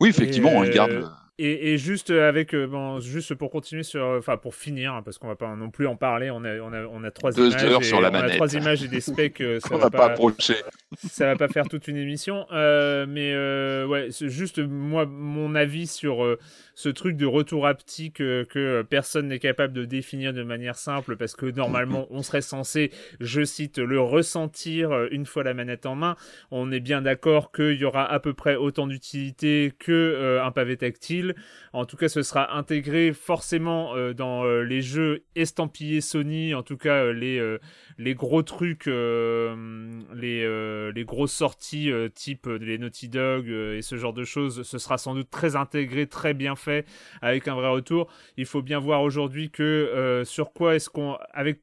Oui, 0.00 0.08
effectivement, 0.10 0.50
et 0.50 0.56
on 0.56 0.62
le 0.62 0.68
garde. 0.70 1.10
Euh... 1.38 1.44
Et, 1.44 1.72
et, 1.74 1.78
juste 1.78 2.10
avec, 2.10 2.54
euh, 2.54 2.66
bon, 2.66 3.00
juste 3.00 3.34
pour 3.34 3.50
continuer 3.50 3.82
sur, 3.82 4.02
enfin 4.18 4.36
pour 4.36 4.54
finir, 4.54 4.94
hein, 4.94 5.02
parce 5.04 5.18
qu'on 5.18 5.28
va 5.28 5.36
pas 5.36 5.54
non 5.54 5.70
plus 5.70 5.86
en 5.86 5.96
parler, 5.96 6.30
on 6.30 6.44
a, 6.44 6.58
on 6.60 6.72
a, 6.72 6.84
on 6.86 7.04
a 7.04 7.10
trois 7.10 7.32
Deux 7.32 7.50
images, 7.50 7.64
heures 7.64 7.80
et, 7.82 7.84
sur 7.84 8.00
la 8.00 8.08
on 8.08 8.12
manette. 8.12 8.30
a 8.32 8.34
trois 8.36 8.54
images 8.54 8.82
et 8.82 8.88
des 8.88 9.00
specs. 9.00 9.40
Euh, 9.40 9.60
ça 9.60 9.68
on 9.74 9.78
va 9.78 9.90
pas 9.90 10.06
approcher. 10.06 10.56
Ça 10.96 11.26
va 11.26 11.36
pas 11.36 11.48
faire 11.48 11.68
toute 11.68 11.88
une 11.88 11.96
émission, 11.96 12.46
euh, 12.52 13.06
mais 13.08 13.32
euh, 13.34 13.86
ouais, 13.86 14.08
juste 14.10 14.58
moi 14.60 15.04
mon 15.04 15.54
avis 15.54 15.86
sur 15.86 16.24
euh, 16.24 16.38
ce 16.74 16.88
truc 16.88 17.16
de 17.16 17.26
retour 17.26 17.66
haptique 17.66 18.20
euh, 18.20 18.44
que 18.44 18.82
personne 18.82 19.28
n'est 19.28 19.38
capable 19.38 19.72
de 19.74 19.84
définir 19.84 20.32
de 20.32 20.42
manière 20.42 20.76
simple, 20.76 21.16
parce 21.16 21.34
que 21.34 21.46
normalement 21.46 22.06
on 22.10 22.22
serait 22.22 22.40
censé, 22.40 22.90
je 23.20 23.42
cite, 23.44 23.78
le 23.78 24.00
ressentir 24.00 24.92
euh, 24.92 25.08
une 25.10 25.26
fois 25.26 25.42
la 25.42 25.54
manette 25.54 25.86
en 25.86 25.96
main. 25.96 26.16
On 26.50 26.70
est 26.72 26.80
bien 26.80 27.02
d'accord 27.02 27.52
qu'il 27.52 27.74
y 27.74 27.84
aura 27.84 28.04
à 28.10 28.20
peu 28.20 28.32
près 28.32 28.56
autant 28.56 28.86
d'utilité 28.86 29.72
que 29.78 29.92
euh, 29.92 30.42
un 30.44 30.50
pavé 30.50 30.76
tactile. 30.76 31.25
En 31.72 31.84
tout 31.84 31.96
cas, 31.96 32.08
ce 32.08 32.22
sera 32.22 32.56
intégré 32.56 33.12
forcément 33.12 33.94
euh, 33.94 34.14
dans 34.14 34.44
euh, 34.44 34.62
les 34.62 34.80
jeux 34.80 35.24
estampillés 35.34 36.00
Sony, 36.00 36.54
en 36.54 36.62
tout 36.62 36.76
cas 36.76 37.04
euh, 37.04 37.58
les, 37.98 38.14
gros 38.14 38.42
trucs, 38.42 38.86
les, 38.86 40.92
les 40.92 41.04
grosses 41.04 41.32
sorties 41.32 41.90
type 42.14 42.46
les 42.46 42.78
Naughty 42.78 43.08
Dog 43.08 43.48
et 43.48 43.82
ce 43.82 43.96
genre 43.96 44.12
de 44.12 44.24
choses, 44.24 44.62
ce 44.62 44.78
sera 44.78 44.98
sans 44.98 45.14
doute 45.14 45.30
très 45.30 45.56
intégré, 45.56 46.06
très 46.06 46.34
bien 46.34 46.56
fait, 46.56 46.86
avec 47.22 47.48
un 47.48 47.54
vrai 47.54 47.68
retour. 47.68 48.08
Il 48.36 48.46
faut 48.46 48.62
bien 48.62 48.78
voir 48.78 49.02
aujourd'hui 49.02 49.50
que 49.50 50.22
sur 50.24 50.52
quoi 50.52 50.76
est-ce 50.76 50.88
qu'on, 50.88 51.16
avec 51.32 51.60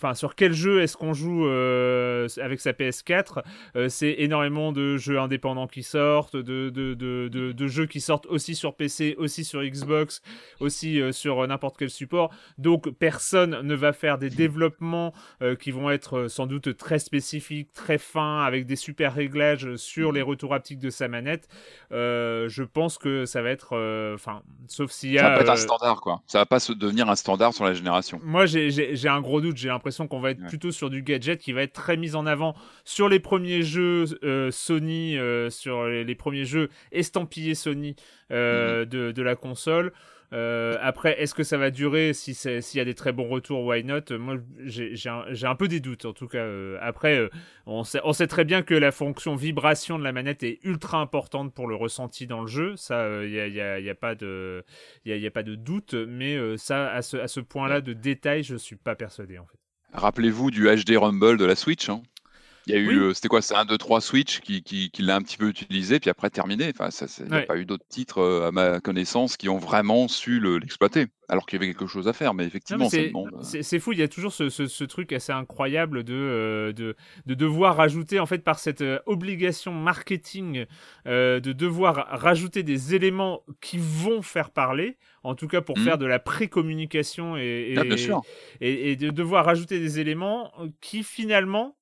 enfin 0.00 0.14
sur 0.14 0.34
quel 0.34 0.54
jeu 0.54 0.80
est-ce 0.80 0.96
qu'on 0.96 1.12
joue 1.12 1.46
euh, 1.46 2.26
avec 2.40 2.60
sa 2.60 2.72
PS4 2.72 3.42
euh, 3.76 3.88
C'est 3.90 4.14
énormément 4.18 4.72
de 4.72 4.96
jeux 4.96 5.18
indépendants 5.18 5.66
qui 5.66 5.82
sortent, 5.82 6.36
de, 6.36 6.70
de, 6.70 6.94
de, 6.94 7.28
de, 7.28 7.66
jeux 7.66 7.84
qui 7.84 8.00
sortent 8.00 8.26
aussi 8.26 8.54
sur 8.54 8.74
PC, 8.74 9.14
aussi 9.18 9.44
sur 9.44 9.62
Xbox, 9.62 10.22
aussi 10.58 11.00
euh, 11.00 11.12
sur 11.12 11.46
n'importe 11.46 11.76
quel 11.76 11.90
support. 11.90 12.30
Donc 12.56 12.88
personne 12.90 13.60
ne 13.60 13.74
va 13.74 13.92
faire 13.92 14.16
des 14.16 14.30
développements 14.30 15.12
qui 15.58 15.70
vont 15.70 15.90
être 15.90 16.28
sans 16.28 16.46
doute 16.46 16.76
très 16.76 16.98
spécifiques, 16.98 17.72
très 17.72 17.98
fins, 17.98 18.42
avec 18.42 18.66
des 18.66 18.76
super 18.76 19.14
réglages 19.14 19.76
sur 19.76 20.12
les 20.12 20.22
retours 20.22 20.54
haptiques 20.54 20.78
de 20.78 20.90
sa 20.90 21.08
manette. 21.08 21.48
je 21.90 22.62
pense 22.62 22.98
que 22.98 23.26
ça 23.26 23.42
va 23.42 23.50
être, 23.50 23.76
enfin, 24.14 24.42
sauf 24.68 24.90
s'il 24.90 25.12
y 25.12 25.18
a. 25.18 25.22
Ça 25.22 25.30
va 25.30 25.36
pas 25.36 25.42
être 25.42 25.50
un 25.50 25.56
standard 25.56 26.00
quoi. 26.00 26.22
Ça 26.26 26.38
va 26.38 26.46
pas 26.46 26.60
se 26.60 26.72
devenir 26.72 27.08
un 27.08 27.16
standard 27.16 27.52
sur 27.52 27.64
la 27.64 27.74
génération. 27.74 28.20
Moi 28.22 28.46
j'ai 28.46 29.08
un 29.08 29.20
gros 29.20 29.40
doute. 29.40 29.56
J'ai 29.56 29.68
l'impression 29.68 29.89
qu'on 30.06 30.20
va 30.20 30.30
être 30.30 30.46
plutôt 30.46 30.70
sur 30.70 30.90
du 30.90 31.02
gadget 31.02 31.40
qui 31.40 31.52
va 31.52 31.62
être 31.62 31.72
très 31.72 31.96
mis 31.96 32.14
en 32.14 32.26
avant 32.26 32.54
sur 32.84 33.08
les 33.08 33.20
premiers 33.20 33.62
jeux 33.62 34.04
euh, 34.24 34.50
Sony, 34.50 35.16
euh, 35.16 35.50
sur 35.50 35.86
les, 35.86 36.14
premiers 36.14 36.44
jeux 36.44 36.68
estampillés 36.92 37.54
Sony 37.54 37.96
euh, 38.30 38.84
mhm. 38.84 39.12
de, 39.12 39.22
la 39.22 39.36
console. 39.36 39.92
après, 40.32 41.20
est-ce 41.20 41.34
que 41.34 41.42
ça 41.42 41.58
va 41.58 41.70
durer? 41.70 42.12
S'il 42.12 42.34
y 42.74 42.80
a 42.80 42.84
des 42.84 42.94
très 42.94 43.12
bons 43.12 43.28
retours, 43.28 43.64
why 43.64 43.84
not? 43.84 44.16
Moi, 44.18 44.36
j'ai 44.64 45.08
un, 45.08 45.54
peu 45.54 45.68
des 45.68 45.80
doutes, 45.80 46.04
en 46.04 46.12
tout 46.12 46.28
cas. 46.28 46.46
après, 46.80 47.28
on 47.66 47.84
sait, 47.84 48.00
on, 48.04 48.12
sait, 48.12 48.26
très 48.26 48.44
bien 48.44 48.62
que 48.62 48.74
la 48.74 48.92
fonction 48.92 49.34
vibration 49.34 49.98
de 49.98 50.04
la 50.04 50.12
manette 50.12 50.42
est 50.42 50.58
ultra 50.62 50.98
importante 50.98 51.54
pour 51.54 51.66
le 51.66 51.74
ressenti 51.74 52.26
dans 52.26 52.42
le 52.42 52.48
jeu. 52.48 52.76
Ça, 52.76 53.24
il 53.24 53.30
n'y 53.30 53.40
a, 53.40 53.48
y 53.48 53.60
a, 53.60 53.80
y 53.80 53.90
a, 53.90 53.94
pas 53.94 54.14
de, 54.14 54.64
y 55.04 55.12
a, 55.12 55.16
y 55.16 55.26
a 55.26 55.30
pas 55.30 55.42
de 55.42 55.54
doute. 55.54 55.94
Mais 55.94 56.38
ça, 56.56 56.90
à 56.90 57.02
ce, 57.02 57.16
à 57.16 57.28
ce 57.28 57.40
point-là 57.40 57.80
de 57.80 57.92
détail, 57.92 58.42
je 58.42 58.56
suis 58.56 58.76
pas 58.76 58.94
persuadé, 58.94 59.38
en 59.38 59.46
fait. 59.46 59.59
Rappelez-vous 59.92 60.50
du 60.50 60.66
HD 60.66 60.96
Rumble 60.96 61.36
de 61.36 61.44
la 61.44 61.56
Switch. 61.56 61.88
Hein. 61.88 62.02
Il 62.70 62.74
y 62.74 62.88
a 62.88 62.92
eu, 62.92 62.98
euh, 63.00 63.14
c'était 63.14 63.28
quoi 63.28 63.42
C'est 63.42 63.54
un, 63.54 63.64
deux, 63.64 63.78
trois 63.78 64.00
Switch 64.00 64.40
qui, 64.40 64.62
qui, 64.62 64.90
l'a 65.02 65.16
un 65.16 65.22
petit 65.22 65.36
peu 65.36 65.48
utilisé, 65.48 65.98
puis 65.98 66.10
après 66.10 66.30
terminé. 66.30 66.70
Enfin, 66.78 66.88
il 67.18 67.30
n'y 67.30 67.36
a 67.36 67.42
pas 67.42 67.56
eu 67.56 67.64
d'autres 67.64 67.86
titres, 67.88 68.18
euh, 68.18 68.48
à 68.48 68.52
ma 68.52 68.80
connaissance, 68.80 69.36
qui 69.36 69.48
ont 69.48 69.58
vraiment 69.58 70.08
su 70.08 70.40
l'exploiter. 70.58 71.06
Alors 71.28 71.46
qu'il 71.46 71.60
y 71.60 71.62
avait 71.62 71.72
quelque 71.72 71.86
chose 71.86 72.08
à 72.08 72.12
faire, 72.12 72.34
mais 72.34 72.44
effectivement, 72.44 72.88
euh, 72.92 73.38
c'est 73.42 73.78
fou. 73.78 73.92
Il 73.92 74.00
y 74.00 74.02
a 74.02 74.08
toujours 74.08 74.32
ce, 74.32 74.48
ce, 74.48 74.84
truc 74.84 75.12
assez 75.12 75.30
incroyable 75.30 76.02
de, 76.02 76.72
de, 76.76 76.96
de, 77.26 77.34
devoir 77.34 77.76
rajouter, 77.76 78.18
en 78.18 78.26
fait, 78.26 78.42
par 78.42 78.58
cette 78.58 78.82
obligation 79.06 79.72
marketing, 79.72 80.66
de 81.06 81.38
devoir 81.38 82.08
rajouter 82.10 82.64
des 82.64 82.96
éléments 82.96 83.42
qui 83.60 83.78
vont 83.78 84.22
faire 84.22 84.50
parler, 84.50 84.98
en 85.22 85.36
tout 85.36 85.46
cas 85.46 85.60
pour 85.60 85.78
mmh. 85.78 85.84
faire 85.84 85.98
de 85.98 86.06
la 86.06 86.18
pré-communication 86.18 87.36
et, 87.36 87.74
ah, 87.76 87.82
et, 88.60 88.90
et, 88.90 88.96
de 88.96 89.10
devoir 89.10 89.44
rajouter 89.44 89.78
des 89.78 90.00
éléments 90.00 90.52
qui 90.80 91.04
finalement 91.04 91.76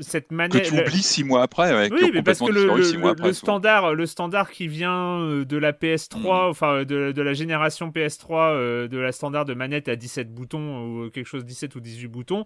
cette 0.00 0.32
manette. 0.32 0.62
Que 0.62 0.68
tu 0.68 0.80
oublies 0.80 1.02
six 1.02 1.24
mois 1.24 1.42
après. 1.42 1.88
oui, 1.90 2.10
mais 2.12 2.22
parce 2.22 2.38
que 2.40 2.50
le, 2.50 3.32
standard, 3.32 3.94
le 3.94 4.06
standard 4.06 4.50
qui 4.50 4.68
vient 4.68 5.20
euh, 5.20 5.44
de 5.44 5.56
la 5.56 5.72
PS3, 5.72 6.18
mm. 6.20 6.50
enfin 6.50 6.84
de, 6.84 7.12
de, 7.12 7.22
la 7.22 7.32
génération 7.32 7.90
PS3, 7.90 8.52
euh, 8.52 8.88
de 8.88 8.98
la 8.98 9.12
standard 9.12 9.44
de 9.44 9.54
manette 9.54 9.88
à 9.88 9.96
17 9.96 10.32
boutons 10.32 11.04
ou 11.04 11.10
quelque 11.10 11.26
chose 11.26 11.44
17 11.44 11.74
ou 11.76 11.80
18 11.80 12.08
boutons. 12.08 12.44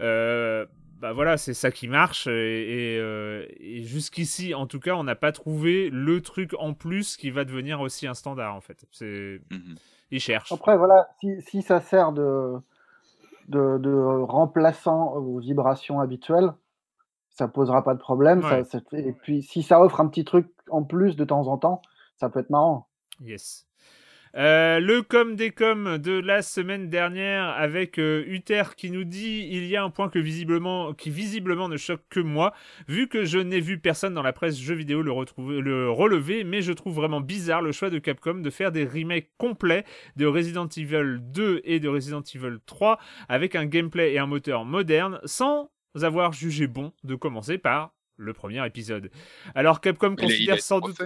Euh, 0.00 0.66
bah 1.00 1.12
voilà, 1.12 1.36
c'est 1.36 1.54
ça 1.54 1.70
qui 1.70 1.88
marche. 1.88 2.26
Et, 2.28 3.82
jusqu'ici, 3.84 4.54
en 4.54 4.66
tout 4.66 4.80
cas, 4.80 4.94
on 4.94 5.04
n'a 5.04 5.16
pas 5.16 5.32
trouvé 5.32 5.90
le 5.90 6.20
truc 6.20 6.54
en 6.58 6.72
plus 6.72 7.16
qui 7.16 7.30
va 7.30 7.44
devenir 7.44 7.80
aussi 7.80 8.06
un 8.06 8.14
standard, 8.14 8.54
en 8.54 8.60
fait. 8.60 8.84
C'est, 8.90 9.40
mm-hmm. 9.50 9.76
ils 10.10 10.20
cherchent. 10.20 10.52
Après, 10.52 10.76
voilà, 10.76 11.08
si, 11.20 11.42
si 11.42 11.62
ça 11.62 11.80
sert 11.80 12.12
de, 12.12 12.54
de, 13.48 13.78
de 13.78 13.92
remplaçant 14.22 15.14
aux 15.14 15.40
vibrations 15.40 16.00
habituelles, 16.00 16.52
ça 17.34 17.48
posera 17.48 17.82
pas 17.82 17.94
de 17.94 17.98
problème. 17.98 18.42
et 18.92 19.12
puis, 19.12 19.42
si 19.42 19.62
ça 19.62 19.80
offre 19.80 20.00
un 20.00 20.08
petit 20.08 20.24
truc 20.24 20.46
en 20.70 20.84
plus 20.84 21.16
de 21.16 21.24
temps 21.24 21.48
en 21.48 21.58
temps, 21.58 21.82
ça 22.16 22.28
peut 22.28 22.40
être 22.40 22.50
marrant. 22.50 22.88
Yes. 23.20 23.66
Euh, 24.36 24.80
le 24.80 25.02
com 25.02 25.36
des 25.36 25.52
coms 25.52 25.96
de 25.96 26.12
la 26.18 26.42
semaine 26.42 26.88
dernière 26.88 27.50
avec 27.50 28.00
euh, 28.00 28.24
Uther 28.26 28.64
qui 28.76 28.90
nous 28.90 29.04
dit 29.04 29.46
il 29.48 29.66
y 29.66 29.76
a 29.76 29.84
un 29.84 29.90
point 29.90 30.08
que 30.08 30.18
visiblement, 30.18 30.92
qui 30.92 31.10
visiblement 31.10 31.68
ne 31.68 31.76
choque 31.76 32.02
que 32.10 32.18
moi, 32.18 32.52
vu 32.88 33.06
que 33.06 33.24
je 33.24 33.38
n'ai 33.38 33.60
vu 33.60 33.78
personne 33.78 34.12
dans 34.12 34.24
la 34.24 34.32
presse 34.32 34.58
jeux 34.58 34.74
vidéo 34.74 35.02
le, 35.02 35.12
retrouver, 35.12 35.60
le 35.60 35.88
relever, 35.88 36.42
mais 36.42 36.62
je 36.62 36.72
trouve 36.72 36.94
vraiment 36.94 37.20
bizarre 37.20 37.62
le 37.62 37.70
choix 37.70 37.90
de 37.90 38.00
Capcom 38.00 38.34
de 38.34 38.50
faire 38.50 38.72
des 38.72 38.84
remakes 38.84 39.30
complets 39.38 39.84
de 40.16 40.26
Resident 40.26 40.66
Evil 40.66 41.18
2 41.20 41.60
et 41.62 41.78
de 41.78 41.88
Resident 41.88 42.22
Evil 42.22 42.58
3 42.66 42.98
avec 43.28 43.54
un 43.54 43.66
gameplay 43.66 44.14
et 44.14 44.18
un 44.18 44.26
moteur 44.26 44.64
moderne 44.64 45.20
sans 45.24 45.70
avoir 46.02 46.32
jugé 46.32 46.66
bon 46.66 46.92
de 47.04 47.14
commencer 47.14 47.58
par 47.58 47.94
le 48.16 48.32
premier 48.32 48.64
épisode. 48.66 49.10
Alors 49.54 49.80
Capcom 49.80 50.16
considère 50.16 50.60
sans 50.60 50.80
doute... 50.80 51.02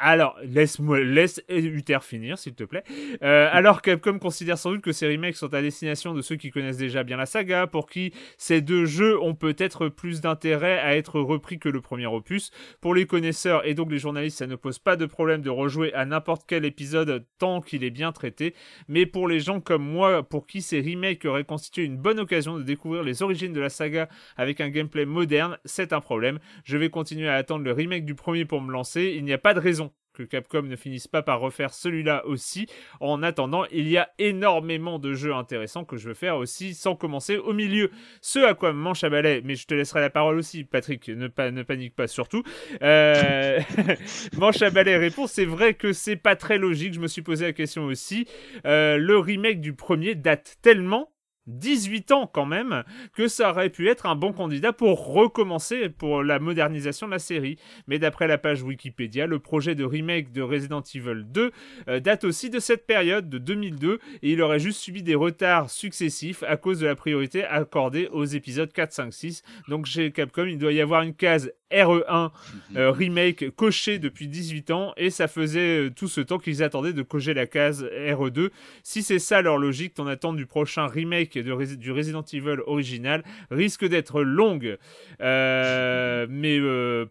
Alors, 0.00 0.36
laisse-moi, 0.44 1.00
laisse 1.00 1.42
Uther 1.48 1.98
finir, 2.02 2.38
s'il 2.38 2.54
te 2.54 2.62
plaît. 2.62 2.84
Euh, 3.22 3.48
alors, 3.50 3.82
Capcom 3.82 4.20
considère 4.20 4.56
sans 4.56 4.70
doute 4.70 4.80
que 4.80 4.92
ces 4.92 5.08
remakes 5.08 5.34
sont 5.34 5.52
à 5.52 5.60
destination 5.60 6.14
de 6.14 6.22
ceux 6.22 6.36
qui 6.36 6.50
connaissent 6.50 6.76
déjà 6.76 7.02
bien 7.02 7.16
la 7.16 7.26
saga, 7.26 7.66
pour 7.66 7.88
qui 7.88 8.12
ces 8.36 8.60
deux 8.60 8.84
jeux 8.84 9.20
ont 9.20 9.34
peut-être 9.34 9.88
plus 9.88 10.20
d'intérêt 10.20 10.78
à 10.78 10.96
être 10.96 11.18
repris 11.18 11.58
que 11.58 11.68
le 11.68 11.80
premier 11.80 12.06
opus. 12.06 12.52
Pour 12.80 12.94
les 12.94 13.06
connaisseurs 13.06 13.66
et 13.66 13.74
donc 13.74 13.90
les 13.90 13.98
journalistes, 13.98 14.38
ça 14.38 14.46
ne 14.46 14.54
pose 14.54 14.78
pas 14.78 14.94
de 14.94 15.04
problème 15.04 15.42
de 15.42 15.50
rejouer 15.50 15.92
à 15.94 16.04
n'importe 16.04 16.44
quel 16.46 16.64
épisode 16.64 17.26
tant 17.38 17.60
qu'il 17.60 17.82
est 17.82 17.90
bien 17.90 18.12
traité. 18.12 18.54
Mais 18.86 19.04
pour 19.04 19.26
les 19.26 19.40
gens 19.40 19.60
comme 19.60 19.84
moi, 19.84 20.22
pour 20.22 20.46
qui 20.46 20.62
ces 20.62 20.80
remakes 20.80 21.24
auraient 21.24 21.42
constitué 21.42 21.82
une 21.82 21.96
bonne 21.96 22.20
occasion 22.20 22.56
de 22.56 22.62
découvrir 22.62 23.02
les 23.02 23.22
origines 23.22 23.52
de 23.52 23.60
la 23.60 23.68
saga 23.68 24.08
avec 24.36 24.60
un 24.60 24.68
gameplay 24.68 25.06
moderne, 25.06 25.58
c'est 25.64 25.92
un 25.92 26.00
problème. 26.00 26.38
Je 26.62 26.76
vais 26.76 26.88
continuer 26.88 27.28
à 27.28 27.34
attendre 27.34 27.64
le 27.64 27.72
remake 27.72 28.04
du 28.04 28.14
premier 28.14 28.44
pour 28.44 28.60
me 28.60 28.70
lancer. 28.70 29.14
Il 29.16 29.24
n'y 29.24 29.32
a 29.32 29.38
pas 29.38 29.54
de 29.54 29.60
raison 29.60 29.87
Capcom 30.24 30.62
ne 30.62 30.76
finisse 30.76 31.08
pas 31.08 31.22
par 31.22 31.40
refaire 31.40 31.72
celui-là 31.72 32.26
aussi. 32.26 32.66
En 33.00 33.22
attendant, 33.22 33.64
il 33.72 33.88
y 33.88 33.96
a 33.96 34.10
énormément 34.18 34.98
de 34.98 35.14
jeux 35.14 35.34
intéressants 35.34 35.84
que 35.84 35.96
je 35.96 36.08
veux 36.08 36.14
faire 36.14 36.36
aussi 36.36 36.74
sans 36.74 36.96
commencer 36.96 37.36
au 37.36 37.52
milieu. 37.52 37.90
Ce 38.20 38.38
à 38.38 38.54
quoi 38.54 38.72
manche 38.72 39.04
à 39.04 39.10
balai, 39.10 39.42
mais 39.44 39.54
je 39.54 39.66
te 39.66 39.74
laisserai 39.74 40.00
la 40.00 40.10
parole 40.10 40.38
aussi, 40.38 40.64
Patrick, 40.64 41.08
ne, 41.08 41.28
panique 41.28 41.94
pas 41.94 42.06
surtout. 42.06 42.42
Euh... 42.82 43.60
manche 44.36 44.62
à 44.62 44.70
balai 44.70 44.96
répond, 44.96 45.26
c'est 45.26 45.44
vrai 45.44 45.74
que 45.74 45.92
c'est 45.92 46.16
pas 46.16 46.36
très 46.36 46.58
logique, 46.58 46.94
je 46.94 47.00
me 47.00 47.08
suis 47.08 47.22
posé 47.22 47.46
la 47.46 47.52
question 47.52 47.84
aussi. 47.84 48.26
Euh, 48.66 48.96
le 48.96 49.18
remake 49.18 49.60
du 49.60 49.74
premier 49.74 50.14
date 50.14 50.56
tellement 50.62 51.10
18 51.48 52.12
ans 52.12 52.30
quand 52.32 52.46
même, 52.46 52.84
que 53.14 53.26
ça 53.26 53.50
aurait 53.50 53.70
pu 53.70 53.88
être 53.88 54.06
un 54.06 54.14
bon 54.14 54.32
candidat 54.32 54.72
pour 54.72 55.12
recommencer 55.12 55.88
pour 55.88 56.22
la 56.22 56.38
modernisation 56.38 57.06
de 57.06 57.12
la 57.12 57.18
série. 57.18 57.58
Mais 57.86 57.98
d'après 57.98 58.28
la 58.28 58.38
page 58.38 58.62
Wikipédia, 58.62 59.26
le 59.26 59.38
projet 59.38 59.74
de 59.74 59.84
remake 59.84 60.32
de 60.32 60.42
Resident 60.42 60.82
Evil 60.94 61.24
2 61.24 61.50
euh, 61.88 62.00
date 62.00 62.24
aussi 62.24 62.50
de 62.50 62.58
cette 62.58 62.86
période, 62.86 63.28
de 63.28 63.38
2002, 63.38 63.98
et 64.22 64.32
il 64.32 64.42
aurait 64.42 64.58
juste 64.58 64.80
subi 64.80 65.02
des 65.02 65.14
retards 65.14 65.70
successifs 65.70 66.42
à 66.42 66.56
cause 66.56 66.80
de 66.80 66.86
la 66.86 66.94
priorité 66.94 67.44
accordée 67.44 68.08
aux 68.12 68.24
épisodes 68.24 68.72
4, 68.72 68.92
5, 68.92 69.12
6. 69.12 69.42
Donc 69.68 69.86
chez 69.86 70.12
Capcom, 70.12 70.46
il 70.46 70.58
doit 70.58 70.72
y 70.72 70.80
avoir 70.80 71.02
une 71.02 71.14
case 71.14 71.52
RE1 71.70 72.30
euh, 72.76 72.90
remake 72.90 73.50
coché 73.50 73.98
depuis 73.98 74.26
18 74.26 74.70
ans 74.70 74.92
et 74.96 75.10
ça 75.10 75.28
faisait 75.28 75.86
euh, 75.86 75.90
tout 75.90 76.08
ce 76.08 76.20
temps 76.20 76.38
qu'ils 76.38 76.62
attendaient 76.62 76.92
de 76.92 77.02
cocher 77.02 77.34
la 77.34 77.46
case 77.46 77.84
RE2. 77.84 78.50
Si 78.82 79.02
c'est 79.02 79.18
ça 79.18 79.42
leur 79.42 79.58
logique, 79.58 79.94
ton 79.94 80.06
attente 80.06 80.36
du 80.36 80.46
prochain 80.46 80.86
remake 80.86 81.34
de, 81.34 81.74
du 81.76 81.92
Resident 81.92 82.24
Evil 82.32 82.56
original 82.66 83.22
risque 83.50 83.86
d'être 83.86 84.22
longue. 84.22 84.78
Euh, 85.20 86.26
mais 86.30 86.58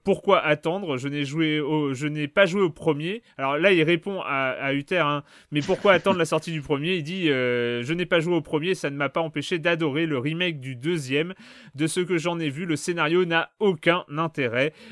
pourquoi 0.03 0.39
attendre? 0.43 0.97
Je 0.97 1.07
n'ai 1.07 1.25
joué 1.25 1.59
au, 1.59 1.93
je 1.93 2.07
n'ai 2.07 2.27
pas 2.27 2.45
joué 2.45 2.61
au 2.61 2.69
premier. 2.69 3.21
Alors 3.37 3.57
là, 3.57 3.71
il 3.71 3.83
répond 3.83 4.21
à, 4.21 4.55
à 4.59 4.73
Uther, 4.73 4.99
hein. 4.99 5.23
mais 5.51 5.61
pourquoi 5.61 5.93
attendre 5.93 6.17
la 6.17 6.25
sortie 6.25 6.51
du 6.51 6.61
premier? 6.61 6.95
Il 6.95 7.03
dit 7.03 7.27
je 7.27 7.93
n'ai 7.93 8.05
pas 8.05 8.19
joué 8.19 8.35
au 8.35 8.41
premier, 8.41 8.75
ça 8.75 8.89
ne 8.89 8.95
m'a 8.95 9.09
pas 9.09 9.21
empêché 9.21 9.59
d'adorer 9.59 10.05
le 10.05 10.17
remake 10.17 10.59
du 10.59 10.75
deuxième. 10.75 11.33
De 11.75 11.87
ce 11.87 11.99
que 11.99 12.17
j'en 12.17 12.39
ai 12.39 12.49
vu, 12.49 12.65
le 12.65 12.75
scénario 12.75 13.25
n'a 13.25 13.51
aucun 13.59 14.03
intérêt. 14.17 14.46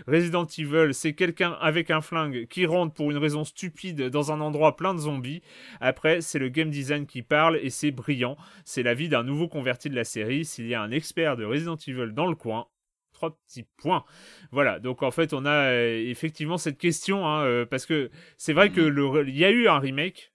Resident 0.08 0.46
Evil, 0.58 0.94
c'est 0.94 1.14
quelqu'un 1.14 1.58
avec 1.62 1.92
un 1.92 2.02
flingue 2.02 2.48
qui 2.48 2.66
rentre 2.66 2.94
pour 2.94 3.12
une 3.12 3.18
raison 3.18 3.44
stupide 3.44 4.10
dans 4.10 4.32
un 4.32 4.42
endroit 4.42 4.76
plein 4.76 4.94
de 4.94 5.00
zombies. 5.00 5.42
Après, 5.82 6.22
c'est 6.22 6.40
le 6.40 6.50
game 6.50 6.70
design 6.70 7.06
qui 7.06 7.22
parle 7.22 7.58
et 7.62 7.70
c'est 7.70 7.92
brillant. 7.92 8.38
C'est 8.64 8.84
la 8.84 8.94
vie 8.94 9.10
d'un 9.10 9.24
nouveau 9.24 9.48
converti 9.48 9.90
de 9.90 9.96
la 9.96 10.04
série. 10.04 10.46
S'il 10.46 10.68
y 10.68 10.74
a 10.74 10.82
un 10.82 10.92
expert 10.92 11.38
de 11.38 11.46
Resident 11.46 11.78
Evil 11.88 12.14
dans 12.14 12.28
le 12.28 12.36
coin, 12.36 12.68
trois 13.16 13.36
petits 13.48 13.66
points. 13.78 14.06
Voilà, 14.52 14.80
donc 14.80 15.02
en 15.02 15.12
fait, 15.12 15.34
on 15.34 15.46
a 15.46 15.72
euh, 15.72 16.10
effectivement 16.10 16.58
cette 16.58 16.78
question, 16.78 17.26
hein, 17.26 17.44
euh, 17.46 17.66
parce 17.66 17.86
que 17.86 18.12
c'est 18.38 18.54
vrai 18.54 18.70
que 18.70 18.82
le, 18.82 19.28
il 19.28 19.38
y 19.38 19.46
a 19.46 19.50
eu 19.50 19.68
un 19.68 19.80
remake, 19.80 20.34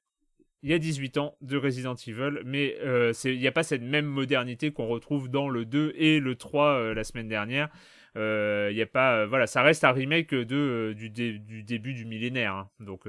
il 0.63 0.71
y 0.71 0.75
a 0.75 0.79
18 0.79 1.19
ans 1.19 1.37
de 1.41 1.57
Resident 1.57 1.95
Evil, 1.95 2.41
mais 2.45 2.77
euh, 2.81 3.13
il 3.25 3.39
n'y 3.39 3.47
a 3.47 3.53
pas 3.53 3.63
cette 3.63 3.83
même 3.83 4.07
modernité 4.07 4.73
qu'on 4.73 4.89
retrouve 4.89 5.29
dans 5.29 5.49
le 5.49 5.65
2 5.65 5.93
et 5.97 6.21
le 6.21 6.35
3 6.35 6.95
la 6.95 7.05
semaine 7.05 7.29
dernière. 7.29 7.69
Il 8.17 8.21
euh, 8.21 8.73
y 8.73 8.83
a 8.83 8.87
pas, 8.87 9.19
euh, 9.19 9.27
voilà, 9.27 9.47
ça 9.47 9.63
reste 9.63 9.85
un 9.85 9.93
remake 9.93 10.35
de, 10.35 10.57
euh, 10.57 10.95
du, 10.95 11.11
du 11.11 11.63
début 11.63 11.95
du 11.95 12.05
millénaire. 12.05 12.55
Hein. 12.55 12.71
donc. 12.81 13.07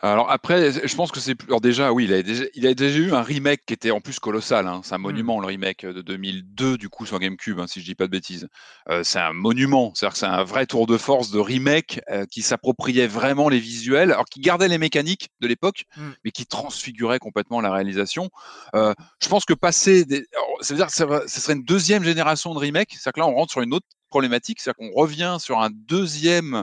Alors 0.00 0.30
après, 0.30 0.70
je 0.86 0.94
pense 0.94 1.10
que 1.10 1.18
c'est. 1.18 1.34
Alors 1.48 1.60
déjà, 1.60 1.92
oui, 1.92 2.04
il 2.04 2.12
a 2.12 2.22
déjà, 2.22 2.44
il 2.54 2.66
a 2.68 2.74
déjà 2.74 2.98
eu 2.98 3.12
un 3.12 3.22
remake 3.22 3.62
qui 3.66 3.74
était 3.74 3.90
en 3.90 4.00
plus 4.00 4.20
colossal. 4.20 4.68
hein. 4.68 4.80
C'est 4.84 4.94
un 4.94 4.98
monument, 4.98 5.40
le 5.40 5.46
remake 5.46 5.84
de 5.84 6.02
2002, 6.02 6.78
du 6.78 6.88
coup, 6.88 7.04
sur 7.04 7.18
GameCube, 7.18 7.58
hein, 7.58 7.66
si 7.66 7.80
je 7.80 7.84
dis 7.84 7.96
pas 7.96 8.04
de 8.06 8.10
bêtises. 8.12 8.48
Euh, 8.90 9.02
c'est 9.02 9.18
un 9.18 9.32
monument. 9.32 9.92
C'est-à-dire 9.94 10.12
que 10.12 10.18
c'est 10.20 10.26
un 10.26 10.44
vrai 10.44 10.66
tour 10.66 10.86
de 10.86 10.96
force 10.98 11.30
de 11.32 11.40
remake 11.40 12.00
euh, 12.10 12.26
qui 12.26 12.42
s'appropriait 12.42 13.08
vraiment 13.08 13.48
les 13.48 13.58
visuels, 13.58 14.12
alors 14.12 14.26
qui 14.26 14.38
gardait 14.40 14.68
les 14.68 14.78
mécaniques 14.78 15.30
de 15.40 15.48
l'époque, 15.48 15.84
Hmm. 15.96 16.10
mais 16.24 16.30
qui 16.30 16.46
transfigurait 16.46 17.18
complètement 17.18 17.60
la 17.60 17.72
réalisation. 17.72 18.30
Euh, 18.76 18.94
je 19.20 19.28
pense 19.28 19.44
que 19.44 19.54
passer 19.54 20.04
des. 20.04 20.24
alors, 20.32 20.48
ça 20.60 20.74
veut 20.74 20.78
dire 20.78 20.86
que 20.86 20.92
ça, 20.92 21.06
ça 21.26 21.40
serait 21.40 21.54
une 21.54 21.64
deuxième 21.64 22.04
génération 22.04 22.54
de 22.54 22.58
remake. 22.60 22.90
C'est-à-dire 22.92 23.14
que 23.14 23.20
là, 23.20 23.26
on 23.26 23.34
rentre 23.34 23.50
sur 23.50 23.62
une 23.62 23.74
autre 23.74 23.86
problématique. 24.10 24.60
C'est-à-dire 24.60 24.76
qu'on 24.76 24.94
revient 24.96 25.38
sur 25.40 25.60
un 25.60 25.70
deuxième 25.72 26.62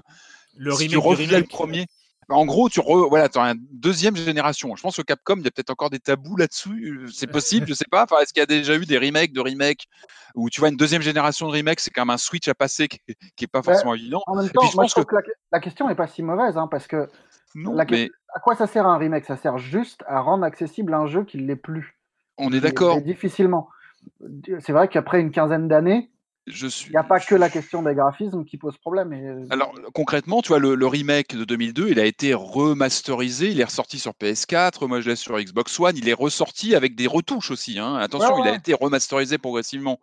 Le 0.55 0.73
remake 0.73 1.03
refais 1.03 1.25
le 1.39 1.43
premier, 1.43 1.86
en 2.30 2.45
gros, 2.45 2.69
tu 2.69 2.80
re, 2.80 3.07
voilà, 3.09 3.28
as 3.34 3.39
une 3.51 3.65
deuxième 3.71 4.15
génération. 4.15 4.76
Je 4.76 4.82
pense 4.82 4.97
que 4.97 5.01
Capcom, 5.01 5.36
il 5.38 5.43
y 5.43 5.47
a 5.47 5.51
peut-être 5.51 5.69
encore 5.69 5.89
des 5.89 5.99
tabous 5.99 6.38
là-dessus. 6.38 6.99
euh, 7.03 7.07
C'est 7.11 7.28
possible, 7.28 7.65
je 7.69 7.73
sais 7.73 7.86
pas. 7.89 8.03
Enfin, 8.03 8.17
est-ce 8.21 8.34
qu'il 8.34 8.41
y 8.41 8.43
a 8.43 8.47
déjà 8.47 8.76
eu 8.76 8.86
des 8.86 8.97
remakes 8.97 9.32
de 9.34 9.41
remakes 9.41 9.86
où 10.34 10.49
tu 10.49 10.59
vois 10.59 10.69
une 10.69 10.78
deuxième 10.78 11.01
génération 11.01 11.47
de 11.47 11.55
remakes, 11.55 11.80
c'est 11.80 11.91
quand 11.91 12.01
même 12.01 12.13
un 12.13 12.17
switch 12.17 12.47
à 12.47 12.53
passer 12.55 12.88
qui, 12.88 12.99
est- 13.07 13.15
qui 13.36 13.45
est 13.45 13.47
pas 13.47 13.61
forcément 13.61 13.93
évident. 13.95 14.21
En 14.28 14.36
même 14.36 14.49
temps, 14.49 14.61
puis, 14.61 14.71
je 14.71 14.76
moi, 14.76 14.84
pense 14.84 14.89
je 14.91 14.95
trouve 14.95 15.05
que 15.05 15.15
que, 15.15 15.32
la, 15.51 15.59
question 15.59 15.88
n'est 15.88 15.95
pas 15.95 16.07
si 16.07 16.23
mauvaise, 16.23 16.57
hein, 16.57 16.67
parce 16.69 16.88
que 16.88 17.09
non, 17.53 17.73
la 17.73 17.86
que- 17.86 17.91
mais 17.91 18.09
à 18.34 18.39
quoi 18.39 18.55
ça 18.55 18.67
sert 18.67 18.86
un 18.86 18.97
remake? 18.97 19.26
Ça 19.26 19.38
sert 19.38 19.57
juste 19.57 20.03
à 20.07 20.19
rendre 20.19 20.43
accessible 20.43 20.93
un 20.93 21.07
jeu 21.07 21.23
qui 21.23 21.38
ne 21.38 21.47
l'est 21.47 21.55
plus. 21.55 21.97
on 22.38 22.51
est 22.51 22.59
d'accord. 22.59 23.01
Difficilement. 23.01 23.69
C'est 24.59 24.71
vrai 24.73 24.88
qu'après 24.88 25.21
une 25.21 25.32
quinzaine 25.32 25.67
d'années, 25.67 26.11
Je 26.48 26.68
suis. 26.68 26.88
il 26.88 26.91
n'y 26.91 26.98
a 26.98 27.04
pas 27.04 27.20
que 27.20 27.34
la 27.34 27.50
question 27.50 27.82
des 27.82 27.96
graphismes 27.96 28.46
qui 28.46 28.58
pose 28.58 28.78
problème. 28.78 29.14
Et... 29.14 29.26
euh, 29.26 29.46
Alors 29.50 29.74
concrètement, 29.93 30.41
tu 30.41 30.50
vois, 30.50 30.60
le, 30.60 30.76
le 30.76 30.88
remake 30.88 31.36
de 31.36 31.43
2002, 31.43 31.89
il 31.89 32.00
a 32.00 32.06
été 32.06 32.34
remasterisé, 32.36 33.50
il 33.50 33.60
est 33.60 33.64
ressorti 33.66 33.98
sur 34.00 34.12
PS4, 34.14 34.88
moi 34.88 35.02
je 35.02 35.10
l'ai 35.10 35.16
sur 35.16 35.39
Xbox 35.39 35.80
One, 35.80 35.98
il 35.98 36.08
est 36.08 36.14
ressorti 36.14 36.76
avec 36.76 36.96
des 36.96 37.08
retouches 37.08 37.52
aussi. 37.52 37.80
hein. 37.80 37.96
Attention, 37.96 38.36
Ouais, 38.36 38.41
il 38.43 38.48
a 38.50 38.54
été 38.56 38.74
remasterisé 38.74 39.38
progressivement. 39.38 40.00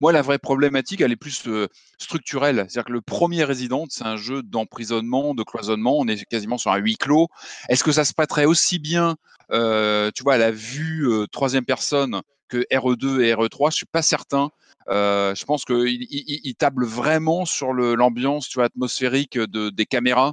Moi, 0.00 0.12
la 0.12 0.22
vraie 0.22 0.38
problématique, 0.38 1.00
elle 1.00 1.12
est 1.12 1.16
plus 1.16 1.46
euh, 1.48 1.68
structurelle. 1.98 2.66
C'est-à-dire 2.68 2.84
que 2.84 2.92
le 2.92 3.00
premier 3.00 3.44
Resident, 3.44 3.86
c'est 3.88 4.04
un 4.04 4.16
jeu 4.16 4.42
d'emprisonnement, 4.42 5.34
de 5.34 5.42
cloisonnement, 5.42 5.96
on 5.98 6.06
est 6.08 6.24
quasiment 6.26 6.58
sur 6.58 6.72
un 6.72 6.76
huis 6.76 6.96
clos. 6.96 7.28
Est-ce 7.70 7.82
que 7.84 7.92
ça 7.92 8.04
se 8.04 8.12
prêterait 8.12 8.44
aussi 8.44 8.78
bien, 8.78 9.16
euh, 9.52 10.10
tu 10.14 10.22
vois, 10.22 10.34
à 10.34 10.38
la 10.38 10.50
vue 10.50 11.08
euh, 11.08 11.26
troisième 11.26 11.64
personne 11.64 12.20
que 12.48 12.64
RE2 12.72 13.20
et 13.22 13.34
RE3 13.34 13.70
Je 13.70 13.76
suis 13.76 13.86
pas 13.86 14.02
certain. 14.02 14.50
Euh, 14.88 15.34
je 15.34 15.44
pense 15.44 15.64
qu'il 15.64 15.86
il, 15.88 16.06
il- 16.10 16.40
il 16.44 16.54
table 16.54 16.84
vraiment 16.86 17.44
sur 17.44 17.72
l'ambiance, 17.72 18.48
tu 18.48 18.58
vois, 18.58 18.66
atmosphérique 18.66 19.36
de, 19.38 19.70
des 19.70 19.86
caméras. 19.86 20.32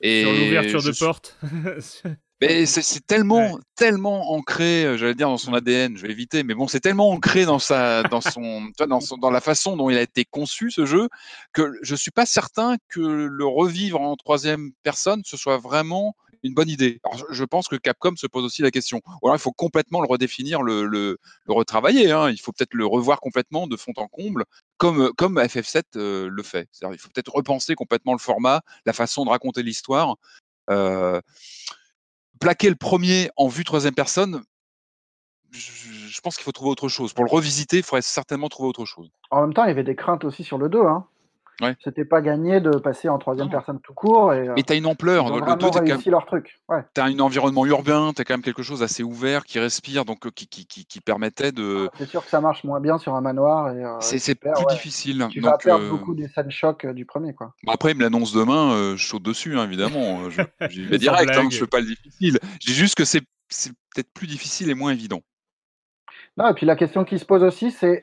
Et 0.00 0.22
Sur 0.22 0.32
l'ouverture 0.32 0.82
de 0.82 0.92
suis- 0.92 1.04
porte. 1.04 1.38
mais 2.40 2.66
c'est 2.66 3.06
tellement, 3.06 3.54
Ouais. 3.54 3.60
tellement 3.76 4.32
ancré, 4.32 4.84
euh, 4.84 4.96
j'allais 4.98 5.14
dire 5.14 5.28
dans 5.28 5.38
son 5.38 5.54
ADN, 5.54 5.96
je 5.96 6.02
vais 6.02 6.10
éviter, 6.12 6.42
mais 6.42 6.54
bon, 6.54 6.66
c'est 6.66 6.80
tellement 6.80 7.10
ancré 7.10 7.44
dans 7.46 7.60
sa, 7.60 8.02
dans 8.02 8.20
son, 8.20 8.68
dans 8.88 9.00
son, 9.00 9.16
dans 9.16 9.30
la 9.30 9.40
façon 9.40 9.76
dont 9.76 9.88
il 9.88 9.96
a 9.96 10.02
été 10.02 10.24
conçu 10.24 10.70
ce 10.70 10.84
jeu 10.84 11.08
que 11.52 11.72
je 11.82 11.94
suis 11.94 12.10
pas 12.10 12.26
certain 12.26 12.76
que 12.88 13.00
le 13.00 13.46
revivre 13.46 14.00
en 14.00 14.16
troisième 14.16 14.72
personne 14.82 15.22
ce 15.24 15.36
soit 15.36 15.58
vraiment 15.58 16.14
une 16.44 16.54
bonne 16.54 16.68
idée. 16.68 17.00
Alors, 17.04 17.24
je- 17.30 17.44
pense 17.44 17.68
que 17.68 17.76
Capcom 17.76 18.14
se 18.16 18.26
pose 18.26 18.44
aussi 18.44 18.62
la 18.62 18.70
question. 18.70 19.00
Il 19.24 19.38
faut 19.38 19.52
complètement 19.52 20.00
le 20.00 20.06
redéfinir, 20.06 20.62
le, 20.62 20.84
le, 20.86 21.18
le 21.46 21.52
retravailler. 21.52 22.10
Hein. 22.12 22.30
Il 22.30 22.38
faut 22.38 22.52
peut-être 22.52 22.74
le 22.74 22.86
revoir 22.86 23.20
complètement 23.20 23.66
de 23.66 23.76
fond 23.76 23.92
en 23.96 24.06
comble, 24.08 24.44
comme, 24.76 25.12
comme 25.14 25.38
FF7 25.38 25.82
euh, 25.96 26.28
le 26.30 26.42
fait. 26.42 26.68
Il 26.82 26.98
faut 26.98 27.08
peut-être 27.08 27.34
repenser 27.34 27.74
complètement 27.74 28.12
le 28.12 28.18
format, 28.18 28.60
la 28.86 28.92
façon 28.92 29.24
de 29.24 29.30
raconter 29.30 29.62
l'histoire. 29.62 30.16
Euh, 30.70 31.20
plaquer 32.40 32.68
le 32.68 32.76
premier 32.76 33.30
en 33.36 33.48
vue 33.48 33.64
troisième 33.64 33.94
personne, 33.94 34.42
je, 35.50 35.70
je 36.08 36.20
pense 36.20 36.36
qu'il 36.36 36.44
faut 36.44 36.52
trouver 36.52 36.70
autre 36.70 36.88
chose. 36.88 37.12
Pour 37.12 37.24
le 37.24 37.30
revisiter, 37.30 37.78
il 37.78 37.82
faudrait 37.82 38.02
certainement 38.02 38.48
trouver 38.48 38.68
autre 38.68 38.84
chose. 38.84 39.10
En 39.30 39.42
même 39.42 39.54
temps, 39.54 39.64
il 39.64 39.68
y 39.68 39.70
avait 39.70 39.84
des 39.84 39.96
craintes 39.96 40.24
aussi 40.24 40.44
sur 40.44 40.58
le 40.58 40.68
2. 40.68 40.80
Hein. 40.80 41.06
Ouais. 41.60 41.76
C'était 41.84 42.04
pas 42.04 42.20
gagné 42.20 42.60
de 42.60 42.70
passer 42.78 43.08
en 43.08 43.18
troisième 43.18 43.46
Non. 43.46 43.52
personne 43.52 43.80
tout 43.80 43.94
court. 43.94 44.32
Et, 44.34 44.48
euh, 44.48 44.54
Mais 44.56 44.62
tu 44.64 44.72
as 44.72 44.76
une 44.76 44.86
ampleur. 44.86 45.26
ils 45.26 45.30
ont 45.30 45.34
Le 45.36 45.40
vraiment 45.42 45.56
2, 45.56 45.70
tu 45.70 45.92
réussi 45.92 46.10
leur 46.10 46.26
truc. 46.26 46.60
Ouais. 46.68 46.82
as 46.96 47.02
un 47.04 47.18
environnement 47.20 47.64
urbain, 47.64 48.12
tu 48.14 48.20
as 48.22 48.24
quand 48.24 48.34
même 48.34 48.42
quelque 48.42 48.62
chose 48.64 48.80
d'assez 48.80 49.02
ouvert 49.04 49.44
qui 49.44 49.60
respire, 49.60 50.04
donc 50.04 50.26
euh, 50.26 50.30
qui, 50.34 50.48
qui, 50.48 50.66
qui, 50.66 50.84
qui 50.84 51.00
permettait 51.00 51.52
de. 51.52 51.88
C'est 51.96 52.08
sûr 52.08 52.24
que 52.24 52.30
ça 52.30 52.40
marche 52.40 52.64
moins 52.64 52.80
bien 52.80 52.98
sur 52.98 53.14
un 53.14 53.20
manoir. 53.20 53.70
et 53.72 53.84
euh, 53.84 53.96
C'est 54.00 54.18
tu 54.18 54.34
plus 54.34 54.48
ouais. 54.50 54.54
difficile. 54.70 55.26
Tu 55.30 55.40
vas 55.40 55.52
Donc, 55.52 55.62
perdre 55.62 55.84
euh, 55.84 55.90
beaucoup 55.90 56.14
des 56.14 56.26
scènes 56.28 56.50
chocs 56.50 56.84
euh, 56.86 56.92
du 56.92 57.04
premier. 57.04 57.34
Quoi. 57.34 57.52
bon, 57.62 57.72
après, 57.72 57.92
il 57.92 57.98
me 57.98 58.02
l'annonce 58.02 58.32
demain, 58.32 58.72
euh, 58.72 58.96
je 58.96 59.06
saute 59.06 59.22
dessus, 59.22 59.56
hein, 59.56 59.64
évidemment. 59.64 60.28
Je, 60.30 60.42
j'y 60.70 60.84
vais 60.84 60.98
direct, 60.98 61.30
hein, 61.36 61.48
je 61.50 61.58
fais 61.58 61.66
pas 61.68 61.78
le 61.80 61.86
difficile. 61.86 62.38
Je 62.60 62.66
dis 62.66 62.74
juste 62.74 62.96
que 62.96 63.04
c'est 63.04 63.22
c'est 63.48 63.70
peut-être 63.94 64.12
plus 64.12 64.26
difficile 64.26 64.70
et 64.70 64.74
moins 64.74 64.90
évident. 64.90 65.20
Non, 66.36 66.48
et 66.48 66.54
puis 66.54 66.66
la 66.66 66.74
question 66.74 67.04
qui 67.04 67.18
se 67.20 67.24
pose 67.24 67.44
aussi, 67.44 67.70
c'est 67.70 68.02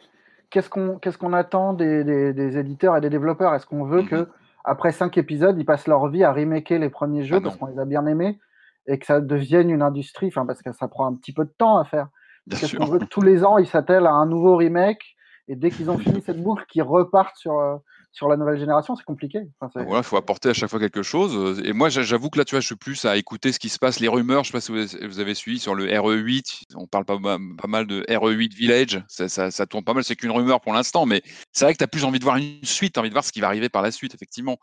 qu'est-ce 0.52 0.70
qu'on 0.70 1.00
qu'est-ce 1.00 1.18
qu'on 1.18 1.34
attend 1.34 1.74
des, 1.74 2.04
des- 2.04 2.34
des 2.34 2.58
éditeurs 2.58 2.96
et 2.98 3.02
des 3.02 3.10
développeurs? 3.10 3.54
Est-ce 3.56 3.66
qu'on 3.66 3.86
veut 3.86 4.02
Mhm. 4.04 4.08
que 4.08 4.28
après 4.64 4.92
cinq 4.92 5.18
épisodes, 5.18 5.58
ils 5.58 5.66
passent 5.66 5.88
leur 5.88 6.08
vie 6.08 6.24
à 6.24 6.32
remaker 6.32 6.78
les 6.80 6.90
premiers 6.90 7.24
jeux 7.24 7.38
Ah 7.38 7.42
parce 7.42 7.56
qu'on 7.58 7.66
les 7.66 7.80
a 7.80 7.86
bien 7.86 8.06
aimés 8.06 8.40
et 8.88 9.00
que 9.00 9.06
ça 9.08 9.20
devienne 9.22 9.70
une 9.72 9.82
industrie, 9.82 10.28
enfin 10.28 10.46
parce 10.46 10.62
que 10.62 10.72
ça 10.74 10.88
prend 10.88 11.08
un 11.08 11.16
petit 11.16 11.34
peu 11.34 11.46
de 11.46 11.54
temps 11.58 11.78
à 11.78 11.86
faire. 11.86 12.10
Qu'est-ce 12.50 12.76
qu'on 12.76 12.86
veut 12.86 13.00
que 13.00 13.06
tous 13.06 13.22
les 13.22 13.44
ans 13.44 13.58
ils 13.58 13.68
s'attellent 13.68 14.06
à 14.08 14.14
un 14.14 14.26
nouveau 14.26 14.56
remake 14.58 15.16
et 15.48 15.56
dès 15.56 15.70
qu'ils 15.72 15.90
ont 15.90 15.98
fini 15.98 16.22
cette 16.22 16.42
boucle, 16.42 16.66
qu'ils 16.68 16.84
repartent 16.84 17.36
sur 17.38 17.58
euh, 17.60 17.78
sur 18.14 18.28
la 18.28 18.36
nouvelle 18.38 18.60
génération, 18.60 18.96
c'est 18.96 19.04
compliqué. 19.06 19.40
Enfin, 19.60 19.72
c'est- 19.74 19.84
Voilà, 19.86 20.00
il 20.00 20.04
faut 20.04 20.18
apporter 20.18 20.50
à 20.50 20.54
chaque 20.54 20.70
fois 20.70 20.80
quelque 20.80 21.02
chose. 21.02 21.36
Euh, 21.60 21.64
Et 21.64 21.74
moi, 21.74 21.90
j'a- 21.90 22.02
j'avoue 22.04 22.30
que 22.30 22.38
là, 22.38 22.46
tu 22.46 22.52
vois, 22.56 22.60
je 22.60 22.66
suis 22.66 22.76
plus 22.76 23.06
à 23.06 23.16
écouter 23.18 23.52
ce 23.52 23.60
qui 23.60 23.70
se 23.70 23.80
passe, 23.80 24.00
les 24.00 24.08
rumeurs. 24.10 24.44
Je 24.44 24.50
sais 24.52 24.54
pas 24.54 24.62
si 24.62 24.72
vous 25.06 25.20
avez- 25.20 25.34
suivi 25.34 25.60
sur 25.60 25.76
le 25.76 25.86
RE8. 25.88 26.64
On 26.76 26.88
parle 26.88 27.06
pas, 27.06 27.18
pas 27.18 27.68
mal 27.68 27.88
de 27.88 28.04
RE8 28.10 28.54
Village. 28.54 29.02
Ça, 29.08 29.30
ça, 29.30 29.50
ça 29.50 29.66
tourne 29.66 29.84
pas 29.84 29.94
mal. 29.94 30.04
C'est 30.04 30.16
qu'une 30.16 30.32
rumeur 30.32 30.60
pour 30.62 30.74
l'instant, 30.74 31.06
mais 31.06 31.22
c'est 31.54 31.64
vrai 31.66 31.74
que 31.74 31.78
tu 31.78 31.84
as 31.84 31.88
plus 31.88 32.04
envie 32.04 32.20
de 32.20 32.24
voir 32.26 32.36
une 32.38 32.64
suite. 32.64 32.98
Envie 32.98 33.10
de 33.10 33.14
voir 33.14 33.24
ce 33.24 33.32
qui 33.32 33.40
va 33.40 33.48
arriver 33.48 33.70
par 33.70 33.82
la 33.82 33.92
suite, 33.92 34.14
effectivement. 34.14 34.58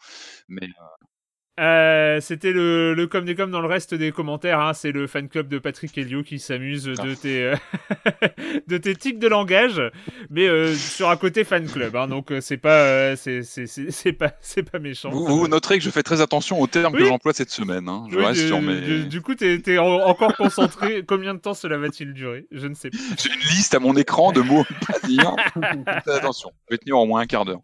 Mais 0.49 0.69
euh, 1.59 2.21
C'était 2.21 2.53
le, 2.53 2.95
le 2.95 3.07
comme 3.07 3.25
des 3.25 3.35
comme 3.35 3.51
dans 3.51 3.61
le 3.61 3.67
reste 3.67 3.95
des 3.95 4.13
commentaires. 4.13 4.61
hein. 4.61 4.73
C'est 4.75 4.93
le 4.93 5.07
fan 5.07 5.29
club 5.29 5.49
de 5.49 5.59
Patrick 5.59 5.97
Helio 5.99 6.23
qui 6.23 6.39
s'amuse 6.39 6.85
de 6.85 6.95
Ah. 6.99 7.05
tes 7.21 7.43
euh, 7.45 7.55
de 8.69 8.79
tes 8.79 8.95
tics 8.95 9.19
de 9.19 9.29
langage, 9.29 9.83
mais 10.31 10.47
euh, 10.47 10.75
sur 10.75 11.11
un 11.11 11.17
côté 11.17 11.45
fan 11.45 11.67
club. 11.67 11.97
hein. 11.97 12.07
donc 12.09 12.31
euh, 12.33 12.41
c'est 12.41 12.57
pas 12.57 13.17
c'est 13.17 14.13
pas 14.13 14.33
c'est 14.41 14.63
pas 14.71 14.79
méchant. 14.79 15.11
vous, 15.11 15.49
noterez 15.49 15.79
que 15.79 15.85
je 15.85 15.91
fais 15.91 16.03
très 16.03 16.21
attention 16.21 16.61
aux 16.61 16.67
termes 16.67 16.95
Oui. 16.95 17.01
que 17.01 17.07
j'emploie 17.07 17.33
cette 17.33 17.51
semaine. 17.51 17.89
hein. 17.89 18.05
Je 18.11 18.17
Oui, 18.19 18.25
reste 18.25 18.41
du, 18.43 18.47
sur 18.47 18.61
mes. 18.63 18.81
du- 18.81 19.05
du 19.07 19.21
coup, 19.21 19.35
t'es 19.35 19.79
en- 19.79 19.87
encore 20.07 20.37
concentré. 20.37 21.03
Combien 21.07 21.35
de 21.35 21.41
temps 21.41 21.55
cela 21.55 21.79
va-t-il 21.79 22.13
durer? 22.13 22.47
Je 22.53 22.67
ne 22.67 22.75
sais 22.75 22.91
pas. 22.91 22.99
J'ai 23.19 23.31
une 23.31 23.41
liste 23.57 23.75
à 23.75 23.79
mon 23.81 23.95
écran 23.97 24.33
de 24.33 24.41
mots 24.41 24.65
à 24.95 25.07
dire. 25.07 25.35
Attention. 26.07 26.51
Je 26.69 26.75
vais 26.75 26.79
tenir 26.79 26.99
au 26.99 27.07
moins 27.07 27.21
un 27.23 27.27
quart 27.27 27.45
d'heure. 27.45 27.61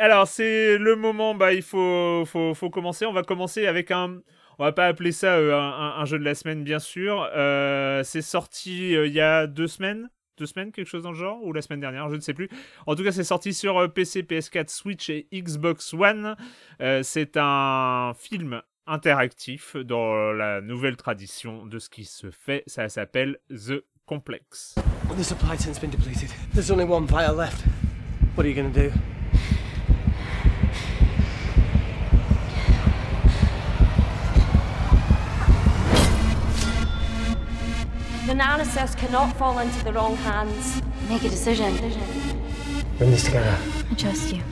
Alors, 0.00 0.26
c'est 0.28 0.78
le 0.78 0.96
moment, 0.96 1.34
bah, 1.34 1.47
il 1.52 1.62
faut, 1.62 2.24
faut, 2.26 2.54
faut 2.54 2.70
commencer. 2.70 3.06
On 3.06 3.12
va 3.12 3.22
commencer 3.22 3.66
avec 3.66 3.90
un. 3.90 4.20
On 4.58 4.64
va 4.64 4.72
pas 4.72 4.86
appeler 4.86 5.12
ça 5.12 5.34
euh, 5.34 5.54
un, 5.54 6.04
jeu 6.04 6.18
de 6.18 6.24
la 6.24 6.34
semaine, 6.34 6.64
bien 6.64 6.80
sûr. 6.80 7.28
Euh, 7.36 8.02
c'est 8.02 8.22
sorti 8.22 8.96
euh, 8.96 9.06
il 9.06 9.12
y 9.12 9.20
a 9.20 9.46
deux 9.46 9.68
semaines? 9.68 10.10
Deux 10.36 10.46
semaines, 10.46 10.72
quelque 10.72 10.88
chose 10.88 11.02
dans 11.02 11.12
le 11.12 11.16
genre? 11.16 11.42
Ou 11.44 11.52
la 11.52 11.62
semaine 11.62 11.80
dernière, 11.80 12.08
je 12.08 12.16
ne 12.16 12.20
sais 12.20 12.34
plus. 12.34 12.48
En 12.86 12.96
tout 12.96 13.04
cas, 13.04 13.12
c'est 13.12 13.24
sorti 13.24 13.54
sur 13.54 13.92
PC, 13.92 14.22
PS4, 14.22 14.68
Switch 14.68 15.10
et 15.10 15.28
Xbox 15.32 15.94
One. 15.94 16.36
C'est 17.02 17.36
un 17.36 18.12
film 18.16 18.62
interactif 18.86 19.76
dans 19.76 20.32
la 20.32 20.60
nouvelle 20.60 20.96
tradition 20.96 21.66
de 21.66 21.78
ce 21.78 21.88
qui 21.88 22.04
se 22.04 22.30
fait. 22.30 22.62
Ça 22.66 22.88
s'appelle 22.88 23.38
The 23.50 23.84
Complex. 24.06 24.76
The 38.28 38.34
Nanosis 38.34 38.94
cannot 38.94 39.34
fall 39.38 39.58
into 39.58 39.82
the 39.84 39.92
wrong 39.94 40.14
hands. 40.16 40.82
Make 41.08 41.24
a 41.24 41.30
decision. 41.30 41.74
Bring 42.98 43.10
this 43.10 43.24
together. 43.24 43.56
I 43.90 43.94
trust 43.94 44.34
you. 44.34 44.42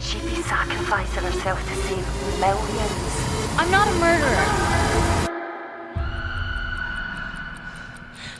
She'd 0.00 0.22
be 0.24 0.42
sacrificing 0.42 1.24
herself 1.24 1.66
to 1.66 1.74
save 1.76 2.06
millions. 2.40 3.56
I'm 3.56 3.70
not 3.70 3.88
a 3.88 3.92
murderer. 3.92 4.44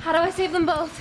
How 0.03 0.13
do 0.13 0.19
I 0.19 0.29
save 0.29 0.53
them 0.53 0.67
both? 0.67 0.93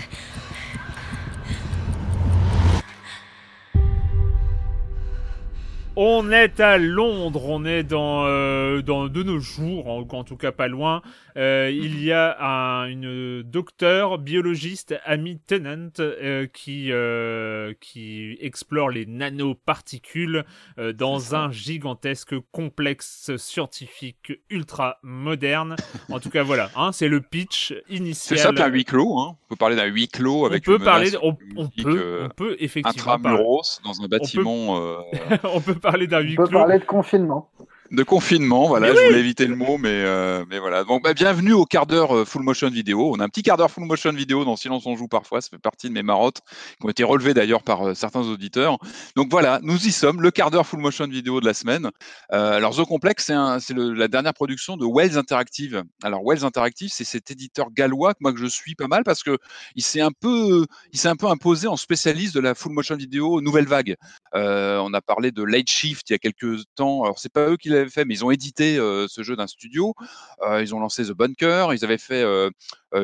On 5.95 6.31
est 6.31 6.59
à 6.59 6.79
Londres, 6.79 7.43
on 7.49 7.65
est 7.65 7.83
dans, 7.83 8.25
euh, 8.25 8.81
dans 8.81 9.07
de 9.09 9.21
nos 9.21 9.39
jours, 9.39 9.87
en, 9.87 9.99
en 10.09 10.23
tout 10.23 10.37
cas 10.37 10.51
pas 10.51 10.67
loin. 10.67 11.03
Euh, 11.37 11.71
il 11.71 12.03
y 12.03 12.11
a 12.11 12.35
un, 12.43 12.87
une 12.87 13.43
docteure 13.43 14.17
biologiste, 14.17 14.95
Amy 15.05 15.37
Tennant, 15.39 15.91
euh, 15.99 16.47
qui, 16.51 16.91
euh, 16.91 17.73
qui 17.79 18.37
explore 18.41 18.89
les 18.89 19.05
nanoparticules 19.05 20.45
euh, 20.79 20.93
dans 20.93 21.35
un 21.35 21.51
gigantesque 21.51 22.33
complexe 22.51 23.35
scientifique 23.37 24.33
ultra 24.49 24.97
moderne. 25.03 25.75
En 26.09 26.19
tout 26.19 26.31
cas, 26.31 26.41
voilà, 26.41 26.71
hein, 26.75 26.91
c'est 26.91 27.07
le 27.07 27.21
pitch 27.21 27.67
C'est 27.87 27.95
initial. 27.95 28.39
ça 28.39 28.51
qu'un 28.51 28.67
huis 28.67 28.85
clos. 28.85 29.19
Hein. 29.19 29.37
On 29.45 29.49
peut 29.49 29.55
parler 29.57 29.75
d'un 29.75 29.85
huis 29.85 30.07
clos 30.07 30.43
on 30.43 30.45
avec 30.47 30.65
peut 30.65 30.77
une 30.77 30.83
parler, 30.83 31.11
on, 31.21 31.37
on 31.55 31.67
peut, 31.67 32.01
euh, 32.01 32.25
on 32.25 32.29
peut 32.29 32.55
effectivement 32.59 33.19
parler, 33.19 33.27
intramuros 33.27 33.79
dans 33.83 34.01
un 34.01 34.07
bâtiment 34.07 34.81
euh, 34.81 34.97
on 35.43 35.61
peut 35.61 35.75
parler 35.83 36.07
d'un 36.07 36.21
huis 36.21 36.33
On 36.39 36.43
peut 36.43 36.47
clos. 36.49 36.59
parler 36.59 36.79
de 36.79 36.85
confinement. 36.85 37.51
De 37.93 38.03
confinement. 38.03 38.67
Voilà, 38.67 38.87
Mais 38.87 38.95
je 38.95 38.99
oui. 38.99 39.07
voulais 39.07 39.19
éviter 39.19 39.45
le 39.45 39.55
mot, 39.55 39.77
mais, 39.77 39.89
euh, 39.91 40.43
mais 40.49 40.57
voilà. 40.57 40.83
Donc, 40.83 41.03
bah, 41.03 41.13
bienvenue 41.13 41.53
au 41.53 41.65
quart 41.65 41.85
d'heure 41.85 42.15
euh, 42.15 42.25
full 42.25 42.41
motion 42.41 42.69
vidéo. 42.69 43.11
On 43.13 43.19
a 43.19 43.23
un 43.23 43.29
petit 43.29 43.43
quart 43.43 43.55
d'heure 43.55 43.69
full 43.69 43.85
motion 43.85 44.11
vidéo 44.11 44.43
dans 44.45 44.55
Silence 44.55 44.87
on 44.87 44.95
joue 44.95 45.07
parfois. 45.07 45.41
Ça 45.41 45.49
fait 45.51 45.59
partie 45.59 45.89
de 45.89 45.93
mes 45.93 46.01
marottes 46.01 46.41
qui 46.79 46.85
ont 46.87 46.89
été 46.89 47.03
relevées 47.03 47.35
d'ailleurs 47.35 47.61
par 47.61 47.87
euh, 47.87 47.93
certains 47.93 48.21
auditeurs. 48.21 48.79
Donc 49.15 49.29
voilà, 49.29 49.59
nous 49.61 49.77
y 49.85 49.91
sommes, 49.91 50.21
le 50.21 50.31
quart 50.31 50.49
d'heure 50.49 50.65
full 50.65 50.79
motion 50.79 51.07
vidéo 51.07 51.39
de 51.39 51.45
la 51.45 51.53
semaine. 51.53 51.91
Euh, 52.31 52.57
alors 52.57 52.75
The 52.75 52.83
Complex, 52.83 53.31
c'est 53.59 53.77
la 53.77 54.07
dernière 54.07 54.33
production 54.33 54.75
de 54.75 54.85
Wells 54.87 55.17
Interactive. 55.19 55.83
Alors 56.01 56.23
Wells 56.25 56.43
Interactive, 56.43 56.89
c'est 56.91 57.03
cet 57.03 57.29
éditeur 57.29 57.67
gallois 57.71 58.15
que 58.15 58.19
moi 58.21 58.33
que 58.33 58.39
je 58.39 58.47
suis 58.47 58.73
pas 58.73 58.87
mal 58.87 59.03
parce 59.03 59.21
que 59.21 59.37
il 59.75 59.83
s'est 59.83 60.01
un 60.01 60.11
peu, 60.11 60.65
il 60.91 60.99
s'est 60.99 61.09
un 61.09 61.15
peu 61.15 61.27
imposé 61.27 61.67
en 61.67 61.77
spécialiste 61.77 62.33
de 62.33 62.39
la 62.39 62.55
full 62.55 62.73
motion 62.73 62.95
vidéo 62.95 63.39
nouvelle 63.39 63.67
vague. 63.67 63.95
On 64.33 64.93
a 64.93 65.01
parlé 65.01 65.31
de 65.31 65.43
Light 65.43 65.69
Shift 65.69 66.09
il 66.09 66.13
y 66.13 66.15
a 66.15 66.19
quelques 66.19 66.63
temps. 66.75 67.03
Alors 67.03 67.19
c'est 67.19 67.31
pas 67.31 67.49
eux 67.49 67.57
qui 67.57 67.69
l'avaient 67.69 67.82
fait, 67.89 68.05
mais 68.05 68.13
ils 68.15 68.25
ont 68.25 68.31
édité 68.31 68.77
euh, 68.77 69.07
ce 69.07 69.23
jeu 69.23 69.35
d'un 69.35 69.47
studio. 69.47 69.93
Euh, 70.41 70.61
ils 70.61 70.73
ont 70.75 70.79
lancé 70.79 71.05
The 71.05 71.11
Bunker. 71.11 71.73
Ils 71.73 71.83
avaient 71.83 71.97
fait 71.97 72.23
euh, 72.23 72.49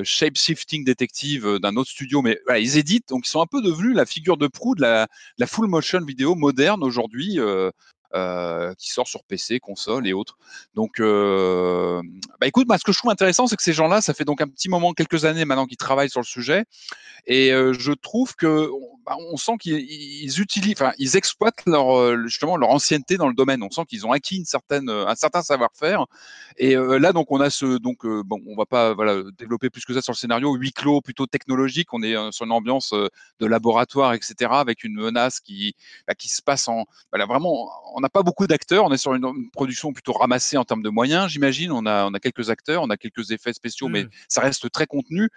Shape 0.03 0.37
Shifting 0.37 0.83
Detective 0.83 1.57
d'un 1.59 1.75
autre 1.75 1.89
studio, 1.89 2.21
mais 2.21 2.39
ils 2.57 2.77
éditent. 2.77 3.09
Donc 3.09 3.25
ils 3.25 3.29
sont 3.29 3.41
un 3.41 3.47
peu 3.47 3.61
devenus 3.61 3.95
la 3.95 4.05
figure 4.05 4.37
de 4.37 4.47
proue 4.47 4.75
de 4.75 4.81
la, 4.81 5.07
full 5.47 5.67
motion 5.67 6.01
vidéo 6.05 6.35
moderne 6.35 6.83
aujourd'hui. 6.83 7.39
qui 8.77 8.89
sort 8.89 9.07
sur 9.07 9.23
PC, 9.23 9.59
console 9.59 10.07
et 10.07 10.13
autres. 10.13 10.37
Donc, 10.73 10.99
bah 10.99 12.47
écoute, 12.47 12.67
ce 12.77 12.83
que 12.83 12.91
je 12.91 12.97
trouve 12.97 13.11
intéressant, 13.11 13.47
c'est 13.47 13.55
que 13.55 13.63
ces 13.63 13.73
gens-là, 13.73 14.01
ça 14.01 14.13
fait 14.13 14.25
donc 14.25 14.41
un 14.41 14.47
petit 14.47 14.69
moment, 14.69 14.93
quelques 14.93 15.25
années 15.25 15.45
maintenant 15.45 15.67
qu'ils 15.67 15.77
travaillent 15.77 16.09
sur 16.09 16.21
le 16.21 16.25
sujet, 16.25 16.65
et 17.27 17.49
je 17.49 17.91
trouve 17.91 18.35
que 18.35 18.69
on- 19.09 19.15
bah, 19.17 19.25
on 19.31 19.37
sent 19.37 19.53
qu'ils 19.59 19.79
ils 19.79 20.39
utilisent, 20.41 20.73
enfin, 20.75 20.91
ils 20.97 21.15
exploitent 21.17 21.63
leur 21.65 21.97
euh, 21.97 22.23
justement 22.27 22.57
leur 22.57 22.69
ancienneté 22.69 23.17
dans 23.17 23.27
le 23.27 23.33
domaine. 23.33 23.63
On 23.63 23.69
sent 23.71 23.85
qu'ils 23.87 24.05
ont 24.05 24.11
acquis 24.11 24.37
une 24.37 24.45
certaine, 24.45 24.89
un 24.89 25.15
certain 25.15 25.41
savoir-faire. 25.41 26.05
Et 26.57 26.75
euh, 26.75 26.97
là, 26.99 27.13
donc, 27.13 27.31
on 27.31 27.39
a 27.39 27.49
ce, 27.49 27.77
donc, 27.77 28.05
euh, 28.05 28.21
bon, 28.25 28.41
on 28.47 28.55
va 28.55 28.65
pas 28.65 28.93
voilà 28.93 29.21
développer 29.37 29.69
plus 29.69 29.85
que 29.85 29.93
ça 29.93 30.01
sur 30.01 30.11
le 30.11 30.17
scénario, 30.17 30.53
huis 30.55 30.73
clos 30.73 31.01
plutôt 31.01 31.25
technologique. 31.25 31.93
On 31.93 32.03
est 32.03 32.15
euh, 32.17 32.31
sur 32.31 32.45
une 32.45 32.51
ambiance 32.51 32.91
euh, 32.93 33.07
de 33.39 33.45
laboratoire, 33.45 34.13
etc., 34.13 34.51
avec 34.51 34.83
une 34.83 34.93
menace 34.95 35.39
qui, 35.39 35.75
bah, 36.07 36.15
qui 36.15 36.27
se 36.29 36.41
passe 36.41 36.67
en, 36.67 36.85
voilà, 37.11 37.25
vraiment, 37.25 37.69
on 37.95 38.01
n'a 38.01 38.09
pas 38.09 38.23
beaucoup 38.23 38.45
d'acteurs. 38.47 38.83
On 38.85 38.91
est 38.91 38.97
sur 38.97 39.13
une, 39.15 39.25
une 39.25 39.49
production 39.51 39.93
plutôt 39.93 40.13
ramassée 40.13 40.57
en 40.57 40.65
termes 40.65 40.83
de 40.83 40.89
moyens, 40.89 41.29
j'imagine. 41.31 41.71
On 41.71 41.85
a, 41.85 42.05
on 42.05 42.13
a 42.13 42.19
quelques 42.19 42.49
acteurs, 42.49 42.83
on 42.83 42.89
a 42.89 42.97
quelques 42.97 43.31
effets 43.31 43.53
spéciaux, 43.53 43.87
mais 43.87 44.03
Mm. 44.03 44.09
ça 44.27 44.41
reste 44.41 44.69
très 44.71 44.85
contenu. 44.87 45.29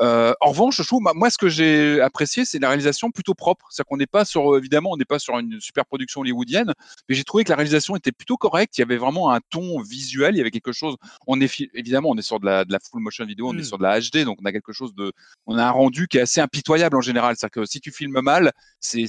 Euh, 0.00 0.34
en 0.40 0.50
revanche, 0.50 0.76
je 0.76 0.82
trouve, 0.82 1.02
moi, 1.14 1.30
ce 1.30 1.38
que 1.38 1.48
j'ai 1.48 2.00
apprécié, 2.00 2.44
c'est 2.44 2.58
la 2.58 2.68
réalisation 2.68 3.10
plutôt 3.16 3.34
propre. 3.34 3.66
C'est-à-dire 3.70 3.88
qu'on 3.88 3.96
n'est 3.96 4.06
pas 4.06 4.24
sur, 4.24 4.54
euh, 4.54 4.58
évidemment, 4.58 4.92
on 4.92 4.96
n'est 4.96 5.04
pas 5.04 5.18
sur 5.18 5.36
une 5.40 5.60
super 5.60 5.84
production 5.86 6.20
hollywoodienne, 6.20 6.72
mais 7.08 7.16
j'ai 7.16 7.24
trouvé 7.24 7.42
que 7.44 7.50
la 7.50 7.56
réalisation 7.56 7.96
était 7.96 8.12
plutôt 8.12 8.36
correcte. 8.36 8.78
Il 8.78 8.82
y 8.82 8.84
avait 8.84 8.96
vraiment 8.98 9.32
un 9.32 9.40
ton 9.50 9.80
visuel, 9.82 10.36
il 10.36 10.38
y 10.38 10.40
avait 10.40 10.52
quelque 10.52 10.72
chose. 10.72 10.96
On 11.26 11.40
est 11.40 11.50
évidemment, 11.74 12.10
on 12.10 12.16
est 12.16 12.22
sur 12.22 12.38
de 12.40 12.46
la, 12.46 12.64
de 12.64 12.72
la 12.72 12.78
full 12.78 13.02
motion 13.02 13.24
vidéo, 13.26 13.48
on 13.50 13.54
Mm. 13.54 13.58
est 13.60 13.64
sur 13.64 13.78
de 13.78 13.82
la 13.82 13.98
HD, 14.00 14.24
donc 14.24 14.38
on 14.40 14.44
a 14.44 14.52
quelque 14.52 14.72
chose 14.72 14.94
de, 14.94 15.12
on 15.46 15.58
a 15.58 15.64
un 15.64 15.70
rendu 15.70 16.06
qui 16.08 16.18
est 16.18 16.20
assez 16.22 16.40
impitoyable 16.40 16.96
en 16.96 17.00
général. 17.00 17.34
C'est-à-dire 17.36 17.62
que 17.62 17.66
si 17.66 17.80
tu 17.80 17.90
filmes 17.90 18.20
mal, 18.22 18.52
c'est 18.80 19.06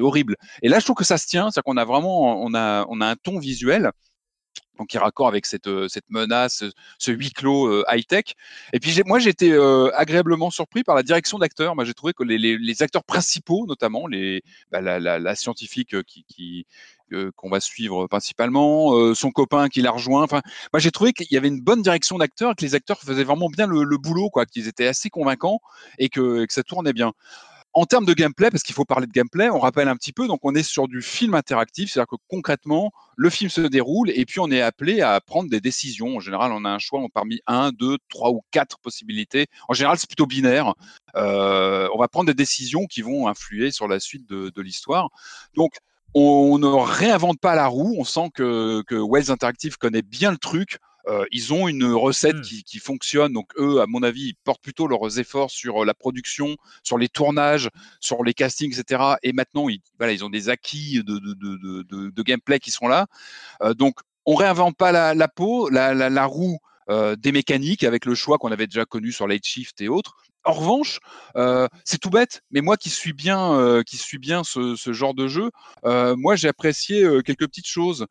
horrible. 0.00 0.36
Et 0.62 0.68
là, 0.68 0.78
je 0.78 0.84
trouve 0.86 0.96
que 0.96 1.04
ça 1.04 1.18
se 1.18 1.26
tient, 1.26 1.50
c'est-à-dire 1.50 1.64
qu'on 1.64 1.76
a 1.76 1.84
vraiment, 1.84 2.42
on 2.42 2.54
a, 2.54 2.86
on 2.88 3.00
a 3.00 3.06
un 3.06 3.16
ton 3.16 3.38
visuel. 3.38 3.90
Donc, 4.80 4.88
qui 4.88 4.96
raccord 4.96 5.28
avec 5.28 5.44
cette, 5.44 5.66
euh, 5.66 5.88
cette 5.88 6.08
menace, 6.08 6.64
ce- 6.98 7.10
huis 7.10 7.32
clos 7.32 7.66
euh, 7.66 7.84
high-tech. 7.90 8.34
Et 8.72 8.80
puis, 8.80 8.98
moi, 9.04 9.18
j'ai 9.18 9.28
été 9.28 9.52
euh, 9.52 9.90
agréablement 9.94 10.48
surpris 10.50 10.84
par 10.84 10.94
la 10.94 11.02
direction 11.02 11.38
d'acteurs. 11.38 11.74
Moi, 11.74 11.84
j'ai 11.84 11.92
trouvé 11.92 12.14
que 12.14 12.22
les, 12.22 12.38
les, 12.38 12.82
acteurs 12.82 13.04
principaux, 13.04 13.66
notamment 13.66 14.06
les, 14.06 14.42
bah, 14.72 14.80
la, 14.80 15.34
scientifique 15.34 15.94
qui, 16.04 16.66
qu'on 17.36 17.50
va 17.50 17.60
suivre 17.60 18.06
principalement, 18.06 19.14
son 19.14 19.30
copain 19.32 19.68
qui 19.68 19.82
l'a 19.82 19.90
rejoint. 19.90 20.22
Enfin, 20.22 20.40
moi, 20.72 20.80
j'ai 20.80 20.90
trouvé 20.90 21.12
qu'il 21.12 21.26
y 21.30 21.36
avait 21.36 21.48
une 21.48 21.60
bonne 21.60 21.82
direction 21.82 22.16
d'acteurs, 22.16 22.56
que 22.56 22.64
les 22.64 22.74
acteurs 22.74 23.00
faisaient 23.00 23.24
vraiment 23.24 23.50
bien 23.50 23.66
le, 23.66 23.84
le 23.84 23.98
boulot, 23.98 24.30
quoi, 24.30 24.46
qu'ils 24.46 24.66
étaient 24.66 24.86
assez 24.86 25.10
convaincants 25.10 25.60
et 25.98 26.08
que, 26.08 26.46
que 26.46 26.52
ça 26.54 26.62
tournait 26.62 26.94
bien. 26.94 27.12
En 27.72 27.86
termes 27.86 28.04
de 28.04 28.14
gameplay, 28.14 28.50
parce 28.50 28.64
qu'il 28.64 28.74
faut 28.74 28.84
parler 28.84 29.06
de 29.06 29.12
gameplay, 29.12 29.48
on 29.48 29.60
rappelle 29.60 29.86
un 29.86 29.94
petit 29.94 30.12
peu, 30.12 30.26
donc 30.26 30.40
on 30.42 30.56
est 30.56 30.64
sur 30.64 30.88
du 30.88 31.02
film 31.02 31.34
interactif, 31.34 31.92
c'est-à-dire 31.92 32.08
que 32.08 32.16
concrètement, 32.28 32.90
le 33.16 33.30
film 33.30 33.48
se 33.48 33.60
déroule 33.60 34.10
et 34.10 34.24
puis 34.24 34.40
on 34.40 34.50
est 34.50 34.60
appelé 34.60 35.02
à 35.02 35.20
prendre 35.20 35.48
des 35.48 35.60
décisions. 35.60 36.16
En 36.16 36.20
général, 36.20 36.50
on 36.52 36.64
a 36.64 36.68
un 36.68 36.80
choix 36.80 37.00
parmi 37.14 37.40
un, 37.46 37.70
deux, 37.70 37.98
trois 38.08 38.30
ou 38.30 38.42
quatre 38.50 38.80
possibilités. 38.80 39.46
En 39.68 39.74
général, 39.74 39.98
c'est 39.98 40.08
plutôt 40.08 40.26
binaire. 40.26 40.74
Euh, 41.14 41.88
on 41.94 41.98
va 41.98 42.08
prendre 42.08 42.26
des 42.26 42.34
décisions 42.34 42.86
qui 42.86 43.02
vont 43.02 43.28
influer 43.28 43.70
sur 43.70 43.86
la 43.86 44.00
suite 44.00 44.28
de, 44.28 44.60
l'histoire. 44.60 45.10
Donc, 45.54 45.74
on 46.12 46.58
ne 46.58 46.66
réinvente 46.66 47.38
pas 47.38 47.54
la 47.54 47.68
roue. 47.68 47.94
On 47.98 48.04
sent 48.04 48.30
que 48.34 48.82
Wells 48.90 49.30
Interactive 49.30 49.78
connaît 49.78 50.02
bien 50.02 50.32
le 50.32 50.38
truc. 50.38 50.78
Euh, 51.08 51.24
ils 51.32 51.52
ont 51.54 51.68
une 51.68 51.84
recette 51.84 52.36
Mm. 52.36 52.40
qui, 52.42 52.62
qui 52.64 52.78
fonctionne. 52.78 53.32
Donc, 53.32 53.50
eux, 53.58 53.80
à 53.80 53.86
mon 53.86 54.02
avis, 54.02 54.28
ils 54.28 54.34
portent 54.44 54.62
plutôt 54.62 54.86
leurs 54.86 55.18
efforts 55.18 55.50
sur 55.50 55.84
la 55.84 55.94
production, 55.94 56.56
sur 56.82 56.98
les 56.98 57.08
tournages, 57.08 57.68
sur 58.00 58.22
les 58.24 58.34
castings, 58.34 58.72
etc. 58.78 59.16
Et 59.22 59.32
maintenant, 59.32 59.68
ils, 59.68 59.80
voilà, 59.98 60.12
ils 60.12 60.24
ont 60.24 60.30
des 60.30 60.48
acquis 60.48 61.02
de, 61.02 61.18
de, 61.18 61.34
de, 61.34 61.56
de, 61.56 61.82
de- 61.82 62.10
de 62.10 62.22
gameplay 62.22 62.58
qui 62.58 62.70
sont 62.70 62.86
là. 62.88 63.06
Euh, 63.62 63.74
donc, 63.74 64.00
on 64.26 64.34
réinvente 64.34 64.76
pas 64.76 64.92
la, 64.92 65.14
la 65.14 65.28
peau, 65.28 65.68
la, 65.70 65.94
la, 65.94 66.10
la 66.10 66.24
roue 66.26 66.58
euh, 66.90 67.16
des 67.16 67.32
mécaniques 67.32 67.84
avec 67.84 68.04
le 68.04 68.14
choix 68.14 68.38
qu'on 68.38 68.52
avait 68.52 68.66
déjà 68.66 68.84
connu 68.84 69.12
sur 69.12 69.26
Light 69.26 69.44
Shift 69.46 69.80
et 69.80 69.88
autres. 69.88 70.16
En 70.44 70.52
revanche, 70.52 70.98
euh, 71.36 71.68
c'est 71.84 71.98
tout 71.98 72.10
bête, 72.10 72.42
mais 72.50 72.62
moi 72.62 72.76
qui 72.76 72.90
suis 72.90 73.12
bien, 73.12 73.52
euh, 73.54 73.82
qui 73.82 73.96
suis 73.96 74.18
bien 74.18 74.42
ce, 74.44 74.74
ce 74.76 74.92
genre 74.92 75.14
de 75.14 75.28
jeu, 75.28 75.50
moi 75.84 76.36
j'ai 76.36 76.48
apprécié 76.48 77.02
quelques 77.24 77.46
petites 77.46 77.66
choses. 77.68 78.06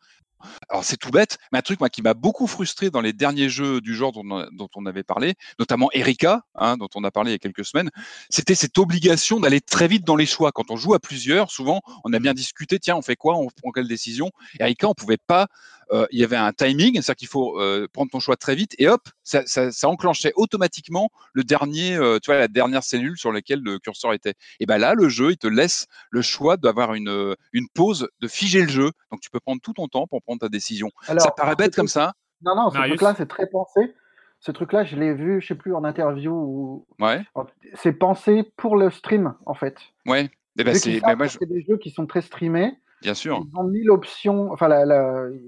Alors 0.70 0.84
c'est 0.84 0.98
tout 0.98 1.12
bête, 1.12 1.38
mais 1.52 1.60
un 1.60 1.62
truc 1.62 1.80
moi 1.80 1.90
qui 1.90 2.02
m'a 2.02 2.14
beaucoup 2.14 2.48
frustré 2.48 2.90
dans 2.90 3.02
les 3.02 3.14
derniers 3.14 3.50
jeux 3.50 3.82
du 3.82 3.96
genre 3.96 4.12
dont, 4.12 4.24
on 4.26 4.40
a- 4.40 4.48
dont 4.52 4.70
on 4.76 4.86
avait 4.86 5.04
parlé, 5.04 5.36
notamment 5.60 5.90
Erika, 5.94 6.44
hein, 6.56 6.78
dont 6.78 6.90
on 6.96 7.04
a 7.04 7.12
parlé 7.12 7.32
il 7.32 7.34
y 7.34 7.36
a 7.36 7.40
quelques 7.40 7.66
semaines, 7.66 7.90
c'était 8.30 8.56
cette 8.56 8.78
obligation 8.78 9.40
d'aller 9.40 9.62
très 9.62 9.88
vite 9.88 10.06
dans 10.06 10.16
les 10.16 10.26
choix. 10.26 10.52
Quand 10.52 10.72
on 10.72 10.76
joue 10.78 10.94
à 10.94 11.00
plusieurs, 11.00 11.52
souvent 11.52 11.82
on 12.04 12.14
a 12.14 12.20
bien 12.20 12.34
discuté, 12.34 12.80
tiens 12.80 12.96
on 12.96 13.02
fait 13.02 13.16
quoi, 13.16 13.36
on 13.36 13.48
prend 13.48 13.72
quelle 13.72 13.88
décision? 13.88 14.32
Erika 14.60 14.88
on 14.88 14.94
pouvait 14.94 15.18
pas, 15.18 15.48
euh, 15.92 16.06
il 16.12 16.20
y 16.20 16.24
avait 16.24 16.36
un 16.36 16.52
timing, 16.54 16.94
c'est-à-dire 16.96 17.16
qu'il 17.16 17.28
faut 17.28 17.60
euh, 17.60 17.88
prendre 17.92 18.12
ton 18.12 18.20
choix 18.20 18.36
très 18.36 18.56
vite 18.56 18.76
et 18.78 18.88
hop, 18.88 19.02
ça, 19.24 19.44
ça, 19.46 19.72
ça 19.72 19.88
enclenchait 19.90 20.34
automatiquement 20.36 21.10
le 21.34 21.44
dernier, 21.44 21.96
euh, 21.96 22.20
tu 22.22 22.30
vois 22.32 22.40
la 22.40 22.48
dernière 22.48 22.84
cellule 22.84 23.18
sur 23.18 23.32
laquelle 23.32 23.62
le 23.62 23.80
curseur 23.80 24.14
était. 24.14 24.34
Et 24.60 24.66
ben 24.66 24.78
là 24.78 24.94
le 24.94 25.10
jeu 25.10 25.32
il 25.32 25.38
te 25.38 25.48
laisse 25.48 25.88
le 26.12 26.22
choix 26.22 26.58
d'avoir 26.58 26.94
une 26.94 27.36
une 27.54 27.68
pause, 27.74 28.08
de 28.20 28.28
figer 28.28 28.62
le 28.62 28.70
jeu, 28.70 28.92
donc 29.12 29.22
tu 29.22 29.30
peux 29.30 29.40
prendre 29.40 29.62
tout 29.62 29.74
ton 29.74 29.88
temps 29.88 30.08
pour 30.08 30.22
prendre 30.22 30.40
ta 30.40 30.50
décision. 30.50 30.90
Alors, 31.08 31.24
ça 31.24 31.32
paraît 31.32 31.56
bête 31.56 31.76
comme 31.76 31.88
ça, 31.88 32.14
Non, 32.42 32.56
non, 32.56 32.70
ce 32.70 32.78
truc-là, 32.78 33.16
c'est 33.18 33.28
très 33.28 33.48
pensé. 33.48 33.94
Ce 34.42 34.52
truc-là, 34.52 34.86
je 34.86 34.96
l'ai 34.96 35.14
vu, 35.14 35.42
je 35.42 35.48
sais 35.48 35.56
plus, 35.56 35.76
en 35.76 35.84
interview. 35.84 36.32
Ou... 36.32 36.86
ouais, 37.04 37.26
C'est 37.74 37.92
pensé 37.92 38.44
pour 38.56 38.78
le 38.78 38.90
stream, 38.90 39.36
en 39.46 39.54
fait. 39.54 39.76
ouais. 40.06 40.30
Eh 40.58 40.64
ben 40.64 40.74
c'est, 40.76 41.00
je- 41.00 41.38
c'est 41.40 41.46
des 41.46 41.62
jeux 41.62 41.78
qui 41.78 41.90
sont 41.92 42.06
très 42.06 42.22
streamés. 42.22 42.74
Bien 43.02 43.14
sûr. 43.14 43.42
Ils 43.46 43.58
ont 43.58 43.64
mis 43.64 43.84
l'option, 43.84 44.52
enfin 44.52 44.68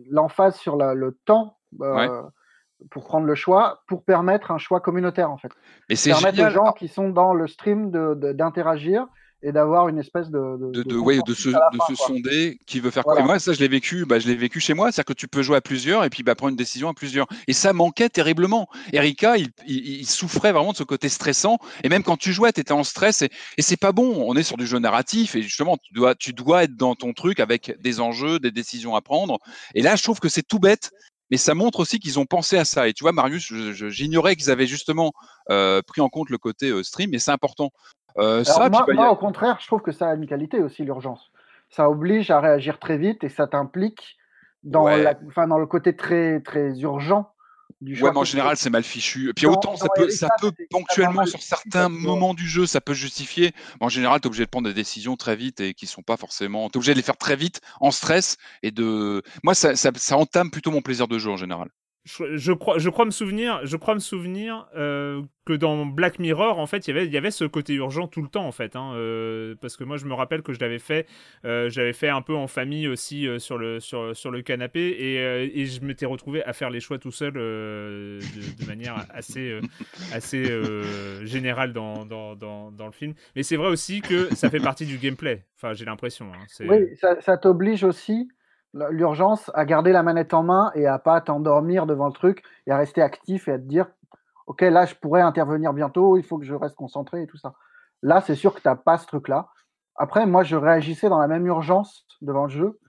l'emphase 0.10 0.56
sur 0.58 0.76
la- 0.78 0.94
le 0.94 1.18
temps 1.26 1.58
euh, 1.82 2.22
pour 2.90 3.04
prendre 3.06 3.28
le 3.28 3.36
choix, 3.36 3.84
pour 3.88 4.04
permettre 4.04 4.52
un 4.52 4.58
choix 4.58 4.80
communautaire 4.82 5.30
en 5.32 5.38
fait. 5.38 5.52
Mais 5.90 5.96
c'est 5.96 6.10
Permettre 6.12 6.36
génial. 6.38 6.52
aux 6.52 6.56
gens 6.56 6.72
qui 6.74 6.88
sont 6.88 7.10
dans 7.10 7.34
le 7.34 7.48
stream 7.48 7.92
de- 7.92 8.16
de- 8.16 8.32
d'interagir 8.34 9.06
et 9.44 9.52
d'avoir 9.52 9.88
une 9.88 9.98
espèce 9.98 10.30
de 10.30 10.58
de, 10.58 10.72
de, 10.72 10.84
de, 10.84 10.96
ouais, 10.98 11.20
de 11.26 11.34
se, 11.34 11.50
fin, 11.50 11.60
sonder 11.96 12.60
qui 12.66 12.80
veut 12.80 12.92
faire 12.92 13.04
quoi. 13.04 13.20
Et 13.20 13.24
moi, 13.24 13.40
ça, 13.40 13.54
je 13.54 13.60
l'ai 13.60 13.68
vécu, 13.68 14.06
bah, 14.06 14.20
je 14.20 14.28
l'ai 14.28 14.36
vécu 14.36 14.60
chez 14.60 14.74
moi, 14.74 14.92
c'est-à-dire 14.92 15.06
que 15.06 15.20
tu 15.20 15.28
peux 15.28 15.42
jouer 15.42 15.58
à 15.58 15.62
plusieurs 15.62 16.04
et 16.04 16.10
puis 16.10 16.24
bah, 16.24 16.36
prendre 16.36 16.52
une 16.52 16.56
décision 16.58 16.90
à 16.90 16.94
plusieurs. 16.94 17.28
Et 17.48 17.54
ça 17.54 17.74
manquait 17.74 18.10
terriblement. 18.10 18.68
Erika, 18.94 19.38
il, 19.38 19.50
il, 19.66 20.02
il 20.02 20.08
souffrait 20.08 20.52
vraiment 20.52 20.72
de 20.72 20.78
ce 20.78 20.84
côté 20.84 21.10
stressant. 21.10 21.58
Et 21.84 21.90
même 21.90 22.04
quand 22.04 22.18
tu 22.18 22.34
jouais, 22.34 22.52
tu 22.54 22.62
étais 22.62 22.72
en 22.72 22.84
stress 22.84 23.22
et, 23.24 23.30
et 23.58 23.62
c'est 23.62 23.78
pas 23.78 23.92
bon. 23.92 24.24
On 24.28 24.36
est 24.36 24.44
sur 24.44 24.58
du 24.58 24.68
jeu 24.68 24.80
narratif 24.80 25.36
et 25.36 25.42
justement, 25.42 25.78
tu 25.78 25.94
dois, 25.94 26.16
tu 26.16 26.34
dois 26.34 26.64
être 26.64 26.76
dans 26.76 26.96
ton 26.96 27.14
truc 27.14 27.40
avec 27.40 27.76
des 27.82 28.00
enjeux, 28.00 28.40
des 28.40 28.52
décisions 28.52 28.96
à 28.96 29.02
prendre. 29.02 29.40
Et 29.76 29.82
là, 29.82 29.96
je 29.96 30.04
trouve 30.04 30.20
que 30.20 30.30
c'est 30.30 30.44
tout 30.48 30.60
bête. 30.60 30.92
Mais 31.32 31.38
ça 31.38 31.56
montre 31.56 31.80
aussi 31.80 31.98
qu'ils 32.00 32.20
ont 32.20 32.26
pensé 32.26 32.58
à 32.58 32.66
ça. 32.66 32.90
Et 32.90 32.94
tu 32.94 33.06
vois, 33.06 33.14
Marius, 33.14 33.54
j'ignorais 33.88 34.36
qu'ils 34.36 34.52
avaient 34.52 34.68
justement 34.68 35.14
euh, 35.50 35.82
pris 35.82 36.02
en 36.02 36.10
compte 36.10 36.30
le 36.30 36.38
côté 36.38 36.70
euh, 36.70 36.84
stream, 36.84 37.12
mais 37.12 37.20
c'est 37.20 37.32
important. 37.32 37.72
Euh, 38.18 38.44
ça, 38.44 38.70
moi, 38.70 38.86
a- 38.98 39.10
au 39.12 39.16
contraire, 39.16 39.58
je 39.62 39.68
trouve 39.68 39.82
que 39.82 39.92
ça 39.92 40.10
a 40.10 40.16
une 40.16 40.28
qualité 40.28 40.60
aussi 40.60 40.84
l'urgence. 40.84 41.32
ça 41.74 41.90
oblige 41.90 42.30
à 42.32 42.42
réagir 42.42 42.80
très 42.80 42.98
vite 42.98 43.24
et 43.24 43.30
ça 43.30 43.48
t'implique 43.48 44.18
dans, 44.64 44.84
Ouais. 44.84 45.04
la- 45.04 45.14
enfin, 45.30 45.48
dans 45.48 45.58
le 45.58 45.66
côté 45.66 45.96
très, 45.96 46.42
très 46.42 46.78
urgent 46.82 47.32
du. 47.80 47.94
Ouais, 48.04 48.12
mais 48.12 48.18
en 48.18 48.24
général, 48.26 48.58
c'est 48.58 48.70
mal 48.70 48.84
fichu. 48.84 49.30
Et 49.30 49.34
puis 49.34 49.48
autant 49.48 49.78
ça 49.78 49.88
peut, 49.96 50.10
ça 50.10 50.28
ponctuellement 50.70 51.26
sur 51.26 51.42
certains 51.42 51.88
moments 51.88 52.34
du 52.34 52.46
jeu, 52.46 52.66
ça 52.66 52.82
peut 52.82 52.94
justifier. 52.94 53.54
Mais 53.80 53.86
en 53.86 53.90
général, 53.90 54.20
tu 54.20 54.26
es 54.26 54.28
obligé 54.28 54.44
de 54.44 54.50
prendre 54.50 54.68
des 54.68 54.74
décisions 54.74 55.16
très 55.16 55.38
vite 55.38 55.62
et 55.62 55.74
qui 55.74 55.88
sont 55.88 56.02
pas 56.02 56.18
forcément. 56.18 56.68
Tu 56.70 56.74
es 56.74 56.78
obligé 56.80 56.92
de 56.92 56.98
les 56.98 57.04
faire 57.04 57.16
très 57.18 57.38
vite, 57.38 57.62
en 57.80 57.92
stress. 57.92 58.36
Et 58.64 58.72
de. 58.72 59.24
Moi, 59.44 59.56
ça, 59.56 59.78
ça, 59.78 59.92
ça 59.96 60.18
entame 60.18 60.52
plutôt 60.52 60.72
mon 60.72 60.82
plaisir 60.82 61.08
de 61.08 61.18
jeu 61.18 61.32
en 61.32 61.38
général. 61.38 61.70
Je, 62.04 62.52
crois, 62.52 62.80
je 62.80 62.90
crois 62.90 63.06
me 63.06 63.12
souvenir, 63.12 63.60
je 63.64 63.78
crois 63.78 63.94
me 63.94 64.00
souvenir 64.00 64.68
euh, 64.76 65.22
que 65.46 65.54
dans 65.54 65.86
Black 65.86 66.18
Mirror, 66.18 66.58
en 66.58 66.66
fait, 66.66 66.88
il 66.88 67.12
y 67.12 67.18
avait, 67.18 67.30
ce 67.30 67.46
côté 67.46 67.74
urgent 67.74 68.08
tout 68.08 68.24
le 68.24 68.28
temps, 68.28 68.48
en 68.48 68.52
fait, 68.52 68.76
hein, 68.76 68.94
euh, 68.96 69.54
parce 69.62 69.78
que 69.78 69.84
moi, 69.84 69.98
je 69.98 70.06
me 70.06 70.16
rappelle 70.16 70.42
que 70.42 70.52
je 70.52 70.60
l'avais 70.60 70.80
fait, 70.80 71.06
euh, 71.46 71.70
j'avais 71.70 71.94
fait 71.94 72.10
un 72.10 72.24
peu 72.24 72.34
en 72.36 72.48
famille 72.48 72.88
aussi 72.88 73.28
sur 73.38 73.60
le 73.60 74.42
canapé, 74.42 74.80
et, 74.80 75.62
et 75.62 75.66
je 75.68 75.82
m'étais 75.82 76.08
retrouvé 76.08 76.44
à 76.44 76.54
faire 76.54 76.72
les 76.72 76.80
choix 76.80 76.98
tout 76.98 77.12
seul 77.12 77.34
de, 77.34 78.20
manière 78.68 79.06
assez 79.14 79.60
générale 81.24 81.72
dans, 81.72 82.04
le 82.04 82.92
film. 82.94 83.14
Mais 83.36 83.44
c'est 83.44 83.58
vrai 83.58 83.68
aussi 83.68 84.02
que 84.02 84.34
ça 84.34 84.50
fait 84.50 84.60
partie 84.60 84.88
du 84.88 84.98
gameplay. 84.98 85.46
Enfin, 85.56 85.74
j'ai 85.74 85.86
l'impression. 85.86 86.32
hein, 86.34 86.66
Oui, 86.68 86.98
ça, 86.98 87.38
t'oblige 87.38 87.84
aussi, 87.84 88.28
l'urgence, 88.74 89.52
à 89.54 89.66
garder 89.66 89.92
la 89.92 90.04
manette 90.04 90.34
en 90.34 90.44
main 90.44 90.72
et 90.76 90.88
à 90.88 90.98
pas 91.00 91.20
t'endormir 91.22 91.86
devant 91.86 92.08
le 92.08 92.14
truc 92.14 92.44
et 92.68 92.72
à 92.72 92.78
rester 92.78 93.02
actif 93.02 93.48
et 93.48 93.54
à 93.54 93.58
te 93.58 93.64
dire, 93.64 93.88
OK, 94.48 94.62
là, 94.62 94.86
je 94.86 94.96
pourrais 94.96 95.22
intervenir 95.22 95.74
bientôt, 95.74 96.18
il 96.18 96.24
faut 96.24 96.38
que 96.38 96.46
je 96.46 96.56
reste 96.56 96.76
concentré 96.76 97.24
et 97.24 97.28
tout 97.28 97.38
ça. 97.38 97.54
Là, 98.02 98.22
c'est 98.22 98.36
sûr 98.36 98.54
que 98.54 98.62
tu 98.62 98.68
n'as 98.68 98.76
pas 98.76 98.98
ce 98.98 99.06
truc-là. 99.08 99.50
Après, 99.96 100.26
moi, 100.26 100.44
je 100.44 100.56
réagissais 100.56 101.10
dans 101.10 101.20
la 101.20 101.28
même 101.28 101.46
urgence 101.46 102.06
devant 102.22 102.46
le 102.46 102.50
jeu 102.52 102.80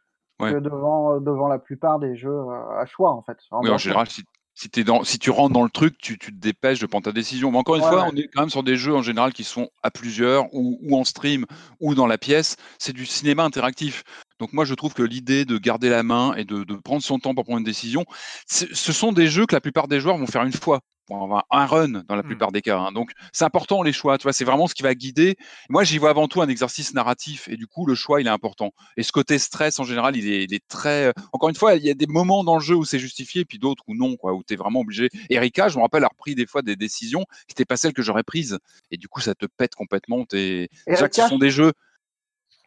Ouais. 0.40 0.54
que 0.54 0.58
devant, 0.58 1.20
devant 1.20 1.46
la 1.46 1.58
plupart 1.60 2.00
des 2.00 2.16
jeux 2.16 2.30
euh, 2.30 2.80
à 2.80 2.84
choix, 2.86 3.12
en 3.12 3.22
fait. 3.22 3.36
Oui, 3.52 3.70
en 3.70 3.78
général, 3.78 4.08
si, 4.08 4.24
si, 4.54 4.68
t'es 4.70 4.82
dans, 4.82 5.04
si 5.04 5.20
tu 5.20 5.30
rentres 5.30 5.52
dans 5.52 5.62
le 5.62 5.70
truc, 5.70 5.96
tu, 5.98 6.18
tu 6.18 6.32
te 6.32 6.40
dépêches 6.40 6.80
de 6.80 6.86
prendre 6.86 7.04
ta 7.04 7.12
décision. 7.12 7.52
Mais 7.52 7.58
encore 7.58 7.76
une 7.76 7.82
Ouais, 7.82 7.88
fois, 7.88 8.02
ouais. 8.04 8.10
on 8.12 8.16
est 8.16 8.26
quand 8.26 8.40
même 8.40 8.50
sur 8.50 8.64
des 8.64 8.74
jeux 8.74 8.94
en 8.96 9.02
général 9.02 9.32
qui 9.34 9.44
sont 9.44 9.68
à 9.84 9.92
plusieurs 9.92 10.52
ou, 10.52 10.78
ou 10.82 10.98
en 10.98 11.04
stream 11.04 11.44
ou 11.78 11.94
dans 11.94 12.08
la 12.08 12.18
pièce. 12.18 12.56
C'est 12.78 12.92
du 12.92 13.06
cinéma 13.06 13.44
interactif. 13.44 14.02
Donc 14.42 14.52
moi, 14.52 14.64
je 14.64 14.74
trouve 14.74 14.92
que 14.92 15.04
l'idée 15.04 15.44
de 15.44 15.56
garder 15.56 15.88
la 15.88 16.02
main 16.02 16.34
et 16.34 16.44
de, 16.44 16.64
de 16.64 16.74
prendre 16.74 17.00
son 17.00 17.20
temps 17.20 17.32
pour 17.32 17.44
prendre 17.44 17.58
une 17.60 17.64
décision, 17.64 18.04
ce 18.48 18.92
sont 18.92 19.12
des 19.12 19.28
jeux 19.28 19.46
que 19.46 19.54
la 19.54 19.60
plupart 19.60 19.86
des 19.86 20.00
joueurs 20.00 20.18
vont 20.18 20.26
faire 20.26 20.42
une 20.42 20.52
fois. 20.52 20.80
Pour 21.06 21.20
avoir 21.22 21.44
un 21.50 21.66
run 21.66 21.88
dans 22.08 22.14
la 22.16 22.22
Hmm. 22.22 22.26
plupart 22.26 22.52
des 22.52 22.60
cas. 22.62 22.78
hein. 22.78 22.92
Donc 22.92 23.10
c'est 23.32 23.44
important 23.44 23.82
les 23.82 23.92
choix. 23.92 24.18
Tu 24.18 24.22
vois, 24.24 24.32
c'est 24.32 24.44
vraiment 24.44 24.66
ce 24.68 24.74
qui 24.74 24.82
va 24.84 24.94
guider. 24.96 25.36
Moi, 25.68 25.84
j'y 25.84 25.98
vois 25.98 26.10
avant 26.10 26.26
tout 26.26 26.42
un 26.42 26.48
exercice 26.48 26.92
narratif 26.94 27.48
et 27.48 27.56
du 27.56 27.66
coup, 27.68 27.86
le 27.86 27.94
choix, 27.96 28.20
il 28.20 28.26
est 28.26 28.30
important. 28.30 28.72
Et 28.96 29.02
ce 29.04 29.12
côté 29.12 29.38
stress, 29.38 29.78
en 29.80 29.84
général, 29.84 30.16
il 30.16 30.28
est, 30.28 30.42
il 30.44 30.54
est 30.54 30.66
très. 30.68 31.06
euh, 31.06 31.12
Encore 31.32 31.48
une 31.48 31.54
fois, 31.56 31.74
il 31.76 31.84
y 31.84 31.90
a 31.90 31.94
des 31.94 32.06
moments 32.06 32.42
dans 32.44 32.54
le 32.54 32.60
jeu 32.62 32.74
où 32.76 32.84
c'est 32.84 33.00
justifié, 33.00 33.44
puis 33.44 33.58
d'autres 33.58 33.82
où 33.88 33.94
non, 33.96 34.16
quoi, 34.16 34.32
où 34.32 34.42
tu 34.46 34.54
es 34.54 34.56
vraiment 34.56 34.80
obligé. 34.80 35.08
Erika, 35.30 35.68
je 35.68 35.76
me 35.76 35.82
rappelle, 35.82 36.04
a 36.04 36.08
repris 36.08 36.34
des 36.36 36.46
fois 36.46 36.62
des 36.62 36.74
décisions 36.76 37.24
qui 37.46 37.52
n'étaient 37.52 37.64
pas 37.64 37.76
celles 37.76 37.94
que 37.94 38.02
j'aurais 38.02 38.22
prises. 38.24 38.58
Et 38.92 38.96
du 38.96 39.06
coup, 39.08 39.20
ça 39.20 39.34
te 39.34 39.46
pète 39.46 39.74
complètement. 39.76 40.24
T'es... 40.24 40.68
Déjà 40.86 41.08
que 41.08 41.16
ce 41.16 41.26
sont 41.28 41.38
des 41.38 41.50
jeux. 41.50 41.72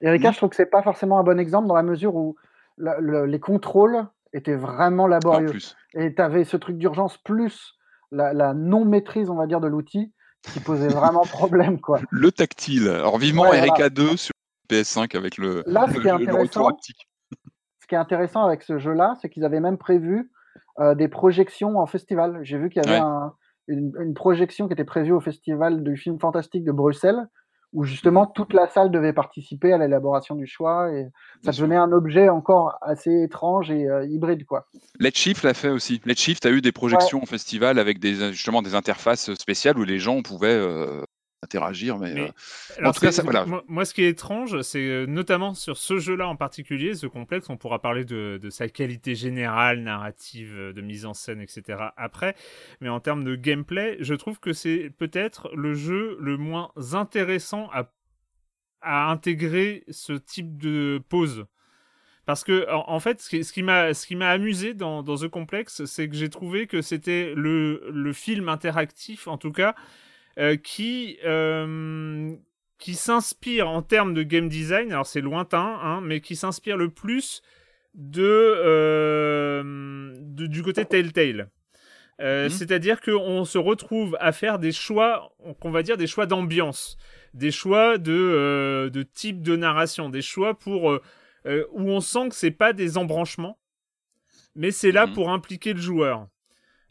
Erika, 0.05 0.27
Mhm. 0.29 0.33
je 0.33 0.37
trouve 0.37 0.49
que 0.49 0.55
c'est 0.55 0.65
pas 0.69 0.81
forcément 0.83 1.19
un 1.19 1.23
bon 1.23 1.39
exemple 1.39 1.67
dans 1.67 1.75
la 1.75 1.83
mesure 1.83 2.15
où 2.15 2.35
la- 2.77 2.99
le- 2.99 3.25
les 3.25 3.39
contrôles 3.39 4.05
étaient 4.33 4.55
vraiment 4.55 5.03
En 5.03 5.07
laborieux. 5.07 5.47
plus. 5.47 5.75
Et 5.93 6.13
tu 6.13 6.21
avais 6.21 6.43
ce 6.43 6.57
truc 6.57 6.77
d'urgence 6.77 7.17
plus 7.17 7.73
la, 8.11 8.33
la 8.33 8.53
non-maîtrise, 8.53 9.29
on 9.29 9.35
va 9.35 9.47
dire, 9.47 9.59
de 9.61 9.67
l'outil 9.67 10.13
qui 10.53 10.59
posait 10.59 10.87
vraiment 11.09 11.23
problème. 11.23 11.79
Quoi. 11.81 11.99
Le 12.11 12.31
tactile. 12.31 12.87
Alors, 12.89 13.17
vivement 13.17 13.43
Ouais, 13.49 13.57
Erika 13.57 13.73
voilà. 13.75 13.89
2 13.89 14.17
sur 14.17 14.31
PS5 14.69 15.15
avec 15.15 15.37
le, 15.37 15.63
Là, 15.65 15.85
ce 15.89 15.95
le, 15.95 16.01
qui 16.01 16.07
est 16.07 16.11
le 16.11 16.15
retour 16.17 16.33
intéressant, 16.35 16.67
haptique. 16.67 17.09
ce 17.81 17.87
qui 17.87 17.95
est 17.95 17.97
intéressant 17.97 18.43
avec 18.45 18.61
ce 18.63 18.77
jeu-là, 18.77 19.15
c'est 19.21 19.29
qu'ils 19.29 19.43
avaient 19.45 19.59
même 19.59 19.77
prévu 19.77 20.31
euh, 20.81 20.93
des 20.93 21.07
projections 21.07 21.77
en 21.79 21.85
festival. 21.85 22.39
J'ai 22.43 22.57
vu 22.57 22.69
qu'il 22.69 22.83
y 22.83 22.85
avait 22.87 22.97
Ouais. 22.99 23.01
un- 23.05 23.33
une, 23.67 23.93
une 23.99 24.13
projection 24.13 24.67
qui 24.67 24.73
était 24.73 24.83
prévue 24.83 25.13
au 25.13 25.21
festival 25.21 25.83
du 25.83 25.95
film 25.97 26.19
fantastique 26.19 26.63
de 26.65 26.71
Bruxelles, 26.73 27.27
où 27.75 27.83
justement 27.83 28.25
toute 28.25 28.53
la 28.53 28.67
salle 28.67 28.89
devait 28.89 29.13
participer 29.13 29.73
à 29.73 29.77
l'élaboration 29.77 30.33
du 30.33 30.47
choix, 30.47 30.91
et 30.91 31.07
ça 31.43 31.51
devenait 31.51 31.75
un 31.75 31.91
objet 31.91 32.29
encore 32.29 32.77
assez 32.81 33.23
étrange 33.23 33.69
et 33.69 33.87
euh, 33.87 34.05
hybride. 34.05 34.45
Quoi. 34.45 34.65
Let's 34.99 35.17
Shift 35.17 35.43
l'a 35.43 35.53
fait 35.53 35.69
aussi. 35.69 36.01
Let's 36.05 36.19
Shift 36.19 36.45
a 36.45 36.51
eu 36.51 36.61
des 36.61 36.71
projections 36.71 37.21
au 37.21 37.25
festival 37.25 37.77
avec 37.77 37.99
des, 37.99 38.31
justement 38.31 38.61
des 38.61 38.75
interfaces 38.75 39.33
spéciales 39.35 39.77
où 39.77 39.83
les 39.83 39.99
gens 39.99 40.21
pouvaient 40.21 40.47
euh, 40.47 41.03
interagir. 41.45 41.97
Mais, 41.97 42.13
Mais- 42.13 42.21
euh, 42.23 42.75
Alors, 42.79 42.89
en 42.89 42.93
tout 42.93 42.99
cas, 42.99 43.11
ça, 43.11 43.23
voilà. 43.23 43.45
moi, 43.45 43.63
moi, 43.67 43.85
ce 43.85 43.93
qui 43.93 44.03
est 44.03 44.09
étrange, 44.09 44.61
c'est 44.61 44.79
euh, 44.85 45.05
notamment 45.05 45.53
sur 45.53 45.77
ce 45.77 45.97
jeu-là 45.99 46.27
en 46.27 46.35
particulier, 46.35 46.95
ce 46.95 47.07
complexe, 47.07 47.49
on 47.49 47.57
pourra 47.57 47.79
parler 47.81 48.03
de, 48.03 48.37
de 48.41 48.49
sa 48.49 48.67
qualité 48.67 49.15
générale, 49.15 49.79
narrative, 49.81 50.53
euh, 50.57 50.73
de 50.73 50.81
mise 50.81 51.05
en 51.05 51.13
scène, 51.13 51.39
etc. 51.39 51.79
après. 51.95 52.35
Mais 52.81 52.89
en 52.89 52.99
termes 52.99 53.23
de 53.23 53.35
gameplay, 53.35 53.97
je 54.01 54.13
trouve 54.13 54.39
que 54.39 54.51
c'est 54.51 54.91
peut-être 54.97 55.49
le 55.55 55.73
jeu 55.73 56.17
le 56.19 56.35
moins 56.37 56.71
intéressant 56.93 57.69
à, 57.71 57.91
à 58.81 59.09
intégrer 59.11 59.83
ce 59.89 60.13
type 60.13 60.57
de 60.57 61.01
pause. 61.07 61.45
Parce 62.25 62.43
que, 62.43 62.65
en, 62.71 62.99
fait, 62.99 63.21
ce 63.21 63.53
qui, 63.53 63.61
m'a, 63.61 63.93
ce 63.93 64.07
qui 64.07 64.15
m'a 64.15 64.29
amusé 64.29 64.73
dans, 64.73 65.03
dans 65.03 65.15
The 65.15 65.27
Complex, 65.27 65.85
c'est 65.85 66.09
que 66.09 66.15
j'ai 66.15 66.29
trouvé 66.29 66.65
que 66.65 66.81
c'était 66.81 67.33
le, 67.35 67.83
le 67.91 68.13
film 68.13 68.49
interactif, 68.49 69.27
en 69.27 69.37
tout 69.37 69.51
cas, 69.51 69.75
qui, 70.61 71.17
euh, 71.25 72.33
qui 72.77 72.93
s'inspire 72.95 73.69
en 73.69 73.81
termes 73.81 74.13
de 74.13 74.23
game 74.23 74.49
design, 74.49 74.91
alors 74.91 75.05
c'est 75.05 75.21
lointain, 75.21 75.79
hein, 75.81 76.01
mais 76.01 76.19
qui 76.21 76.35
s'inspire 76.35 76.77
le 76.77 76.89
plus 76.89 77.41
de, 77.93 78.21
euh, 78.23 80.13
de- 80.19 80.47
du 80.47 80.61
côté 80.63 80.85
Telltale. 80.85 81.49
Euh, 82.21 82.45
Mhm. 82.45 82.49
C'est-à-dire 82.49 83.01
qu'on 83.01 83.43
se 83.45 83.57
retrouve 83.57 84.15
à 84.19 84.31
faire 84.31 84.57
des 84.59 84.71
choix, 84.71 85.33
qu'on 85.59 85.71
va 85.71 85.83
dire 85.83 85.97
des 85.97 86.07
choix 86.07 86.25
d'ambiance, 86.25 86.97
des 87.33 87.51
choix 87.51 87.97
de, 87.97 88.13
euh, 88.13 88.89
de 88.89 89.03
type 89.03 89.41
de 89.41 89.55
narration, 89.55 90.09
des 90.09 90.21
choix 90.21 90.57
pour 90.57 90.91
euh, 90.91 91.01
euh, 91.45 91.65
où 91.71 91.89
on 91.91 91.99
sent 92.01 92.29
que 92.29 92.35
c'est 92.35 92.51
pas 92.51 92.71
des 92.73 92.97
embranchements, 92.97 93.59
mais 94.55 94.71
c'est 94.71 94.91
là 94.91 95.07
Mhm. 95.07 95.13
pour 95.13 95.29
impliquer 95.29 95.73
le 95.73 95.79
joueur. 95.81 96.27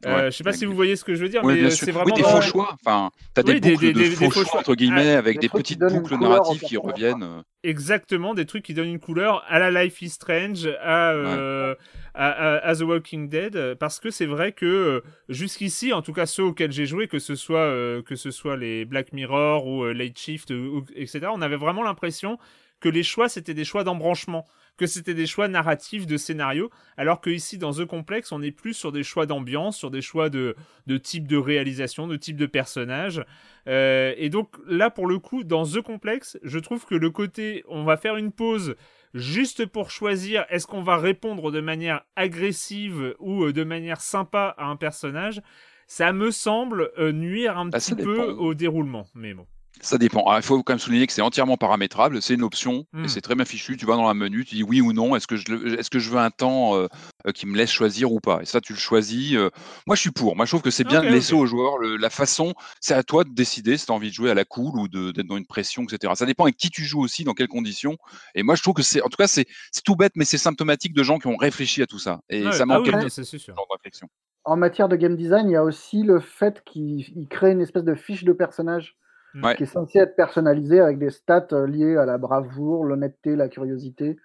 Euh, 0.07 0.15
Ouais, 0.25 0.31
je 0.31 0.37
sais 0.37 0.45
pas 0.45 0.53
si 0.53 0.67
vous 0.67 0.73
des- 0.73 0.77
voyez 0.77 0.97
ce 0.97 1.05
que 1.05 1.15
je 1.15 1.23
veux 1.23 1.31
dire, 1.31 1.43
Oui, 1.45 1.63
mais 1.63 1.71
c'est 1.71 1.87
Oui, 1.87 1.93
vraiment 1.93 2.15
des 2.15 2.21
dans- 2.23 2.29
faux 2.29 2.41
choix. 2.43 2.77
Enfin, 2.85 3.11
t'as 3.33 3.43
des 3.43 3.53
Oui, 3.55 3.61
des- 3.61 3.71
boucles 3.73 3.87
des- 3.87 3.93
de 3.95 3.99
des- 4.01 4.09
des 4.11 4.15
faux 4.17 4.25
faux 4.27 4.31
choix, 4.33 4.45
choix. 4.45 4.61
entre 4.61 4.75
guillemets, 4.75 5.15
Ah, 5.15 5.19
avec 5.19 5.37
des 5.41 5.49
des 5.49 5.49
petites 5.49 5.81
boucles 5.81 6.19
narratives 6.19 6.61
qui 6.61 6.77
reviennent. 6.77 7.43
exactement 7.63 8.35
des 8.35 8.45
trucs 8.45 8.63
qui 8.65 8.75
donnent 8.75 8.89
une 8.91 9.01
couleur 9.01 9.43
à 9.49 9.59
la 9.59 9.71
Life 9.85 10.03
is 10.03 10.11
Strange, 10.11 10.67
à, 10.83 11.13
euh, 11.13 11.75
à, 12.15 12.29
à- 12.29 12.67
à 12.69 12.77
The 12.77 12.81
Walking 12.83 13.29
Dead, 13.31 13.77
parce 13.77 13.99
que 13.99 14.11
c'est 14.11 14.27
vrai 14.27 14.53
que 14.53 14.67
euh, 14.67 15.01
jusqu'ici, 15.31 15.93
en 15.95 16.03
tout 16.03 16.13
cas 16.13 16.27
ceux 16.27 16.43
auxquels 16.45 16.73
j'ai 16.73 16.85
joué, 16.87 17.09
que 17.09 17.19
ce 17.19 17.35
soit 17.35 17.61
euh, 17.61 18.03
que 18.03 18.15
ce 18.15 18.31
soit 18.31 18.57
les 18.59 18.85
Black 18.85 19.13
Mirror 19.15 19.67
ou 19.67 19.85
euh, 19.85 19.93
Late 19.95 20.19
Shift, 20.19 20.51
ou- 20.51 20.85
etc., 20.97 21.29
on 21.33 21.41
avait 21.41 21.57
vraiment 21.57 21.83
l'impression 21.83 22.39
que 22.81 22.91
les 22.91 23.03
choix 23.03 23.31
c'était 23.31 23.55
des 23.55 23.65
choix 23.65 23.85
d'embranchement, 23.85 24.45
que 24.77 24.87
c'était 24.87 25.15
des 25.15 25.27
choix 25.27 25.49
narratifs 25.49 26.07
de 26.07 26.17
scénario, 26.17 26.71
alors 26.97 27.21
que 27.21 27.31
ici 27.31 27.59
dans 27.59 27.73
The 27.73 27.85
Complex, 27.85 28.33
on 28.33 28.43
est 28.43 28.51
plus 28.51 28.75
sur 28.75 28.91
des 28.93 29.03
choix 29.03 29.27
d'ambiance, 29.27 29.77
sur 29.77 29.91
des 29.91 30.03
choix 30.03 30.31
de, 30.31 30.57
de 30.87 30.97
type 30.99 31.27
de 31.29 31.37
réalisation, 31.37 32.07
de 32.07 32.17
type 32.17 32.37
de 32.37 32.47
personnage. 32.47 33.25
Euh, 33.69 34.13
et 34.17 34.31
donc 34.31 34.57
là, 34.67 34.91
pour 34.91 35.07
le 35.07 35.19
coup, 35.19 35.45
dans 35.45 35.65
The 35.65 35.81
Complex, 35.81 36.39
je 36.43 36.59
trouve 36.59 36.85
que 36.87 36.95
le 36.95 37.11
côté, 37.11 37.65
on 37.69 37.85
va 37.85 37.97
faire 37.97 38.17
une 38.17 38.33
pause 38.33 38.75
juste 39.15 39.65
pour 39.67 39.91
choisir 39.91 40.45
est-ce 40.49 40.67
qu'on 40.67 40.83
va 40.83 40.97
répondre 40.97 41.53
de 41.53 41.61
manière 41.61 42.03
agressive 42.17 43.15
ou 43.21 43.45
euh, 43.45 43.53
de 43.53 43.63
manière 43.63 44.01
sympa 44.01 44.55
à 44.59 44.67
un 44.67 44.77
personnage, 44.77 45.41
ça 45.87 46.13
me 46.13 46.31
semble 46.33 46.91
euh, 46.99 47.13
nuire 47.13 47.57
un 47.59 47.67
Bah, 47.67 47.79
petit 47.79 47.95
peu 47.95 48.23
au 48.33 48.55
déroulement. 48.55 49.07
Mais 49.15 49.35
bon. 49.35 49.47
Ça 49.81 49.99
dépend. 49.99 50.25
Ah, 50.29 50.37
Il 50.39 50.43
faut 50.43 50.63
quand 50.63 50.73
même 50.73 50.79
souligner 50.79 51.07
que 51.07 51.13
c'est 51.13 51.21
entièrement 51.21 51.57
paramétrable, 51.59 52.23
c'est 52.23 52.35
une 52.35 52.43
option 52.43 52.87
et 53.05 53.09
c'est 53.09 53.21
très 53.21 53.35
bien 53.35 53.45
fichu. 53.45 53.77
Tu 53.77 53.85
vas 53.85 53.97
dans 53.97 54.07
la 54.07 54.15
menu, 54.15 54.45
tu 54.45 54.55
dis 54.55 54.63
oui 54.63 54.81
ou 54.81 54.93
non, 54.95 55.15
est-ce 55.15 55.27
que 55.27 55.37
je, 55.37 55.53
le- 55.53 55.79
est-ce 55.79 55.91
que 55.91 55.99
je 55.99 56.09
veux 56.09 56.19
un 56.19 56.31
temps 56.31 56.75
euh, 56.77 56.87
euh, 57.27 57.33
qui 57.33 57.45
me 57.47 57.55
laisse 57.57 57.71
choisir 57.71 58.11
ou 58.13 58.19
pas? 58.21 58.41
Et 58.41 58.47
ça, 58.47 58.61
tu 58.63 58.73
le 58.73 58.79
choisis. 58.79 59.35
euh. 59.35 59.51
Moi, 59.87 59.95
je 59.97 60.01
suis 60.01 60.11
pour. 60.11 60.37
Moi, 60.37 60.47
je 60.47 60.53
trouve 60.53 60.63
que 60.63 60.71
c'est 60.71 60.85
bien 60.85 61.03
de 61.03 61.11
laisser 61.11 61.35
aux 61.35 61.45
joueurs 61.45 61.77
le- 61.79 61.97
la 61.97 62.09
façon. 62.09 62.55
C'est 62.81 62.95
à 62.95 63.03
toi 63.03 63.25
de 63.25 63.31
décider 63.35 63.77
si 63.77 63.85
tu 63.85 63.93
as 63.93 63.95
envie 63.95 64.09
de 64.09 64.15
jouer 64.15 64.31
à 64.31 64.35
la 64.35 64.45
cool 64.47 64.79
ou 64.79 64.89
de- 64.89 65.11
d'être 65.11 65.27
dans 65.27 65.37
une 65.37 65.47
pression, 65.47 65.83
etc. 65.83 66.15
Ça 66.15 66.25
dépend 66.25 66.45
avec 66.45 66.57
qui 66.57 66.71
tu 66.71 66.85
joues 66.85 67.03
aussi, 67.03 67.25
dans 67.25 67.35
quelles 67.35 67.49
conditions. 67.49 67.99
Et 68.35 68.43
moi, 68.43 68.55
je 68.55 68.63
trouve 68.63 68.75
que 68.75 68.83
c'est, 68.83 69.03
en 69.03 69.09
tout 69.09 69.17
cas, 69.19 69.27
c'est 69.27 69.45
tout 69.85 69.97
bête, 69.97 70.13
mais 70.17 70.25
c'est 70.25 70.39
symptomatique 70.39 70.95
de 70.95 71.03
gens 71.03 71.19
qui 71.19 71.27
ont 71.27 71.37
réfléchi 71.37 71.83
à 71.83 71.87
tout 71.87 71.99
ça. 71.99 72.21
Et 72.31 72.45
Ouais, 72.45 72.53
ça 72.53 72.65
ah 72.71 72.79
manque 72.79 72.87
oui, 72.87 73.11
c'est 73.11 73.25
c'est 73.25 73.39
sûr. 73.39 73.55
genre 73.55 73.67
de 73.69 73.75
réflexion. 73.75 74.09
En 74.45 74.57
matière 74.57 74.89
de 74.89 74.97
game 74.97 75.17
design, 75.17 75.49
il 75.49 75.53
y 75.53 75.57
a 75.57 75.65
aussi 75.65 76.03
le 76.03 76.21
fait 76.21 76.63
qu'il 76.65 77.01
il 77.17 77.29
crée 77.29 77.53
une 77.53 77.61
espèce 77.61 77.85
de 77.85 77.95
fiche 77.95 78.25
de 78.25 78.33
personnage 78.33 78.97
Ouais. 79.43 79.57
qui 79.57 79.65
est 79.65 79.67
censée 79.67 79.99
être 79.99 80.17
personnalisée 80.17 80.81
avec 80.81 80.99
des 80.99 81.11
stats 81.11 81.49
euh, 81.53 81.67
liées 81.67 81.97
à 81.97 82.05
la 82.05 82.19
bravoure, 82.19 82.85
l'honnêteté, 82.85 83.35
la 83.35 83.49
curiosité. 83.49 84.17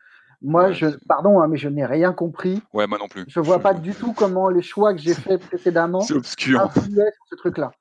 Moi, 0.41 0.67
Ouais, 0.67 0.73
je, 0.73 0.87
pardon, 1.07 1.41
hein, 1.41 1.47
mais 1.47 1.57
je 1.57 1.67
n'ai 1.67 1.85
rien 1.85 2.13
compris. 2.13 2.61
Ouais, 2.73 2.87
moi 2.87 2.97
non 2.97 3.07
plus. 3.07 3.25
Je 3.27 3.39
vois 3.39 3.59
pas 3.59 3.73
du 3.73 3.93
tout 3.93 4.13
comment 4.13 4.49
les 4.49 4.61
choix 4.61 4.93
que 4.93 4.99
j'ai 4.99 5.13
faits 5.13 5.41
précédemment 5.41 6.01
influaient 6.01 7.11
sur 7.11 7.25
ce 7.29 7.35
truc-là. 7.35 7.71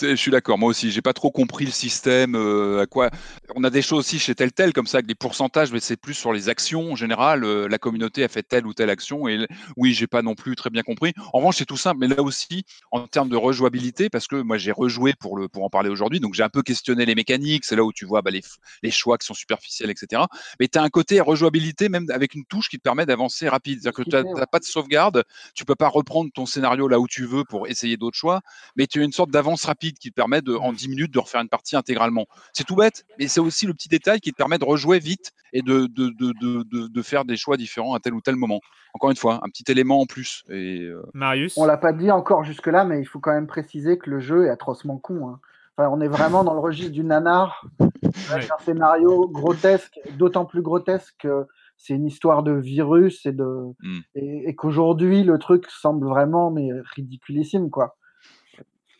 Je 0.00 0.16
suis 0.16 0.32
d'accord, 0.32 0.58
moi 0.58 0.70
aussi, 0.70 0.90
j'ai 0.90 1.02
pas 1.02 1.12
trop 1.12 1.30
compris 1.30 1.64
le 1.64 1.70
système, 1.70 2.34
euh, 2.34 2.82
à 2.82 2.86
quoi. 2.86 3.10
On 3.54 3.62
a 3.62 3.70
des 3.70 3.80
choses 3.80 4.00
aussi 4.00 4.18
chez 4.18 4.34
tel 4.34 4.50
tel 4.52 4.72
comme 4.72 4.88
ça 4.88 4.96
avec 4.98 5.06
des 5.06 5.14
pourcentages, 5.14 5.70
mais 5.70 5.78
c'est 5.78 5.96
plus 5.96 6.14
sur 6.14 6.32
les 6.32 6.48
actions 6.48 6.92
en 6.92 6.96
général. 6.96 7.44
euh, 7.44 7.68
la 7.68 7.78
communauté 7.78 8.24
a 8.24 8.28
fait 8.28 8.42
telle 8.42 8.66
ou 8.66 8.74
telle 8.74 8.90
action 8.90 9.28
et 9.28 9.46
oui, 9.76 9.94
j'ai 9.94 10.08
pas 10.08 10.22
non 10.22 10.34
plus 10.34 10.56
très 10.56 10.68
bien 10.68 10.82
compris. 10.82 11.12
En 11.32 11.38
revanche, 11.38 11.58
c'est 11.58 11.64
tout 11.64 11.76
simple, 11.76 11.98
mais 12.00 12.08
là 12.08 12.22
aussi 12.22 12.64
en 12.90 13.06
termes 13.06 13.28
de 13.28 13.36
rejouabilité, 13.36 14.10
parce 14.10 14.26
que 14.26 14.34
moi 14.34 14.58
j'ai 14.58 14.72
rejoué 14.72 15.14
pour 15.14 15.36
le 15.36 15.48
pour 15.48 15.62
en 15.64 15.70
parler 15.70 15.90
aujourd'hui, 15.90 16.18
donc 16.18 16.34
j'ai 16.34 16.42
un 16.42 16.48
peu 16.48 16.62
questionné 16.62 17.06
les 17.06 17.14
mécaniques. 17.14 17.64
C'est 17.64 17.76
là 17.76 17.84
où 17.84 17.92
tu 17.92 18.04
vois 18.04 18.20
bah, 18.20 18.32
les, 18.32 18.42
les 18.82 18.90
choix 18.90 19.16
qui 19.16 19.26
sont 19.26 19.34
superficiels, 19.34 19.90
etc. 19.90 20.22
Mais 20.58 20.66
tu 20.66 20.76
as 20.76 20.82
un 20.82 20.90
côté 20.90 21.20
rejouabilité 21.20 21.88
même 21.88 22.06
avec 22.10 22.34
une 22.34 22.44
touche 22.46 22.68
qui 22.68 22.78
te 22.78 22.82
permet 22.82 23.06
d'avancer 23.06 23.48
rapide. 23.48 23.78
C'est-à-dire 23.80 24.04
que 24.04 24.10
tu 24.10 24.16
n'as 24.40 24.46
pas 24.46 24.58
de 24.58 24.64
sauvegarde, 24.64 25.22
tu 25.54 25.64
peux 25.64 25.76
pas 25.76 25.88
reprendre 25.88 26.30
ton 26.34 26.46
scénario 26.46 26.88
là 26.88 26.98
où 26.98 27.06
tu 27.06 27.26
veux 27.26 27.44
pour 27.44 27.68
essayer 27.68 27.96
d'autres 27.96 28.16
choix 28.18 28.40
mais 28.76 28.86
tu 28.88 29.00
as 29.00 29.04
une 29.04 29.12
sorte 29.12 29.30
d'avance 29.30 29.64
rapide 29.64 29.83
qui 29.92 30.10
te 30.10 30.14
permet 30.14 30.40
de, 30.40 30.54
en 30.54 30.72
10 30.72 30.88
minutes 30.88 31.12
de 31.12 31.18
refaire 31.18 31.40
une 31.42 31.48
partie 31.48 31.76
intégralement. 31.76 32.26
C'est 32.52 32.64
tout 32.64 32.76
bête, 32.76 33.04
mais 33.18 33.28
c'est 33.28 33.40
aussi 33.40 33.66
le 33.66 33.74
petit 33.74 33.88
détail 33.88 34.20
qui 34.20 34.30
te 34.32 34.36
permet 34.36 34.58
de 34.58 34.64
rejouer 34.64 34.98
vite 34.98 35.32
et 35.52 35.60
de, 35.62 35.86
de, 35.86 36.08
de, 36.08 36.32
de, 36.40 36.62
de- 36.62 36.88
de 36.88 37.02
faire 37.02 37.24
des 37.24 37.36
choix 37.36 37.56
différents 37.56 37.94
à 37.94 38.00
tel 38.00 38.14
ou 38.14 38.20
tel 38.20 38.36
moment. 38.36 38.60
Encore 38.94 39.10
une 39.10 39.16
fois, 39.16 39.40
un 39.42 39.48
petit 39.48 39.64
élément 39.70 40.00
en 40.00 40.06
plus. 40.06 40.44
Et, 40.48 40.80
euh, 40.80 41.02
Marius? 41.12 41.58
On 41.58 41.66
l'a 41.66 41.76
pas 41.76 41.92
dit 41.92 42.10
encore 42.10 42.44
jusque-là, 42.44 42.84
mais 42.84 43.00
il 43.00 43.04
faut 43.06 43.20
quand 43.20 43.32
même 43.34 43.46
préciser 43.46 43.98
que 43.98 44.08
le 44.08 44.20
jeu 44.20 44.46
est 44.46 44.50
atrocement 44.50 44.96
con. 44.98 45.28
hein. 45.28 45.40
Enfin, 45.76 45.88
on 45.90 46.00
est 46.00 46.06
vraiment 46.08 46.44
dans 46.44 46.54
le 46.54 46.60
registre 46.60 46.92
du 46.92 47.02
nanar, 47.04 47.66
avec 47.80 47.92
Ouais. 48.30 48.48
un 48.58 48.64
scénario 48.64 49.28
grotesque, 49.28 49.98
d'autant 50.16 50.44
plus 50.44 50.62
grotesque 50.62 51.14
que 51.18 51.46
c'est 51.76 51.94
une 51.94 52.06
histoire 52.06 52.44
de 52.44 52.52
virus 52.52 53.26
et 53.26 53.32
de 53.32 53.44
Mm. 53.82 53.98
et, 54.14 54.48
et 54.50 54.54
qu'aujourd'hui 54.54 55.24
le 55.24 55.36
truc 55.38 55.66
semble 55.68 56.06
vraiment 56.06 56.52
mais 56.52 56.68
ridiculissime 56.94 57.70
quoi. 57.70 57.96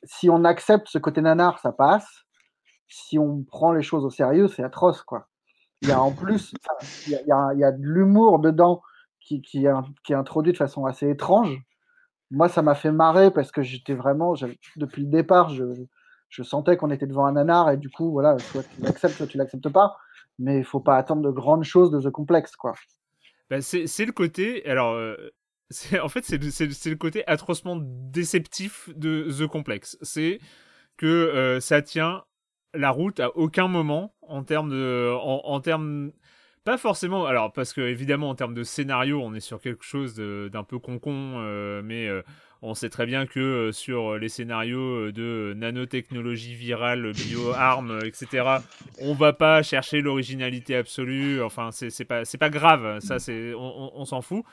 Si 0.06 0.28
on 0.30 0.44
accepte 0.44 0.88
ce 0.88 0.98
côté 0.98 1.20
nanar, 1.20 1.58
ça 1.60 1.72
passe. 1.72 2.24
Si 2.88 3.18
on 3.18 3.42
prend 3.42 3.72
les 3.72 3.82
choses 3.82 4.04
au 4.04 4.10
sérieux, 4.10 4.48
c'est 4.48 4.62
atroce 4.62 5.02
quoi. 5.02 5.28
Il 5.82 5.88
y 5.88 5.92
a 5.92 6.00
en 6.00 6.12
plus, 6.24 6.54
il 7.06 7.12
y 7.12 7.14
a, 7.16 7.20
il 7.22 7.28
y 7.28 7.32
a- 7.32 7.50
il 7.54 7.58
y 7.60 7.64
a 7.64 7.72
de 7.72 7.82
l'humour 7.82 8.38
dedans 8.38 8.82
qui, 9.20 9.40
qui, 9.42 9.66
est, 9.66 9.72
qui 10.04 10.12
est 10.12 10.16
introduit 10.16 10.52
de 10.52 10.58
façon 10.58 10.84
assez 10.86 11.08
étrange. 11.08 11.58
Moi, 12.30 12.48
ça 12.48 12.62
m'a 12.62 12.74
fait 12.74 12.92
marrer 12.92 13.30
parce 13.30 13.50
que 13.52 13.62
j'étais 13.62 13.94
vraiment, 13.94 14.34
depuis 14.76 15.02
le 15.02 15.08
départ, 15.08 15.50
je, 15.50 15.64
je 16.28 16.42
sentais 16.42 16.76
qu'on 16.76 16.90
était 16.90 17.06
devant 17.06 17.26
un 17.26 17.32
nanar 17.32 17.70
et 17.70 17.76
du 17.76 17.90
coup, 17.90 18.10
voilà, 18.10 18.38
soit 18.38 18.62
tu 18.62 18.80
l'acceptes, 18.82 19.14
soit 19.14 19.26
tu 19.26 19.38
l'acceptes 19.38 19.68
pas. 19.68 19.96
Mais 20.38 20.58
il 20.58 20.64
faut 20.64 20.80
pas 20.80 20.96
attendre 20.96 21.22
de 21.22 21.30
grandes 21.30 21.62
choses 21.64 21.90
de 21.92 22.00
The 22.00 22.10
Complex, 22.10 22.56
quoi. 22.56 22.72
Bah, 23.50 23.60
c'est 23.60 23.84
le 24.04 24.10
côté. 24.12 24.66
Alors, 24.68 24.94
euh, 24.94 25.16
en 26.02 26.08
fait, 26.08 26.24
c'est 26.24 26.38
le, 26.38 26.90
le- 26.90 26.96
côté 26.96 27.26
atrocement 27.26 27.76
déceptif 27.80 28.88
de 28.96 29.28
The 29.38 29.46
Complex. 29.46 29.96
C'est 30.02 30.38
que 30.96 31.06
euh, 31.06 31.60
ça 31.60 31.82
tient 31.82 32.24
la 32.74 32.90
route 32.90 33.20
à 33.20 33.36
aucun 33.36 33.68
moment 33.68 34.14
en 34.22 34.42
termes 34.44 34.70
de. 34.70 35.12
En, 35.14 35.42
en 35.44 35.60
termes. 35.60 36.12
Pas 36.64 36.78
forcément. 36.78 37.26
Alors, 37.26 37.52
parce 37.52 37.74
que, 37.74 37.82
évidemment, 37.82 38.30
en 38.30 38.34
termes 38.34 38.54
de 38.54 38.62
scénario, 38.62 39.20
on 39.22 39.34
est 39.34 39.40
sur 39.40 39.60
quelque 39.60 39.84
chose 39.84 40.14
d'un 40.14 40.64
peu 40.64 40.78
concon, 40.78 41.34
euh, 41.38 41.82
mais. 41.84 42.06
euh, 42.08 42.22
on 42.66 42.72
sait 42.72 42.88
très 42.88 43.04
bien 43.04 43.26
que 43.26 43.40
euh, 43.40 43.72
sur 43.72 44.16
les 44.16 44.30
scénarios 44.30 45.12
de 45.12 45.52
nanotechnologie 45.54 46.54
virale, 46.54 47.12
bio-armes, 47.12 47.98
etc., 48.02 48.46
on 49.02 49.12
va 49.12 49.34
pas 49.34 49.62
chercher 49.62 50.00
l'originalité 50.00 50.74
absolue. 50.74 51.42
Enfin, 51.42 51.68
c'est 51.72 52.06
pas 52.06 52.22
pas 52.40 52.48
grave. 52.48 53.00
Ça, 53.00 53.18
c'est 53.18 53.52
on, 53.52 53.58
on- 53.60 53.92
on 54.00 54.04
s'en 54.06 54.22
fout. 54.22 54.44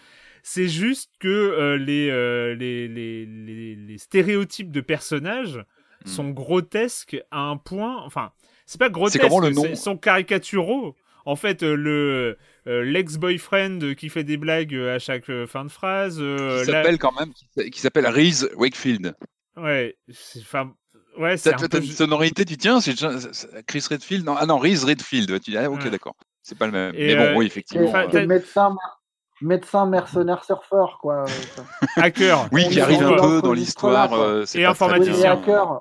C'est 0.44 0.68
juste 0.68 1.12
que 1.20 1.28
euh, 1.28 1.78
les, 1.78 2.10
euh, 2.10 2.56
les, 2.56 2.88
les, 2.88 3.26
les, 3.26 3.76
les 3.76 3.98
stéréotypes 3.98 4.72
de 4.72 4.82
personnages 4.82 5.64
Mm. 6.04 6.10
sont 6.10 6.30
grotesques 6.32 7.22
à 7.30 7.42
un 7.42 7.58
point. 7.58 8.02
Enfin, 8.06 8.32
c'est 8.66 8.80
pas 8.80 8.90
grotesque. 8.90 9.22
comment 9.22 9.40
le 9.40 9.52
nom 9.52 9.76
sont 9.76 9.98
caricaturaux. 9.98 10.96
En 11.26 11.36
fait, 11.36 11.62
euh, 11.62 11.76
le 11.76 12.38
euh, 12.66 12.84
l'ex-boyfriend 12.84 13.94
qui 13.96 14.10
fait 14.10 14.24
des 14.24 14.38
blagues 14.38 14.74
à 14.76 14.98
chaque 14.98 15.30
euh, 15.30 15.46
fin 15.46 15.64
de 15.64 15.70
phrase. 15.70 16.18
euh, 16.20 16.64
qui 16.66 16.72
la- 16.72 16.82
s'appelle 16.82 16.98
quand 16.98 17.12
même, 17.20 17.32
qui- 17.72 17.80
s'appelle 17.80 18.08
Reese 18.08 18.50
Wakefield. 18.56 19.14
Ouais, 19.58 19.96
c'est- 20.10 20.40
enfin, 20.40 20.74
ouais, 21.20 21.38
c'est 21.38 21.52
T'as 21.52 21.64
un 21.66 21.68
peu. 21.70 21.78
une 21.78 21.84
sonorité, 21.92 22.46
tu 22.46 22.58
tiens, 22.58 22.82
c'est 22.82 22.96
Chris 23.68 23.86
Redfield 23.88 24.26
non, 24.26 24.36
Ah 24.40 24.48
non, 24.48 24.58
Reese 24.58 24.84
Redfield. 24.86 25.40
Tu 25.42 25.52
dis, 25.52 25.58
ah, 25.58 25.70
ok, 25.70 25.82
Ouais. 25.84 25.90
d'accord. 25.92 26.16
C'est 26.42 26.58
pas 26.58 26.66
le 26.66 26.72
même. 26.72 26.96
Et, 26.96 27.16
mais 27.16 27.34
bon, 27.34 27.38
oui, 27.40 27.46
effectivement. 27.46 27.92
T'as- 27.92 28.26
médecin, 28.26 28.76
médecin 29.42 29.86
mercenaire 29.86 30.44
surfeur, 30.44 30.98
quoi. 31.02 31.26
hacker. 31.98 32.48
oui, 32.52 32.68
qui 32.70 32.80
arrive 32.80 33.04
un 33.04 33.16
peu 33.20 33.42
dans 33.42 33.54
l'histoire. 33.54 34.14
euh, 34.14 34.46
c'est 34.46 34.60
Et 34.60 34.62
Oui, 34.62 34.68
informaticien. 34.72 35.36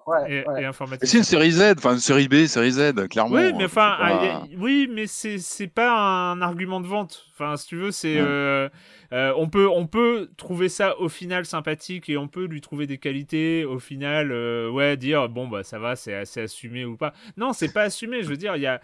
ouais. 0.06 0.32
Et, 0.32 0.48
ouais. 0.48 0.58
et 0.58 0.60
Mais 0.60 0.64
informaticien. 0.64 1.08
c'est 1.08 1.18
une 1.18 1.24
série 1.24 1.52
Z, 1.52 1.74
enfin 1.78 1.92
une 1.92 1.98
série 1.98 2.28
B, 2.28 2.46
série 2.46 2.72
Z, 2.72 3.08
clairement. 3.08 3.36
Oui, 3.36 3.52
mais 3.56 3.64
euh, 3.64 3.66
enfin, 3.66 3.96
pas- 3.98 4.20
ah, 4.22 4.42
oui, 4.58 4.88
mais 4.92 5.06
c'est 5.06 5.38
c'est 5.38 5.66
pas 5.68 5.92
un 5.92 6.40
argument 6.42 6.80
de 6.80 6.86
vente. 6.86 7.26
Enfin, 7.34 7.56
si 7.56 7.66
tu 7.68 7.76
veux, 7.76 7.90
c'est 7.90 8.14
Ouais. 8.20 8.26
euh, 8.26 8.68
euh, 9.12 9.32
on 9.36 9.48
peut 9.48 9.68
on 9.68 9.86
peut 9.86 10.30
trouver 10.36 10.68
ça 10.68 10.98
au 11.00 11.08
final 11.08 11.44
sympathique 11.44 12.08
et 12.08 12.16
on 12.16 12.28
peut 12.28 12.44
lui 12.46 12.60
trouver 12.60 12.86
des 12.86 12.98
qualités. 12.98 13.64
Au 13.64 13.78
final, 13.78 14.30
euh, 14.32 14.70
ouais, 14.70 14.96
dire 14.96 15.28
bon 15.28 15.48
bah 15.48 15.62
ça 15.62 15.78
va, 15.78 15.96
c'est 15.96 16.14
assez 16.14 16.40
assumé 16.42 16.84
ou 16.84 16.96
pas. 16.96 17.12
Non, 17.36 17.52
c'est 17.52 17.72
pas 17.72 17.82
assumé. 17.82 18.22
Je 18.22 18.28
veux 18.28 18.36
dire, 18.36 18.56
il 18.56 18.62
y 18.62 18.66
a 18.66 18.80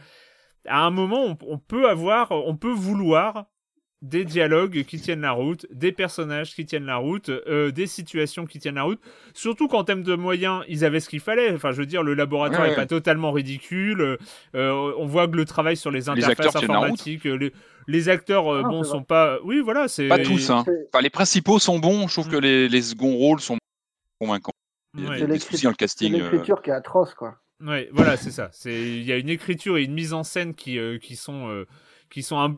à 0.68 0.80
un 0.84 0.90
moment 0.90 1.22
on, 1.24 1.38
on 1.46 1.58
peut 1.58 1.88
avoir, 1.88 2.32
on 2.32 2.56
peut 2.56 2.72
vouloir 2.72 3.44
des 4.08 4.24
dialogues 4.24 4.84
qui 4.84 5.00
tiennent 5.00 5.20
la 5.20 5.32
route, 5.32 5.66
des 5.72 5.92
personnages 5.92 6.54
qui 6.54 6.64
tiennent 6.64 6.86
la 6.86 6.96
route, 6.96 7.28
euh, 7.28 7.70
des 7.70 7.86
situations 7.86 8.46
qui 8.46 8.58
tiennent 8.58 8.76
la 8.76 8.84
route. 8.84 9.00
Surtout 9.34 9.68
qu'en 9.68 9.84
termes 9.84 10.02
de 10.02 10.14
moyens, 10.14 10.62
ils 10.68 10.84
avaient 10.84 11.00
ce 11.00 11.08
qu'il 11.08 11.20
fallait. 11.20 11.52
Enfin, 11.52 11.72
je 11.72 11.76
veux 11.78 11.86
dire, 11.86 12.02
le 12.02 12.14
laboratoire 12.14 12.62
Ouais, 12.62 12.68
est 12.68 12.70
ouais. 12.70 12.76
pas 12.76 12.86
totalement 12.86 13.32
ridicule. 13.32 14.18
Euh, 14.54 14.92
on 14.98 15.06
voit 15.06 15.26
que 15.28 15.36
le 15.36 15.44
travail 15.44 15.76
sur 15.76 15.90
les 15.90 16.00
Les 16.00 16.08
interfaces 16.08 16.54
la 16.54 16.60
route. 16.60 16.70
informatiques, 16.70 17.26
euh, 17.26 17.34
les, 17.36 17.52
les 17.88 18.08
acteurs, 18.08 18.52
euh, 18.52 18.62
Ah, 18.64 18.68
bon, 18.68 18.84
sont 18.84 19.02
pas. 19.02 19.38
Oui, 19.44 19.60
voilà, 19.60 19.88
c'est. 19.88 20.08
Pas 20.08 20.18
tous, 20.18 20.50
hein. 20.50 20.64
Enfin, 20.92 21.02
les 21.02 21.10
principaux 21.10 21.58
sont 21.58 21.78
bons. 21.78 22.06
Je 22.08 22.12
trouve 22.14 22.28
Mm. 22.28 22.30
que 22.32 22.36
les, 22.36 22.68
les 22.68 22.82
seconds 22.82 23.14
rôles 23.16 23.40
sont 23.40 23.58
convaincants. 24.20 24.52
Il 24.96 25.04
y 25.04 25.06
a 25.06 25.10
Ouais. 25.10 25.26
des- 25.26 25.38
soucis 25.38 25.64
dans 25.64 25.70
le 25.70 25.74
C'est 25.74 25.84
casting. 25.84 26.14
euh, 26.14 26.30
l'écriture 26.30 26.62
qui 26.62 26.70
est 26.70 26.74
atroce, 26.74 27.12
quoi. 27.14 27.36
Ouais, 27.62 27.88
voilà, 27.92 28.16
c'est 28.16 28.30
ça. 28.30 28.50
C'est 28.52 28.74
il 28.74 29.02
y 29.04 29.12
a 29.12 29.16
une 29.16 29.28
écriture 29.30 29.78
et 29.78 29.82
une 29.84 29.94
mise 29.94 30.12
en 30.12 30.22
scène 30.24 30.54
qui 30.54 30.78
euh, 30.78 30.98
qui 30.98 31.16
sont 31.16 31.48
euh, 31.48 31.64
qui 32.10 32.22
sont 32.22 32.38
un- 32.38 32.56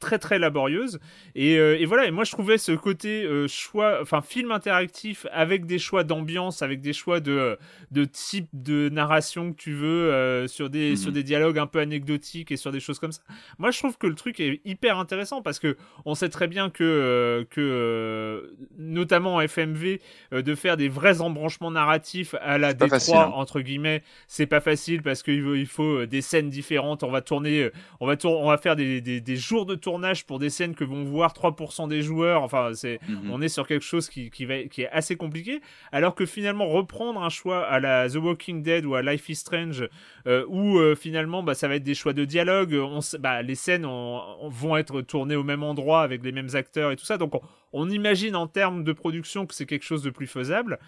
très 0.00 0.18
très 0.18 0.38
laborieuses 0.38 1.00
et, 1.34 1.58
euh, 1.58 1.76
et 1.78 1.84
voilà 1.84 2.06
et 2.06 2.10
moi 2.10 2.24
je 2.24 2.30
trouvais 2.32 2.56
ce 2.58 2.72
côté 2.72 3.24
euh, 3.24 3.48
choix 3.48 3.98
enfin 4.00 4.22
film 4.22 4.52
interactif 4.52 5.26
avec 5.32 5.66
des 5.66 5.78
choix 5.78 6.04
d'ambiance 6.04 6.62
avec 6.62 6.80
des 6.80 6.92
choix 6.92 7.20
de 7.20 7.58
de 7.90 8.04
type 8.04 8.48
de 8.52 8.88
narration 8.90 9.52
que 9.52 9.56
tu 9.56 9.72
veux 9.72 10.12
euh, 10.12 10.46
sur 10.46 10.70
des 10.70 10.90
Mhm. 10.90 10.96
sur 10.96 11.12
des 11.12 11.22
dialogues 11.24 11.58
un 11.58 11.66
peu 11.66 11.80
anecdotiques 11.80 12.52
et 12.52 12.56
sur 12.56 12.70
des 12.70 12.80
choses 12.80 12.98
comme 12.98 13.10
ça 13.12 13.22
moi 13.58 13.70
je 13.72 13.78
trouve 13.78 13.98
que 13.98 14.06
le 14.06 14.14
truc 14.14 14.38
est 14.40 14.60
hyper 14.64 14.98
intéressant 14.98 15.42
parce 15.42 15.58
que 15.58 15.76
on 16.04 16.14
sait 16.14 16.28
très 16.28 16.46
bien 16.46 16.70
que 16.70 17.44
que 17.50 18.54
notamment 18.78 19.36
en 19.36 19.40
FMV 19.40 20.00
de 20.32 20.54
faire 20.54 20.76
des 20.76 20.88
vrais 20.88 21.20
embranchements 21.20 21.70
narratifs 21.70 22.34
à 22.40 22.58
la 22.58 22.70
C'est 22.70 22.76
pas 22.78 22.86
D3 22.86 22.90
facile, 22.90 23.14
hein. 23.16 23.32
entre 23.34 23.60
guillemets 23.60 24.02
c'est 24.26 24.46
pas 24.46 24.60
facile 24.60 25.02
parce 25.02 25.22
qu'il 25.22 25.42
faut, 25.42 25.54
il 25.54 25.66
faut 25.66 26.06
des 26.06 26.20
scènes 26.22 26.50
différentes 26.50 27.02
on 27.02 27.10
va 27.10 27.20
tourner 27.20 27.70
on 28.00 28.06
va 28.06 28.16
tour- 28.16 28.38
on 28.40 28.48
va 28.48 28.58
faire 28.58 28.76
des, 28.76 29.00
des, 29.00 29.20
des 29.20 29.36
jours 29.36 29.66
de 29.66 29.74
tournage 29.74 29.87
pour 30.26 30.38
des 30.38 30.50
scènes 30.50 30.74
que 30.74 30.84
vont 30.84 31.04
voir 31.04 31.32
3% 31.32 31.88
des 31.88 32.02
joueurs 32.02 32.42
enfin 32.42 32.70
c'est 32.74 32.98
mhm. 33.08 33.30
on 33.30 33.40
est 33.40 33.48
sur 33.48 33.66
quelque 33.66 33.84
chose 33.84 34.08
qui, 34.08 34.30
qui, 34.30 34.44
va, 34.44 34.64
qui 34.64 34.82
est 34.82 34.88
assez 34.90 35.16
compliqué, 35.16 35.60
alors 35.92 36.14
que 36.14 36.26
finalement 36.26 36.68
reprendre 36.68 37.22
un 37.22 37.28
choix 37.28 37.64
à 37.66 37.80
la 37.80 38.08
The 38.08 38.16
Walking 38.16 38.62
Dead 38.62 38.84
ou 38.84 38.94
à 38.94 39.02
Life 39.02 39.28
is 39.28 39.36
Strange, 39.36 39.88
euh, 40.26 40.44
où 40.48 40.78
euh, 40.78 40.94
finalement 40.94 41.42
bah, 41.42 41.54
ça 41.54 41.68
va 41.68 41.76
être 41.76 41.82
des 41.84 41.94
choix 41.94 42.12
de 42.12 42.24
dialogue, 42.24 42.74
on, 42.74 42.98
s- 42.98 43.16
bah, 43.20 43.42
les 43.42 43.54
scènes 43.54 43.84
on- 43.86 44.20
on- 44.40 44.48
vont 44.48 44.76
être 44.76 45.00
tournées 45.02 45.36
au 45.36 45.44
même 45.44 45.62
endroit 45.62 46.02
avec 46.02 46.22
les 46.24 46.32
mêmes 46.32 46.50
acteurs 46.54 46.90
et 46.92 46.96
tout 46.96 47.04
ça, 47.04 47.18
donc 47.18 47.34
on, 47.34 47.40
on 47.72 47.90
imagine 47.90 48.36
en 48.36 48.46
termes 48.46 48.84
de 48.84 48.92
production 48.92 49.46
que 49.46 49.54
c'est 49.54 49.66
quelque 49.66 49.84
chose 49.84 50.02
de 50.02 50.10
plus 50.10 50.26
faisable. 50.26 50.78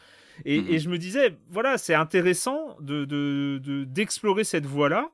Et, 0.46 0.61
Mhm. 0.62 0.66
et 0.70 0.78
je 0.78 0.88
me 0.88 0.96
disais, 0.96 1.36
voilà, 1.51 1.76
c'est 1.76 1.92
intéressant 1.94 2.76
de, 2.80 3.05
de, 3.05 3.61
de- 3.62 3.84
d'explorer 3.84 4.42
cette 4.44 4.64
voie-là. 4.64 5.11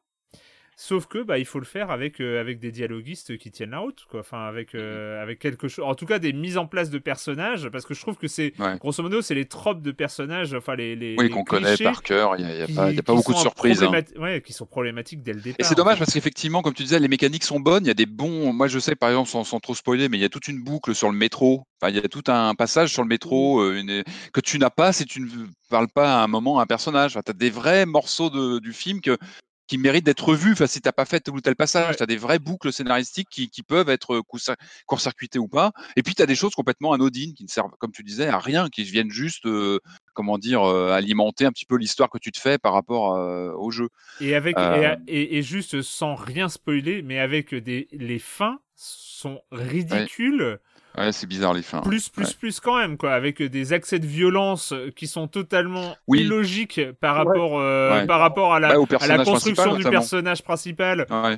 Sauf 0.79 1.07
que 1.07 1.23
bah 1.23 1.39
il 1.39 1.47
faut 1.47 1.59
le 1.59 1.65
faire 1.65 1.91
avec 1.91 2.21
euh, 2.21 2.39
avec 2.39 2.59
des 2.59 2.71
dialoguistes 2.71 3.39
qui 3.39 3.51
tiennent 3.51 3.71
la 3.71 3.79
route 3.79 4.05
quoi. 4.11 4.21
Enfin 4.21 4.45
avec 4.45 4.75
euh, 4.75 5.23
avec 5.23 5.39
quelque 5.39 5.69
chose 5.69 5.87
en 5.87 5.95
tout 5.95 6.05
cas 6.05 6.19
des 6.19 6.35
mises 6.35 6.59
en 6.59 6.67
place 6.67 6.91
de 6.91 6.99
personnages 6.99 7.71
parce 7.71 7.87
que 7.87 7.95
je 7.95 8.01
trouve 8.03 8.17
que 8.19 8.29
c'est 8.29 8.53
Ouais. 8.59 8.77
grosso 8.79 9.03
modo 9.03 9.23
c'est 9.23 9.35
les 9.35 9.47
tropes 9.47 9.81
de 9.81 9.91
personnages 9.91 10.53
enfin 10.53 10.77
les 10.77 10.95
les 10.95 11.17
Oui, 11.19 11.31
qu'on 11.31 11.45
connaît 11.45 11.79
par 11.79 12.03
cœur. 12.03 12.37
Il 12.39 12.45
n'y 12.45 12.51
a, 12.53 12.55
y 12.57 12.63
a 12.63 12.67
qui- 12.67 12.75
pas, 12.75 12.91
y 12.93 12.99
a 12.99 13.03
pas 13.03 13.15
beaucoup 13.15 13.33
de 13.33 13.39
surprises. 13.39 13.83
hein. 13.83 13.91
ouais, 14.19 14.43
qui 14.43 14.53
sont 14.53 14.67
problématiques 14.67 15.23
dès 15.23 15.33
le 15.33 15.41
départ. 15.41 15.57
Et 15.59 15.63
c'est 15.65 15.75
dommage 15.75 15.99
parce 15.99 16.13
qu'effectivement, 16.13 16.61
comme 16.61 16.75
tu 16.75 16.83
disais, 16.83 16.99
les 16.99 17.09
mécaniques 17.09 17.45
sont 17.45 17.59
bonnes. 17.59 17.85
Il 17.85 17.89
y 17.89 17.91
a 17.91 17.95
des 17.95 18.05
bons. 18.07 18.53
Moi, 18.53 18.69
je 18.69 18.79
sais, 18.79 18.95
par 18.97 19.09
exemple, 19.09 19.31
sans, 19.31 19.45
sans 19.45 19.61
trop 19.61 19.75
spoiler, 19.75 20.11
mais 20.11 20.19
il 20.19 20.21
y 20.21 20.25
a 20.25 20.29
toute 20.29 20.47
une 20.49 20.63
boucle 20.63 20.95
sur 20.95 21.11
le 21.11 21.17
métro. 21.17 21.65
Enfin, 21.81 21.91
il 21.91 21.97
y 21.97 22.05
a 22.05 22.09
tout 22.09 22.25
un 22.29 22.55
passage 22.55 22.93
sur 22.93 23.03
le 23.03 23.09
métro 23.09 23.61
euh, 23.63 23.79
une- 23.81 24.05
que 24.35 24.41
tu 24.43 24.59
n'as 24.59 24.69
pas 24.71 24.93
si 24.93 25.07
tu 25.07 25.21
ne 25.23 25.27
parles 25.71 25.89
pas 25.89 26.21
à 26.21 26.25
un 26.25 26.27
moment 26.27 26.59
à 26.59 26.63
un 26.65 26.67
personnage. 26.67 27.13
Enfin, 27.13 27.23
tu 27.25 27.31
as 27.31 27.35
des 27.35 27.51
vrais 27.51 27.87
morceaux 27.87 28.29
de- 28.29 28.59
du 28.59 28.73
film 28.75 29.01
que 29.01 29.17
qui 29.67 29.79
méritent 29.79 30.07
d'être 30.07 30.35
vus. 30.35 30.53
Enfin, 30.53 30.67
si 30.67 30.81
t'as 30.81 30.93
pas 30.93 31.05
fait 31.05 31.21
tel 31.21 31.35
ou 31.35 31.41
tel 31.41 31.57
passage, 31.57 31.89
Ouais. 31.91 31.95
tu 31.97 32.03
as 32.03 32.07
des 32.07 32.17
vraies 32.17 32.39
boucles 32.39 32.73
scénaristiques 32.73 33.29
qui, 33.31 33.51
qui 33.51 33.63
peuvent 33.63 33.89
être 33.89 34.21
coup- 34.21 34.39
court-circuitées 34.87 35.39
ou 35.39 35.49
pas. 35.49 35.73
Et 35.97 36.03
puis 36.03 36.15
tu 36.15 36.23
as 36.23 36.27
des 36.27 36.35
choses 36.37 36.55
complètement 36.55 36.93
anodines 36.93 37.35
qui 37.35 37.43
ne 37.45 37.49
servent, 37.49 37.73
comme 37.79 37.93
tu 37.93 38.03
disais, 38.03 38.29
à 38.29 38.39
rien, 38.39 38.69
qui 38.69 38.85
viennent 38.85 39.11
juste, 39.11 39.47
euh, 39.47 39.81
comment 40.15 40.39
dire, 40.39 40.63
euh, 40.63 40.91
alimenter 40.93 41.45
un 41.47 41.53
petit 41.53 41.67
peu 41.67 41.77
l'histoire 41.77 42.11
que 42.11 42.19
tu 42.19 42.31
te 42.33 42.39
fais 42.39 42.59
par 42.59 42.73
rapport 42.73 43.15
euh, 43.15 43.53
au 43.57 43.71
jeu. 43.71 43.89
Et 44.21 44.35
avec 44.35 44.57
Euh. 44.59 44.97
et, 45.07 45.21
et- 45.21 45.39
et 45.39 45.43
juste 45.43 45.83
sans 45.83 46.15
rien 46.15 46.49
spoiler, 46.49 47.03
mais 47.03 47.19
avec 47.19 47.55
des 47.55 47.89
les 47.93 48.19
fins 48.19 48.59
sont 48.75 49.41
ridicules. 49.51 50.43
Ouais, 50.43 50.59
c'est 51.13 51.27
bizarre 51.27 51.55
les 51.55 51.63
fins. 51.63 51.81
Plus, 51.83 52.09
plus, 52.09 52.27
Ouais. 52.29 52.35
plus 52.39 52.61
quand 52.61 52.79
même, 52.79 52.97
quoi, 52.97 53.13
avec 53.13 53.43
des 53.43 53.73
accès 53.73 53.99
de 53.99 54.07
violence 54.07 54.73
qui 54.97 55.07
sont 55.07 55.29
totalement 55.29 55.97
Oui. 56.07 56.21
illogiques 56.23 56.81
par 57.01 57.17
rapport, 57.17 57.59
euh, 57.59 57.93
Ouais. 58.01 58.07
par 58.07 58.21
rapport 58.21 58.55
à 58.55 58.61
la, 58.61 58.79
Ouais, 58.81 58.87
à 59.01 59.25
construction 59.25 59.77
du 59.77 59.85
personnage 59.85 60.43
principal. 60.43 61.07
Ouais. 61.11 61.37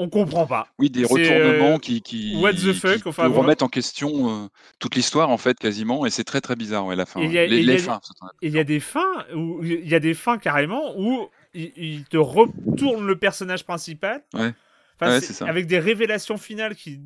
On 0.00 0.08
comprend 0.08 0.46
pas. 0.46 0.68
Oui, 0.78 0.90
des 0.90 1.04
retournements 1.04 1.74
euh, 1.74 1.78
qui, 1.78 2.02
qui, 2.02 2.36
what 2.40 2.52
the 2.52 2.56
qui 2.56 2.74
fuck, 2.74 3.06
enfin, 3.06 3.24
te 3.24 3.28
vraiment. 3.30 3.42
remettent 3.42 3.62
en 3.62 3.68
question 3.68 4.44
euh, 4.44 4.46
toute 4.78 4.94
l'histoire 4.94 5.28
en 5.28 5.38
fait 5.38 5.58
quasiment, 5.58 6.06
et 6.06 6.10
c'est 6.10 6.22
très 6.22 6.40
très 6.40 6.54
bizarre 6.54 6.86
ouais 6.86 6.94
la 6.94 7.04
fin. 7.04 7.20
Et 7.20 7.24
il 7.24 7.32
y 7.32 7.38
a- 7.38 7.46
les 7.48 7.62
y 7.64 7.70
a- 7.72 7.78
fins. 7.78 8.00
il 8.40 8.52
y 8.52 8.60
a 8.60 8.64
des 8.64 8.78
fins 8.78 9.24
où 9.34 9.58
il 9.64 9.88
y 9.88 9.96
a 9.96 9.98
des 10.00 10.14
fins 10.14 10.38
carrément 10.38 10.96
où 10.96 11.28
il, 11.52 11.72
il 11.76 12.04
te 12.04 12.16
retourne 12.16 13.08
le 13.08 13.16
personnage 13.16 13.64
principal. 13.64 14.22
Ouais. 14.34 14.52
Enfin, 15.00 15.14
Ouais, 15.14 15.20
c'est 15.20 15.32
ça. 15.32 15.46
Avec 15.48 15.66
des 15.66 15.80
révélations 15.80 16.36
finales 16.38 16.76
qui 16.76 17.00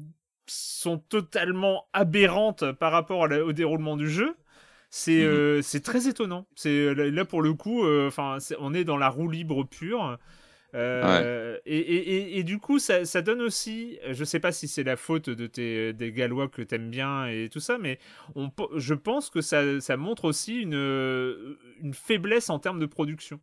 sont 0.46 0.98
totalement 0.98 1.86
aberrantes 1.92 2.72
par 2.72 2.92
rapport 2.92 3.28
la- 3.28 3.44
au 3.44 3.52
déroulement 3.52 3.96
du 3.96 4.08
jeu. 4.10 4.34
C'est 4.90 5.24
Mhm. 5.24 5.26
euh, 5.26 5.62
très 5.82 6.08
étonnant. 6.08 6.46
C'est 6.54 6.94
là 6.94 7.10
là, 7.10 7.24
pour 7.24 7.42
le 7.42 7.54
coup, 7.54 7.84
euh, 7.84 8.08
enfin 8.08 8.38
on 8.58 8.74
est 8.74 8.84
dans 8.84 8.98
la 8.98 9.08
roue 9.08 9.28
libre 9.30 9.64
pure. 9.64 10.18
Euh, 10.74 11.58
et, 11.66 11.78
et- 11.78 12.16
et- 12.16 12.38
et 12.38 12.44
du 12.44 12.58
coup, 12.58 12.78
ça, 12.78 13.04
ça 13.04 13.20
donne 13.22 13.42
aussi, 13.42 13.98
je 14.10 14.24
sais 14.24 14.40
pas 14.40 14.52
si 14.52 14.68
c'est 14.68 14.84
la 14.84 14.96
faute 14.96 15.28
de 15.30 15.46
tes, 15.46 15.92
des 15.92 16.12
Gallois 16.12 16.48
que 16.48 16.62
t'aimes 16.62 16.90
bien 16.90 17.26
et 17.26 17.48
tout 17.50 17.60
ça, 17.60 17.76
mais 17.78 17.98
on, 18.36 18.50
je 18.76 18.94
pense 18.94 19.28
que 19.30 19.42
ça, 19.42 19.80
ça 19.80 19.96
montre 19.98 20.24
aussi 20.24 20.60
une, 20.62 20.74
euh, 20.74 21.58
une 21.82 21.92
faiblesse 21.94 22.48
en 22.50 22.58
termes 22.58 22.80
de 22.80 22.86
production. 22.86 23.40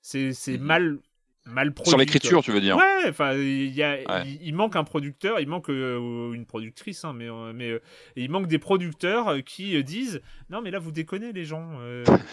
C'est 0.00 0.34
Mhm. 0.48 0.58
mal, 0.58 0.98
mal 1.46 1.72
produit. 1.72 1.90
Sur 1.90 1.98
l'écriture, 1.98 2.42
tu 2.42 2.52
veux 2.52 2.60
dire 2.60 2.76
Ouais, 2.76 3.08
enfin, 3.08 3.34
il 3.34 3.74
Ouais. 3.78 4.52
manque 4.52 4.76
un 4.76 4.84
producteur, 4.84 5.40
il 5.40 5.48
manque 5.48 5.70
euh, 5.70 6.32
une 6.32 6.46
productrice, 6.46 7.04
hein, 7.04 7.12
mais, 7.16 7.28
euh, 7.28 7.52
mais 7.54 7.70
euh, 7.70 7.82
il 8.16 8.30
manque 8.30 8.46
des 8.46 8.58
producteurs 8.58 9.42
qui 9.44 9.82
disent 9.82 10.20
non, 10.50 10.60
mais 10.62 10.70
là 10.70 10.78
vous 10.78 10.92
déconnez 10.92 11.32
les 11.32 11.44
gens, 11.44 11.66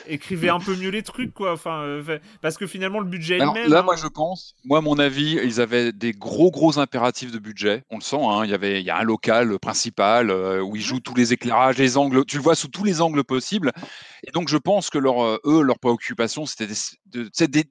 écrivez 0.07 0.49
un 0.49 0.59
peu 0.59 0.75
mieux 0.75 0.89
les 0.89 1.03
trucs, 1.03 1.33
quoi. 1.33 1.53
Enfin, 1.53 1.99
parce 2.41 2.57
que 2.57 2.67
finalement 2.67 2.99
le 2.99 3.07
budget 3.07 3.37
est 3.37 3.45
le 3.45 3.51
même. 3.51 3.69
là, 3.69 3.79
hein. 3.79 3.83
moi, 3.83 3.95
je 3.95 4.07
pense, 4.07 4.55
moi, 4.65 4.79
à 4.79 4.81
mon 4.81 4.99
avis, 4.99 5.39
ils 5.43 5.61
avaient 5.61 5.91
des 5.91 6.11
gros, 6.11 6.51
gros 6.51 6.77
impératifs 6.79 7.31
de 7.31 7.39
budget. 7.39 7.83
On 7.89 7.95
le 7.97 8.01
sent, 8.03 8.19
hein, 8.21 8.41
il 8.43 8.51
y 8.51 8.53
avait, 8.53 8.79
il 8.81 8.85
y 8.85 8.89
a 8.89 8.97
un 8.97 9.03
local 9.03 9.57
principal 9.59 10.31
où 10.31 10.75
ils 10.75 10.81
jouent 10.81 10.99
tous 10.99 11.15
les 11.15 11.33
éclairages, 11.33 11.77
les 11.77 11.97
angles, 11.97 12.25
tu 12.25 12.37
le 12.37 12.43
vois 12.43 12.55
sous 12.55 12.67
tous 12.67 12.83
les 12.83 13.01
angles 13.01 13.23
possibles. 13.23 13.71
Et 14.27 14.31
donc, 14.31 14.49
je 14.49 14.57
pense 14.57 14.89
que 14.89 14.97
leur, 14.97 15.39
eux, 15.45 15.61
leur 15.63 15.79
préoccupation, 15.79 16.45
c'était 16.45 16.67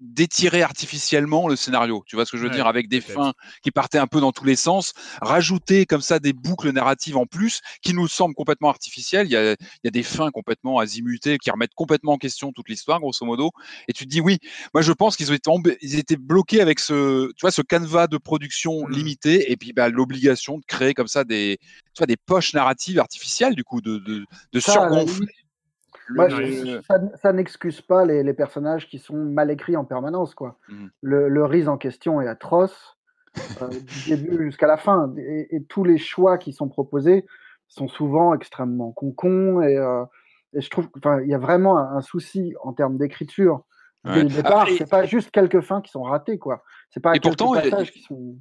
d'étirer 0.01 0.63
artificiellement 0.63 1.28
le 1.49 1.57
scénario. 1.57 2.03
Tu 2.07 2.17
vois 2.17 2.25
ce 2.25 2.33
que 2.33 2.39
je 2.39 2.43
veux 2.45 2.49
Ouais, 2.49 2.57
dire? 2.57 2.67
Avec 2.67 2.89
des 2.89 3.01
fins 3.01 3.33
qui 3.63 3.71
partaient 3.71 3.99
un 3.99 4.07
peu 4.07 4.21
dans 4.21 4.33
tous 4.33 4.45
les 4.45 4.57
sens, 4.57 4.93
rajouter 5.21 5.87
comme 5.87 6.01
ça 6.01 6.19
des 6.19 6.33
boucles 6.33 6.71
narratives 6.73 7.17
en 7.17 7.27
plus 7.27 7.61
qui 7.83 7.95
nous 7.95 8.09
semblent 8.09 8.35
complètement 8.35 8.71
artificielles. 8.71 9.27
Il 9.27 9.33
y 9.33 9.37
a, 9.37 9.53
il 9.53 9.57
y 9.85 9.89
a 9.89 9.91
des 9.91 10.03
fins 10.03 10.31
complètement 10.31 10.79
azimutées 10.79 11.39
qui 11.39 11.51
remettent 11.51 11.75
complètement 11.75 12.13
en 12.15 12.19
question 12.19 12.53
toute 12.53 12.69
l'histoire, 12.69 13.01
grosso 13.01 13.25
modo. 13.25 13.51
Et 13.87 13.93
tu 13.93 14.05
te 14.05 14.11
dis, 14.11 14.21
oui, 14.21 14.39
moi, 14.75 14.83
je 14.83 14.93
pense 14.93 15.17
qu'ils 15.17 15.31
ont 15.31 15.35
été, 15.35 15.51
embê- 15.51 15.77
ils 15.83 15.99
étaient 15.99 16.17
bloqués 16.17 16.61
avec 16.61 16.81
ce, 16.81 17.29
tu 17.29 17.41
vois, 17.43 17.51
ce 17.51 17.63
canevas 17.63 18.07
de 18.07 18.19
production 18.19 18.87
Mm. 18.87 18.93
limité 18.93 19.53
et 19.53 19.57
puis 19.57 19.73
bah, 19.73 19.89
l'obligation 19.89 20.59
de 20.59 20.65
créer 20.67 20.95
comme 20.95 21.09
ça 21.09 21.25
des, 21.25 21.59
tu 21.95 21.99
vois, 21.99 22.07
des 22.07 22.17
poches 22.17 22.55
narratives 22.55 22.99
artificielles, 22.99 23.55
du 23.55 23.65
coup, 23.65 23.81
de, 23.81 23.99
de, 23.99 24.61
surgonfler. 24.61 25.27
Moi, 26.11 26.29
je- 26.29 26.81
ça, 26.83 26.99
ça 27.17 27.33
n'excuse 27.33 27.81
pas 27.81 28.05
les, 28.05 28.23
les 28.23 28.33
personnages 28.35 28.89
qui 28.89 28.99
sont 28.99 29.17
mal 29.17 29.51
écrits 29.51 29.77
en 29.77 29.85
permanence. 29.85 30.35
Quoi. 30.35 30.59
Mhm. 30.69 30.91
Le, 31.03 31.29
le 31.29 31.45
Riz 31.45 31.69
en 31.69 31.77
question 31.79 32.21
est 32.21 32.29
atroce, 32.29 32.97
euh, 33.63 33.69
du 33.69 34.17
début 34.17 34.45
jusqu'à 34.47 34.67
la 34.67 34.77
fin. 34.77 35.13
Et, 35.19 35.55
et 35.57 35.63
tous 35.65 35.85
les 35.85 35.99
choix 35.99 36.39
qui 36.39 36.53
sont 36.53 36.69
proposés 36.69 37.27
sont 37.69 37.89
souvent 37.89 38.35
extrêmement 38.35 38.93
concons. 38.93 39.61
Et, 39.63 39.77
euh, 39.77 40.05
et 40.55 40.61
je 40.63 40.71
trouve 40.71 40.89
qu'il 40.91 41.29
y 41.29 41.35
a 41.35 41.39
vraiment 41.39 41.77
un, 41.79 41.97
un 41.97 42.01
souci 42.01 42.55
en 42.63 42.73
termes 42.73 42.97
d'écriture 42.97 43.63
dès 44.05 44.11
Ouais. 44.13 44.23
le 44.23 44.29
départ. 44.31 44.65
Ah, 44.67 44.71
et- 44.71 44.77
c'est 44.79 44.89
pas 44.89 45.05
juste 45.05 45.31
quelques 45.31 45.61
fins 45.61 45.83
qui 45.83 45.91
sont 45.91 46.03
ratées. 46.03 46.39
quoi. 46.39 46.63
C'est 46.91 47.01
pas 47.01 47.11
Et 47.15 47.19
quelques 47.19 47.37
pourtant, 47.39 47.55
il- 47.61 47.71
passages 47.71 47.93
qui 47.93 48.01
sont. 48.01 48.37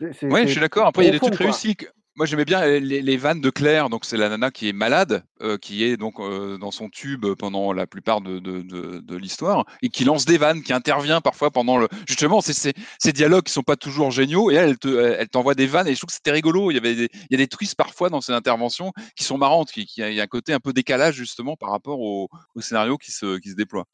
Ouais, 0.00 0.46
je 0.46 0.52
suis 0.52 0.60
d'accord. 0.60 0.86
Après, 0.86 1.02
il 1.02 1.06
y 1.06 1.08
a 1.08 1.12
des 1.12 1.18
trucs 1.18 1.36
quoi. 1.36 1.46
réussis. 1.46 1.76
Moi, 2.18 2.26
j'aimais 2.26 2.44
bien 2.44 2.66
les, 2.66 3.16
vannes 3.16 3.40
de 3.40 3.48
Claire. 3.48 3.90
Donc, 3.90 4.04
c'est 4.04 4.16
la 4.16 4.28
nana 4.28 4.50
qui 4.50 4.68
est 4.68 4.72
malade, 4.72 5.22
euh, 5.40 5.56
qui 5.56 5.84
est 5.84 5.96
donc 5.96 6.18
euh, 6.18 6.58
dans 6.58 6.72
son 6.72 6.88
tube 6.88 7.24
pendant 7.38 7.72
la 7.72 7.86
plupart 7.86 8.20
de, 8.20 9.16
l'histoire 9.16 9.64
et 9.82 9.88
qui 9.88 10.02
lance 10.04 10.24
des 10.24 10.36
vannes, 10.36 10.64
qui 10.64 10.72
intervient 10.72 11.20
parfois 11.20 11.52
pendant 11.52 11.78
le. 11.78 11.86
Justement, 12.08 12.40
c'est 12.40 12.74
ces, 12.98 13.12
dialogues 13.12 13.44
qui 13.44 13.52
sont 13.52 13.62
pas 13.62 13.76
toujours 13.76 14.10
géniaux. 14.10 14.50
Et 14.50 14.56
elle, 14.56 14.70
elle 14.70 14.78
te- 14.78 15.16
elle 15.16 15.28
t'envoie 15.28 15.54
des 15.54 15.68
vannes. 15.68 15.86
Et 15.86 15.94
je 15.94 15.98
trouve 16.00 16.08
que 16.08 16.14
c'était 16.14 16.32
rigolo. 16.32 16.72
Il 16.72 16.74
y 16.74 16.78
avait 16.78 16.96
des, 16.96 17.08
il 17.30 17.36
a 17.36 17.38
des 17.38 17.46
twists 17.46 17.76
parfois 17.76 18.10
dans 18.10 18.20
ces 18.20 18.32
interventions 18.32 18.92
qui 19.16 19.22
sont 19.22 19.38
marrantes, 19.38 19.70
qui, 19.70 19.86
qui 19.86 20.00
il 20.00 20.14
y 20.14 20.20
a 20.20 20.24
un 20.24 20.26
côté 20.26 20.52
un 20.52 20.60
peu 20.60 20.72
décalage 20.72 21.14
justement 21.14 21.54
par 21.54 21.70
rapport 21.70 22.00
au, 22.00 22.28
scénario 22.60 22.98
qui 22.98 23.12
se 23.12 23.54
déploie. 23.54 23.84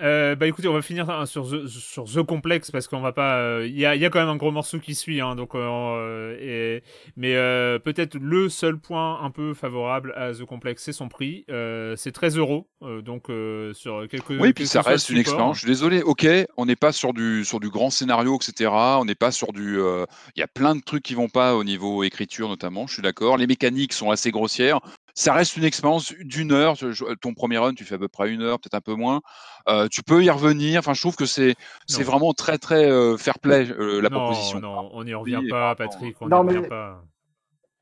Euh, 0.00 0.36
bah 0.36 0.46
écoutez, 0.46 0.68
on 0.68 0.74
va 0.74 0.82
finir 0.82 1.10
hein, 1.10 1.26
sur 1.26 1.50
The, 1.50 1.66
sur 1.66 2.04
The 2.04 2.22
Complex 2.22 2.70
parce 2.70 2.86
qu'on 2.86 3.00
va 3.00 3.12
pas. 3.12 3.38
euh, 3.38 3.66
Il 3.66 3.76
y, 3.76 3.84
a, 3.84 3.96
il 3.96 4.00
y 4.00 4.06
a 4.06 4.10
quand 4.10 4.20
même 4.20 4.28
un 4.28 4.36
gros 4.36 4.52
morceau 4.52 4.78
qui 4.78 4.94
suit, 4.94 5.20
hein, 5.20 5.34
donc. 5.34 5.56
euh, 5.56 6.36
et, 6.40 6.84
mais 7.16 7.34
euh, 7.34 7.80
peut-être 7.80 8.14
le 8.14 8.48
seul 8.48 8.78
point 8.78 9.20
un 9.22 9.32
peu 9.32 9.54
favorable 9.54 10.12
à 10.16 10.32
The 10.32 10.44
Complex, 10.44 10.84
c'est 10.84 10.92
son 10.92 11.08
prix. 11.08 11.44
Euh, 11.50 11.96
c'est 11.96 12.12
13 12.12 12.38
euros, 12.38 12.68
euh, 12.82 13.02
donc 13.02 13.28
euh, 13.28 13.74
sur 13.74 14.06
quelques. 14.08 14.30
Oui, 14.30 14.52
puis 14.52 14.68
ça 14.68 14.82
reste 14.82 15.10
une 15.10 15.18
expérience. 15.18 15.56
Je 15.56 15.60
suis 15.62 15.68
désolé. 15.68 16.02
Ok, 16.02 16.26
on 16.56 16.66
n'est 16.66 16.76
pas 16.76 16.92
sur 16.92 17.12
du 17.12 17.44
sur 17.44 17.58
du 17.58 17.68
grand 17.68 17.90
scénario, 17.90 18.36
etc. 18.40 18.70
On 19.00 19.04
n'est 19.04 19.16
pas 19.16 19.32
sur 19.32 19.52
du. 19.52 19.80
euh, 19.80 20.06
Il 20.36 20.40
y 20.40 20.44
a 20.44 20.48
plein 20.48 20.76
de 20.76 20.80
trucs 20.80 21.02
qui 21.02 21.14
vont 21.14 21.28
pas 21.28 21.56
au 21.56 21.64
niveau 21.64 22.04
écriture 22.04 22.48
notamment. 22.48 22.86
Je 22.86 22.92
suis 22.94 23.02
d'accord. 23.02 23.36
Les 23.36 23.48
mécaniques 23.48 23.92
sont 23.92 24.12
assez 24.12 24.30
grossières. 24.30 24.78
Ça 25.18 25.32
reste 25.32 25.56
une 25.56 25.64
expérience 25.64 26.14
d'une 26.20 26.52
heure. 26.52 26.76
Ton 27.20 27.34
premier 27.34 27.58
run, 27.58 27.74
tu 27.74 27.82
fais 27.84 27.96
à 27.96 27.98
peu 27.98 28.06
près 28.06 28.30
une 28.30 28.40
heure, 28.40 28.60
peut-être 28.60 28.74
un 28.74 28.80
peu 28.80 28.94
moins. 28.94 29.20
Euh, 29.68 29.88
tu 29.90 30.04
peux 30.04 30.22
y 30.22 30.30
revenir. 30.30 30.78
Enfin, 30.78 30.94
je 30.94 31.00
trouve 31.00 31.16
que 31.16 31.26
c'est 31.26 31.56
vraiment 31.88 32.32
très 32.34 32.56
très 32.56 32.88
euh, 32.88 33.16
fair 33.16 33.40
play 33.40 33.68
euh, 33.68 34.00
la 34.00 34.10
non, 34.10 34.20
proposition. 34.20 34.60
non, 34.60 34.90
on 34.92 35.02
n'y 35.02 35.14
revient 35.14 35.40
pas, 35.50 35.74
Patrick. 35.74 36.14
On 36.22 36.28
Non, 36.28 36.44
n'y 36.44 36.50
revient 36.50 36.60
mais- 36.62 36.68
pas. 36.68 37.04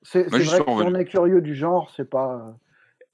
C'est 0.01 0.23
j'y 0.25 0.31
vrai 0.31 0.41
suis 0.41 0.49
que 0.49 0.55
si 0.55 0.63
on 0.67 0.95
est 0.95 1.05
curieux 1.05 1.43
du 1.43 1.55
genre, 1.55 1.93
c'est 1.95 2.09
pas. 2.09 2.57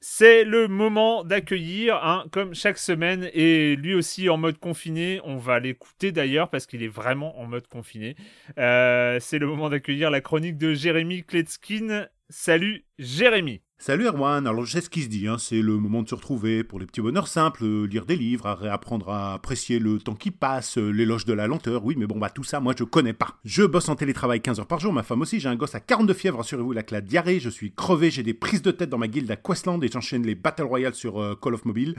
C'est 0.00 0.44
le 0.44 0.68
moment 0.68 1.24
d'accueillir, 1.24 1.96
hein, 1.96 2.24
comme 2.30 2.54
chaque 2.54 2.78
semaine, 2.78 3.28
et 3.34 3.74
lui 3.74 3.92
aussi 3.94 4.28
en 4.28 4.36
mode 4.36 4.58
confiné. 4.58 5.20
On 5.24 5.36
va 5.36 5.58
l'écouter 5.58 6.12
d'ailleurs 6.12 6.48
parce 6.48 6.66
qu'il 6.66 6.84
est 6.84 6.88
vraiment 6.88 7.40
en 7.40 7.46
mode 7.46 7.66
confiné. 7.66 8.14
Euh, 8.56 9.18
c'est 9.20 9.40
le 9.40 9.48
moment 9.48 9.68
d'accueillir 9.68 10.12
la 10.12 10.20
chronique 10.20 10.58
de 10.58 10.74
Jérémy 10.74 11.24
Kletskin. 11.24 12.06
Salut 12.28 12.84
Jérémy. 13.00 13.62
Salut 13.84 14.06
Erwan, 14.06 14.46
alors 14.46 14.64
je 14.64 14.70
sais 14.70 14.80
ce 14.80 14.88
qui 14.88 15.02
se 15.02 15.08
dit, 15.08 15.26
hein, 15.26 15.38
c'est 15.38 15.60
le 15.60 15.76
moment 15.76 16.04
de 16.04 16.08
se 16.08 16.14
retrouver 16.14 16.62
pour 16.62 16.78
les 16.78 16.86
petits 16.86 17.00
bonheurs 17.00 17.26
simples, 17.26 17.64
euh, 17.64 17.84
lire 17.84 18.06
des 18.06 18.14
livres, 18.14 18.48
réapprendre 18.52 19.08
à 19.08 19.34
apprécier 19.34 19.80
le 19.80 19.98
temps 19.98 20.14
qui 20.14 20.30
passe, 20.30 20.78
euh, 20.78 20.90
l'éloge 20.90 21.24
de 21.24 21.32
la 21.32 21.48
lenteur, 21.48 21.84
oui 21.84 21.96
mais 21.98 22.06
bon 22.06 22.16
bah 22.16 22.30
tout 22.30 22.44
ça 22.44 22.60
moi 22.60 22.74
je 22.78 22.84
connais 22.84 23.12
pas. 23.12 23.40
Je 23.44 23.64
bosse 23.64 23.88
en 23.88 23.96
télétravail 23.96 24.40
15 24.40 24.60
heures 24.60 24.68
par 24.68 24.78
jour, 24.78 24.92
ma 24.92 25.02
femme 25.02 25.22
aussi, 25.22 25.40
j'ai 25.40 25.48
un 25.48 25.56
gosse 25.56 25.74
à 25.74 25.80
42 25.80 26.14
fièvres, 26.14 26.38
rassurez-vous, 26.38 26.74
il 26.74 26.78
a 26.78 26.84
la 26.92 27.00
diarrhée, 27.00 27.40
je 27.40 27.50
suis 27.50 27.72
crevé, 27.72 28.12
j'ai 28.12 28.22
des 28.22 28.34
prises 28.34 28.62
de 28.62 28.70
tête 28.70 28.88
dans 28.88 28.98
ma 28.98 29.08
guilde 29.08 29.28
à 29.32 29.34
Questland 29.34 29.82
et 29.82 29.88
j'enchaîne 29.88 30.24
les 30.24 30.36
Battle 30.36 30.62
Royale 30.62 30.94
sur 30.94 31.20
euh, 31.20 31.34
Call 31.34 31.54
of 31.54 31.64
Mobile. 31.64 31.96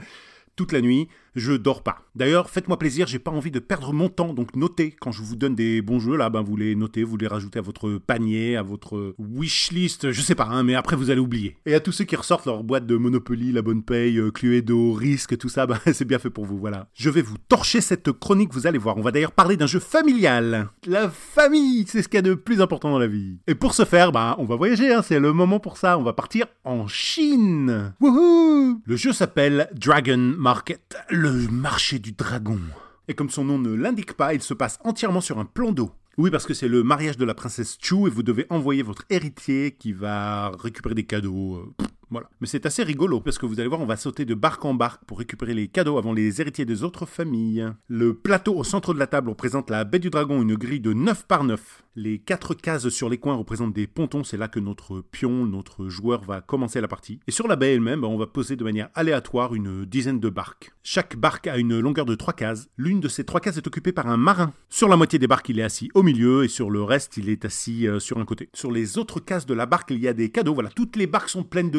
Toute 0.56 0.72
la 0.72 0.80
nuit, 0.80 1.08
je 1.34 1.52
dors 1.52 1.82
pas. 1.82 2.02
D'ailleurs, 2.14 2.48
faites-moi 2.50 2.78
plaisir, 2.78 3.06
j'ai 3.06 3.18
pas 3.18 3.30
envie 3.30 3.50
de 3.50 3.58
perdre 3.58 3.92
mon 3.92 4.08
temps, 4.08 4.34
donc 4.34 4.54
notez. 4.54 4.94
Quand 5.00 5.12
je 5.12 5.22
vous 5.22 5.36
donne 5.36 5.54
des 5.54 5.82
bons 5.82 5.98
jeux, 5.98 6.16
là, 6.16 6.30
ben 6.30 6.42
vous 6.42 6.56
les 6.56 6.74
notez, 6.76 7.02
vous 7.02 7.16
les 7.16 7.26
rajoutez 7.26 7.58
à 7.58 7.62
votre 7.62 7.98
panier, 7.98 8.56
à 8.56 8.62
votre 8.62 9.14
wishlist, 9.18 10.12
je 10.12 10.20
sais 10.20 10.34
pas, 10.34 10.46
hein, 10.50 10.62
mais 10.62 10.74
après 10.74 10.96
vous 10.96 11.10
allez 11.10 11.20
oublier. 11.20 11.56
Et 11.66 11.74
à 11.74 11.80
tous 11.80 11.92
ceux 11.92 12.04
qui 12.04 12.16
ressortent 12.16 12.46
leur 12.46 12.62
boîte 12.62 12.86
de 12.86 12.96
Monopoly, 12.96 13.52
La 13.52 13.62
Bonne 13.62 13.82
Paye, 13.82 14.18
euh, 14.18 14.30
Cluedo, 14.30 14.92
Risque, 14.92 15.36
tout 15.38 15.48
ça, 15.48 15.66
ben 15.66 15.78
c'est 15.92 16.04
bien 16.04 16.18
fait 16.18 16.30
pour 16.30 16.44
vous, 16.44 16.58
voilà. 16.58 16.88
Je 16.94 17.10
vais 17.10 17.22
vous 17.22 17.38
torcher 17.48 17.80
cette 17.80 18.12
chronique, 18.12 18.52
vous 18.52 18.66
allez 18.66 18.78
voir. 18.78 18.96
On 18.96 19.02
va 19.02 19.10
d'ailleurs 19.10 19.32
parler 19.32 19.56
d'un 19.56 19.66
jeu 19.66 19.80
familial. 19.80 20.68
La 20.86 21.08
famille, 21.08 21.84
c'est 21.88 22.02
ce 22.02 22.08
qu'il 22.08 22.18
y 22.18 22.18
a 22.18 22.22
de 22.22 22.34
plus 22.34 22.60
important 22.60 22.90
dans 22.90 22.98
la 22.98 23.06
vie. 23.06 23.38
Et 23.46 23.54
pour 23.54 23.74
ce 23.74 23.84
faire, 23.84 24.12
ben 24.12 24.36
on 24.38 24.44
va 24.44 24.56
voyager, 24.56 24.92
hein, 24.92 25.02
c'est 25.02 25.18
le 25.18 25.32
moment 25.32 25.58
pour 25.58 25.78
ça. 25.78 25.98
On 25.98 26.02
va 26.02 26.12
partir 26.12 26.46
en 26.64 26.86
Chine. 26.86 27.94
Wouhou 28.00 28.80
Le 28.84 28.96
jeu 28.96 29.12
s'appelle 29.12 29.68
Dragon 29.74 30.34
Market, 30.38 30.96
marché 31.32 31.98
du 31.98 32.12
dragon. 32.12 32.60
Et 33.08 33.14
comme 33.14 33.30
son 33.30 33.44
nom 33.44 33.58
ne 33.58 33.74
l'indique 33.74 34.14
pas, 34.14 34.34
il 34.34 34.42
se 34.42 34.54
passe 34.54 34.78
entièrement 34.84 35.20
sur 35.20 35.38
un 35.38 35.44
plan 35.44 35.72
d'eau. 35.72 35.92
Oui, 36.16 36.30
parce 36.30 36.46
que 36.46 36.54
c'est 36.54 36.68
le 36.68 36.82
mariage 36.82 37.16
de 37.16 37.24
la 37.24 37.34
princesse 37.34 37.76
Chu 37.80 38.06
et 38.06 38.10
vous 38.10 38.22
devez 38.22 38.46
envoyer 38.48 38.82
votre 38.82 39.04
héritier 39.10 39.72
qui 39.72 39.92
va 39.92 40.52
récupérer 40.58 40.94
des 40.94 41.04
cadeaux. 41.04 41.56
euh, 41.56 41.84
Voilà. 42.10 42.28
Mais 42.40 42.46
c'est 42.46 42.66
assez 42.66 42.82
rigolo 42.82 43.20
parce 43.20 43.38
que 43.38 43.46
vous 43.46 43.60
allez 43.60 43.68
voir, 43.68 43.80
on 43.80 43.86
va 43.86 43.96
sauter 43.96 44.24
de 44.24 44.34
barque 44.34 44.64
en 44.64 44.74
barque 44.74 45.04
pour 45.04 45.18
récupérer 45.18 45.54
les 45.54 45.68
cadeaux 45.68 45.98
avant 45.98 46.12
les 46.12 46.40
héritiers 46.40 46.64
des 46.64 46.82
autres 46.82 47.06
familles. 47.06 47.66
Le 47.88 48.14
plateau 48.14 48.54
au 48.56 48.64
centre 48.64 48.94
de 48.94 48.98
la 48.98 49.06
table 49.06 49.30
représente 49.30 49.70
la 49.70 49.84
baie 49.84 49.98
du 49.98 50.10
dragon, 50.10 50.42
une 50.42 50.56
grille 50.56 50.80
de 50.80 50.92
9 50.92 51.26
par 51.26 51.44
9. 51.44 51.82
Les 51.96 52.18
quatre 52.18 52.54
cases 52.54 52.88
sur 52.88 53.08
les 53.08 53.18
coins 53.18 53.36
représentent 53.36 53.72
des 53.72 53.86
pontons, 53.86 54.24
c'est 54.24 54.36
là 54.36 54.48
que 54.48 54.58
notre 54.58 55.00
pion, 55.00 55.46
notre 55.46 55.88
joueur 55.88 56.24
va 56.24 56.40
commencer 56.40 56.80
la 56.80 56.88
partie. 56.88 57.20
Et 57.28 57.30
sur 57.30 57.46
la 57.46 57.54
baie 57.54 57.74
elle-même, 57.74 58.02
on 58.02 58.18
va 58.18 58.26
poser 58.26 58.56
de 58.56 58.64
manière 58.64 58.88
aléatoire 58.94 59.54
une 59.54 59.84
dizaine 59.84 60.18
de 60.18 60.28
barques. 60.28 60.72
Chaque 60.82 61.16
barque 61.16 61.46
a 61.46 61.56
une 61.56 61.78
longueur 61.78 62.04
de 62.04 62.16
3 62.16 62.34
cases. 62.34 62.68
L'une 62.76 62.98
de 62.98 63.06
ces 63.06 63.24
3 63.24 63.40
cases 63.40 63.58
est 63.58 63.66
occupée 63.66 63.92
par 63.92 64.08
un 64.08 64.16
marin. 64.16 64.52
Sur 64.68 64.88
la 64.88 64.96
moitié 64.96 65.20
des 65.20 65.28
barques, 65.28 65.48
il 65.50 65.60
est 65.60 65.62
assis 65.64 65.88
au 65.94 66.02
milieu 66.02 66.42
et 66.42 66.48
sur 66.48 66.68
le 66.68 66.82
reste, 66.82 67.16
il 67.16 67.28
est 67.28 67.44
assis 67.44 67.86
euh, 67.86 68.00
sur 68.00 68.18
un 68.18 68.24
côté. 68.24 68.48
Sur 68.54 68.72
les 68.72 68.98
autres 68.98 69.20
cases 69.20 69.46
de 69.46 69.54
la 69.54 69.66
barque, 69.66 69.92
il 69.92 70.00
y 70.00 70.08
a 70.08 70.14
des 70.14 70.30
cadeaux. 70.30 70.54
Voilà, 70.54 70.70
toutes 70.70 70.96
les 70.96 71.06
barques 71.06 71.28
sont 71.28 71.44
pleines 71.44 71.70
de 71.70 71.78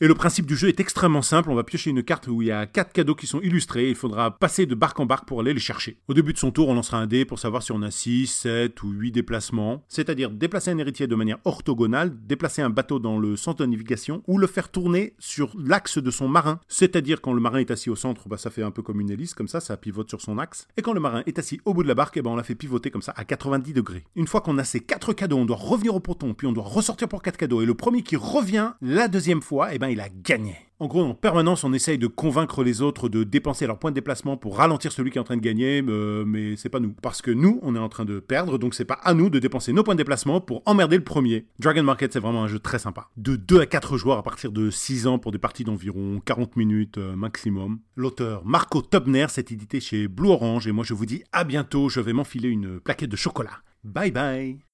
Et 0.00 0.08
le 0.08 0.14
principe 0.14 0.46
du 0.46 0.56
jeu 0.56 0.68
est 0.68 0.80
extrêmement 0.80 1.22
simple. 1.22 1.48
On 1.48 1.54
va 1.54 1.62
piocher 1.62 1.90
une 1.90 2.02
carte 2.02 2.26
où 2.26 2.42
il 2.42 2.48
y 2.48 2.50
a 2.50 2.66
4 2.66 2.92
cadeaux 2.92 3.14
qui 3.14 3.28
sont 3.28 3.40
illustrés. 3.40 3.88
Il 3.88 3.94
faudra 3.94 4.36
passer 4.36 4.66
de 4.66 4.74
barque 4.74 4.98
en 4.98 5.06
barque 5.06 5.28
pour 5.28 5.40
aller 5.40 5.54
les 5.54 5.60
chercher. 5.60 6.00
Au 6.08 6.14
début 6.14 6.32
de 6.32 6.38
son 6.38 6.50
tour, 6.50 6.68
on 6.68 6.74
lancera 6.74 6.98
un 6.98 7.06
dé 7.06 7.24
pour 7.24 7.38
savoir 7.38 7.62
si 7.62 7.70
on 7.70 7.80
a 7.82 7.90
6, 7.90 8.26
7 8.26 8.82
ou 8.82 8.90
8 8.90 9.12
déplacements. 9.12 9.84
C'est-à-dire 9.88 10.30
déplacer 10.30 10.72
un 10.72 10.78
héritier 10.78 11.06
de 11.06 11.14
manière 11.14 11.38
orthogonale, 11.44 12.12
déplacer 12.26 12.62
un 12.62 12.70
bateau 12.70 12.98
dans 12.98 13.18
le 13.18 13.36
centre 13.36 13.64
de 13.64 13.66
navigation 13.66 14.24
ou 14.26 14.38
le 14.38 14.48
faire 14.48 14.70
tourner 14.70 15.14
sur 15.20 15.52
l'axe 15.56 15.98
de 15.98 16.10
son 16.10 16.26
marin. 16.26 16.58
C'est-à-dire 16.66 17.20
quand 17.20 17.32
le 17.32 17.40
marin 17.40 17.58
est 17.58 17.70
assis 17.70 17.90
au 17.90 17.96
centre, 17.96 18.28
bah, 18.28 18.38
ça 18.38 18.50
fait 18.50 18.64
un 18.64 18.72
peu 18.72 18.82
comme 18.82 19.00
une 19.00 19.10
hélice, 19.10 19.34
comme 19.34 19.48
ça, 19.48 19.60
ça 19.60 19.76
pivote 19.76 20.08
sur 20.08 20.20
son 20.20 20.38
axe. 20.38 20.66
Et 20.76 20.82
quand 20.82 20.92
le 20.92 21.00
marin 21.00 21.22
est 21.26 21.38
assis 21.38 21.60
au 21.64 21.74
bout 21.74 21.84
de 21.84 21.88
la 21.88 21.94
barque, 21.94 22.16
eh 22.16 22.22
ben, 22.22 22.30
on 22.30 22.36
la 22.36 22.42
fait 22.42 22.56
pivoter 22.56 22.90
comme 22.90 23.02
ça 23.02 23.14
à 23.16 23.24
90 23.24 23.72
degrés. 23.72 24.04
Une 24.16 24.26
fois 24.26 24.40
qu'on 24.40 24.58
a 24.58 24.64
ces 24.64 24.80
4 24.80 25.12
cadeaux, 25.12 25.38
on 25.38 25.44
doit 25.44 25.56
revenir 25.56 25.94
au 25.94 26.00
ponton, 26.00 26.34
puis 26.34 26.48
on 26.48 26.52
doit 26.52 26.64
ressortir 26.64 27.08
pour 27.08 27.22
4 27.22 27.36
cadeaux. 27.36 27.62
Et 27.62 27.66
le 27.66 27.74
premier 27.74 28.02
qui 28.02 28.16
revient 28.16 28.72
la 28.82 29.06
deuxième 29.06 29.42
fois, 29.44 29.72
eh 29.72 29.78
ben, 29.78 29.88
il 29.88 30.00
a 30.00 30.08
gagné. 30.08 30.56
En 30.80 30.88
gros, 30.88 31.02
en 31.02 31.14
permanence, 31.14 31.62
on 31.62 31.72
essaye 31.72 31.98
de 31.98 32.08
convaincre 32.08 32.64
les 32.64 32.82
autres 32.82 33.08
de 33.08 33.22
dépenser 33.22 33.66
leur 33.66 33.78
point 33.78 33.92
de 33.92 33.94
déplacement 33.94 34.36
pour 34.36 34.56
ralentir 34.56 34.90
celui 34.90 35.12
qui 35.12 35.18
est 35.18 35.20
en 35.20 35.24
train 35.24 35.36
de 35.36 35.40
gagner, 35.40 35.82
euh, 35.86 36.24
mais 36.26 36.56
c'est 36.56 36.68
pas 36.68 36.80
nous. 36.80 36.92
Parce 37.00 37.22
que 37.22 37.30
nous, 37.30 37.60
on 37.62 37.76
est 37.76 37.78
en 37.78 37.88
train 37.88 38.04
de 38.04 38.18
perdre, 38.18 38.58
donc 38.58 38.74
c'est 38.74 38.84
pas 38.84 38.98
à 39.04 39.14
nous 39.14 39.30
de 39.30 39.38
dépenser 39.38 39.72
nos 39.72 39.84
points 39.84 39.94
de 39.94 39.98
déplacement 39.98 40.40
pour 40.40 40.62
emmerder 40.66 40.96
le 40.96 41.04
premier. 41.04 41.46
Dragon 41.60 41.84
Market, 41.84 42.12
c'est 42.12 42.18
vraiment 42.18 42.42
un 42.42 42.48
jeu 42.48 42.58
très 42.58 42.80
sympa. 42.80 43.08
De 43.16 43.36
2 43.36 43.60
à 43.60 43.66
4 43.66 43.96
joueurs 43.96 44.18
à 44.18 44.24
partir 44.24 44.50
de 44.50 44.68
6 44.68 45.06
ans 45.06 45.18
pour 45.20 45.30
des 45.30 45.38
parties 45.38 45.64
d'environ 45.64 46.20
40 46.24 46.56
minutes 46.56 46.98
euh, 46.98 47.14
maximum. 47.14 47.78
L'auteur 47.94 48.44
Marco 48.44 48.82
Tobner, 48.82 49.26
c'est 49.28 49.52
édité 49.52 49.78
chez 49.78 50.08
Blue 50.08 50.30
Orange, 50.30 50.66
et 50.66 50.72
moi 50.72 50.84
je 50.84 50.94
vous 50.94 51.06
dis 51.06 51.22
à 51.32 51.44
bientôt, 51.44 51.88
je 51.88 52.00
vais 52.00 52.12
m'enfiler 52.12 52.48
une 52.48 52.80
plaquette 52.80 53.10
de 53.10 53.16
chocolat. 53.16 53.62
Bye 53.84 54.10
bye 54.10 54.73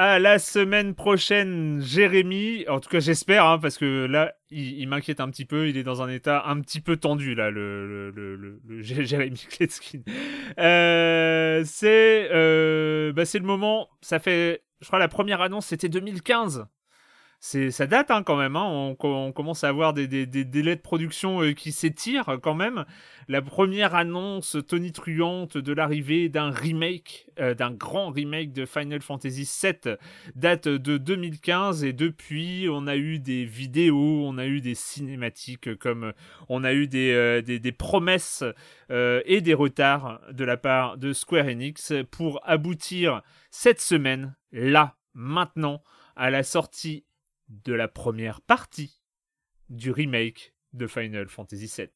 à 0.00 0.18
la 0.18 0.38
semaine 0.38 0.94
prochaine, 0.94 1.82
Jérémy. 1.82 2.64
En 2.68 2.80
tout 2.80 2.88
cas, 2.88 3.00
j'espère, 3.00 3.44
hein, 3.44 3.58
parce 3.58 3.76
que 3.76 4.06
là, 4.06 4.32
il, 4.50 4.88
m'inquiète 4.88 5.20
un 5.20 5.28
petit 5.28 5.44
peu. 5.44 5.68
Il 5.68 5.76
est 5.76 5.82
dans 5.82 6.00
un 6.00 6.08
état 6.08 6.44
un 6.46 6.58
petit 6.62 6.80
peu 6.80 6.96
tendu, 6.96 7.34
là, 7.34 7.50
le, 7.50 8.58
Jérémy 8.80 9.44
Kletskin. 9.50 10.00
Euh, 10.58 11.62
c'est 11.66 12.28
euh, 12.32 13.12
bah, 13.12 13.24
le 13.30 13.40
moment. 13.40 13.90
Ça 14.00 14.18
fait, 14.18 14.62
je 14.80 14.86
crois, 14.86 14.98
la 14.98 15.08
première 15.08 15.42
annonce, 15.42 15.66
c'était 15.66 15.90
2015 15.90 16.64
c'est 16.64 16.64
ça 17.40 17.86
date 17.86 18.10
hein, 18.10 18.22
quand 18.22 18.36
même. 18.36 18.54
Hein. 18.54 18.94
On, 19.00 19.32
commence 19.32 19.64
à 19.64 19.68
avoir 19.68 19.94
des, 19.94 20.06
délais 20.26 20.76
de 20.76 20.80
production 20.80 21.42
euh, 21.42 21.52
qui 21.52 21.72
s'étirent 21.72 22.38
quand 22.42 22.54
même. 22.54 22.84
La 23.28 23.40
première 23.40 23.94
annonce 23.94 24.58
tonitruante 24.68 25.56
de 25.56 25.72
l'arrivée 25.72 26.28
d'un 26.28 26.50
remake, 26.50 27.28
euh, 27.38 27.54
d'un 27.54 27.70
grand 27.70 28.10
remake 28.10 28.52
de 28.52 28.66
Final 28.66 29.00
Fantasy 29.00 29.48
VII, 29.62 29.96
date 30.34 30.68
de 30.68 30.98
2015 30.98 31.82
et 31.84 31.94
depuis 31.94 32.68
on 32.70 32.86
a 32.86 32.96
eu 32.96 33.18
des 33.18 33.46
vidéos, 33.46 34.26
on 34.26 34.36
a 34.36 34.46
eu 34.46 34.60
des 34.60 34.74
cinématiques, 34.74 35.78
comme 35.78 36.12
on 36.50 36.62
a 36.62 36.74
eu 36.74 36.88
des, 36.88 37.12
euh, 37.12 37.40
des 37.40 37.72
promesses 37.72 38.44
et 38.90 39.40
des 39.40 39.54
retards 39.54 40.20
de 40.32 40.44
la 40.44 40.56
part 40.56 40.98
de 40.98 41.12
Square 41.12 41.46
Enix 41.46 41.92
pour 42.10 42.40
aboutir 42.44 43.22
cette 43.50 43.80
semaine, 43.80 44.34
là, 44.52 44.96
maintenant, 45.14 45.82
à 46.16 46.30
la 46.30 46.42
sortie 46.42 47.04
de 47.50 47.72
la 47.72 47.88
première 47.88 48.40
partie 48.40 49.00
du 49.68 49.90
remake 49.90 50.54
de 50.72 50.86
Final 50.86 51.28
Fantasy 51.28 51.66
VII. 51.76 51.88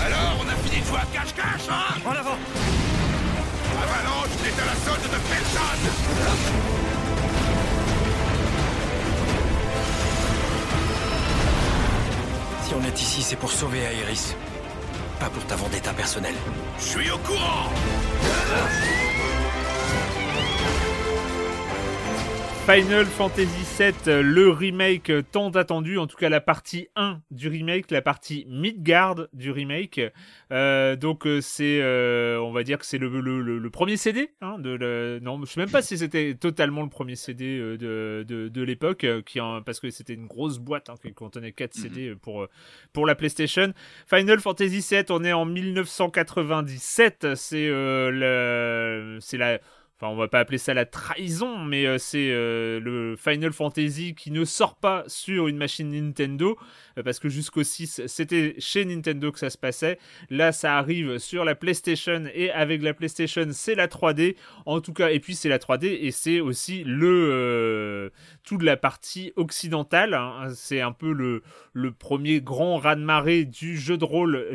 Alors, 0.00 0.40
on 0.40 0.48
a 0.48 0.54
fini 0.54 0.80
de 0.80 0.86
jouer 0.86 0.98
à 0.98 1.06
cache-cache, 1.06 1.68
hein? 1.70 2.00
En 2.06 2.10
avant 2.10 2.38
Avalanche 3.82 4.34
n'est 4.42 4.62
à 4.62 4.66
la 4.66 4.74
solde 4.74 5.02
de 5.02 5.20
personne 5.28 5.84
Si 12.62 12.74
on 12.74 12.82
est 12.84 13.00
ici, 13.00 13.22
c'est 13.22 13.36
pour 13.36 13.50
sauver 13.50 13.78
Aeris. 13.78 14.34
Pas 15.18 15.30
pour 15.30 15.44
ta 15.46 15.56
vendetta 15.56 15.92
personnelle. 15.92 16.34
Je 16.78 16.84
suis 16.84 17.10
au 17.10 17.18
courant 17.18 17.70
Final 22.70 23.06
Fantasy 23.06 23.64
VII, 23.78 24.22
le 24.22 24.50
remake 24.50 25.10
tant 25.32 25.48
attendu, 25.48 25.96
en 25.96 26.06
tout 26.06 26.18
cas 26.18 26.28
la 26.28 26.42
partie 26.42 26.88
1 26.96 27.22
du 27.30 27.48
remake, 27.48 27.90
la 27.90 28.02
partie 28.02 28.44
Midgard 28.46 29.26
du 29.32 29.50
remake. 29.50 30.02
Euh, 30.52 30.94
donc 30.94 31.26
euh, 31.26 31.40
c'est, 31.40 31.80
euh, 31.80 32.38
on 32.38 32.52
va 32.52 32.64
dire 32.64 32.78
que 32.78 32.84
c'est 32.84 32.98
le, 32.98 33.08
le, 33.08 33.70
premier 33.70 33.96
CD. 33.96 34.32
Hein, 34.42 34.58
de 34.58 35.18
Non, 35.22 35.40
je 35.46 35.50
sais 35.50 35.60
même 35.60 35.70
pas 35.70 35.80
si 35.80 35.96
c'était 35.96 36.34
totalement 36.34 36.82
le 36.82 36.90
premier 36.90 37.16
CD 37.16 37.58
de, 37.58 38.22
de, 38.28 38.48
de 38.48 38.62
l'époque, 38.62 39.06
qui 39.24 39.38
parce 39.64 39.80
que 39.80 39.88
c'était 39.88 40.12
une 40.12 40.26
grosse 40.26 40.58
boîte 40.58 40.90
hein, 40.90 40.96
qui 41.02 41.14
contenait 41.14 41.52
4 41.52 41.74
mhm. 41.74 41.82
CD 41.82 42.14
pour, 42.16 42.48
pour 42.92 43.06
la 43.06 43.14
PlayStation. 43.14 43.72
Final 44.06 44.40
Fantasy 44.40 44.84
VII, 44.86 45.04
on 45.08 45.24
est 45.24 45.32
en 45.32 45.46
1997, 45.46 47.28
c'est 47.34 47.68
le, 47.70 49.16
c'est 49.22 49.38
la 49.38 49.58
Enfin, 50.00 50.12
on 50.12 50.16
va 50.16 50.28
pas 50.28 50.38
appeler 50.38 50.58
ça 50.58 50.74
la 50.74 50.84
trahison, 50.84 51.58
mais 51.58 51.84
euh, 51.84 51.98
c'est 51.98 52.30
euh, 52.30 52.78
le 52.78 53.16
Final 53.16 53.52
Fantasy 53.52 54.14
qui 54.14 54.30
ne 54.30 54.44
sort 54.44 54.76
pas 54.76 55.02
sur 55.08 55.48
une 55.48 55.56
machine 55.56 55.90
Nintendo, 55.90 56.56
euh, 56.96 57.02
parce 57.02 57.18
que 57.18 57.28
jusqu'au 57.28 57.64
6, 57.64 58.02
c'était 58.06 58.54
chez 58.60 58.84
Nintendo 58.84 59.32
que 59.32 59.40
ça 59.40 59.50
se 59.50 59.58
passait. 59.58 59.98
Là, 60.30 60.52
ça 60.52 60.78
arrive 60.78 61.18
sur 61.18 61.44
la 61.44 61.56
PlayStation, 61.56 62.26
et 62.32 62.48
avec 62.52 62.80
la 62.80 62.94
PlayStation, 62.94 63.48
c'est 63.50 63.74
la 63.74 63.88
3D. 63.88 64.36
En 64.66 64.80
tout 64.80 64.92
cas, 64.92 65.10
et 65.10 65.18
puis 65.18 65.34
c'est 65.34 65.48
la 65.48 65.58
3D, 65.58 65.86
et 65.86 66.12
c'est 66.12 66.38
aussi 66.38 66.84
le 66.84 68.12
toute 68.44 68.62
la 68.62 68.76
partie 68.76 69.32
occidentale. 69.34 70.14
Hein. 70.14 70.50
C'est 70.54 70.80
un 70.80 70.92
peu 70.92 71.12
le, 71.12 71.42
premier 71.98 72.40
grand 72.40 72.76
raz-de-marée 72.76 73.44
du 73.44 73.76
jeu 73.76 73.96
de 73.96 74.04
rôle 74.04 74.46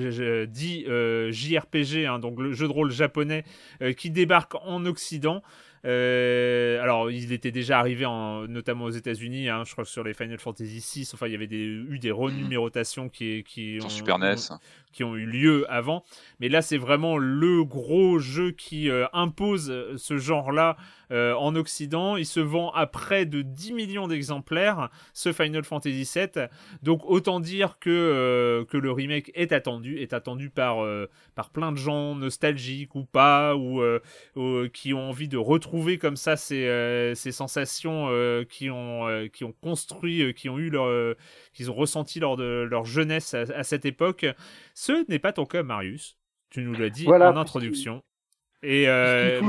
dit 0.47 0.85
JRPG, 0.85 2.05
hein, 2.05 2.19
donc 2.19 2.39
le 2.39 2.53
jeu 2.53 2.67
de 2.67 2.71
rôle 2.71 2.91
japonais 2.91 3.43
qui 3.97 4.09
débarque 4.09 4.55
en 4.55 4.85
Occident 4.85 5.32
euh, 5.85 6.81
alors, 6.81 7.11
il 7.11 7.33
était 7.33 7.51
déjà 7.51 7.79
arrivé, 7.79 8.05
en, 8.05 8.47
notamment 8.47 8.85
aux 8.85 8.91
États-Unis, 8.91 9.49
hein, 9.49 9.63
je 9.65 9.71
crois 9.73 9.83
que 9.83 9.89
sur 9.89 10.03
les 10.03 10.13
Final 10.13 10.39
Fantasy 10.39 10.79
VI, 10.79 11.09
enfin, 11.13 11.27
il 11.27 11.33
y 11.33 11.35
avait 11.35 11.47
des, 11.47 11.65
eu 11.65 11.99
des 11.99 12.11
renumérotations 12.11 13.09
qui, 13.09 13.43
qui 13.43 13.79
ont, 13.83 13.89
Super 13.89 14.17
NES. 14.17 14.35
Qui 14.93 15.03
ont 15.03 15.15
eu 15.15 15.25
lieu 15.25 15.65
avant. 15.69 16.05
Mais 16.39 16.47
là, 16.47 16.61
c'est 16.61 16.77
vraiment 16.77 17.17
le 17.17 17.65
gros 17.65 18.19
jeu 18.19 18.51
qui 18.51 18.89
euh, 18.89 19.05
impose 19.11 19.73
ce 19.97 20.17
genre-là 20.17 20.77
euh, 21.13 21.35
en 21.35 21.55
Occident. 21.55 22.17
Il 22.17 22.25
se 22.25 22.39
vend 22.39 22.71
à 22.71 22.87
près 22.87 23.27
de 23.27 23.43
10 23.43 23.73
millions 23.73 24.07
d'exemplaires, 24.07 24.89
ce 25.13 25.31
Final 25.31 25.63
Fantasy 25.63 26.09
VII. 26.11 26.47
Donc 26.81 27.01
autant 27.05 27.39
dire 27.39 27.77
que, 27.79 27.89
euh, 27.91 28.65
que 28.65 28.77
le 28.77 28.91
remake 28.91 29.31
est 29.35 29.51
attendu, 29.51 29.99
est 29.99 30.13
attendu 30.13 30.49
par, 30.49 30.83
euh, 30.83 31.07
par 31.35 31.51
plein 31.51 31.71
de 31.71 31.77
gens 31.77 32.15
nostalgiques 32.15 32.95
ou 32.95 33.03
pas, 33.05 33.55
ou, 33.55 33.81
qui 34.73 34.93
ont 34.93 35.09
envie 35.09 35.27
de 35.27 35.37
retrouver 35.37 35.97
comme 35.97 36.15
ça 36.15 36.35
ces, 36.35 37.13
ces 37.15 37.31
sensations 37.31 38.09
qui, 38.49 38.69
ont, 38.69 39.27
qui 39.31 39.43
ont 39.43 39.53
construit, 39.61 40.33
qui 40.33 40.49
ont 40.49 40.57
eu 40.57 40.69
leur, 40.69 41.15
qu'ils 41.53 41.69
ont 41.69 41.75
ressenti 41.75 42.19
lors 42.19 42.37
de 42.37 42.67
leur 42.69 42.85
jeunesse 42.85 43.33
à, 43.33 43.63
cette 43.63 43.85
époque. 43.85 44.25
Ce 44.73 45.09
n'est 45.09 45.19
pas 45.19 45.33
ton 45.33 45.45
cas, 45.45 45.63
Marius. 45.63 46.17
Tu 46.49 46.61
nous 46.61 46.73
l'as 46.73 46.89
dit 46.89 47.07
en 47.07 47.37
introduction. 47.37 48.03
Euh, 48.63 49.41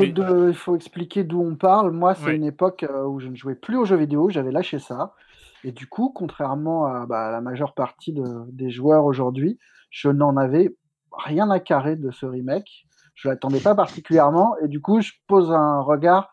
il, 0.49 0.55
faut 0.55 0.75
expliquer 0.75 1.23
d'où 1.23 1.41
on 1.41 1.55
parle. 1.55 1.93
Moi, 1.93 2.15
c'est 2.15 2.35
une 2.35 2.45
époque 2.45 2.83
euh, 2.83 3.05
où 3.05 3.21
je 3.21 3.29
ne 3.29 3.37
jouais 3.37 3.55
plus 3.55 3.77
aux 3.77 3.85
jeux 3.85 3.97
vidéo, 3.97 4.29
j'avais 4.31 4.51
lâché 4.51 4.79
ça. 4.79 5.15
Et 5.63 5.73
du 5.73 5.87
coup, 5.87 6.13
contrairement 6.15 6.87
à, 6.87 7.07
bah, 7.07 7.31
la 7.31 7.41
majeure 7.41 7.75
partie 7.75 8.15
des 8.49 8.71
joueurs 8.71 9.05
aujourd'hui, 9.05 9.59
je 9.91 10.09
n'en 10.09 10.37
avais 10.37 10.75
rien 11.13 11.51
à 11.51 11.61
carrer 11.61 11.97
de 11.97 12.11
ce 12.11 12.27
remake. 12.27 12.87
Je 13.15 13.29
ne 13.29 13.33
l'attendais 13.33 13.61
pas 13.61 13.75
particulièrement. 13.75 14.57
Et 14.63 14.69
du 14.69 14.81
coup, 14.81 15.01
je 15.01 15.13
pose 15.29 15.53
un 15.53 15.81
regard 15.81 16.33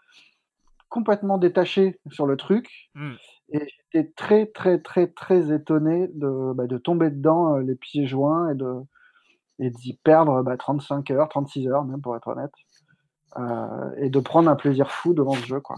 complètement 0.89 1.38
détaché 1.38 2.00
sur 2.10 2.26
le 2.26 2.36
truc. 2.36 2.89
Hmm. 2.96 3.14
Et 3.52 3.68
j'étais 3.93 4.12
très, 4.16 4.45
très, 4.47 4.80
très, 4.80 5.08
très 5.08 5.54
étonné 5.54 6.08
de, 6.14 6.54
bah, 6.54 6.68
de 6.68 6.78
tomber 6.78 7.10
dedans 7.10 7.56
euh, 7.56 7.62
les 7.62 7.76
pieds 7.76 8.08
joints 8.08 8.52
et 8.52 8.56
de 8.56 8.82
et 9.60 9.70
d'y 9.70 9.93
perdre 10.04 10.43
35 10.58 11.08
bah, 11.08 11.16
heures, 11.16 11.30
36 11.30 11.68
heures 11.68 11.86
même 11.86 12.02
pour 12.02 12.16
être 12.16 12.28
honnête. 12.28 12.54
Euh, 13.38 13.91
et 13.97 14.10
de 14.10 14.20
prendre 14.20 14.49
un 14.49 14.56
plaisir 14.56 14.91
fou 14.91 15.14
devant 15.14 15.34
ce 15.34 15.45
jeu. 15.45 15.60
Quoi. 15.60 15.78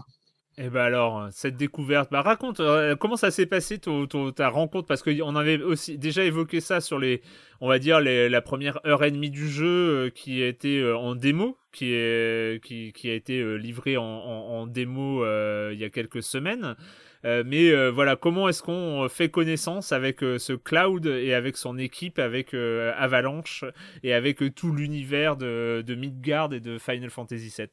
Et 0.56 0.70
ben 0.70 0.82
alors, 0.82 1.28
cette 1.32 1.56
découverte, 1.56 2.12
bah 2.12 2.22
raconte, 2.22 2.60
euh, 2.60 2.94
comment 2.94 3.16
ça 3.16 3.32
s'est 3.32 3.46
passé 3.46 3.80
ta 3.80 4.48
rencontre? 4.48 4.86
Parce 4.86 5.02
qu'on 5.02 5.34
avait 5.34 5.60
aussi 5.60 5.98
déjà 5.98 6.24
évoqué 6.24 6.60
ça 6.60 6.80
sur 6.80 7.00
les, 7.00 7.22
on 7.60 7.68
va 7.68 7.80
dire, 7.80 7.98
les, 7.98 8.28
la 8.28 8.40
première 8.40 8.78
heure 8.86 9.02
et 9.02 9.10
demie 9.10 9.30
du 9.30 9.48
jeu 9.48 9.66
euh, 10.06 10.10
qui 10.10 10.42
a 10.42 10.46
été 10.46 10.78
euh, 10.78 10.96
en 10.96 11.16
démo, 11.16 11.58
qui, 11.72 11.92
est, 11.92 12.62
qui, 12.64 12.92
qui 12.92 13.10
a 13.10 13.14
été 13.14 13.58
livré 13.58 13.96
en, 13.96 14.04
en, 14.04 14.60
en 14.60 14.66
démo 14.68 15.24
il 15.72 15.78
y 15.78 15.84
a 15.84 15.90
quelques 15.90 16.22
semaines. 16.22 16.76
Mais 17.24 17.90
voilà, 17.90 18.16
comment 18.16 18.48
est-ce 18.48 18.62
qu'on 18.62 19.08
fait 19.08 19.30
connaissance 19.30 19.92
avec 19.92 20.20
ce 20.20 20.52
cloud 20.52 21.06
et 21.06 21.34
avec 21.34 21.56
son 21.56 21.78
équipe, 21.78 22.18
avec 22.18 22.54
Avalanche 22.54 23.64
et 24.02 24.14
avec 24.14 24.54
tout 24.54 24.72
l'univers 24.72 25.36
de, 25.36 25.82
de 25.86 25.94
Midgard 25.94 26.52
et 26.52 26.60
de 26.60 26.78
Final 26.78 27.10
Fantasy 27.10 27.52
VII 27.56 27.68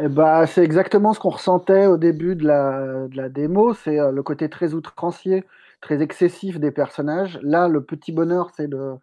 eh 0.00 0.08
bah, 0.08 0.46
c'est 0.46 0.64
exactement 0.64 1.12
ce 1.12 1.20
qu'on 1.20 1.30
ressentait 1.30 1.86
au 1.86 1.96
début 1.96 2.34
de 2.34 2.44
la, 2.46 3.06
de 3.08 3.16
la 3.16 3.28
démo, 3.28 3.72
c'est 3.74 4.00
euh, 4.00 4.10
le 4.10 4.22
côté 4.22 4.48
très 4.48 4.74
outrancier, 4.74 5.44
très 5.80 6.02
excessif 6.02 6.58
des 6.58 6.70
personnages. 6.70 7.38
Là, 7.42 7.68
le 7.68 7.84
petit 7.84 8.12
bonheur, 8.12 8.50
c'est 8.56 8.68
de, 8.68 8.94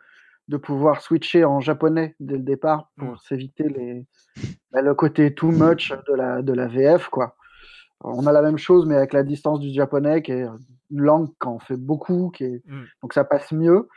de 0.49 0.57
pouvoir 0.57 1.01
switcher 1.01 1.45
en 1.45 1.61
japonais 1.61 2.15
dès 2.19 2.36
le 2.36 2.43
départ 2.43 2.91
pour 2.97 3.19
s'éviter 3.21 3.63
les, 3.69 4.05
bah, 4.71 4.82
le 4.82 4.93
côté 4.93 5.34
too 5.34 5.51
much 5.51 5.93
de 6.07 6.13
la, 6.13 6.41
de 6.41 6.53
la 6.53 6.67
VF. 6.67 7.07
Quoi. 7.07 7.36
On 8.03 8.27
a 8.27 8.31
la 8.31 8.41
même 8.41 8.57
chose, 8.57 8.85
mais 8.85 8.95
avec 8.95 9.13
la 9.13 9.23
distance 9.23 9.59
du 9.59 9.71
japonais, 9.73 10.21
qui 10.21 10.33
est 10.33 10.45
une 10.91 11.01
langue 11.01 11.29
qu'on 11.39 11.59
fait 11.59 11.77
beaucoup, 11.77 12.31
qui 12.31 12.43
est... 12.43 12.61
Mm. 12.67 12.83
donc 13.01 13.13
ça 13.13 13.23
passe 13.23 13.51
mieux. 13.51 13.87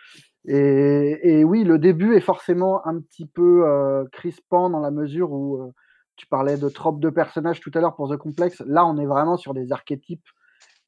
Et, 0.47 1.19
et 1.23 1.45
oui, 1.45 1.65
le 1.65 1.79
début 1.79 2.15
est 2.15 2.21
forcément 2.21 2.87
un 2.87 3.01
petit 3.01 3.27
peu 3.27 3.65
euh, 3.67 4.05
crispant 4.13 4.71
dans 4.71 4.79
la 4.79 4.93
mesure 4.93 5.33
où 5.33 5.61
euh, 5.61 5.73
tu 6.15 6.27
parlais 6.27 6.57
de 6.57 6.69
tropes 6.69 7.01
de 7.01 7.11
personnages 7.11 7.61
tout 7.61 7.73
à 7.75 7.81
l'heure 7.81 7.97
pour 7.97 8.09
The 8.09 8.17
Complex. 8.17 8.63
Là, 8.65 8.87
on 8.87 8.97
est 8.97 9.07
vraiment 9.07 9.37
sur 9.37 9.55
des 9.55 9.73
archétypes 9.73 10.27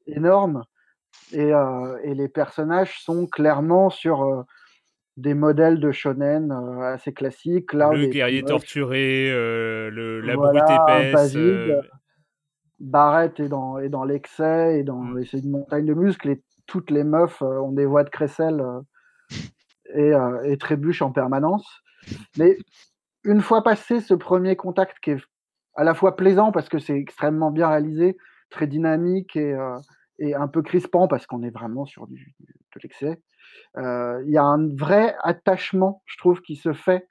énormes. 0.07 0.63
Et, 1.33 1.53
euh, 1.53 1.97
et 2.03 2.13
les 2.13 2.29
personnages 2.29 3.01
sont 3.01 3.27
clairement 3.27 3.89
sur 3.89 4.45
des 5.17 5.33
modèles 5.33 5.81
de 5.81 5.91
shonen 5.91 6.51
assez 6.81 7.13
classiques. 7.13 7.73
Là, 7.73 7.91
le 7.91 8.07
guerrier 8.07 8.43
torturé, 8.43 9.29
le, 9.29 10.21
la 10.21 10.35
Voilà, 10.35 10.63
brute 10.63 10.71
épaisse. 10.71 11.37
Barrett 12.79 13.39
est 13.39 13.49
dans, 13.49 13.77
est 13.79 13.89
dans 13.89 14.03
l'excès, 14.03 14.79
et 14.79 14.83
dans, 14.83 15.01
Mm. 15.01 15.25
c'est 15.25 15.39
une 15.39 15.51
montagne 15.51 15.85
de 15.85 15.93
muscles, 15.93 16.29
et 16.29 16.43
toutes 16.65 16.91
les 16.91 17.03
meufs 17.03 17.41
euh, 17.41 17.59
ont 17.61 17.71
des 17.71 17.85
voix 17.85 18.03
de 18.03 18.09
crécelle 18.09 18.61
euh, 18.61 18.81
et, 19.93 20.13
euh, 20.13 20.43
et 20.43 20.57
trébuchent 20.57 21.01
en 21.01 21.11
permanence. 21.11 21.67
Mais 22.37 22.57
une 23.23 23.41
fois 23.41 23.63
passé 23.63 23.99
ce 23.99 24.13
premier 24.13 24.55
contact 24.55 24.97
qui 25.01 25.11
est 25.11 25.23
à 25.75 25.83
la 25.83 25.93
fois 25.93 26.15
plaisant 26.15 26.51
parce 26.51 26.69
que 26.69 26.79
c'est 26.79 26.97
extrêmement 26.97 27.51
bien 27.51 27.67
réalisé, 27.67 28.17
très 28.49 28.67
dynamique 28.67 29.35
et, 29.35 29.53
euh, 29.53 29.77
et 30.19 30.35
un 30.35 30.47
peu 30.47 30.61
crispant 30.61 31.07
parce 31.07 31.25
qu'on 31.25 31.43
est 31.43 31.49
vraiment 31.51 31.85
sur 31.85 32.07
du, 32.07 32.33
de 32.39 32.79
l'excès, 32.83 33.21
euh, 33.77 34.21
il 34.25 34.31
y 34.31 34.37
a 34.37 34.43
un 34.43 34.67
vrai 34.75 35.15
attachement, 35.21 36.01
je 36.05 36.17
trouve, 36.17 36.41
qui 36.41 36.55
se 36.55 36.73
fait 36.73 37.07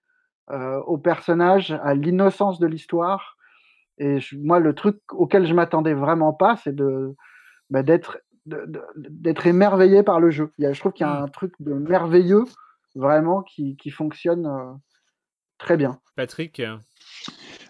euh, 0.50 0.78
au 0.80 0.98
personnage, 0.98 1.72
à 1.82 1.94
l'innocence 1.94 2.58
de 2.58 2.66
l'histoire. 2.66 3.37
Et 3.98 4.20
je- 4.20 4.36
moi, 4.36 4.58
le 4.60 4.74
truc 4.74 4.98
auquel 5.12 5.46
je 5.46 5.54
m'attendais 5.54 5.94
vraiment 5.94 6.32
pas, 6.32 6.56
c'est 6.62 6.74
de 6.74 7.14
bah, 7.70 7.82
d'être 7.82 8.18
d'être 8.96 9.46
émerveillé 9.46 10.02
par 10.02 10.20
le 10.20 10.30
jeu. 10.30 10.52
Il 10.56 10.64
y 10.64 10.66
a, 10.66 10.72
je 10.72 10.80
trouve 10.80 10.92
qu'il 10.92 11.04
y 11.06 11.08
a 11.08 11.20
Mm. 11.20 11.24
un 11.24 11.28
truc 11.28 11.52
de 11.60 11.74
merveilleux 11.74 12.44
vraiment 12.94 13.42
qui, 13.42 13.76
qui 13.76 13.90
fonctionne 13.90 14.46
euh, 14.46 14.72
très 15.58 15.76
bien. 15.76 16.00
Patrick 16.16 16.62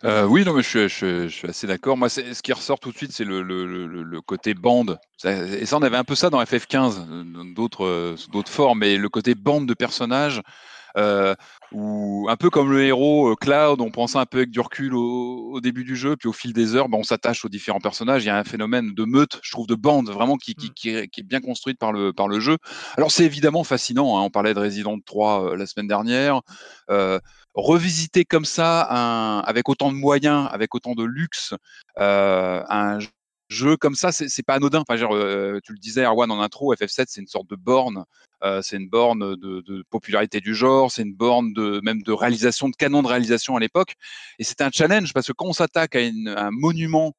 Euh, 0.05 0.25
oui, 0.27 0.45
non, 0.45 0.53
mais 0.53 0.63
je 0.63 0.69
suis, 0.69 0.83
je 0.83 0.87
suis- 0.95 1.23
je 1.29 1.35
suis 1.35 1.49
assez 1.49 1.67
d'accord. 1.67 1.97
Moi, 1.97 2.09
c'est- 2.09 2.33
ce 2.33 2.43
qui 2.43 2.53
ressort 2.53 2.79
tout 2.79 2.93
de 2.93 2.97
suite, 2.97 3.11
c'est 3.11 3.25
le, 3.25 3.43
le- 3.43 3.67
le- 3.67 4.03
le 4.05 4.21
côté 4.21 4.55
bande. 4.55 5.01
Ça- 5.17 5.33
et 5.33 5.67
ça, 5.67 5.77
on 5.77 5.83
avait 5.83 5.97
un 5.97 6.05
peu 6.05 6.15
ça 6.15 6.31
dans 6.31 6.41
FF15, 6.41 7.05
euh, 7.11 7.25
dans 7.25 7.45
d'autres 7.45 7.85
euh, 7.85 8.17
sous 8.17 8.31
d'autres 8.31 8.53
formes, 8.53 8.79
mais 8.79 8.97
le 8.97 9.09
côté 9.09 9.35
bande 9.35 9.67
de 9.67 9.75
personnages, 9.75 10.41
euh, 10.97 11.35
où 11.73 12.27
un 12.31 12.37
peu 12.37 12.51
comme 12.51 12.71
le 12.73 12.83
héros 12.85 13.31
euh, 13.33 13.35
Cloud, 13.37 13.81
on 13.81 13.91
ça 14.07 14.21
un 14.21 14.27
peu 14.27 14.39
avec 14.39 14.51
du 14.51 14.61
recul 14.61 14.95
au, 14.95 15.53
au 15.53 15.61
début 15.61 15.85
du 15.85 15.97
jeu, 15.97 16.17
puis 16.17 16.29
au 16.29 16.33
fil 16.33 16.53
des 16.53 16.75
heures, 16.77 16.89
ben, 16.89 16.99
on 16.99 17.03
s'attache 17.03 17.45
aux 17.45 17.49
différents 17.49 17.81
personnages. 17.81 18.25
Il 18.25 18.29
y 18.29 18.31
a 18.31 18.37
un 18.39 18.45
phénomène 18.45 18.95
de 18.95 19.05
meute, 19.05 19.41
je 19.43 19.51
trouve, 19.51 19.67
de 19.67 19.75
bande, 19.75 20.09
vraiment 20.11 20.37
qui, 20.37 20.55
qui, 20.55 20.69
Mm. 20.69 20.73
qui 20.75 20.89
est, 20.91 21.09
qui 21.09 21.21
est 21.21 21.25
bien 21.25 21.41
construite 21.41 21.79
par 21.79 21.93
le, 21.93 22.13
par 22.13 22.29
le 22.29 22.41
jeu. 22.41 22.57
Alors, 22.97 23.11
c'est 23.11 23.25
évidemment 23.25 23.65
fascinant. 23.65 24.19
hein. 24.19 24.23
On 24.23 24.31
parlait 24.31 24.55
de 24.55 24.61
Resident 24.61 24.99
3 25.05 25.53
euh, 25.53 25.57
la 25.57 25.67
semaine 25.67 25.89
dernière. 25.89 26.41
Euh, 26.91 27.19
revisiter 27.55 28.25
comme 28.25 28.45
ça, 28.45 28.87
un, 28.91 29.41
avec 29.41 29.69
autant 29.69 29.91
de 29.91 29.97
moyens, 29.97 30.49
avec 30.53 30.75
autant 30.75 30.95
de 30.95 31.05
luxe, 31.05 31.55
un 31.97 32.99
jeu 33.49 33.77
comme 33.77 33.95
ça, 33.95 34.13
c'est 34.13 34.43
pas 34.43 34.55
anodin. 34.55 34.81
Enfin, 34.81 34.97
genre, 34.97 35.15
euh, 35.15 35.59
tu 35.65 35.73
le 35.73 35.79
disais, 35.79 36.05
Erwan, 36.05 36.31
en 36.31 36.41
intro, 36.41 36.75
FF7, 36.75 37.07
c'est 37.09 37.21
une 37.21 37.27
sorte 37.27 37.49
de 37.49 37.57
borne. 37.57 38.05
Euh, 38.45 38.63
c'est 38.63 38.77
une 38.77 38.89
borne 38.89 39.35
de, 39.37 39.63
de 39.63 39.85
popularité 39.91 40.41
du 40.41 40.55
genre, 40.55 40.93
c'est 40.93 41.03
une 41.03 41.15
borne 41.15 41.53
de 41.53 41.81
même 41.83 42.03
de 42.03 42.13
réalisation, 42.13 42.69
de 42.69 42.77
canon 42.77 43.03
de 43.03 43.09
réalisation 43.09 43.57
à 43.57 43.61
l'époque. 43.61 43.95
Et 44.39 44.45
c'était 44.45 44.65
un 44.65 44.71
challenge 44.73 45.13
parce 45.13 45.27
que 45.27 45.33
quand 45.33 45.47
on 45.47 45.53
s'attaque 45.53 45.97
à, 45.97 46.01
à 46.01 46.47
un 46.47 46.51
monument 46.53 47.15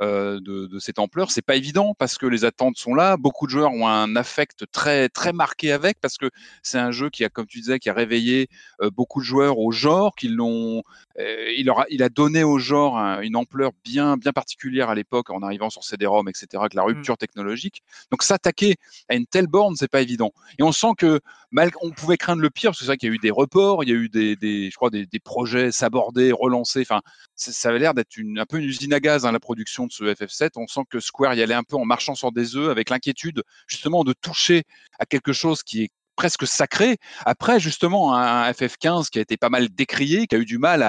de, 0.00 0.66
de 0.66 0.78
cette 0.78 0.98
ampleur, 0.98 1.30
c'est 1.30 1.42
pas 1.42 1.56
évident 1.56 1.94
parce 1.98 2.18
que 2.18 2.26
les 2.26 2.44
attentes 2.44 2.76
sont 2.76 2.94
là. 2.94 3.16
Beaucoup 3.16 3.46
de 3.46 3.50
joueurs 3.52 3.72
ont 3.72 3.86
un 3.88 4.16
affect 4.16 4.64
très 4.72 5.08
très 5.08 5.32
marqué 5.32 5.72
avec 5.72 6.00
parce 6.00 6.16
que 6.18 6.30
c'est 6.62 6.78
un 6.78 6.90
jeu 6.90 7.10
qui 7.10 7.24
a, 7.24 7.28
comme 7.28 7.46
tu 7.46 7.60
disais, 7.60 7.78
qui 7.78 7.88
a 7.90 7.94
réveillé 7.94 8.48
euh, 8.82 8.90
beaucoup 8.90 9.20
de 9.20 9.24
joueurs 9.24 9.58
au 9.58 9.70
genre, 9.72 10.14
qui 10.16 10.28
l'ont, 10.28 10.82
euh, 11.18 11.52
il, 11.56 11.70
il 11.90 12.02
a 12.02 12.08
donné 12.08 12.42
au 12.44 12.58
genre 12.58 12.98
un- 12.98 13.20
une 13.20 13.36
ampleur 13.36 13.70
bien 13.84 14.16
bien 14.16 14.32
particulière 14.32 14.88
à 14.90 14.94
l'époque 14.94 15.30
en 15.30 15.42
arrivant 15.42 15.70
sur 15.70 15.84
CD-ROM, 15.84 16.28
etc. 16.28 16.62
Avec 16.62 16.74
la 16.74 16.82
rupture 16.82 17.16
technologique. 17.16 17.82
Donc 18.10 18.22
s'attaquer 18.22 18.76
à 19.08 19.14
une 19.14 19.26
telle 19.26 19.46
borne, 19.46 19.76
c'est 19.76 19.88
pas 19.88 20.00
évident. 20.00 20.32
Et 20.58 20.62
on 20.62 20.72
sent 20.72 20.94
que 20.98 21.20
mal, 21.50 21.70
on 21.82 21.90
pouvait 21.92 22.16
craindre 22.16 22.42
le 22.42 22.50
pire 22.50 22.70
parce 22.70 22.78
que 22.80 22.84
c'est 22.84 22.88
vrai 22.90 22.96
qu'il 22.96 23.08
y 23.08 23.12
a 23.12 23.14
eu 23.14 23.18
des 23.18 23.30
reports, 23.30 23.84
il 23.84 23.90
y 23.90 23.92
a 23.92 23.96
eu 23.96 24.08
des, 24.08 24.36
des 24.36 24.70
je 24.70 24.76
crois 24.76 24.90
des, 24.90 25.06
des 25.06 25.20
projets 25.20 25.70
sabordés, 25.72 26.32
relancés. 26.32 26.82
Enfin, 26.82 27.00
ça, 27.36 27.68
avait 27.68 27.78
l'air 27.78 27.94
d'être 27.94 28.08
un 28.36 28.46
peu 28.46 28.58
une 28.58 28.64
usine 28.64 28.92
à 28.92 29.00
gaz 29.00 29.24
hein, 29.26 29.32
la 29.32 29.40
production 29.40 29.83
de 29.86 29.92
ce 29.92 30.04
FF7. 30.04 30.50
On 30.56 30.66
sent 30.66 30.82
que 30.90 31.00
Square 31.00 31.34
y 31.34 31.42
allait 31.42 31.54
un 31.54 31.62
peu 31.62 31.76
en 31.76 31.84
marchant 31.84 32.14
sur 32.14 32.32
des 32.32 32.56
œufs, 32.56 32.70
avec 32.70 32.90
l'inquiétude 32.90 33.42
justement 33.66 34.04
de 34.04 34.12
toucher 34.12 34.64
à 34.98 35.06
quelque 35.06 35.32
chose 35.32 35.62
qui 35.62 35.84
est 35.84 35.90
presque 36.16 36.46
sacré. 36.46 36.98
Après, 37.24 37.58
justement, 37.60 38.14
un 38.14 38.50
FF15 38.50 39.08
qui 39.08 39.18
a 39.18 39.22
été 39.22 39.36
pas 39.36 39.48
mal 39.48 39.68
décrié, 39.68 40.26
qui 40.26 40.36
a 40.36 40.38
eu 40.38 40.44
du 40.44 40.58
mal 40.58 40.82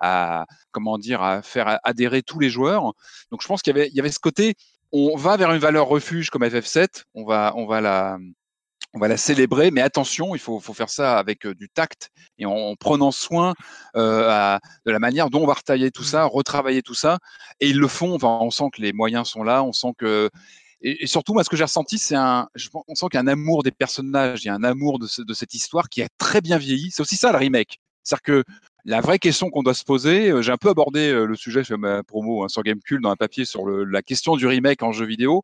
à, 0.00 0.46
comment 0.72 0.98
dire, 0.98 1.22
à 1.22 1.42
faire 1.42 1.78
adhérer 1.84 2.22
tous 2.22 2.40
les 2.40 2.50
joueurs. 2.50 2.92
Donc, 3.30 3.42
je 3.42 3.46
pense 3.46 3.62
qu'il 3.62 3.76
y 3.76 3.78
avait, 3.78 3.90
y 3.90 4.00
avait 4.00 4.10
ce 4.10 4.18
côté, 4.18 4.54
on 4.92 5.16
va 5.16 5.36
vers 5.36 5.52
une 5.52 5.60
valeur 5.60 5.86
refuge 5.86 6.30
comme 6.30 6.44
FF7, 6.44 7.04
on 7.14 7.24
va, 7.24 7.52
on 7.56 7.66
va 7.66 7.80
la, 7.80 8.18
on 8.94 9.00
va 9.00 9.08
la 9.08 9.16
célébrer, 9.16 9.70
mais 9.72 9.80
attention, 9.80 10.34
il 10.36 10.38
faut, 10.38 10.60
faut 10.60 10.72
faire 10.72 10.88
ça 10.88 11.18
avec 11.18 11.46
euh, 11.46 11.54
du 11.54 11.68
tact 11.68 12.10
et 12.38 12.46
en, 12.46 12.52
en 12.52 12.76
prenant 12.76 13.10
soin 13.10 13.54
euh, 13.96 14.28
à- 14.30 14.60
de 14.86 14.92
la 14.92 15.00
manière 15.00 15.30
dont 15.30 15.42
on 15.42 15.46
va 15.46 15.54
retailler 15.54 15.90
tout 15.90 16.04
ça, 16.04 16.24
retravailler 16.24 16.80
tout 16.82 16.94
ça. 16.94 17.18
Et 17.60 17.68
ils 17.68 17.78
le 17.78 17.88
font. 17.88 18.14
Enfin, 18.14 18.38
on 18.40 18.50
sent 18.50 18.66
que 18.72 18.80
les 18.80 18.92
moyens 18.92 19.28
sont 19.28 19.42
là, 19.42 19.64
on 19.64 19.72
sent 19.72 19.92
que 19.98 20.30
et, 20.80 21.06
surtout, 21.06 21.32
moi, 21.32 21.42
ce 21.44 21.48
que 21.48 21.56
j'ai 21.56 21.64
ressenti, 21.64 21.96
c'est 21.98 22.14
un, 22.14 22.46
je 22.54 22.68
on 22.86 22.94
sent 22.94 23.06
qu'il 23.10 23.14
y 23.14 23.18
a 23.18 23.22
un 23.22 23.26
amour 23.26 23.62
des 23.62 23.70
personnages, 23.70 24.44
il 24.44 24.48
y 24.48 24.50
a 24.50 24.54
un 24.54 24.64
amour 24.64 24.98
de, 24.98 25.06
ce- 25.06 25.22
de 25.22 25.32
cette 25.34 25.54
histoire 25.54 25.88
qui 25.88 26.02
a 26.02 26.08
très 26.18 26.40
bien 26.42 26.58
vieilli. 26.58 26.90
C'est 26.92 27.00
aussi 27.00 27.16
ça 27.16 27.32
le 27.32 27.38
remake. 27.38 27.78
C'est-à-dire 28.02 28.22
que 28.22 28.44
la 28.84 29.00
vraie 29.00 29.18
question 29.18 29.48
qu'on 29.48 29.62
doit 29.62 29.72
se 29.72 29.84
poser, 29.84 30.30
euh, 30.30 30.42
j'ai 30.42 30.52
un 30.52 30.58
peu 30.58 30.68
abordé 30.68 31.10
le 31.10 31.34
sujet 31.36 31.64
sur 31.64 31.78
ma 31.78 32.02
promo 32.02 32.44
hein, 32.44 32.48
sur 32.48 32.62
Gamecube 32.62 33.00
dans 33.00 33.10
un 33.10 33.16
papier 33.16 33.46
sur 33.46 33.64
le- 33.64 33.84
la 33.84 34.02
question 34.02 34.36
du 34.36 34.46
remake 34.46 34.82
en 34.82 34.92
jeu 34.92 35.06
vidéo. 35.06 35.42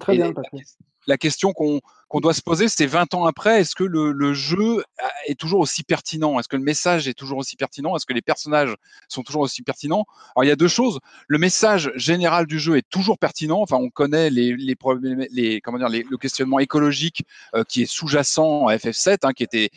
Très 0.00 0.16
bien, 0.16 0.26
la- 0.26 0.60
la 1.06 1.16
question 1.18 1.52
qu'on 1.52 1.80
qu'on 2.10 2.18
doit 2.18 2.34
se 2.34 2.42
poser, 2.42 2.68
c'est 2.68 2.86
20 2.86 3.14
ans 3.14 3.24
après, 3.24 3.60
est-ce 3.60 3.76
que 3.76 3.84
le, 3.84 4.34
jeu 4.34 4.82
est 5.26 5.38
toujours 5.38 5.60
aussi 5.60 5.84
pertinent? 5.84 6.40
Est-ce 6.40 6.48
que 6.48 6.56
le 6.56 6.62
message 6.62 7.06
est 7.06 7.14
toujours 7.14 7.38
aussi 7.38 7.54
pertinent? 7.54 7.94
Est-ce 7.94 8.04
que 8.04 8.12
les 8.12 8.20
personnages 8.20 8.74
sont 9.08 9.22
toujours 9.22 9.42
aussi 9.42 9.62
pertinents? 9.62 10.04
Alors, 10.34 10.42
il 10.42 10.48
y 10.48 10.50
a 10.50 10.56
deux 10.56 10.66
choses. 10.66 10.98
Le 11.28 11.38
message 11.38 11.92
général 11.94 12.46
du 12.46 12.58
jeu 12.58 12.76
est 12.76 12.88
toujours 12.90 13.16
pertinent. 13.16 13.60
Enfin, 13.62 13.76
on 13.76 13.90
connaît 13.90 14.28
les, 14.28 14.56
les 14.56 14.74
problèmes, 14.74 15.24
les, 15.30 15.60
comment 15.60 15.78
dire, 15.78 15.88
les- 15.88 16.02
le 16.02 16.16
questionnement 16.16 16.58
écologique 16.58 17.22
euh, 17.54 17.62
qui 17.62 17.82
est 17.82 17.86
sous-jacent 17.86 18.66
à 18.66 18.76
FF7, 18.76 19.18
hein, 19.22 19.32
qui 19.32 19.44
était 19.44 19.70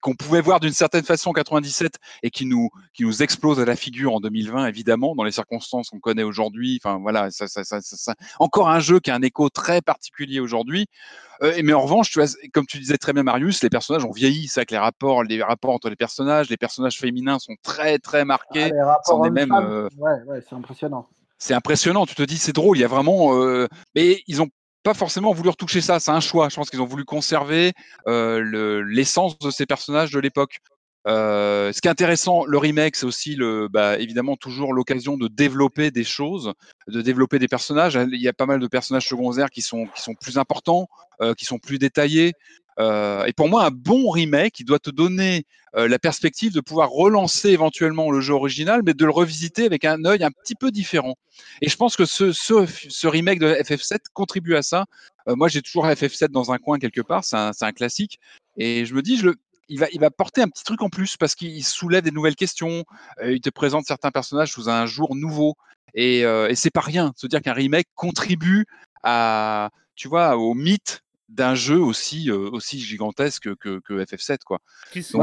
qu'on 0.00 0.14
pouvait 0.14 0.40
voir 0.40 0.60
d'une 0.60 0.72
certaine 0.72 1.04
façon 1.04 1.30
en 1.30 1.32
97 1.32 1.92
et 2.22 2.30
qui 2.30 2.46
nous 2.46 2.70
qui 2.94 3.04
nous 3.04 3.22
explose 3.22 3.60
à 3.60 3.64
la 3.64 3.76
figure 3.76 4.14
en 4.14 4.20
2020 4.20 4.66
évidemment 4.66 5.14
dans 5.14 5.24
les 5.24 5.32
circonstances 5.32 5.90
qu'on 5.90 6.00
connaît 6.00 6.22
aujourd'hui 6.22 6.80
enfin 6.82 6.98
voilà 7.00 7.30
ça, 7.30 7.48
ça, 7.48 7.64
ça, 7.64 7.80
ça- 7.80 7.96
ça- 7.96 8.14
encore 8.38 8.68
un 8.70 8.80
jeu 8.80 9.00
qui 9.00 9.10
a 9.10 9.14
un 9.14 9.22
écho 9.22 9.48
très 9.50 9.80
particulier 9.82 10.40
aujourd'hui 10.40 10.86
euh, 11.42 11.58
mais 11.64 11.72
en 11.72 11.82
revanche 11.82 12.10
tu 12.10 12.20
as, 12.20 12.36
comme 12.52 12.66
tu 12.66 12.78
disais 12.78 12.98
très 12.98 13.12
bien 13.12 13.22
Marius 13.22 13.62
les 13.62 13.70
personnages 13.70 14.04
ont 14.04 14.10
vieilli 14.12 14.48
c'est 14.48 14.64
que 14.66 14.74
les 14.74 14.78
rapports 14.78 15.22
les 15.24 15.42
rapports 15.42 15.74
entre 15.74 15.90
les 15.90 15.96
personnages 15.96 16.48
les 16.50 16.56
personnages 16.56 16.98
féminins 16.98 17.38
sont 17.38 17.54
très 17.62 17.98
très 17.98 18.24
marqués 18.24 18.72
Ah, 18.82 18.98
c'en 19.04 19.22
est 19.24 19.30
même 19.30 19.52
euh, 19.52 19.88
ouais, 19.98 20.22
ouais, 20.26 20.42
c'est 20.48 20.54
impressionnant. 20.54 21.08
c'est 21.38 21.54
impressionnant. 21.54 22.06
Tu 22.06 22.14
te 22.14 22.22
dis, 22.22 22.36
c'est 22.36 22.52
drôle. 22.52 22.76
Il 22.76 22.80
y 22.80 22.84
a 22.84 22.88
vraiment, 22.88 23.34
euh, 23.34 23.66
mais 23.94 24.22
ils 24.26 24.42
ont 24.42 24.48
pas 24.82 24.94
forcément 24.94 25.32
voulu 25.32 25.50
retoucher 25.50 25.80
ça. 25.80 26.00
C'est 26.00 26.10
un 26.10 26.20
choix. 26.20 26.48
Je 26.48 26.56
pense 26.56 26.70
qu'ils 26.70 26.80
ont 26.80 26.86
voulu 26.86 27.04
conserver 27.04 27.72
euh, 28.08 28.40
le- 28.40 28.82
l'essence 28.82 29.38
de 29.38 29.50
ces 29.50 29.66
personnages 29.66 30.10
de 30.12 30.20
l'époque. 30.20 30.58
Euh, 31.06 31.72
ce 31.72 31.80
qui 31.80 31.88
est 31.88 31.90
intéressant, 31.90 32.44
le 32.44 32.58
remake, 32.58 32.94
c'est 32.96 33.06
aussi 33.06 33.34
le, 33.34 33.68
bah, 33.68 33.98
évidemment 33.98 34.36
toujours 34.36 34.74
l'occasion 34.74 35.16
de 35.16 35.28
développer 35.28 35.90
des 35.90 36.04
choses, 36.04 36.52
de 36.88 37.00
développer 37.00 37.38
des 37.38 37.48
personnages. 37.48 37.98
Il 38.12 38.20
y 38.20 38.28
a 38.28 38.34
pas 38.34 38.46
mal 38.46 38.60
de 38.60 38.66
personnages 38.66 39.08
secondaires 39.08 39.50
qui 39.50 39.62
sont 39.62 39.86
qui 39.86 40.02
sont 40.02 40.14
plus 40.14 40.36
importants, 40.36 40.88
euh, 41.22 41.32
qui 41.34 41.46
sont 41.46 41.58
plus 41.58 41.78
détaillés. 41.78 42.32
Euh, 42.78 43.24
et 43.24 43.32
pour 43.32 43.48
moi, 43.48 43.64
un 43.64 43.70
bon 43.70 44.10
remake, 44.10 44.60
il 44.60 44.64
doit 44.64 44.78
te 44.78 44.90
donner 44.90 45.44
euh, 45.76 45.88
la 45.88 45.98
perspective 45.98 46.52
de 46.52 46.60
pouvoir 46.60 46.90
relancer 46.90 47.50
éventuellement 47.50 48.10
le 48.10 48.20
jeu 48.20 48.34
original, 48.34 48.82
mais 48.84 48.94
de 48.94 49.04
le 49.04 49.10
revisiter 49.10 49.66
avec 49.66 49.84
un 49.84 50.04
œil 50.04 50.22
un 50.24 50.30
petit 50.30 50.54
peu 50.54 50.70
différent. 50.70 51.16
Et 51.60 51.68
je 51.68 51.76
pense 51.76 51.96
que 51.96 52.04
ce, 52.04 53.06
remake 53.06 53.38
de 53.38 53.54
FF7 53.54 53.98
contribue 54.12 54.56
à 54.56 54.62
ça. 54.62 54.86
Euh, 55.28 55.36
moi, 55.36 55.48
j'ai 55.48 55.62
toujours 55.62 55.86
FF7 55.86 56.28
dans 56.28 56.52
un 56.52 56.58
coin 56.58 56.78
quelque 56.78 57.00
part, 57.00 57.24
c'est 57.24 57.36
un, 57.36 57.72
classique. 57.72 58.18
Et 58.56 58.84
je 58.84 58.94
me 58.94 59.02
dis, 59.02 59.20
il 59.68 59.78
va, 59.78 60.10
porter 60.10 60.42
un 60.42 60.48
petit 60.48 60.64
truc 60.64 60.82
en 60.82 60.88
plus 60.88 61.16
parce 61.16 61.34
qu'il 61.34 61.64
soulève 61.64 62.02
des 62.02 62.10
nouvelles 62.10 62.36
questions. 62.36 62.84
Il 63.24 63.40
te 63.40 63.50
présente 63.50 63.86
certains 63.86 64.10
personnages 64.10 64.52
sous 64.52 64.68
un 64.68 64.86
jour 64.86 65.14
nouveau. 65.14 65.54
Et, 65.94 66.20
et 66.20 66.54
c'est 66.54 66.70
pas 66.70 66.80
rien. 66.80 67.12
Se 67.16 67.26
dire 67.26 67.40
qu'un 67.40 67.52
remake 67.52 67.86
contribue 67.94 68.66
à, 69.02 69.70
tu 69.94 70.08
vois, 70.08 70.36
au 70.36 70.54
mythe 70.54 71.02
d'un 71.30 71.54
jeu 71.54 71.78
aussi, 71.78 72.30
euh, 72.30 72.50
aussi 72.50 72.78
gigantesque 72.78 73.54
que, 73.56 73.80
que 73.80 73.94
FF7, 73.94 74.38
quoi. 74.44 74.58
Qu'est-ce 74.92 75.16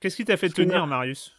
qu 0.00 0.08
qui 0.10 0.24
t'a 0.24 0.36
fait 0.36 0.48
tenir, 0.48 0.86
Marius? 0.86 1.32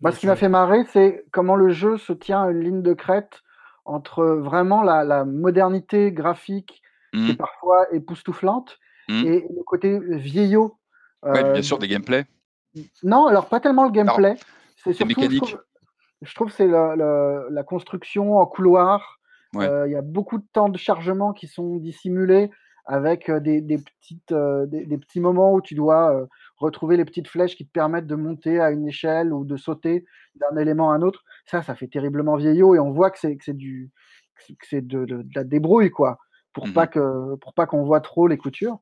Bah, 0.00 0.12
Ce 0.12 0.18
qui 0.18 0.26
m'a 0.26 0.36
fait 0.36 0.48
marrer, 0.48 0.84
c'est 0.92 1.24
comment 1.30 1.56
le 1.56 1.70
jeu 1.70 1.98
se 1.98 2.12
tient 2.12 2.44
à 2.44 2.50
une 2.50 2.60
ligne 2.60 2.82
de 2.82 2.94
crête 2.94 3.40
entre 3.84 4.24
vraiment 4.24 4.82
la, 4.82 5.04
la 5.04 5.24
modernité 5.24 6.12
graphique 6.12 6.82
mmh. 7.12 7.24
qui 7.24 7.30
est 7.32 7.36
parfois 7.36 7.86
époustouflante 7.92 8.78
mmh. 9.08 9.26
et 9.26 9.46
le 9.54 9.62
côté 9.64 9.98
vieillot 10.00 10.76
Ouais, 11.22 11.52
bien 11.52 11.62
sûr, 11.62 11.78
des 11.78 11.88
gameplays. 11.88 12.26
Non, 13.02 13.26
alors 13.26 13.48
pas 13.48 13.60
tellement 13.60 13.84
le 13.84 13.90
gameplay. 13.90 14.36
C'est 14.76 14.92
surtout, 14.94 15.08
mécanique. 15.08 15.56
Je 16.22 16.34
trouve, 16.34 16.48
que 16.48 16.54
c'est 16.54 16.66
la, 16.66 16.96
la, 16.96 17.44
la, 17.50 17.62
construction 17.62 18.38
en 18.38 18.46
couloir. 18.46 19.19
Il 19.54 19.58
ouais. 19.58 19.66
euh, 19.66 19.88
y 19.88 19.96
a 19.96 20.02
beaucoup 20.02 20.38
de 20.38 20.46
temps 20.52 20.68
de 20.68 20.78
chargement 20.78 21.32
qui 21.32 21.46
sont 21.46 21.76
dissimulés 21.76 22.50
avec 22.86 23.30
des, 23.30 23.60
des 23.60 23.78
petites, 23.78 24.32
euh, 24.32 24.66
des, 24.66 24.84
des, 24.86 24.98
petits 24.98 25.20
moments 25.20 25.54
où 25.54 25.60
tu 25.60 25.74
dois 25.74 26.14
euh, 26.14 26.26
retrouver 26.56 26.96
les 26.96 27.04
petites 27.04 27.28
flèches 27.28 27.56
qui 27.56 27.66
te 27.66 27.70
permettent 27.70 28.06
de 28.06 28.14
monter 28.14 28.60
à 28.60 28.70
une 28.70 28.88
échelle 28.88 29.32
ou 29.32 29.44
de 29.44 29.56
sauter 29.56 30.04
d'un 30.34 30.56
élément 30.56 30.90
à 30.90 30.94
un 30.94 31.02
autre. 31.02 31.24
Ça, 31.46 31.62
ça 31.62 31.74
fait 31.74 31.88
terriblement 31.88 32.36
vieillot 32.36 32.74
et 32.74 32.78
on 32.78 32.90
voit 32.90 33.10
que 33.10 33.18
c'est 33.18 33.52
du 33.52 33.90
que 34.48 34.66
c'est 34.66 34.86
de, 34.86 35.04
de, 35.04 35.22
de, 35.22 35.28
la 35.34 35.44
débrouille 35.44 35.90
quoi, 35.90 36.18
pour 36.54 36.66
mmh. 36.66 36.72
pas 36.72 36.86
que 36.86 37.34
pour 37.36 37.52
pas 37.52 37.66
qu'on 37.66 37.84
voit 37.84 38.00
trop 38.00 38.26
les 38.26 38.38
coutures. 38.38 38.80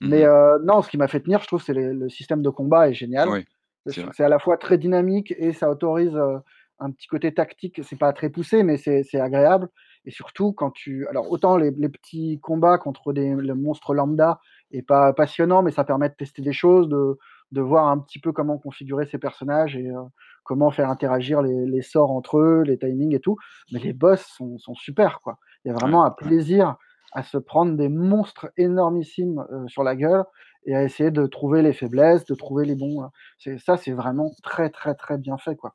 Mais 0.00 0.24
euh, 0.24 0.58
non, 0.64 0.82
ce 0.82 0.88
qui 0.88 0.96
m'a 0.96 1.08
fait 1.08 1.20
tenir, 1.20 1.40
je 1.42 1.46
trouve, 1.46 1.62
c'est 1.62 1.74
le, 1.74 2.08
système 2.08 2.42
de 2.42 2.50
combat 2.50 2.88
est 2.88 2.94
génial. 2.94 3.28
Oui, 3.28 3.44
c'est 3.86 4.24
à 4.24 4.28
la 4.28 4.38
fois 4.38 4.56
très 4.56 4.78
dynamique 4.78 5.34
et 5.36 5.52
ça 5.52 5.70
autorise 5.70 6.14
euh, 6.14 6.38
un 6.78 6.90
petit 6.90 7.06
côté 7.06 7.32
tactique. 7.32 7.80
C'est 7.84 7.98
pas 7.98 8.12
très 8.12 8.30
poussé, 8.30 8.62
mais 8.62 8.78
c'est 8.78 9.20
agréable. 9.20 9.68
Et 10.04 10.10
surtout, 10.10 10.52
quand 10.52 10.70
tu. 10.70 11.06
Alors, 11.08 11.30
autant 11.30 11.56
les, 11.56 11.70
les 11.70 11.88
petits 11.88 12.38
combats 12.40 12.78
contre 12.78 13.12
des, 13.12 13.34
le 13.34 13.54
monstre 13.54 13.94
lambda 13.94 14.40
est 14.70 14.82
pas 14.82 15.12
passionnant, 15.12 15.62
mais 15.62 15.72
ça 15.72 15.84
permet 15.84 16.08
de 16.08 16.14
tester 16.14 16.42
des 16.42 16.52
choses, 16.52 16.88
de, 16.88 17.18
de 17.52 17.60
voir 17.60 17.88
un 17.88 17.98
petit 17.98 18.18
peu 18.18 18.32
comment 18.32 18.58
configurer 18.58 19.06
ces 19.06 19.18
personnages 19.18 19.76
et 19.76 19.90
euh, 19.90 20.02
comment 20.44 20.70
faire 20.70 20.88
interagir 20.88 21.42
les, 21.42 21.66
les, 21.66 21.82
sorts 21.82 22.10
entre 22.10 22.38
eux, 22.38 22.62
les 22.62 22.78
timings 22.78 23.14
et 23.14 23.20
tout. 23.20 23.36
Mais 23.72 23.78
les 23.78 23.92
boss 23.92 24.22
sont, 24.36 24.58
sont 24.58 24.74
super, 24.74 25.20
quoi. 25.20 25.38
Il 25.64 25.68
y 25.68 25.70
a 25.70 25.74
vraiment 25.74 26.02
ouais, 26.02 26.08
un 26.08 26.10
plaisir. 26.10 26.68
Ouais 26.68 26.74
à 27.12 27.22
se 27.22 27.38
prendre 27.38 27.76
des 27.76 27.88
monstres 27.88 28.50
énormissimes 28.56 29.44
euh, 29.50 29.66
sur 29.68 29.82
la 29.82 29.96
gueule 29.96 30.24
et 30.64 30.74
à 30.74 30.84
essayer 30.84 31.10
de 31.10 31.26
trouver 31.26 31.62
les 31.62 31.72
faiblesses, 31.72 32.24
de 32.24 32.34
trouver 32.34 32.66
les 32.66 32.74
bons. 32.74 33.08
C'est 33.38 33.58
ça, 33.58 33.76
c'est 33.76 33.92
vraiment 33.92 34.32
très 34.42 34.70
très 34.70 34.94
très 34.94 35.18
bien 35.18 35.38
fait 35.38 35.56
quoi. 35.56 35.74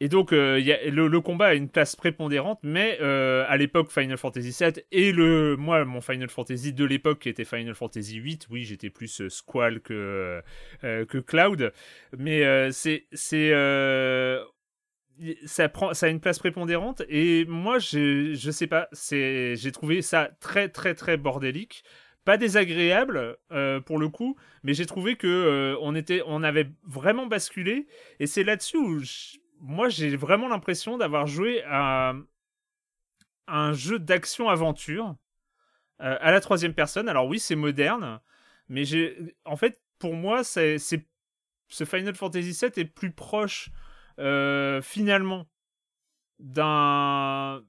Et 0.00 0.08
donc, 0.08 0.32
euh, 0.32 0.60
le, 0.90 1.20
combat 1.20 1.46
a 1.46 1.54
une 1.54 1.68
place 1.68 1.94
prépondérante, 1.94 2.58
mais 2.64 2.98
euh, 3.00 3.44
à 3.48 3.56
l'époque 3.56 3.90
Final 3.92 4.18
Fantasy 4.18 4.50
VII 4.50 4.84
et 4.90 5.12
le, 5.12 5.56
moi, 5.56 5.84
mon 5.84 6.00
Final 6.00 6.28
Fantasy 6.28 6.72
de 6.72 6.84
l'époque 6.84 7.20
qui 7.20 7.28
était 7.28 7.44
Final 7.44 7.74
Fantasy 7.74 8.18
VIII, 8.18 8.40
oui, 8.50 8.64
j'étais 8.64 8.90
plus 8.90 9.20
euh, 9.20 9.28
Squall 9.28 9.80
que 9.80 10.42
euh, 10.82 11.04
que 11.06 11.18
Cloud, 11.18 11.72
mais 12.18 12.72
c'est 12.72 13.06
c'est 13.12 13.52
ça 15.46 15.68
prend 15.68 15.94
ça 15.94 16.06
a 16.06 16.08
une 16.08 16.20
place 16.20 16.40
prépondérante 16.40 17.02
et 17.08 17.44
moi 17.44 17.78
je 17.78 18.34
je 18.34 18.50
sais 18.50 18.66
pas 18.66 18.88
j'ai 18.92 19.70
trouvé 19.72 20.02
ça 20.02 20.30
très 20.40 20.68
très 20.68 20.94
très 20.94 21.16
bordélique. 21.16 21.84
Pas 22.24 22.36
désagréable 22.36 23.36
pour 23.86 23.98
le 23.98 24.08
coup 24.08 24.36
mais 24.64 24.74
j'ai 24.74 24.86
trouvé 24.86 25.16
que 25.16 25.76
on 25.80 25.94
était 25.94 26.22
on 26.26 26.42
avait 26.42 26.68
vraiment 26.84 27.26
basculé 27.26 27.86
et 28.18 28.26
c'est 28.26 28.44
là-dessus 28.44 28.76
où 28.76 29.00
moi 29.64 29.88
j'ai 29.88 30.14
vraiment 30.14 30.46
l'impression 30.46 30.98
d'avoir 30.98 31.26
joué 31.26 31.62
à, 31.66 32.14
un 33.46 33.72
jeu 33.72 33.98
d'action 33.98 34.48
aventure 34.48 35.16
euh, 36.00 36.16
à 36.20 36.30
la 36.30 36.40
troisième 36.40 36.74
personne. 36.74 37.08
Alors 37.08 37.26
oui 37.26 37.38
c'est 37.38 37.56
moderne 37.56 38.20
mais 38.68 38.84
j'ai 38.84 39.36
en 39.44 39.56
fait 39.56 39.80
pour 39.98 40.14
moi 40.14 40.44
c'est 40.44 40.78
ce 40.78 41.84
Final 41.84 42.14
Fantasy 42.14 42.52
VII 42.52 42.72
est 42.76 42.84
plus 42.84 43.10
proche 43.10 43.70
euh, 44.18 44.80
finalement 44.82 45.46
d'un 46.38 47.62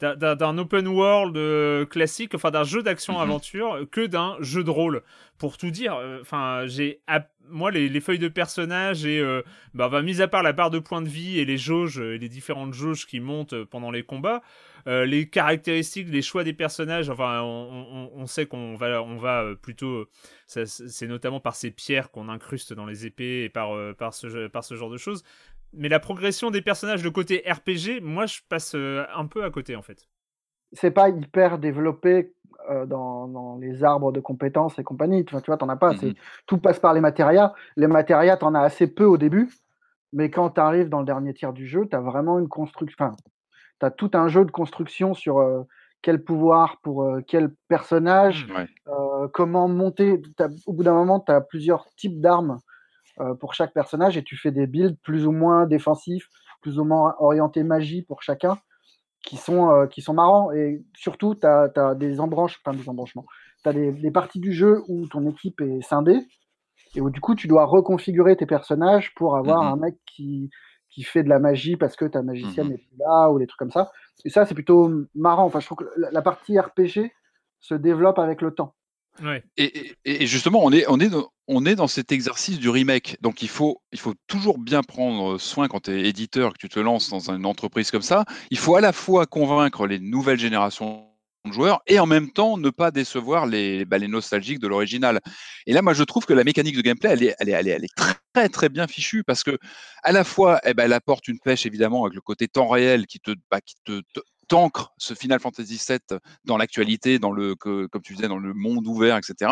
d'un 0.00 0.58
open 0.58 0.86
world 0.88 1.36
euh, 1.36 1.86
classique, 1.86 2.34
enfin 2.34 2.50
d'un 2.50 2.64
jeu 2.64 2.82
d'action-aventure, 2.82 3.76
mm-hmm. 3.76 3.86
que 3.86 4.06
d'un 4.06 4.36
jeu 4.40 4.62
de 4.62 4.70
rôle. 4.70 5.02
Pour 5.38 5.58
tout 5.58 5.70
dire, 5.70 5.94
euh, 5.96 6.20
enfin, 6.20 6.62
j'ai 6.66 7.00
moi 7.48 7.70
les, 7.70 7.88
les, 7.88 8.00
feuilles 8.00 8.18
de 8.18 8.28
personnages 8.28 9.04
et 9.06 9.20
euh, 9.20 9.42
bah, 9.72 9.88
bah, 9.88 10.02
mis 10.02 10.20
à 10.20 10.28
part 10.28 10.42
la 10.42 10.52
barre 10.52 10.70
de 10.70 10.78
points 10.80 11.02
de 11.02 11.08
vie 11.08 11.38
et 11.38 11.44
les 11.44 11.58
jauges, 11.58 11.98
et 11.98 12.18
les 12.18 12.28
différentes 12.28 12.74
jauges 12.74 13.06
qui 13.06 13.20
montent 13.20 13.54
pendant 13.64 13.90
les 13.90 14.02
combats, 14.02 14.42
euh, 14.88 15.04
les 15.04 15.28
caractéristiques, 15.28 16.08
les 16.08 16.22
choix 16.22 16.42
des 16.42 16.54
personnages, 16.54 17.08
enfin, 17.08 17.42
on, 17.42 17.46
on, 17.46 18.10
on 18.14 18.26
sait 18.26 18.46
qu'on 18.46 18.74
va, 18.76 19.02
on 19.02 19.16
va 19.16 19.54
plutôt, 19.60 20.08
c'est 20.46 21.06
notamment 21.06 21.38
par 21.38 21.54
ces 21.54 21.70
pierres 21.70 22.10
qu'on 22.10 22.28
incruste 22.28 22.72
dans 22.72 22.86
les 22.86 23.06
épées 23.06 23.44
et 23.44 23.48
par, 23.48 23.70
par, 23.96 24.12
ce, 24.12 24.48
par 24.48 24.64
ce 24.64 24.74
genre 24.74 24.90
de 24.90 24.98
choses 24.98 25.22
mais 25.76 25.88
la 25.88 26.00
progression 26.00 26.50
des 26.50 26.62
personnages, 26.62 27.04
le 27.04 27.10
côté 27.10 27.44
RPG, 27.46 28.02
moi 28.02 28.26
je 28.26 28.40
passe 28.48 28.74
euh, 28.74 29.04
un 29.14 29.26
peu 29.26 29.44
à 29.44 29.50
côté 29.50 29.76
en 29.76 29.82
fait. 29.82 30.08
C'est 30.72 30.90
pas 30.90 31.08
hyper 31.08 31.58
développé 31.58 32.34
euh, 32.70 32.86
dans, 32.86 33.28
dans, 33.28 33.56
les 33.58 33.84
arbres 33.84 34.10
de 34.10 34.20
compétences 34.20 34.78
et 34.78 34.84
compagnie. 34.84 35.24
Tu 35.24 35.32
vois, 35.32 35.40
tu 35.40 35.52
as 35.52 35.76
pas. 35.76 35.92
Mm 35.92 35.96
-hmm. 35.96 36.14
Tout 36.46 36.58
passe 36.58 36.80
par 36.80 36.94
les 36.94 37.00
matérias. 37.00 37.52
Les 37.76 37.86
matérias, 37.86 38.36
t'en 38.36 38.54
as 38.54 38.62
assez 38.62 38.88
peu 38.88 39.04
au 39.04 39.16
début, 39.16 39.48
mais 40.12 40.30
quand 40.30 40.50
tu 40.50 40.60
arrives 40.60 40.88
dans 40.88 41.00
le 41.00 41.06
dernier 41.06 41.32
tiers 41.34 41.52
du 41.52 41.66
jeu, 41.66 41.86
tu 41.88 41.96
as 41.96 42.00
vraiment 42.00 42.38
une 42.38 42.48
construction. 42.48 42.96
Enfin, 42.98 43.16
tu 43.80 43.86
as 43.86 43.90
tout 43.90 44.10
un 44.14 44.28
jeu 44.28 44.44
de 44.44 44.50
construction 44.50 45.14
sur 45.14 45.38
euh, 45.38 45.62
quel 46.02 46.18
pouvoir 46.24 46.66
pour 46.82 47.04
euh, 47.04 47.20
quel 47.26 47.54
personnage, 47.68 48.48
ouais. 48.56 48.68
comment 49.32 49.68
monter. 49.68 50.20
Au 50.66 50.72
bout 50.72 50.82
d'un 50.82 50.94
moment, 50.94 51.20
tu 51.20 51.32
as 51.32 51.40
plusieurs 51.40 51.84
types 51.96 52.20
d'armes 52.20 52.58
pour 53.40 53.54
chaque 53.54 53.72
personnage 53.72 54.16
et 54.16 54.22
tu 54.22 54.36
fais 54.36 54.50
des 54.50 54.66
builds 54.66 54.98
plus 55.02 55.26
ou 55.26 55.32
moins 55.32 55.66
défensifs, 55.66 56.28
plus 56.60 56.78
ou 56.78 56.84
moins 56.84 57.14
orientés 57.18 57.62
magie 57.62 58.02
pour 58.02 58.22
chacun, 58.22 58.58
qui 59.26 59.36
sont, 59.36 59.70
euh, 59.70 59.86
qui 59.86 60.00
sont 60.00 60.14
marrants. 60.14 60.52
Et 60.52 60.82
surtout, 60.94 61.34
tu 61.34 61.46
as, 61.46 61.70
as, 61.76 61.94
des 61.94 62.20
embranches, 62.20 62.58
enfin 62.64 62.76
des 62.76 62.88
embranchements, 62.88 63.26
tu 63.62 63.68
as 63.68 63.72
des, 63.72 63.92
des, 63.92 64.10
parties 64.10 64.40
du 64.40 64.52
jeu 64.52 64.82
où 64.88 65.06
ton 65.08 65.28
équipe 65.28 65.60
est 65.60 65.82
scindée 65.82 66.20
et 66.94 67.00
où 67.00 67.10
du 67.10 67.20
coup, 67.20 67.34
tu 67.34 67.48
dois 67.48 67.66
reconfigurer 67.66 68.36
tes 68.36 68.46
personnages 68.46 69.12
pour 69.14 69.36
avoir 69.36 69.62
mmh. 69.62 69.66
un 69.66 69.76
mec 69.76 69.96
qui, 70.06 70.50
qui 70.88 71.02
fait 71.02 71.22
de 71.22 71.28
la 71.28 71.38
magie 71.38 71.76
parce 71.76 71.96
que 71.96 72.04
ta 72.04 72.22
magicienne 72.22 72.68
n'est 72.68 72.74
mmh. 72.74 72.88
plus 72.88 72.98
là 72.98 73.30
ou 73.30 73.38
des 73.38 73.46
trucs 73.46 73.58
comme 73.58 73.72
ça. 73.72 73.90
Et 74.24 74.30
ça, 74.30 74.46
c'est 74.46 74.54
plutôt 74.54 74.90
marrant. 75.14 75.44
Enfin, 75.44 75.60
je 75.60 75.66
trouve 75.66 75.78
que 75.78 75.90
la, 75.96 76.10
la 76.10 76.22
partie 76.22 76.58
RPG 76.58 77.12
se 77.60 77.74
développe 77.74 78.18
avec 78.18 78.40
le 78.40 78.52
temps. 78.54 78.74
Et, 79.56 80.26
justement, 80.26 80.60
on 80.64 80.72
est, 80.72 81.74
dans, 81.76 81.86
cet 81.88 82.12
exercice 82.12 82.58
du 82.58 82.68
remake. 82.68 83.16
Donc, 83.20 83.42
il 83.42 83.48
faut, 83.48 83.80
toujours 84.26 84.58
bien 84.58 84.82
prendre 84.82 85.38
soin 85.38 85.68
quand 85.68 85.80
tu 85.80 85.92
es 85.92 86.08
éditeur, 86.08 86.52
que 86.52 86.58
tu 86.58 86.68
te 86.68 86.80
lances 86.80 87.10
dans 87.10 87.30
une 87.30 87.46
entreprise 87.46 87.90
comme 87.90 88.02
ça. 88.02 88.24
Il 88.50 88.58
faut 88.58 88.76
à 88.76 88.80
la 88.80 88.92
fois 88.92 89.26
convaincre 89.26 89.86
les 89.86 89.98
nouvelles 89.98 90.38
générations 90.38 91.06
de 91.44 91.52
joueurs 91.52 91.80
et 91.86 91.98
en 92.00 92.06
même 92.06 92.30
temps 92.30 92.56
ne 92.58 92.70
pas 92.70 92.90
décevoir 92.90 93.46
les, 93.46 93.84
bah, 93.84 93.98
nostalgiques 93.98 94.58
de 94.58 94.68
l'original. 94.68 95.20
Et 95.66 95.72
là, 95.72 95.82
moi, 95.82 95.94
je 95.94 96.02
trouve 96.02 96.26
que 96.26 96.34
la 96.34 96.44
mécanique 96.44 96.76
de 96.76 96.82
gameplay, 96.82 97.34
elle 97.38 97.68
est, 97.68 97.96
très, 98.34 98.48
très 98.48 98.68
bien 98.68 98.86
fichue 98.86 99.24
parce 99.24 99.42
que 99.42 99.58
à 100.02 100.12
la 100.12 100.24
fois, 100.24 100.60
eh 100.64 100.74
ben, 100.74 100.84
elle 100.84 100.92
apporte 100.92 101.28
une 101.28 101.38
pêche 101.38 101.66
évidemment 101.66 102.04
avec 102.04 102.14
le 102.14 102.20
côté 102.20 102.48
temps 102.48 102.68
réel 102.68 103.06
qui 103.06 103.20
te, 103.20 103.32
bah, 103.50 103.60
t'ancre 104.48 104.92
ce 104.98 105.14
Final 105.14 105.40
Fantasy 105.40 105.80
VII 105.88 106.18
dans 106.44 106.56
l'actualité, 106.56 107.18
dans 107.18 107.32
le, 107.32 107.54
que, 107.54 107.86
comme 107.86 108.02
tu 108.02 108.14
disais, 108.14 108.28
dans 108.28 108.38
le 108.38 108.54
monde 108.54 108.86
ouvert, 108.86 109.16
etc. 109.16 109.50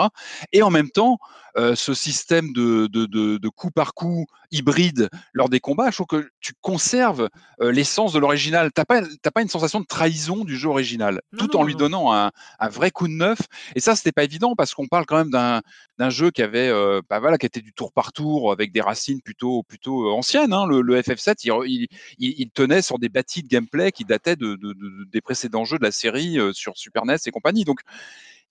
Et 0.52 0.62
en 0.62 0.70
même 0.70 0.90
temps, 0.90 1.18
euh, 1.56 1.74
ce 1.76 1.94
système 1.94 2.52
de, 2.52 2.88
de, 2.88 3.06
de, 3.06 3.38
de, 3.38 3.48
coup 3.48 3.70
par 3.70 3.94
coup 3.94 4.26
hybride 4.50 5.08
lors 5.32 5.48
des 5.48 5.60
combats, 5.60 5.90
je 5.90 5.96
trouve 5.96 6.06
que 6.08 6.28
tu 6.40 6.52
conserves 6.60 7.28
euh, 7.60 7.70
l'essence 7.70 8.12
de 8.12 8.18
l'original. 8.18 8.72
T'as 8.72 8.84
pas, 8.84 9.02
t'as 9.22 9.30
pas 9.30 9.42
une 9.42 9.48
sensation 9.48 9.80
de 9.80 9.86
trahison 9.86 10.44
du 10.44 10.56
jeu 10.56 10.68
original, 10.68 11.20
Non, 11.32 11.38
tout 11.38 11.50
non, 11.54 11.60
en 11.60 11.64
lui 11.64 11.76
donnant 11.76 12.12
un, 12.12 12.32
un 12.58 12.68
vrai 12.68 12.90
coup 12.90 13.06
de 13.06 13.12
neuf. 13.12 13.38
Et 13.76 13.80
ça, 13.80 13.94
c'était 13.94 14.12
pas 14.12 14.24
évident 14.24 14.54
parce 14.56 14.74
qu'on 14.74 14.88
parle 14.88 15.06
quand 15.06 15.16
même 15.16 15.30
d'un, 15.30 15.62
d'un 15.98 16.10
jeu 16.10 16.30
qui 16.32 16.42
avait, 16.42 16.68
euh, 16.68 17.00
bah 17.08 17.20
voilà, 17.20 17.38
qui 17.38 17.46
était 17.46 17.60
du 17.60 17.72
tour 17.72 17.92
par 17.92 18.12
tour 18.12 18.50
avec 18.50 18.72
des 18.72 18.80
racines 18.80 19.20
plutôt, 19.22 19.62
plutôt 19.62 20.08
euh, 20.08 20.12
anciennes. 20.12 20.52
Hein. 20.52 20.66
Le, 20.66 20.80
le 20.80 21.00
FF7, 21.00 21.34
il, 21.44 21.50
re- 21.50 21.66
il, 21.66 21.86
il, 22.18 22.34
il 22.38 22.50
tenait 22.50 22.82
sur 22.82 22.98
des 22.98 23.08
bâtis 23.08 23.42
de 23.42 23.48
gameplay 23.48 23.92
qui 23.92 24.04
dataient 24.04 24.36
de, 24.36 24.56
de- 24.84 25.04
de- 25.04 25.10
des 25.10 25.20
précédents 25.20 25.64
jeux 25.64 25.78
de 25.78 25.84
la 25.84 25.92
série 25.92 26.38
euh, 26.38 26.52
sur 26.52 26.76
Super 26.76 27.04
NES 27.04 27.16
et 27.26 27.30
compagnie. 27.30 27.64
Donc, 27.64 27.80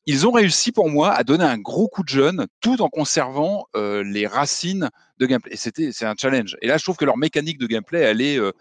ils 0.06 0.28
ont 0.28 0.32
réussi 0.32 0.74
pour 0.74 0.90
moi 0.90 1.12
à 1.14 1.24
donner 1.24 1.46
un 1.46 1.58
gros 1.58 1.88
coup 1.88 2.04
de 2.04 2.10
jeune 2.10 2.48
tout 2.60 2.82
en 2.82 2.90
conservant 2.90 3.68
euh, 3.78 4.04
les 4.04 4.28
racines 4.28 4.90
de 5.18 5.26
gameplay. 5.26 5.54
Et 5.54 5.56
c'était, 5.58 5.94
c'est 5.94 6.06
un 6.06 6.16
challenge. 6.20 6.58
Et 6.62 6.68
là, 6.68 6.78
je 6.78 6.84
trouve 6.84 6.98
que 6.98 7.06
leur 7.06 7.16
mécanique 7.18 7.58
de 7.58 7.68
gameplay, 7.68 8.02
elle 8.02 8.20
est, 8.20 8.38
euh, 8.38 8.52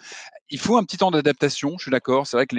il 0.50 0.60
faut 0.60 0.76
un 0.76 0.84
petit 0.84 0.98
temps 0.98 1.10
d'adaptation. 1.10 1.76
Je 1.78 1.82
suis 1.82 1.90
d'accord. 1.90 2.28
C'est 2.28 2.36
vrai 2.36 2.46
que 2.46 2.54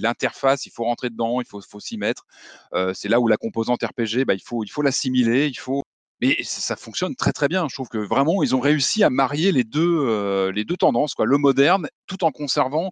l'interface, 0.00 0.66
il 0.66 0.70
faut 0.70 0.82
rentrer 0.84 1.10
dedans, 1.10 1.40
il 1.40 1.46
faut, 1.46 1.60
faut 1.60 1.78
s'y 1.78 1.98
mettre. 1.98 2.24
C'est 2.94 3.08
là 3.08 3.20
où 3.20 3.28
la 3.28 3.36
composante 3.36 3.82
RPG, 3.84 4.24
bah, 4.26 4.34
il 4.34 4.42
faut, 4.42 4.64
il 4.64 4.68
faut 4.68 4.82
l'assimiler, 4.82 5.46
il 5.46 5.58
faut. 5.58 5.82
Mais 6.22 6.36
ça 6.42 6.76
fonctionne 6.76 7.14
très 7.14 7.32
très 7.32 7.46
bien. 7.46 7.68
Je 7.68 7.74
trouve 7.74 7.88
que 7.88 7.98
vraiment 7.98 8.42
ils 8.42 8.56
ont 8.56 8.60
réussi 8.60 9.04
à 9.04 9.10
marier 9.10 9.52
les 9.52 9.64
deux, 9.64 10.50
les 10.50 10.64
deux 10.64 10.76
tendances, 10.78 11.14
quoi, 11.14 11.26
le 11.26 11.36
moderne, 11.36 11.88
tout 12.06 12.24
en 12.24 12.30
conservant. 12.32 12.90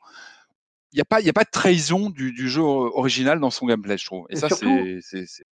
Il 0.95 0.99
n'y 0.99 1.01
a 1.01 1.05
pas, 1.05 1.21
y 1.21 1.29
a 1.29 1.33
pas 1.33 1.43
de 1.43 1.51
trahison 1.51 2.09
du, 2.09 2.31
du 2.31 2.49
jeu 2.49 2.63
original 2.63 3.41
dans 3.41 3.51
son 3.51 3.67
gameplay, 3.67 3.99
je 3.99 4.07
trouve. 4.07 4.27
Et, 4.31 4.35
Et 4.35 4.37
ça, 4.37 4.49
c'est, 4.49 5.45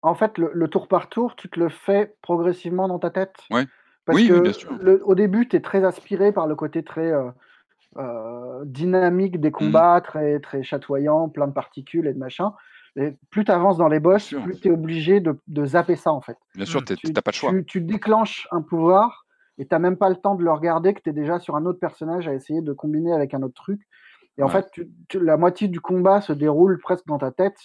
En 0.00 0.14
fait, 0.14 0.38
le, 0.38 0.52
le 0.54 0.68
tour 0.68 0.86
par 0.86 1.08
tour, 1.08 1.34
tu 1.34 1.48
te 1.48 1.58
le 1.58 1.68
fais 1.68 2.14
progressivement 2.22 2.86
dans 2.86 3.00
ta 3.00 3.10
tête. 3.10 3.34
Ouais. 3.50 3.66
Parce 4.04 4.14
Oui, 4.14 4.28
que 4.28 4.34
oui, 4.34 4.40
bien 4.42 4.52
sûr. 4.52 4.72
le- 4.80 5.02
au 5.04 5.16
début, 5.16 5.48
tu 5.48 5.56
es 5.56 5.60
très 5.60 5.84
aspiré 5.84 6.30
par 6.30 6.46
le 6.46 6.54
côté 6.54 6.84
très 6.84 7.10
euh, 7.10 7.28
euh, 7.96 8.62
dynamique 8.64 9.38
Mmh. 9.38 9.40
des 9.40 9.50
combats, 9.50 10.00
très, 10.00 10.38
très 10.38 10.62
chatoyant, 10.62 11.28
plein 11.28 11.48
de 11.48 11.52
particules 11.52 12.06
et 12.06 12.12
de 12.14 12.18
machin. 12.18 12.52
Et 12.94 13.16
plus 13.30 13.44
tu 13.44 13.50
avances 13.50 13.78
dans 13.78 13.88
les 13.88 13.98
boss, 13.98 14.32
plus 14.44 14.60
tu 14.60 14.68
es 14.68 14.70
obligé 14.70 15.18
de, 15.18 15.36
de 15.48 15.66
zapper 15.66 15.96
ça, 15.96 16.12
en 16.12 16.20
fait. 16.20 16.38
Bien 16.54 16.64
sûr, 16.64 16.80
Mm. 16.80 16.84
t'es- 16.84 16.94
Tu, 16.96 17.12
t'as 17.12 17.22
pas 17.22 17.32
de 17.32 17.36
choix. 17.36 17.50
tu- 17.50 17.64
tu 17.64 17.80
déclenches 17.80 18.46
un 18.52 18.62
pouvoir 18.62 19.26
et 19.58 19.66
tu 19.66 19.76
même 19.78 19.96
pas 19.96 20.10
le 20.10 20.16
temps 20.16 20.36
de 20.36 20.44
le 20.44 20.52
regarder, 20.52 20.94
que 20.94 21.00
tu 21.02 21.10
es 21.10 21.12
déjà 21.12 21.40
sur 21.40 21.56
un 21.56 21.66
autre 21.66 21.80
personnage 21.80 22.28
à 22.28 22.34
essayer 22.34 22.60
de 22.60 22.72
combiner 22.72 23.12
avec 23.12 23.34
un 23.34 23.42
autre 23.42 23.54
truc. 23.54 23.80
Et 24.38 24.42
en 24.42 24.46
Ouais. 24.46 24.52
fait, 24.52 24.66
tu- 24.72 24.90
tu- 25.08 25.20
la 25.20 25.36
moitié 25.36 25.68
du 25.68 25.80
combat 25.80 26.20
se 26.20 26.32
déroule 26.32 26.78
presque 26.78 27.06
dans 27.06 27.18
ta 27.18 27.30
tête 27.30 27.56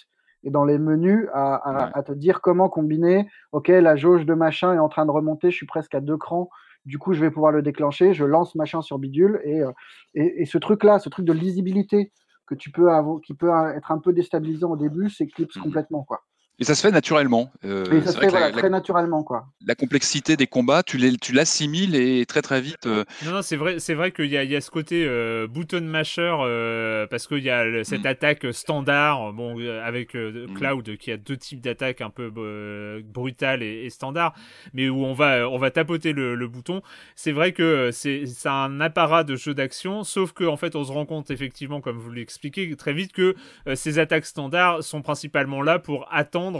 et 0.44 0.50
dans 0.50 0.64
les 0.64 0.78
menus 0.78 1.28
à, 1.32 1.54
à- 1.56 1.86
Ouais. 1.86 1.90
à 1.94 2.02
te 2.02 2.12
dire 2.12 2.40
comment 2.40 2.68
combiner. 2.68 3.28
Ok, 3.52 3.68
la 3.68 3.94
jauge 3.96 4.26
de 4.26 4.34
machin 4.34 4.74
est 4.74 4.78
en 4.78 4.88
train 4.88 5.06
de 5.06 5.10
remonter, 5.10 5.50
je 5.50 5.56
suis 5.56 5.66
presque 5.66 5.94
à 5.94 6.00
deux 6.00 6.16
crans. 6.16 6.48
Du 6.84 6.98
coup, 6.98 7.12
je 7.12 7.20
vais 7.20 7.30
pouvoir 7.30 7.52
le 7.52 7.62
déclencher. 7.62 8.12
Je 8.12 8.24
lance 8.24 8.54
machin 8.56 8.82
sur 8.82 8.98
bidule. 8.98 9.40
Et, 9.44 9.62
euh, 9.62 9.70
et, 10.14 10.42
et 10.42 10.46
ce 10.46 10.58
truc-là, 10.58 10.98
ce 10.98 11.08
truc 11.08 11.24
de 11.24 11.32
lisibilité 11.32 12.10
que 12.46 12.56
tu 12.56 12.72
peux 12.72 12.90
avoir, 12.90 13.20
qui 13.20 13.34
peut 13.34 13.50
être 13.76 13.92
un 13.92 13.98
peu 13.98 14.12
déstabilisant 14.12 14.70
au 14.72 14.76
début, 14.76 15.08
s'éclipse 15.08 15.56
Mhm. 15.56 15.62
complètement. 15.62 16.02
Quoi. 16.02 16.20
Et 16.62 16.64
ça 16.64 16.76
se 16.76 16.82
fait 16.82 16.92
naturellement. 16.92 17.52
Euh, 17.64 17.84
et 17.90 18.00
ça 18.02 18.12
se 18.12 18.18
fait 18.20 18.28
voilà, 18.28 18.50
la, 18.50 18.56
très 18.56 18.70
naturellement. 18.70 19.24
Quoi. 19.24 19.46
la 19.66 19.74
complexité 19.74 20.36
des 20.36 20.46
combats, 20.46 20.84
tu 20.84 20.96
les- 20.96 21.16
tu 21.16 21.32
l'assimiles 21.32 21.96
et 21.96 22.24
très 22.24 22.40
très 22.40 22.60
vite. 22.60 22.86
euh, 22.86 23.04
Non, 23.26 23.32
non, 23.32 23.42
c'est 23.42 23.56
vrai, 23.56 23.80
c'est 23.80 23.94
vrai 23.94 24.12
qu'il 24.12 24.26
y 24.26 24.36
a, 24.36 24.44
il 24.44 24.50
y 24.52 24.54
a 24.54 24.60
ce 24.60 24.70
côté 24.70 25.04
euh, 25.04 25.48
button 25.48 25.80
masher 25.80 26.32
euh, 26.40 27.06
parce 27.08 27.26
qu'il 27.26 27.42
y 27.42 27.50
a 27.50 27.64
le- 27.64 27.82
cette 27.82 28.04
Mm. 28.04 28.06
attaque 28.06 28.46
standard, 28.52 29.32
bon, 29.32 29.58
euh, 29.58 29.82
avec 29.84 30.14
euh, 30.14 30.46
Mm. 30.46 30.54
Cloud 30.54 30.96
qui 30.98 31.10
a 31.10 31.16
deux 31.16 31.36
types 31.36 31.60
d'attaques 31.60 32.00
un 32.00 32.10
peu 32.10 32.30
euh, 32.36 33.00
brutales 33.04 33.62
et, 33.64 33.84
et 33.84 33.90
standard, 33.90 34.32
mais 34.72 34.88
où 34.88 35.04
on 35.04 35.14
va, 35.14 35.48
on 35.50 35.58
va 35.58 35.72
tapoter 35.72 36.12
le, 36.12 36.36
le 36.36 36.46
bouton. 36.46 36.80
C'est 37.16 37.32
vrai 37.32 37.50
que 37.52 37.90
c'est, 37.92 38.24
c'est 38.26 38.48
un 38.48 38.80
apparat 38.80 39.24
de 39.24 39.34
jeu 39.34 39.52
d'action, 39.52 40.04
sauf 40.04 40.32
que 40.32 40.44
en 40.44 40.56
fait, 40.56 40.76
on 40.76 40.84
se 40.84 40.92
rend 40.92 41.06
compte 41.06 41.32
effectivement, 41.32 41.80
comme 41.80 41.98
vous 41.98 42.12
l'expliquez 42.12 42.72
très 42.76 42.92
vite, 42.92 43.12
que 43.12 43.34
euh, 43.66 43.74
ces 43.74 43.98
attaques 43.98 44.26
standards 44.26 44.84
sont 44.84 45.02
principalement 45.02 45.60
là 45.62 45.78
pour 45.80 46.06
attendre 46.12 46.51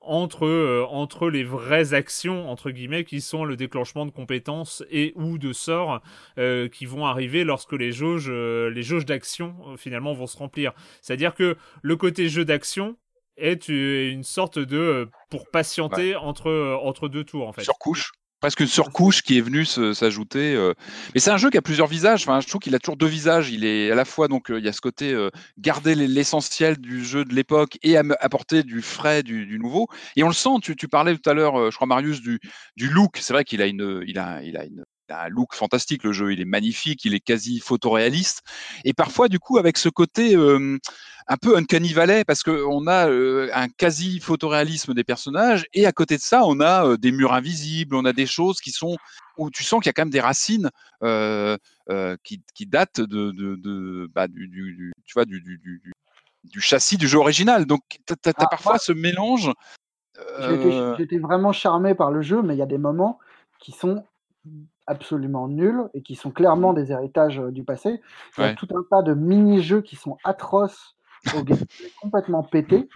entre, 0.00 0.46
euh, 0.46 0.86
entre 0.88 1.28
les 1.28 1.44
vraies 1.44 1.94
actions, 1.94 2.50
entre 2.50 2.70
guillemets, 2.70 3.04
qui 3.04 3.20
sont 3.20 3.44
le 3.44 3.56
déclenchement 3.56 4.06
de 4.06 4.10
compétences 4.10 4.82
et 4.90 5.12
ou 5.16 5.38
de 5.38 5.52
sorts 5.52 6.00
euh, 6.38 6.68
qui 6.68 6.86
vont 6.86 7.06
arriver 7.06 7.44
lorsque 7.44 7.72
les 7.72 7.92
jauges, 7.92 8.30
euh, 8.30 8.70
les 8.70 8.82
jauges 8.82 9.04
d'action, 9.04 9.76
finalement, 9.76 10.12
vont 10.14 10.26
se 10.26 10.36
remplir. 10.36 10.72
C'est-à-dire 11.02 11.34
que 11.34 11.56
le 11.82 11.96
côté 11.96 12.28
jeu 12.28 12.44
d'action 12.44 12.96
est 13.36 13.68
une 13.68 14.22
sorte 14.22 14.58
de... 14.58 15.08
pour 15.30 15.48
patienter 15.50 16.14
entre, 16.16 16.78
entre 16.82 17.08
deux 17.08 17.24
tours, 17.24 17.48
en 17.48 17.52
fait. 17.52 17.62
surcouche. 17.62 18.12
Presque 18.40 18.60
une 18.60 18.66
surcouche 18.66 19.22
qui 19.22 19.36
est 19.38 19.40
venue 19.42 19.64
s'ajouter. 19.66 20.54
euh. 20.54 20.72
Mais 21.14 21.20
c'est 21.20 21.30
un 21.30 21.36
jeu 21.36 21.50
qui 21.50 21.58
a 21.58 21.62
plusieurs 21.62 21.86
visages. 21.88 22.22
Enfin, 22.22 22.40
je 22.40 22.48
trouve 22.48 22.60
qu'il 22.60 22.74
a 22.74 22.78
toujours 22.78 22.96
deux 22.96 23.06
visages. 23.06 23.50
Il 23.50 23.64
est 23.64 23.90
à 23.90 23.94
la 23.94 24.04
fois 24.04 24.28
donc 24.28 24.50
euh, 24.50 24.58
il 24.58 24.64
y 24.64 24.68
a 24.68 24.72
ce 24.72 24.80
côté 24.80 25.12
euh, 25.12 25.30
garder 25.58 25.94
l'essentiel 25.94 26.78
du 26.78 27.04
jeu 27.04 27.24
de 27.24 27.34
l'époque 27.34 27.78
et 27.82 27.96
apporter 27.98 28.62
du 28.62 28.80
frais, 28.82 29.22
du, 29.22 29.46
du 29.46 29.58
nouveau. 29.58 29.88
Et 30.16 30.22
on 30.22 30.28
le 30.28 30.34
sent. 30.34 30.50
Tu, 30.62 30.74
tu 30.76 30.88
parlais 30.88 31.16
tout 31.16 31.28
à 31.28 31.34
l'heure, 31.34 31.70
je 31.70 31.76
crois 31.76 31.86
Marius, 31.86 32.20
du, 32.22 32.40
du 32.76 32.88
look. 32.88 33.18
C'est 33.20 33.32
vrai 33.32 33.44
qu'il 33.44 33.60
a 33.62 33.66
une, 33.66 34.02
il 34.06 34.18
a, 34.18 34.42
il 34.42 34.56
a 34.56 34.64
une 34.64 34.84
a 35.12 35.24
un 35.24 35.28
look 35.28 35.54
fantastique 35.54 36.04
le 36.04 36.12
jeu, 36.12 36.32
il 36.32 36.40
est 36.40 36.44
magnifique, 36.44 37.04
il 37.04 37.14
est 37.14 37.20
quasi 37.20 37.58
photoréaliste 37.60 38.42
et 38.84 38.92
parfois 38.92 39.28
du 39.28 39.38
coup 39.38 39.58
avec 39.58 39.78
ce 39.78 39.88
côté 39.88 40.36
euh, 40.36 40.78
un 41.28 41.36
peu 41.36 41.56
uncanny 41.56 41.92
valley 41.92 42.24
parce 42.24 42.42
que 42.42 42.64
on 42.68 42.86
a 42.86 43.08
euh, 43.08 43.48
un 43.54 43.68
quasi 43.68 44.20
photoréalisme 44.20 44.94
des 44.94 45.04
personnages 45.04 45.66
et 45.74 45.86
à 45.86 45.92
côté 45.92 46.16
de 46.16 46.22
ça 46.22 46.42
on 46.44 46.60
a 46.60 46.86
euh, 46.86 46.96
des 46.96 47.12
murs 47.12 47.32
invisibles, 47.32 47.94
on 47.96 48.04
a 48.04 48.12
des 48.12 48.26
choses 48.26 48.60
qui 48.60 48.70
sont 48.70 48.96
où 49.38 49.50
tu 49.50 49.64
sens 49.64 49.80
qu'il 49.80 49.88
y 49.88 49.90
a 49.90 49.92
quand 49.94 50.02
même 50.02 50.10
des 50.10 50.20
racines 50.20 50.70
qui, 52.22 52.42
qui 52.54 52.66
datent 52.66 53.00
de, 53.00 53.30
de, 53.30 53.56
de 53.56 54.08
bah, 54.14 54.28
du, 54.28 54.48
du, 54.48 54.74
du- 54.74 54.92
tu 55.06 55.14
vois 55.14 55.24
du, 55.24 56.60
châssis 56.60 56.96
du 56.96 57.08
jeu 57.08 57.18
original. 57.18 57.64
Donc 57.64 57.80
tu 58.06 58.12
as, 58.12 58.32
Ah, 58.36 58.46
parfois 58.46 58.78
ce 58.78 58.92
mélange. 58.92 59.50
J'étais 60.98 61.18
vraiment 61.18 61.52
charmé 61.52 61.94
par 61.94 62.10
le 62.10 62.22
jeu, 62.22 62.42
mais 62.42 62.54
il 62.54 62.58
y 62.58 62.62
a 62.62 62.66
des 62.66 62.78
moments 62.78 63.18
qui 63.58 63.72
sont 63.72 64.04
absolument 64.90 65.48
nuls 65.48 65.84
et 65.94 66.02
qui 66.02 66.16
sont 66.16 66.30
clairement 66.30 66.72
des 66.72 66.90
héritages 66.90 67.38
euh, 67.38 67.50
du 67.50 67.64
passé. 67.64 68.00
Il 68.36 68.40
y 68.40 68.44
a 68.44 68.48
Ouais. 68.48 68.54
tout 68.56 68.68
un 68.74 68.82
tas 68.90 69.02
de 69.02 69.14
mini-jeux 69.14 69.80
qui 69.80 69.96
sont 69.96 70.16
atroces 70.24 70.96
au 71.36 71.42
gameplay 71.42 71.92
complètement 72.00 72.42
pété, 72.42 72.88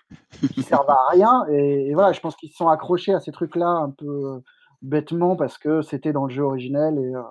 qui 0.54 0.62
servent 0.62 0.90
à 0.90 0.98
rien. 1.10 1.44
Et, 1.50 1.88
et 1.88 1.94
voilà, 1.94 2.12
je 2.12 2.20
pense 2.20 2.36
qu'ils 2.36 2.50
se 2.50 2.56
sont 2.56 2.68
accrochés 2.68 3.14
à 3.14 3.20
ces 3.20 3.32
trucs-là 3.32 3.68
un 3.68 3.90
peu 3.90 4.06
euh, 4.06 4.38
bêtement 4.82 5.36
parce 5.36 5.56
que 5.56 5.82
c'était 5.82 6.12
dans 6.12 6.26
le 6.26 6.34
jeu 6.34 6.42
originel. 6.42 6.98
Et, 6.98 7.14
euh, 7.14 7.22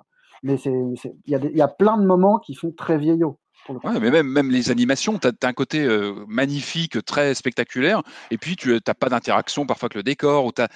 mais 0.43 0.55
il 0.55 1.09
y, 1.27 1.35
a 1.35 1.39
y 1.39 1.75
plein 1.77 1.97
de 1.97 2.05
moments 2.05 2.39
qui 2.39 2.55
font 2.55 2.71
très 2.71 2.97
vieillot. 2.97 3.39
Pour 3.65 3.75
le 3.75 3.79
coup. 3.79 3.87
Ouais, 3.87 3.99
mais 3.99 4.11
même, 4.11 4.27
même 4.27 4.51
les 4.51 4.71
animations, 4.71 5.17
tu 5.17 5.27
as, 5.27 5.47
un 5.47 5.53
côté 5.53 5.85
euh, 5.85 6.25
magnifique, 6.27 7.03
très 7.05 7.33
spectaculaire, 7.33 8.03
et 8.29 8.37
puis 8.37 8.57
tu 8.57 8.73
n'as 8.73 8.93
pas 8.93 9.07
d'interaction 9.07 9.65
parfois 9.65 9.87
avec 9.87 9.95
le 9.95 10.03
décor, 10.03 10.45
ou 10.45 10.51
t'as- 10.51 10.67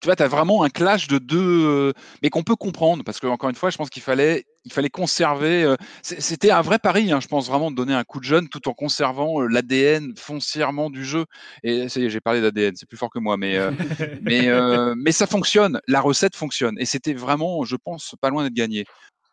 tu 0.00 0.06
vois, 0.06 0.16
tu 0.16 0.22
as 0.22 0.28
vraiment 0.28 0.62
un 0.62 0.68
clash 0.70 1.08
de 1.08 1.18
deux, 1.18 1.66
euh, 1.66 1.92
mais 2.22 2.30
qu'on 2.30 2.44
peut 2.44 2.54
comprendre, 2.56 3.02
parce 3.04 3.18
que 3.18 3.26
encore 3.26 3.50
une 3.50 3.56
fois, 3.56 3.70
je 3.70 3.76
pense 3.76 3.90
qu'il 3.90 4.02
fallait, 4.02 4.44
il 4.64 4.72
fallait 4.72 4.90
conserver, 4.90 5.64
euh, 5.64 5.76
c'était 6.02 6.50
un 6.50 6.60
vrai 6.60 6.78
pari, 6.78 7.10
hein, 7.10 7.20
je 7.20 7.26
pense 7.26 7.48
vraiment 7.48 7.70
de 7.70 7.76
donner 7.76 7.94
un 7.94 8.04
coup 8.04 8.20
de 8.20 8.24
jeune 8.24 8.48
tout 8.48 8.68
en 8.68 8.74
conservant 8.74 9.42
euh, 9.42 9.46
l'ADN 9.46 10.14
foncièrement 10.16 10.90
du 10.90 11.04
jeu. 11.04 11.24
Et 11.64 11.88
ça 11.88 12.00
y 12.00 12.04
est, 12.04 12.10
j'ai 12.10 12.20
parlé 12.20 12.40
d'ADN, 12.40 12.76
c'est 12.76 12.88
plus 12.88 12.96
fort 12.96 13.10
que 13.10 13.18
moi, 13.18 13.36
mais, 13.36 13.56
euh, 13.56 13.72
mais, 14.22 14.48
euh, 14.48 14.94
mais 14.96 15.12
ça 15.12 15.26
fonctionne, 15.26 15.80
la 15.88 16.00
recette 16.00 16.36
fonctionne, 16.36 16.76
et 16.78 16.84
c'était 16.84 17.14
vraiment, 17.14 17.64
je 17.64 17.76
pense, 17.76 18.14
pas 18.20 18.30
loin 18.30 18.44
d'être 18.44 18.54
gagné. 18.54 18.84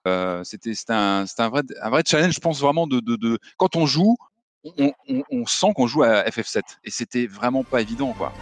Euh, 0.07 0.43
c'était 0.43 0.71
un, 0.89 1.25
un, 1.37 1.49
vrai, 1.49 1.61
un 1.81 1.89
vrai 1.89 2.03
challenge, 2.05 2.33
je 2.33 2.39
pense 2.39 2.59
vraiment 2.59 2.87
de, 2.87 2.99
de, 2.99 3.15
de 3.15 3.39
quand 3.57 3.75
on 3.75 3.85
joue, 3.85 4.15
on, 4.63 4.91
on, 5.09 5.23
on 5.31 5.45
sent 5.45 5.73
qu'on 5.75 5.87
joue 5.87 6.03
à 6.03 6.23
FF7 6.23 6.61
et 6.83 6.91
c'était 6.91 7.27
vraiment 7.27 7.63
pas 7.63 7.81
évident 7.81 8.13
quoi. 8.13 8.33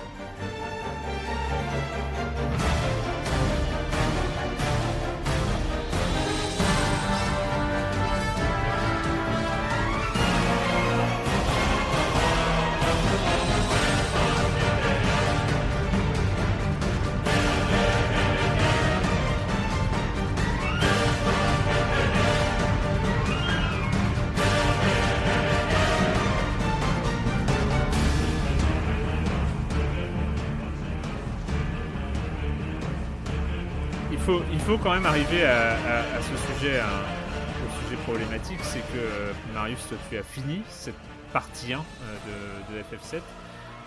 Il 34.51 34.60
faut 34.60 34.77
quand 34.77 34.93
même 34.93 35.05
arriver 35.05 35.43
à, 35.43 35.76
ce 36.22 36.53
sujet, 36.53 36.80
au 36.80 37.84
sujet 37.84 38.01
problématique, 38.03 38.60
c'est 38.61 38.80
que 38.80 38.97
euh, 38.97 39.31
Marius, 39.53 39.88
tu 40.10 40.18
as 40.18 40.23
fini 40.23 40.61
cette 40.69 40.95
partie 41.31 41.73
1 41.73 41.77
de, 41.77 42.76
de 42.76 42.81
FF7. 42.81 43.22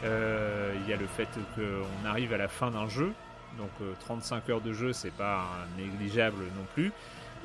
Il 0.05 0.89
y 0.89 0.93
a 0.93 0.97
le 0.97 1.07
fait 1.07 1.29
qu'on 1.55 2.09
arrive 2.09 2.33
à 2.33 2.37
la 2.37 2.49
fin 2.49 2.71
d'un 2.71 2.89
jeu, 2.89 3.13
donc 3.59 3.71
35 4.01 4.49
heures 4.51 4.61
de 4.61 4.73
jeu, 4.73 4.93
c'est 4.93 5.13
pas 5.13 5.45
négligeable 5.79 6.43
non 6.57 6.67
plus, 6.75 6.93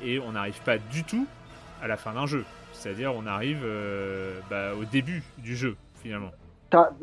et 0.02 0.18
on 0.18 0.32
n'arrive 0.32 0.60
pas 0.62 0.78
du 0.78 1.04
tout 1.04 1.26
à 1.82 1.88
la 1.88 1.96
fin 1.96 2.12
d'un 2.12 2.26
jeu. 2.26 2.44
C'est-à-dire, 2.72 3.12
on 3.16 3.26
arrive 3.26 3.64
bah, 4.50 4.74
au 4.80 4.84
début 4.84 5.22
du 5.38 5.56
jeu, 5.56 5.76
finalement. 6.02 6.30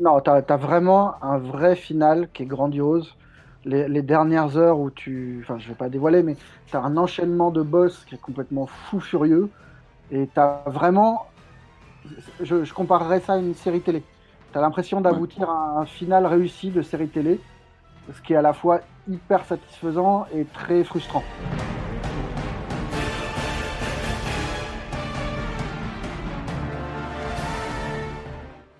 non, 0.00 0.20
tu 0.20 0.30
as, 0.30 0.56
vraiment 0.56 1.22
un 1.22 1.38
vrai 1.38 1.76
final 1.76 2.28
qui 2.32 2.44
est 2.44 2.46
grandiose. 2.46 3.16
Les, 3.64 3.88
les, 3.88 4.02
dernières 4.02 4.56
heures 4.56 4.78
où 4.78 4.90
tu. 4.90 5.40
Enfin, 5.42 5.58
je 5.58 5.68
vais 5.68 5.74
pas 5.74 5.88
dévoiler, 5.88 6.22
mais 6.22 6.36
tu 6.66 6.76
as 6.76 6.80
un 6.80 6.96
enchaînement 6.96 7.50
de 7.50 7.60
boss 7.62 8.04
qui 8.06 8.14
est 8.14 8.20
complètement 8.20 8.66
fou 8.66 9.00
furieux. 9.00 9.50
Et 10.10 10.28
tu 10.32 10.40
as 10.40 10.62
vraiment. 10.66 11.26
Je, 12.40 12.64
je, 12.64 12.72
comparerais 12.72 13.20
ça 13.20 13.34
à 13.34 13.38
une 13.38 13.54
série 13.54 13.82
télé. 13.82 14.02
Tu 14.52 14.58
as 14.58 14.62
l'impression 14.62 15.00
d'aboutir 15.00 15.50
à 15.50 15.78
un 15.78 15.84
final 15.84 16.24
réussi 16.26 16.70
de 16.70 16.80
série 16.80 17.08
télé, 17.08 17.38
ce 18.12 18.22
qui 18.22 18.32
est 18.32 18.36
à 18.36 18.42
la 18.42 18.54
fois 18.54 18.80
hyper 19.08 19.44
satisfaisant 19.44 20.26
et 20.34 20.44
très 20.46 20.82
frustrant. 20.82 21.22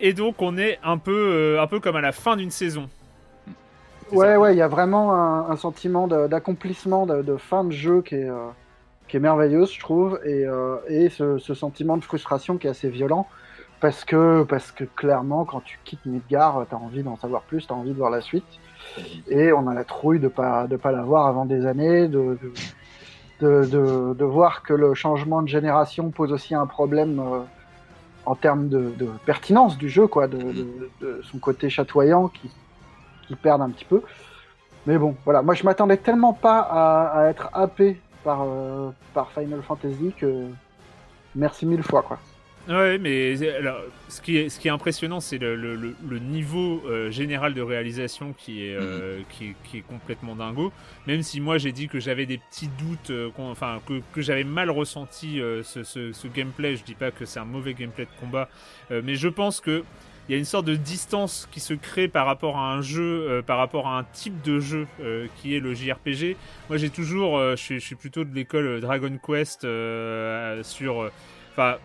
Et 0.01 0.15
donc 0.15 0.41
on 0.41 0.57
est 0.57 0.79
un 0.83 0.97
peu, 0.97 1.13
euh, 1.13 1.63
un 1.63 1.67
peu 1.67 1.79
comme 1.79 1.97
à 1.97 2.01
la 2.01 2.13
fin 2.13 2.37
d'une 2.37 2.51
saison. 2.51 2.89
Ouais, 4.13 4.37
ouais, 4.37 4.55
il 4.55 4.59
y 4.59 4.63
a 4.63 4.69
vraiment 4.69 5.15
un, 5.49 5.57
sentiment 5.57 6.09
d'accomplissement, 6.09 7.07
de, 7.07 7.37
fin 7.37 7.65
de 7.65 7.71
jeu 7.71 8.03
qui 8.03 8.17
est, 8.17 8.29
euh, 8.29 9.21
merveilleuse, 9.21 9.73
je 9.73 9.81
trouve, 9.81 10.21
et, 10.25 10.47
euh, 10.47 11.09
ce, 11.11 11.55
sentiment 11.55 11.97
de 11.97 12.05
frustration 12.05 12.57
qui 12.57 12.67
est 12.67 12.71
assez 12.71 12.89
violent, 12.89 13.27
parce 13.81 14.05
que, 14.05 14.43
parce 14.43 14.73
que 14.73 14.85
clairement, 14.85 15.45
quand 15.45 15.61
tu 15.61 15.79
quittes 15.85 16.05
Midgar, 16.07 16.67
tu 16.69 16.75
as 16.75 16.79
envie 16.79 17.03
d'en 17.03 17.17
savoir 17.17 17.43
plus, 17.43 17.67
tu 17.67 17.73
as 17.73 17.77
envie 17.77 17.93
de 17.93 17.99
voir 17.99 18.11
la 18.11 18.21
suite, 18.21 18.45
et 19.29 19.53
on 19.53 19.69
a 19.69 19.75
la 19.75 19.85
trouille 19.85 20.19
de 20.19 20.29
pas 20.29 20.67
de 20.67 20.77
pas 20.77 20.91
l'avoir 20.91 21.27
avant 21.27 21.45
des 21.45 21.67
années, 21.67 22.09
de, 22.09 22.37
de, 23.41 24.25
voir 24.25 24.63
que 24.63 24.75
le 24.75 24.95
changement 24.95 25.43
de 25.43 25.49
génération 25.49 26.11
pose 26.11 26.33
aussi 26.33 26.55
un 26.55 26.67
problème 26.67 27.23
en 28.27 28.35
termes 28.35 28.69
de, 28.69 28.93
pertinence 29.25 29.79
du 29.79 29.89
jeu, 29.89 30.09
quoi, 30.09 30.27
de, 30.27 30.39
de, 31.01 31.21
son 31.31 31.39
côté 31.39 31.71
chatoyant 31.71 32.29
qui, 32.29 32.51
qui 33.31 33.37
perdent 33.37 33.63
un 33.63 33.71
petit 33.71 33.85
peu. 33.85 34.03
Mais 34.87 34.99
bon, 34.99 35.15
voilà, 35.25 35.41
moi 35.41 35.55
je 35.55 35.63
m'attendais 35.63 35.99
tellement 35.99 36.33
pas 36.33 36.59
à, 36.59 37.21
à 37.21 37.31
être 37.31 37.49
happé 37.53 38.01
par, 38.25 38.43
euh, 38.43 38.91
par 39.15 39.31
Final 39.31 39.63
Fantasy 39.63 40.13
que 40.19 40.47
merci 41.37 41.65
mille 41.65 41.85
fois, 41.85 42.03
quoi. 42.03 42.19
Ouais, 42.69 42.99
mais 42.99 43.35
alors, 43.57 43.81
ce, 44.09 44.21
qui 44.21 44.37
est, 44.37 44.49
ce 44.49 44.61
qui 44.61 44.69
est 44.69 44.71
impressionnant, 44.71 45.21
c'est 45.21 45.39
le, 45.39 45.57
le, 45.57 45.75
le, 45.77 46.19
niveau 46.19 46.83
euh, 46.87 47.11
général 47.11 47.55
de 47.55 47.63
réalisation 47.63 48.35
qui 48.37 48.67
est, 48.67 48.77
euh, 48.77 49.21
qui, 49.31 49.47
est, 49.47 49.55
qui, 49.65 49.79
est, 49.79 49.81
complètement 49.81 50.37
dingo. 50.37 50.71
Même 51.07 51.23
si 51.23 51.41
moi 51.41 51.57
j'ai 51.57 51.73
dit 51.73 51.89
que 51.89 51.99
j'avais 51.99 52.27
des 52.27 52.39
petits 52.39 52.69
doutes, 52.69 53.11
euh, 53.11 53.31
enfin 53.39 53.81
que, 53.87 54.03
que 54.13 54.21
j'avais 54.21 54.45
mal 54.45 54.71
ressenti 54.71 55.41
euh, 55.41 55.63
ce, 55.63 55.83
ce, 55.85 56.13
ce, 56.13 56.29
gameplay. 56.29 56.77
Je 56.77 56.85
dis 56.85 56.95
pas 56.95 57.11
que 57.11 57.25
c'est 57.25 57.41
un 57.41 57.47
mauvais 57.47 57.73
gameplay 57.73 58.05
de 58.05 58.21
combat, 58.21 58.49
euh, 58.91 59.01
mais 59.03 59.15
je 59.15 59.29
pense 59.29 59.61
que 59.61 59.83
il 60.31 60.35
y 60.35 60.37
a 60.37 60.39
une 60.39 60.45
sorte 60.45 60.65
de 60.65 60.77
distance 60.77 61.49
qui 61.51 61.59
se 61.59 61.75
crée 61.75 62.07
par 62.07 62.25
rapport 62.25 62.57
à 62.57 62.73
un 62.73 62.83
jeu, 62.83 63.43
par 63.47 63.59
rapport 63.59 63.89
à 63.89 63.99
un 63.99 64.05
type 64.05 64.41
de 64.43 64.61
jeu 64.61 64.87
qui 65.37 65.57
est 65.57 65.59
le 65.59 65.75
JRPG. 65.75 66.37
Moi 66.69 66.79
j'ai 66.79 66.89
toujours, 66.89 67.41
je 67.41 67.57
suis, 67.57 67.81
je, 67.81 67.85
suis, 67.85 67.97
plutôt 67.97 68.23
de 68.23 68.33
l'école 68.33 68.81
Dragon 68.81 69.19
Quest 69.21 69.67
sur, 70.63 71.11
enfin 71.51 71.79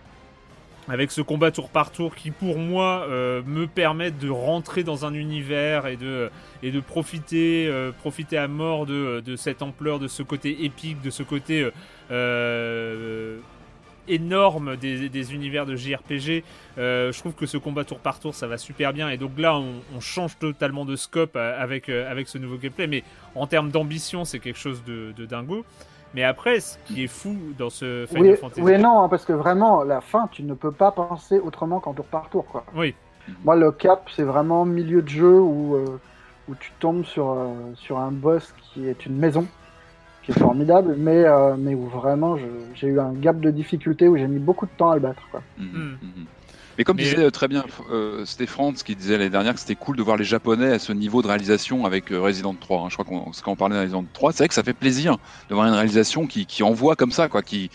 avec 0.87 1.11
ce 1.11 1.21
combat 1.21 1.51
tour 1.51 1.69
par 1.69 1.91
tour 1.91 2.15
qui 2.15 2.31
pour 2.31 2.57
moi 2.57 3.05
euh, 3.09 3.41
me 3.45 3.67
permet 3.67 4.11
de 4.11 4.29
rentrer 4.29 4.83
dans 4.83 5.05
un 5.05 5.13
univers 5.13 5.87
et 5.87 5.97
de, 5.97 6.29
et 6.61 6.71
de 6.71 6.79
profiter, 6.79 7.67
euh, 7.67 7.91
profiter 7.91 8.37
à 8.37 8.47
mort 8.47 8.85
de, 8.85 9.21
de 9.25 9.35
cette 9.35 9.61
ampleur, 9.61 9.99
de 9.99 10.07
ce 10.07 10.23
côté 10.23 10.63
épique, 10.65 11.01
de 11.01 11.09
ce 11.09 11.23
côté 11.23 11.69
euh, 12.11 13.39
énorme 14.07 14.75
des, 14.77 15.09
des, 15.09 15.33
univers 15.33 15.65
de 15.65 15.75
JRPG. 15.75 16.43
je 16.77 17.19
trouve 17.19 17.33
que 17.33 17.45
ce 17.45 17.57
combat 17.57 17.83
tour 17.83 17.99
par 17.99 18.19
tour 18.19 18.33
ça 18.33 18.47
va 18.47 18.57
super 18.57 18.93
bien 18.93 19.09
et 19.09 19.17
donc 19.17 19.31
là 19.37 19.57
on, 19.57 19.73
on 19.95 19.99
change 19.99 20.37
totalement 20.37 20.85
de 20.85 20.95
scope 20.95 21.35
avec, 21.35 21.89
avec 21.89 22.27
ce 22.27 22.37
nouveau 22.37 22.57
gameplay 22.57 22.87
mais 22.87 23.03
en 23.35 23.47
termes 23.47 23.71
d'ambition 23.71 24.25
c'est 24.25 24.39
quelque 24.39 24.59
chose 24.59 24.83
de, 24.85 25.13
de 25.15 25.25
dingo. 25.25 25.65
Mais 26.15 26.23
après, 26.23 26.61
ce 26.61 26.77
qui 26.85 27.03
est 27.03 27.07
fou 27.07 27.35
dans 27.57 27.69
ce 27.69 28.05
Final 28.07 28.31
oui, 28.31 28.37
Fantasy. 28.37 28.61
Oui, 28.61 28.77
non, 28.77 29.09
parce 29.09 29.25
que 29.25 29.33
vraiment, 29.33 29.83
la 29.83 29.99
fin, 29.99 30.29
tu 30.31 30.43
ne 30.43 30.53
peux 30.53 30.71
pas 30.71 30.91
penser 30.91 31.39
autrement 31.39 31.81
qu'en 31.81 31.93
tour 31.93 32.05
par 32.05 32.29
tour. 32.29 32.45
Quoi. 32.45 32.63
Oui. 32.73 32.95
Moi, 33.43 33.57
le 33.57 33.71
cap, 33.71 34.09
c'est 34.15 34.23
vraiment 34.23 34.63
milieu 34.63 35.01
de 35.01 35.09
jeu 35.09 35.39
où, 35.39 35.75
euh, 35.75 35.99
où 36.47 36.55
tu 36.55 36.71
tombes 36.79 37.03
sur, 37.03 37.31
euh, 37.31 37.53
sur 37.75 37.99
un 37.99 38.11
boss 38.11 38.53
qui 38.57 38.87
est 38.87 39.05
une 39.05 39.17
maison, 39.17 39.45
qui 40.25 40.31
est 40.31 40.39
formidable, 40.39 40.95
mais, 40.97 41.23
euh, 41.23 41.55
mais 41.57 41.75
où 41.75 41.85
vraiment 41.85 42.35
j'ai 42.73 42.87
eu 42.87 42.99
un 42.99 43.13
gap 43.13 43.39
de 43.39 43.51
difficulté 43.51 44.07
où 44.07 44.17
j'ai 44.17 44.27
mis 44.27 44.39
beaucoup 44.39 44.65
de 44.65 44.71
temps 44.75 44.89
à 44.89 44.95
le 44.95 45.01
battre. 45.01 45.21
Quoi. 45.31 45.41
Mmh, 45.57 45.63
mmh. 45.63 46.25
Mais 46.77 46.83
comme 46.83 46.97
Mais... 46.97 47.03
disait 47.03 47.31
très 47.31 47.47
bien 47.47 47.63
euh, 47.91 48.25
c'était 48.25 48.47
Franz 48.47 48.83
qui 48.83 48.95
disait 48.95 49.17
l'année 49.17 49.29
dernière 49.29 49.53
que 49.53 49.59
c'était 49.59 49.75
cool 49.75 49.95
de 49.95 50.03
voir 50.03 50.17
les 50.17 50.23
Japonais 50.23 50.73
à 50.73 50.79
ce 50.79 50.91
niveau 50.91 51.21
de 51.21 51.27
réalisation 51.27 51.85
avec 51.85 52.11
euh, 52.11 52.19
Resident 52.19 52.53
3. 52.53 52.81
Hein. 52.81 52.87
Je 52.89 52.95
crois 52.95 53.05
qu'on 53.05 53.31
quand 53.31 53.51
on 53.51 53.55
parlait 53.55 53.75
de 53.75 53.81
Resident 53.81 54.03
3, 54.13 54.31
c'est 54.31 54.39
vrai 54.39 54.47
que 54.47 54.53
ça 54.53 54.63
fait 54.63 54.73
plaisir 54.73 55.17
de 55.49 55.55
voir 55.55 55.67
une 55.67 55.73
réalisation 55.73 56.27
qui, 56.27 56.45
qui 56.45 56.63
envoie 56.63 56.95
comme 56.95 57.11
ça, 57.11 57.29
quoi, 57.29 57.41
qui, 57.41 57.69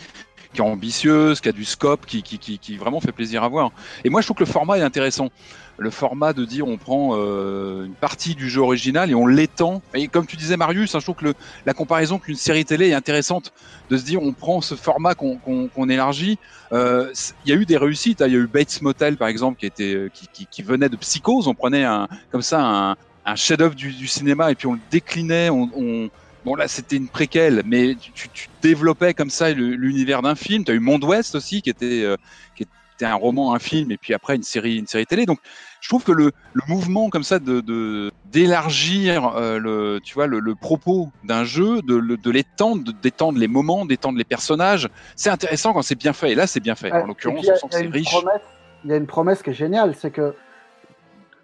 qui 0.52 0.60
est 0.60 0.64
ambitieuse, 0.64 1.40
qui 1.40 1.48
a 1.48 1.52
du 1.52 1.64
scope, 1.64 2.06
qui, 2.06 2.22
qui, 2.22 2.38
qui, 2.38 2.58
qui, 2.58 2.76
vraiment 2.76 3.00
fait 3.00 3.12
plaisir 3.12 3.44
à 3.44 3.48
voir. 3.48 3.70
Et 4.04 4.10
moi, 4.10 4.20
je 4.20 4.26
trouve 4.26 4.36
que 4.36 4.44
le 4.44 4.50
format 4.50 4.78
est 4.78 4.82
intéressant. 4.82 5.30
Le 5.78 5.90
format 5.90 6.34
de 6.34 6.44
dire 6.44 6.68
on 6.68 6.76
prend 6.76 7.12
euh, 7.14 7.86
une 7.86 7.94
partie 7.94 8.34
du 8.34 8.50
jeu 8.50 8.60
original 8.60 9.10
et 9.10 9.14
on 9.14 9.26
l'étend. 9.26 9.80
Et 9.94 10.08
comme 10.08 10.26
tu 10.26 10.36
disais, 10.36 10.58
Marius, 10.58 10.94
hein, 10.94 10.98
je 10.98 11.04
trouve 11.04 11.16
que 11.16 11.24
le, 11.24 11.34
la 11.64 11.72
comparaison 11.72 12.18
qu'une 12.18 12.36
série 12.36 12.66
télé 12.66 12.88
est 12.88 12.94
intéressante 12.94 13.52
de 13.88 13.96
se 13.96 14.04
dire 14.04 14.22
on 14.22 14.32
prend 14.32 14.60
ce 14.60 14.74
format 14.74 15.14
qu'on 15.14 15.36
qu 15.36 15.70
qu 15.74 15.90
élargit. 15.92 16.38
Il 16.72 16.76
euh, 16.76 17.12
y 17.46 17.52
a 17.52 17.54
eu 17.54 17.64
des 17.64 17.78
réussites. 17.78 18.20
Hein. 18.20 18.26
Il 18.26 18.34
y 18.34 18.36
a 18.36 18.40
eu 18.40 18.46
Bates 18.46 18.82
Motel, 18.82 19.16
par 19.16 19.28
exemple, 19.28 19.58
qui, 19.58 19.66
était, 19.66 20.10
qui, 20.12 20.28
qui, 20.30 20.46
qui 20.46 20.62
venait 20.62 20.90
de 20.90 20.96
Psychose. 20.96 21.48
On 21.48 21.54
prenait 21.54 21.84
un, 21.84 22.08
comme 22.30 22.42
ça 22.42 22.60
un, 22.62 22.96
un 23.24 23.36
chef-d'œuvre 23.36 23.74
du, 23.74 23.92
du, 23.92 24.06
cinéma 24.06 24.50
et 24.50 24.54
puis 24.54 24.66
on 24.66 24.74
le 24.74 24.80
déclinait. 24.90 25.48
on, 25.48 25.70
on 25.74 26.10
Bon 26.44 26.54
là 26.54 26.68
c'était 26.68 26.96
une 26.96 27.08
préquelle, 27.08 27.62
mais 27.66 27.94
tu, 27.94 28.28
tu, 28.30 28.48
développais 28.62 29.14
comme 29.14 29.30
ça 29.30 29.50
l'univers 29.52 30.22
d'un 30.22 30.34
film. 30.34 30.64
Tu 30.64 30.72
as 30.72 30.74
eu 30.74 30.80
Monde 30.80 31.04
Ouest 31.04 31.34
aussi 31.34 31.60
qui 31.62 31.70
était 31.70 32.02
euh, 32.02 32.16
qui 32.56 32.64
était 32.94 33.04
un 33.04 33.14
roman, 33.14 33.54
un 33.54 33.58
film, 33.58 33.90
et 33.90 33.96
puis 33.96 34.14
après 34.14 34.36
une 34.36 34.42
série 34.42 34.78
une 34.78 34.86
série 34.86 35.06
télé. 35.06 35.26
Donc 35.26 35.38
je 35.80 35.88
trouve 35.88 36.02
que 36.02 36.12
le, 36.12 36.32
le 36.54 36.62
mouvement 36.68 37.10
comme 37.10 37.24
ça 37.24 37.38
de 37.38 38.10
d'élargir 38.26 39.36
euh, 39.36 39.58
le 39.58 40.00
tu 40.02 40.14
vois 40.14 40.26
le, 40.26 40.40
le 40.40 40.54
propos 40.54 41.10
d'un 41.24 41.44
jeu, 41.44 41.82
de, 41.82 42.00
de 42.00 42.30
l'étendre, 42.30 42.90
d'étendre 43.02 43.38
les 43.38 43.48
moments, 43.48 43.84
d'étendre 43.84 44.16
les 44.16 44.24
personnages, 44.24 44.88
c'est 45.16 45.30
intéressant 45.30 45.74
quand 45.74 45.82
c'est 45.82 45.98
bien 45.98 46.12
fait. 46.12 46.32
Et 46.32 46.34
là 46.34 46.46
c'est 46.46 46.60
bien 46.60 46.74
fait. 46.74 46.92
En 46.92 47.06
l'occurrence, 47.06 47.46
on 47.50 47.56
sent 47.56 47.66
que 47.68 47.76
c'est 47.76 47.86
riche. 47.86 48.10
Promesse, 48.10 48.42
il 48.84 48.90
y 48.90 48.92
a 48.94 48.96
une 48.96 49.06
promesse 49.06 49.42
qui 49.42 49.50
est 49.50 49.54
géniale, 49.54 49.94
c'est 49.94 50.10
que 50.10 50.34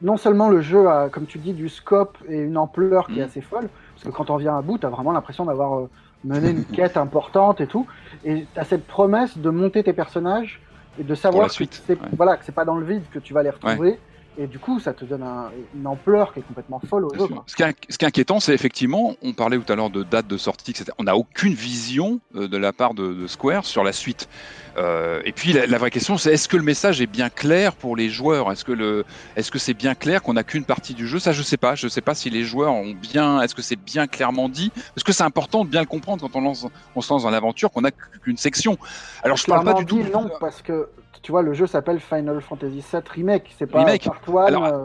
non 0.02 0.16
seulement 0.16 0.48
le 0.48 0.60
jeu 0.60 0.88
a, 0.88 1.08
comme 1.08 1.26
tu 1.26 1.38
dis, 1.38 1.52
du 1.52 1.68
scope 1.68 2.18
et 2.28 2.36
une 2.36 2.56
ampleur 2.56 3.06
qui 3.06 3.14
mmh. 3.14 3.18
est 3.18 3.22
assez 3.22 3.40
folle, 3.40 3.68
parce 3.96 4.04
que 4.04 4.16
quand 4.16 4.30
on 4.30 4.36
vient 4.36 4.58
à 4.58 4.62
bout, 4.62 4.76
tu 4.78 4.84
as 4.84 4.90
vraiment 4.90 5.12
l'impression 5.12 5.46
d'avoir 5.46 5.78
euh, 5.78 5.90
mené 6.24 6.50
une 6.50 6.64
quête 6.72 6.98
importante 6.98 7.62
et 7.62 7.66
tout. 7.66 7.86
Et 8.24 8.46
tu 8.52 8.60
as 8.60 8.64
cette 8.64 8.86
promesse 8.86 9.38
de 9.38 9.48
monter 9.48 9.82
tes 9.82 9.94
personnages 9.94 10.60
et 10.98 11.02
de 11.02 11.14
savoir 11.14 11.48
que 11.48 11.64
c'est 11.70 11.90
ouais. 11.90 12.08
voilà, 12.16 12.38
pas 12.54 12.64
dans 12.64 12.76
le 12.76 12.84
vide 12.84 13.02
que 13.10 13.18
tu 13.18 13.32
vas 13.32 13.42
les 13.42 13.50
retrouver. 13.50 13.90
Ouais. 13.90 13.98
Et 14.38 14.46
du 14.46 14.58
coup, 14.58 14.80
ça 14.80 14.92
te 14.92 15.06
donne 15.06 15.22
un, 15.22 15.50
une 15.74 15.86
ampleur 15.86 16.34
qui 16.34 16.40
est 16.40 16.42
complètement 16.42 16.78
folle 16.78 17.06
au 17.06 17.14
jeu. 17.14 17.26
Ce 17.46 17.56
qui, 17.56 17.62
est, 17.62 17.74
ce 17.88 17.96
qui 17.96 18.04
est 18.04 18.08
inquiétant, 18.08 18.38
c'est 18.38 18.52
effectivement, 18.52 19.14
on 19.22 19.32
parlait 19.32 19.58
tout 19.58 19.72
à 19.72 19.76
l'heure 19.76 19.88
de 19.88 20.02
date 20.02 20.26
de 20.26 20.36
sortie, 20.36 20.72
etc. 20.72 20.90
On 20.98 21.04
n'a 21.04 21.16
aucune 21.16 21.54
vision 21.54 22.20
euh, 22.34 22.46
de 22.46 22.56
la 22.58 22.74
part 22.74 22.92
de, 22.92 23.14
de, 23.14 23.26
Square 23.26 23.64
sur 23.64 23.82
la 23.82 23.92
suite. 23.92 24.28
Euh, 24.76 25.22
et 25.24 25.32
puis 25.32 25.52
la, 25.52 25.66
la 25.66 25.78
vraie 25.78 25.90
question, 25.90 26.18
c'est 26.18 26.32
est-ce 26.32 26.48
que 26.48 26.56
le 26.56 26.62
message 26.62 27.00
est 27.00 27.06
bien 27.06 27.30
clair 27.30 27.74
pour 27.74 27.96
les 27.96 28.10
joueurs? 28.10 28.52
Est-ce 28.52 28.64
que 28.64 28.72
le, 28.72 29.04
est-ce 29.36 29.50
que 29.50 29.58
c'est 29.58 29.74
bien 29.74 29.94
clair 29.94 30.22
qu'on 30.22 30.34
n'a 30.34 30.44
qu'une 30.44 30.64
partie 30.64 30.94
du 30.94 31.06
jeu? 31.08 31.18
Ça, 31.18 31.32
je 31.32 31.42
sais 31.42 31.56
pas. 31.56 31.74
Je 31.74 31.88
sais 31.88 32.00
pas 32.00 32.14
si 32.14 32.30
les 32.30 32.44
joueurs 32.44 32.72
ont 32.72 32.92
bien. 32.92 33.40
Est-ce 33.40 33.54
que 33.54 33.62
c'est 33.62 33.76
bien 33.76 34.06
clairement 34.06 34.48
dit? 34.48 34.70
Parce 34.94 35.04
que 35.04 35.12
c'est 35.12 35.24
important 35.24 35.64
de 35.64 35.70
bien 35.70 35.80
le 35.80 35.86
comprendre 35.86 36.20
quand 36.20 36.38
on 36.38 36.42
lance, 36.42 36.66
on 36.94 37.00
se 37.00 37.12
lance 37.12 37.22
dans 37.22 37.30
l'aventure, 37.30 37.70
qu'on 37.70 37.82
n'a 37.82 37.90
qu'une 37.90 38.36
section. 38.36 38.76
Alors, 39.22 39.36
je 39.36 39.46
parle 39.46 39.64
pas 39.64 39.74
du 39.74 39.86
tout. 39.86 40.02
Non, 40.12 40.30
parce 40.40 40.62
que 40.62 40.88
tu 41.22 41.32
vois, 41.32 41.42
le 41.42 41.54
jeu 41.54 41.66
s'appelle 41.66 41.98
Final 41.98 42.40
Fantasy 42.40 42.84
VII 42.92 43.02
Remake. 43.14 43.54
C'est 43.58 43.66
pas 43.66 43.80
Remake. 43.80 44.04
Part 44.04 44.20
One, 44.28 44.46
Alors, 44.46 44.64
euh... 44.64 44.84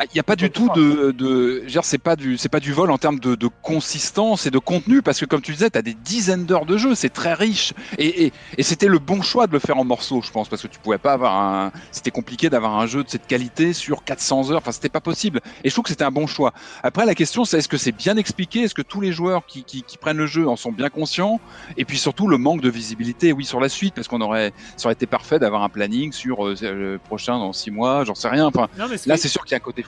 Ah, 0.00 0.04
Il 0.04 0.14
n'y 0.14 0.20
a 0.20 0.24
pas 0.24 0.36
du 0.36 0.48
tout 0.50 0.68
de, 0.76 1.10
de 1.10 1.58
je 1.58 1.62
veux 1.62 1.66
dire, 1.66 1.84
c'est 1.84 1.98
pas 1.98 2.14
du, 2.14 2.36
c'est 2.38 2.48
pas 2.48 2.60
du 2.60 2.72
vol 2.72 2.90
en 2.92 2.98
termes 2.98 3.18
de, 3.18 3.34
de 3.34 3.48
consistance 3.62 4.46
et 4.46 4.50
de 4.52 4.58
contenu, 4.58 5.02
parce 5.02 5.18
que 5.18 5.24
comme 5.24 5.40
tu 5.40 5.50
disais, 5.52 5.70
tu 5.70 5.78
as 5.78 5.82
des 5.82 5.94
dizaines 5.94 6.46
d'heures 6.46 6.66
de 6.66 6.76
jeu, 6.76 6.94
c'est 6.94 7.08
très 7.08 7.34
riche, 7.34 7.72
et, 7.98 8.26
et, 8.26 8.32
et 8.56 8.62
c'était 8.62 8.86
le 8.86 9.00
bon 9.00 9.22
choix 9.22 9.48
de 9.48 9.52
le 9.52 9.58
faire 9.58 9.76
en 9.76 9.84
morceaux, 9.84 10.22
je 10.22 10.30
pense, 10.30 10.48
parce 10.48 10.62
que 10.62 10.68
tu 10.68 10.78
pouvais 10.78 10.98
pas 10.98 11.14
avoir 11.14 11.34
un, 11.34 11.72
c'était 11.90 12.12
compliqué 12.12 12.48
d'avoir 12.48 12.78
un 12.78 12.86
jeu 12.86 13.02
de 13.02 13.08
cette 13.08 13.26
qualité 13.26 13.72
sur 13.72 14.04
400 14.04 14.52
heures, 14.52 14.58
enfin 14.58 14.70
c'était 14.70 14.88
pas 14.88 15.00
possible, 15.00 15.40
et 15.64 15.68
je 15.68 15.74
trouve 15.74 15.82
que 15.82 15.90
c'était 15.90 16.04
un 16.04 16.12
bon 16.12 16.28
choix. 16.28 16.52
Après, 16.84 17.04
la 17.04 17.16
question, 17.16 17.44
c'est 17.44 17.58
est-ce 17.58 17.68
que 17.68 17.76
c'est 17.76 17.90
bien 17.90 18.16
expliqué, 18.16 18.60
est-ce 18.60 18.74
que 18.74 18.82
tous 18.82 19.00
les 19.00 19.10
joueurs 19.10 19.46
qui, 19.46 19.64
qui, 19.64 19.82
qui 19.82 19.98
prennent 19.98 20.18
le 20.18 20.26
jeu 20.26 20.48
en 20.48 20.54
sont 20.54 20.70
bien 20.70 20.90
conscients, 20.90 21.40
et 21.76 21.84
puis 21.84 21.98
surtout 21.98 22.28
le 22.28 22.38
manque 22.38 22.60
de 22.60 22.70
visibilité, 22.70 23.32
oui, 23.32 23.44
sur 23.44 23.58
la 23.58 23.68
suite, 23.68 23.94
parce 23.94 24.06
qu'on 24.06 24.20
aurait, 24.20 24.52
ça 24.76 24.86
aurait 24.86 24.94
été 24.94 25.06
parfait 25.06 25.40
d'avoir 25.40 25.64
un 25.64 25.68
planning 25.68 26.12
sur 26.12 26.46
euh, 26.46 26.54
le 26.60 26.98
prochain 26.98 27.36
dans 27.40 27.52
six 27.52 27.72
mois, 27.72 28.04
j'en 28.04 28.14
sais 28.14 28.28
rien, 28.28 28.46
enfin, 28.46 28.68
Non, 28.78 28.86
là 29.06 29.16
c'est 29.16 29.28
sûr 29.28 29.44
qu'il 29.44 29.52
y 29.52 29.54
a 29.54 29.56
un 29.56 29.60
côté 29.60 29.82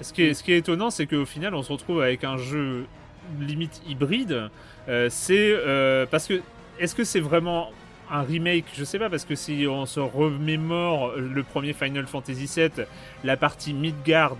Ce 0.00 0.12
qui 0.12 0.22
est, 0.22 0.58
étonnant, 0.58 0.90
c'est 0.90 1.06
qu'au 1.06 1.24
final, 1.24 1.54
on 1.54 1.62
se 1.62 1.72
retrouve 1.72 2.02
avec 2.02 2.24
un 2.24 2.36
jeu 2.36 2.86
limite 3.40 3.80
hybride. 3.86 4.50
Euh, 4.88 5.08
c'est 5.10 5.52
euh, 5.52 6.06
parce 6.10 6.26
que 6.26 6.40
est-ce 6.78 6.94
que 6.94 7.04
c'est 7.04 7.20
vraiment 7.20 7.70
un 8.10 8.22
remake? 8.22 8.64
Je 8.74 8.84
sais 8.84 8.98
pas 8.98 9.08
parce 9.08 9.24
que 9.24 9.34
si 9.34 9.66
on 9.68 9.86
se 9.86 10.00
remémore 10.00 11.12
le 11.16 11.42
premier 11.42 11.72
Final 11.72 12.06
Fantasy 12.06 12.50
VII, 12.56 12.86
la 13.22 13.36
partie 13.36 13.74
Midgard 13.74 14.38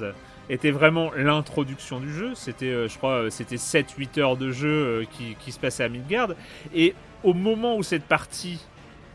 était 0.50 0.72
vraiment 0.72 1.12
l'introduction 1.16 2.00
du 2.00 2.12
jeu. 2.12 2.32
C'était, 2.34 2.66
euh, 2.66 2.88
je 2.88 2.98
crois, 2.98 3.30
c'était 3.30 3.56
7-8 3.56 4.18
heures 4.18 4.36
de 4.36 4.50
jeu 4.50 5.06
qui, 5.38 5.52
se 5.52 5.60
passait 5.60 5.84
à 5.84 5.88
Midgard. 5.88 6.30
Et 6.74 6.94
au 7.22 7.34
moment 7.34 7.76
où 7.76 7.82
cette 7.82 8.04
partie 8.04 8.58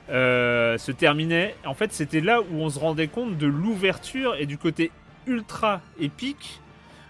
se 0.10 0.92
terminait, 0.94 1.56
en 1.66 1.74
fait, 1.74 1.92
c'était 1.92 2.22
là 2.22 2.40
où 2.42 2.62
on 2.62 2.70
se 2.70 2.80
rendait 2.80 3.10
compte 3.10 3.38
de 3.38 3.48
l'ouverture 3.48 4.36
et 4.36 4.46
du 4.46 4.58
côté 4.58 4.92
ultra 5.28 5.82
épique, 6.00 6.62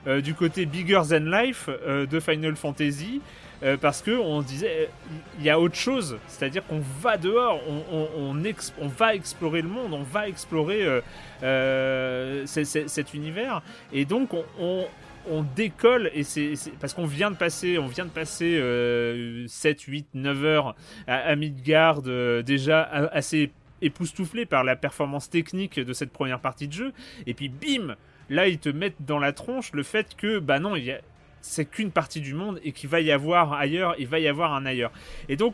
euh, 0.08 0.22
du 0.22 0.34
côté 0.34 0.66
bigger 0.66 1.02
than 1.10 1.20
life 1.20 1.70
euh, 1.70 2.06
de 2.06 2.20
Final 2.20 2.56
Fantasy. 2.56 3.22
euh, 3.64 3.76
parce 3.76 4.02
que 4.02 4.12
on 4.12 4.42
se 4.42 4.48
disait 4.48 4.90
il 5.40 5.46
y 5.46 5.50
a 5.50 5.60
autre 5.60 5.76
chose, 5.76 6.18
c'est-à-dire 6.28 6.66
qu'on 6.66 6.82
va 7.02 7.18
dehors, 7.18 7.60
on, 7.92 8.88
va 8.88 9.16
explorer 9.16 9.62
le 9.62 9.68
monde, 9.68 9.94
on 9.94 10.04
va 10.04 10.28
explorer 10.28 10.86
cet 12.46 13.14
univers, 13.14 13.62
et 13.92 14.06
donc 14.06 14.30
on, 14.60 14.86
décolle 15.56 16.10
et 16.14 16.24
c'est 16.24 16.54
parce 16.80 16.94
qu'on 16.94 17.06
vient 17.06 17.32
de 17.32 17.36
passer, 17.36 17.78
on 17.78 17.88
vient 17.88 18.06
de 18.06 18.12
passer 18.12 18.58
euh, 18.58 19.46
7, 19.48 19.82
8, 19.82 20.08
9 20.14 20.46
heures 20.46 20.76
à, 21.06 21.16
à 21.16 21.36
Midgard 21.36 22.02
déjà 22.02 22.84
assez 23.12 23.52
époustouflé 23.82 24.46
par 24.46 24.64
la 24.64 24.76
performance 24.76 25.30
technique 25.30 25.80
de 25.80 25.94
cette 25.94 26.12
première 26.12 26.40
partie 26.40 26.68
de 26.68 26.74
jeu, 26.74 26.94
et 27.26 27.34
puis 27.34 27.50
bim, 27.50 27.96
là 28.30 28.48
ils 28.48 28.60
te 28.60 28.70
mettent 28.70 29.02
dans 29.06 29.20
la 29.20 29.32
tronche 29.34 29.72
le 29.74 29.84
fait 29.84 30.16
que 30.16 30.40
bah 30.40 30.60
non, 30.60 30.76
il 30.76 30.86
y 30.86 30.92
a 30.92 31.00
c'est 31.42 31.66
qu'une 31.66 31.92
partie 31.92 32.20
du 32.20 32.34
monde 32.34 32.60
et 32.64 32.72
qu'il 32.74 32.90
va 32.90 33.00
y 33.00 33.12
avoir 33.12 33.54
ailleurs, 33.54 33.96
il 34.00 34.08
va 34.08 34.20
y 34.20 34.28
avoir 34.28 34.54
un 34.54 34.66
ailleurs. 34.66 34.92
Et 35.30 35.38
donc, 35.38 35.54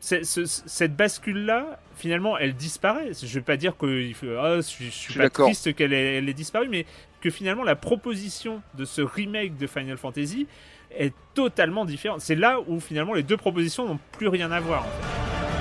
ce- 0.00 0.22
cette 0.22 0.94
bascule-là, 0.94 1.80
finalement, 1.96 2.36
elle 2.38 2.54
disparaît. 2.54 3.12
Je 3.20 3.26
ne 3.26 3.32
vais 3.32 3.40
pas 3.40 3.56
dire 3.56 3.76
que 3.76 4.12
ah, 4.38 4.56
je, 4.56 4.60
suis- 4.60 4.84
je 4.86 4.90
suis 4.90 5.12
suis 5.12 5.18
pas 5.18 5.30
triste 5.46 5.74
qu'elle 5.74 5.92
ait, 5.94 6.18
ait 6.18 6.32
disparu, 6.34 6.68
mais 6.68 6.84
que 7.22 7.30
finalement, 7.30 7.64
la 7.64 7.74
proposition 7.74 8.62
de 8.74 8.84
ce 8.84 9.00
remake 9.00 9.56
de 9.56 9.66
Final 9.66 9.96
Fantasy 9.96 10.46
est 10.96 11.14
totalement 11.32 11.84
différente. 11.86 12.20
C'est 12.20 12.36
là 12.36 12.60
où 12.68 12.78
finalement 12.78 13.14
les 13.14 13.22
deux 13.24 13.38
propositions 13.38 13.88
n'ont 13.88 13.98
plus 14.12 14.28
rien 14.28 14.52
à 14.52 14.60
voir. 14.60 14.82
en 14.82 14.88
fait. 14.88 15.53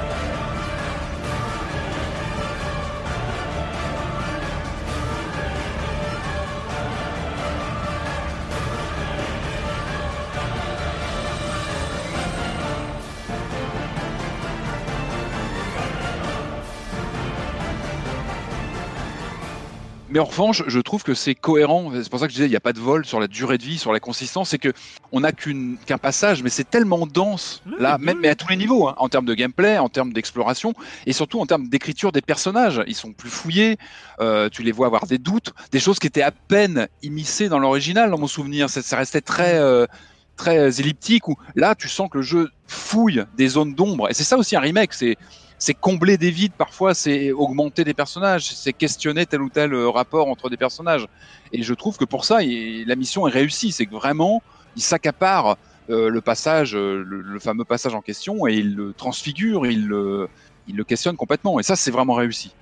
Mais 20.14 20.20
en 20.20 20.26
revanche, 20.26 20.62
je 20.68 20.80
trouve 20.80 21.02
que 21.02 21.16
c'est 21.16 21.34
cohérent. 21.34 21.92
C'est 21.92 22.08
pour 22.08 22.20
ça 22.20 22.28
que 22.28 22.32
je 22.32 22.36
disais, 22.36 22.46
il 22.46 22.52
n'y 22.52 22.56
a 22.56 22.60
pas 22.60 22.72
de 22.72 22.80
vol 22.80 23.04
sur 23.04 23.20
la 23.20 23.28
durée 23.28 23.58
de 23.58 23.64
vie, 23.64 23.80
sur 23.80 23.92
la 23.92 24.00
consistance. 24.00 24.52
C'est 24.52 24.60
que 24.60 24.72
on 25.12 25.22
n'a 25.22 25.32
qu'un 25.32 25.98
passage, 25.98 26.44
mais 26.44 26.52
c'est 26.52 26.70
tellement 26.70 27.08
dense 27.08 27.64
là, 27.80 27.98
même 27.98 28.20
mais 28.22 28.30
à 28.30 28.36
tous 28.36 28.48
les 28.48 28.56
niveaux, 28.56 28.88
hein, 28.88 28.94
en 28.98 29.10
termes 29.10 29.26
de 29.26 29.34
gameplay, 29.34 29.80
en 29.80 29.90
termes 29.90 30.14
d'exploration, 30.14 30.76
et 31.08 31.14
surtout 31.14 31.40
en 31.40 31.48
termes 31.48 31.68
d'écriture 31.68 32.12
des 32.12 32.22
personnages. 32.22 32.84
Ils 32.86 32.94
sont 32.94 33.12
plus 33.12 33.32
fouillés. 33.32 33.78
euh, 34.20 34.50
tu 34.50 34.62
les 34.62 34.72
vois 34.72 34.86
avoir 34.86 35.08
des 35.08 35.18
doutes, 35.18 35.52
des 35.72 35.80
choses 35.80 35.98
qui 35.98 36.06
étaient 36.06 36.22
à 36.22 36.30
peine 36.32 36.88
immiscées 37.02 37.50
dans 37.50 37.58
l'original, 37.58 38.12
dans 38.12 38.20
mon 38.20 38.28
souvenir. 38.28 38.70
Ça, 38.70 38.84
ça 38.84 38.98
restait 38.98 39.22
très 39.22 39.56
euh, 39.56 39.88
très 40.36 40.80
elliptique. 40.80 41.28
Où 41.28 41.38
là, 41.56 41.74
tu 41.74 41.90
sens 41.90 42.08
que 42.12 42.20
le 42.20 42.24
jeu 42.24 42.52
fouille 42.68 43.26
des 43.36 43.48
zones 43.48 43.74
d'ombre. 43.74 44.12
Et 44.12 44.14
c'est 44.14 44.24
ça 44.24 44.38
aussi 44.38 44.56
un 44.56 44.60
remake. 44.60 44.94
C'est 44.94 45.18
c'est 45.58 45.74
combler 45.74 46.18
des 46.18 46.32
vides 46.32 46.54
parfois, 46.58 46.94
c'est 46.94 47.32
augmenter 47.32 47.84
des 47.84 47.94
personnages, 47.94 48.54
c'est 48.54 48.74
questionner 48.74 49.26
tel 49.26 49.42
ou 49.42 49.50
tel 49.50 49.74
euh, 49.74 49.90
rapport 49.90 50.28
entre 50.28 50.50
des 50.50 50.58
personnages. 50.58 51.08
Et 51.52 51.64
je 51.64 51.74
trouve 51.74 51.98
que 51.98 52.06
pour 52.06 52.26
ça, 52.26 52.44
il- 52.44 52.86
la 52.88 52.96
mission 52.96 53.28
est 53.28 53.32
réussie. 53.32 53.72
C'est 53.72 53.86
que 53.86 53.94
vraiment, 53.96 54.42
il 54.76 54.82
s'accapare 54.82 55.58
euh, 55.90 56.10
le 56.10 56.22
passage, 56.22 56.76
euh, 56.76 57.04
le, 57.06 57.22
le 57.22 57.40
fameux 57.40 57.66
passage 57.66 57.94
en 57.96 58.02
question, 58.02 58.48
et 58.48 58.54
il 58.56 58.76
le 58.76 58.94
transfigure, 58.94 59.66
il 59.66 59.88
le, 59.88 60.30
il 60.68 60.76
le 60.78 60.84
questionne 60.84 61.18
complètement. 61.18 61.60
Et 61.60 61.64
ça, 61.64 61.76
c'est 61.76 61.92
vraiment 61.92 62.14
réussi. 62.14 62.56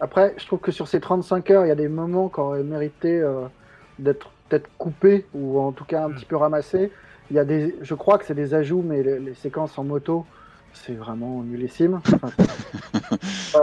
Après, 0.00 0.34
je 0.38 0.46
trouve 0.46 0.60
que 0.60 0.72
sur 0.72 0.88
ces 0.88 1.00
35 1.00 1.50
heures, 1.50 1.64
il 1.64 1.68
y 1.68 1.72
a 1.72 1.76
des 1.76 1.88
moments 1.88 2.28
qui 2.28 2.40
auraient 2.40 2.62
mérité 2.62 3.20
euh, 3.20 3.46
d'être 3.98 4.30
peut-être 4.48 4.68
coupés 4.78 5.26
ou 5.34 5.58
en 5.60 5.72
tout 5.72 5.84
cas 5.84 6.04
un 6.04 6.10
petit 6.10 6.26
peu 6.26 6.36
ramassés. 6.36 6.92
Il 7.30 7.36
y 7.36 7.38
a 7.38 7.44
des, 7.44 7.74
je 7.80 7.94
crois 7.94 8.18
que 8.18 8.24
c'est 8.26 8.34
des 8.34 8.54
ajouts, 8.54 8.82
mais 8.86 9.02
les, 9.02 9.18
les 9.18 9.34
séquences 9.34 9.78
en 9.78 9.84
moto, 9.84 10.26
c'est 10.74 10.92
vraiment 10.94 11.42
nullissime. 11.42 12.00
Enfin, 12.12 12.30
pas- 13.52 13.62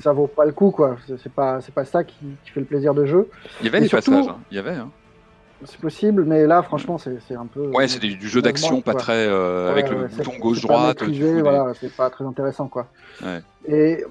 ça 0.00 0.12
vaut 0.12 0.26
pas 0.26 0.44
le 0.44 0.52
coup, 0.52 0.70
quoi. 0.70 0.96
C'est 1.22 1.32
pas, 1.32 1.60
c'est 1.60 1.74
pas 1.74 1.84
ça 1.84 2.04
qui, 2.04 2.16
qui 2.44 2.50
fait 2.50 2.60
le 2.60 2.66
plaisir 2.66 2.94
de 2.94 3.04
jeu. 3.06 3.28
Il 3.60 3.66
y 3.66 3.68
avait 3.68 3.80
des 3.80 3.88
passages, 3.88 4.28
hein. 4.28 4.38
il 4.50 4.56
y 4.56 4.58
avait. 4.60 4.74
Hein. 4.76 4.90
C'est 5.64 5.78
possible, 5.80 6.24
mais 6.24 6.46
là, 6.46 6.62
franchement, 6.62 6.98
c'est 6.98 7.18
c'est 7.28 7.36
un 7.36 7.46
peu. 7.46 7.68
Ouais, 7.68 7.86
c'est 7.86 8.00
du, 8.00 8.28
jeu 8.28 8.42
d'action, 8.42 8.80
pas 8.80 8.92
quoi. 8.92 9.00
très 9.00 9.26
euh, 9.28 9.70
avec 9.70 9.86
Ouais, 9.86 9.92
le 9.96 10.06
bouton 10.08 10.32
gauche-droite. 10.40 11.04
des- 11.04 11.40
voilà, 11.40 11.72
c'est 11.80 11.94
pas 11.94 12.10
très 12.10 12.24
intéressant, 12.24 12.66
quoi. 12.66 12.88
Ouais. 13.24 13.40
Et 13.68 14.04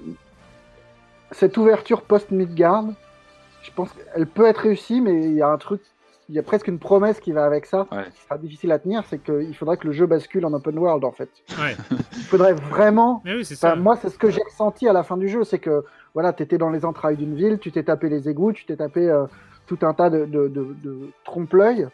cette 1.30 1.56
ouverture 1.58 2.02
post-Midgard, 2.02 2.86
je 3.62 3.70
pense 3.74 3.90
qu'elle 3.92 4.26
peut 4.26 4.46
être 4.46 4.58
réussie, 4.62 5.00
mais 5.02 5.24
il 5.26 5.34
y 5.34 5.42
a 5.42 5.48
un 5.48 5.58
truc, 5.58 5.82
il 6.32 6.36
y 6.36 6.38
a 6.38 6.42
presque 6.42 6.66
une 6.66 6.78
promesse 6.78 7.20
qui 7.20 7.30
va 7.32 7.44
avec 7.44 7.66
ça, 7.66 7.86
Ouais. 7.92 8.04
qui 8.14 8.22
sera 8.22 8.38
difficile 8.38 8.72
à 8.72 8.78
tenir, 8.78 9.02
c'est 9.10 9.22
qu'il 9.22 9.54
faudrait 9.54 9.76
que 9.76 9.86
le 9.86 9.92
jeu 9.92 10.06
bascule 10.06 10.46
en 10.46 10.52
open 10.54 10.78
world, 10.78 11.04
en 11.04 11.12
fait. 11.12 11.28
Ouais. 11.58 11.76
Il 11.90 12.22
faudrait 12.24 12.54
vraiment... 12.54 13.20
Mais 13.26 13.34
oui, 13.34 13.44
c'est 13.44 13.54
Enfin, 13.56 13.74
ça. 13.74 13.76
moi, 13.76 13.96
c'est 14.00 14.08
ce 14.08 14.16
que 14.16 14.30
j'ai 14.30 14.40
ressenti 14.42 14.88
à 14.88 14.94
la 14.94 15.02
fin 15.02 15.18
du 15.18 15.28
jeu, 15.28 15.44
c'est 15.44 15.58
que 15.58 15.84
voilà, 16.14 16.32
tu 16.32 16.42
étais 16.42 16.56
dans 16.56 16.70
les 16.70 16.86
entrailles 16.86 17.18
d'une 17.18 17.34
ville, 17.34 17.58
tu 17.58 17.70
t'es 17.70 17.82
tapé 17.82 18.08
les 18.08 18.30
égouts, 18.30 18.52
tu 18.54 18.64
t'es 18.64 18.76
tapé 18.76 19.10
euh, 19.10 19.26
tout 19.66 19.78
un 19.82 19.92
tas 19.92 20.08
de, 20.08 20.24
de, 20.24 20.48
de- 20.48 20.74
de 20.82 20.98
trompe-l'œil. 21.24 21.86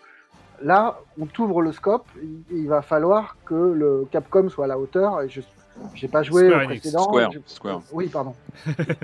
Là, 0.62 1.00
on 1.20 1.26
t'ouvre 1.26 1.60
le 1.60 1.72
scope, 1.72 2.06
il, 2.22 2.42
il 2.58 2.68
va 2.68 2.80
falloir 2.82 3.36
que 3.44 3.54
le 3.54 4.06
Capcom 4.12 4.48
soit 4.48 4.66
à 4.66 4.68
la 4.68 4.78
hauteur. 4.78 5.20
Et 5.22 5.28
je 5.28 5.40
j'ai 5.94 6.08
pas 6.08 6.24
joué 6.24 6.48
Square 6.48 6.62
au 6.62 6.66
précédent. 6.66 7.02
Square, 7.04 7.30
je- 7.32 7.38
Square. 7.46 7.80
Oui, 7.92 8.08
pardon. 8.08 8.34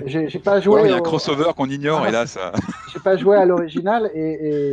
j'ai 0.05 0.27
pas 0.39 0.57
Ou 0.59 0.61
joué. 0.61 0.81
il 0.83 0.89
y 0.89 0.93
a 0.93 0.95
un 0.95 0.99
au- 0.99 1.03
crossover 1.03 1.51
qu'on 1.55 1.67
ignore, 1.69 2.05
et 2.07 2.11
là, 2.11 2.25
ça. 2.25 2.51
j'ai 2.93 2.99
pas 2.99 3.15
joué 3.15 3.37
à 3.37 3.45
l'original 3.45 4.11
et, 4.13 4.19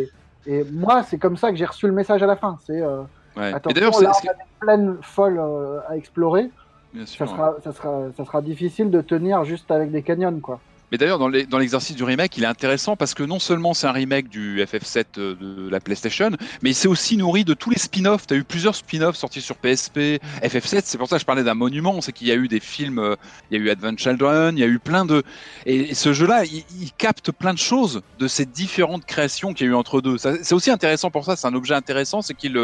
et, 0.03 0.09
et 0.47 0.65
moi, 0.65 1.03
c'est 1.03 1.19
comme 1.19 1.37
ça 1.37 1.51
que 1.51 1.57
j'ai 1.57 1.65
reçu 1.65 1.87
le 1.87 1.93
message 1.93 2.23
à 2.23 2.27
la 2.27 2.37
fin. 2.37 2.59
C'est 2.65 2.81
euh, 2.81 3.03
Ouais. 3.37 3.53
Attention, 3.53 4.01
là, 4.01 4.13
on 4.15 4.29
a 4.29 4.35
des 4.35 4.41
plaines 4.61 4.97
folles 5.01 5.39
euh, 5.39 5.81
à 5.89 5.97
explorer. 5.97 6.51
Bien 6.93 7.07
Ça 7.07 7.27
sera, 7.27 7.57
ça, 7.65 7.73
sera, 7.73 8.13
ça 8.17 8.25
sera 8.25 8.43
difficile 8.43 8.91
de 8.91 9.01
tenir 9.01 9.45
juste 9.45 9.71
avec 9.71 9.91
des 9.91 10.03
canyons, 10.03 10.39
quoi. 10.41 10.61
Mais 10.93 10.99
d'ailleurs, 10.99 11.19
dans 11.19 11.59
l'exercice 11.59 11.97
du 11.97 12.05
remake, 12.05 12.37
il 12.37 12.45
est 12.45 12.47
intéressant 12.47 12.97
parce 12.97 13.15
que 13.15 13.23
non 13.23 13.39
seulement 13.39 13.73
c'est 13.73 13.87
un 13.87 13.93
remake 13.93 14.29
du 14.29 14.63
FF7 14.63 15.05
euh, 15.17 15.35
de 15.41 15.71
la 15.71 15.81
PlayStation, 15.81 16.31
mais 16.61 16.71
il 16.71 16.75
s'est 16.75 16.87
aussi 16.87 17.17
nourri 17.17 17.45
de 17.45 17.55
tous 17.55 17.71
les 17.71 17.79
spin-offs. 17.79 18.27
Tu 18.27 18.35
as 18.35 18.37
eu 18.37 18.45
plusieurs 18.45 18.75
spin-offs 18.75 19.17
sortis 19.17 19.41
sur 19.41 19.57
PSP, 19.57 20.21
FF7, 20.43 20.83
c'est 20.85 20.99
pour 20.99 21.09
ça 21.09 21.17
que 21.17 21.21
je 21.21 21.25
parlais 21.25 21.45
d'un 21.45 21.55
monument, 21.55 22.03
c'est 22.03 22.13
qu'il 22.13 22.27
y 22.27 22.31
a 22.31 22.35
eu 22.35 22.47
des 22.47 22.61
films, 22.61 22.99
euh, 22.99 23.17
il 23.51 23.59
y 23.59 23.61
a 23.63 23.65
eu 23.65 23.71
Advent 23.71 23.97
Children, 23.97 24.59
il 24.59 24.61
y 24.61 24.65
a 24.65 24.67
eu 24.67 24.79
plein 24.79 25.07
de... 25.07 25.23
Et, 25.65 25.95
ce 25.95 26.13
jeu-là, 26.13 26.45
il, 26.45 26.63
il 26.79 26.93
capte 26.93 27.33
plein 27.33 27.55
de 27.55 27.59
choses 27.59 28.03
de 28.19 28.29
ces 28.29 28.45
différentes 28.45 29.07
créations 29.07 29.55
qu'il 29.55 29.69
y 29.69 29.71
a 29.71 29.73
eu 29.73 29.75
entre 29.75 30.03
deux. 30.03 30.19
C'est 30.19 30.53
aussi 30.53 30.71
intéressant 30.71 31.11
pour 31.11 31.25
ça, 31.25 31.37
c'est 31.37 31.47
un 31.47 31.55
objet 31.55 31.75
intéressant, 31.75 32.21
c'est 32.21 32.35
qu'il... 32.35 32.59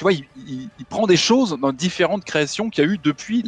Tu 0.00 0.04
vois, 0.04 0.14
il, 0.14 0.24
il- 0.48 0.70
il 0.78 0.86
prend 0.86 1.06
des 1.06 1.18
choses 1.18 1.58
dans 1.60 1.74
différentes 1.74 2.24
créations 2.24 2.70
qu'il 2.70 2.82
y 2.82 2.88
a 2.88 2.90
eu 2.90 2.96
depuis 2.96 3.44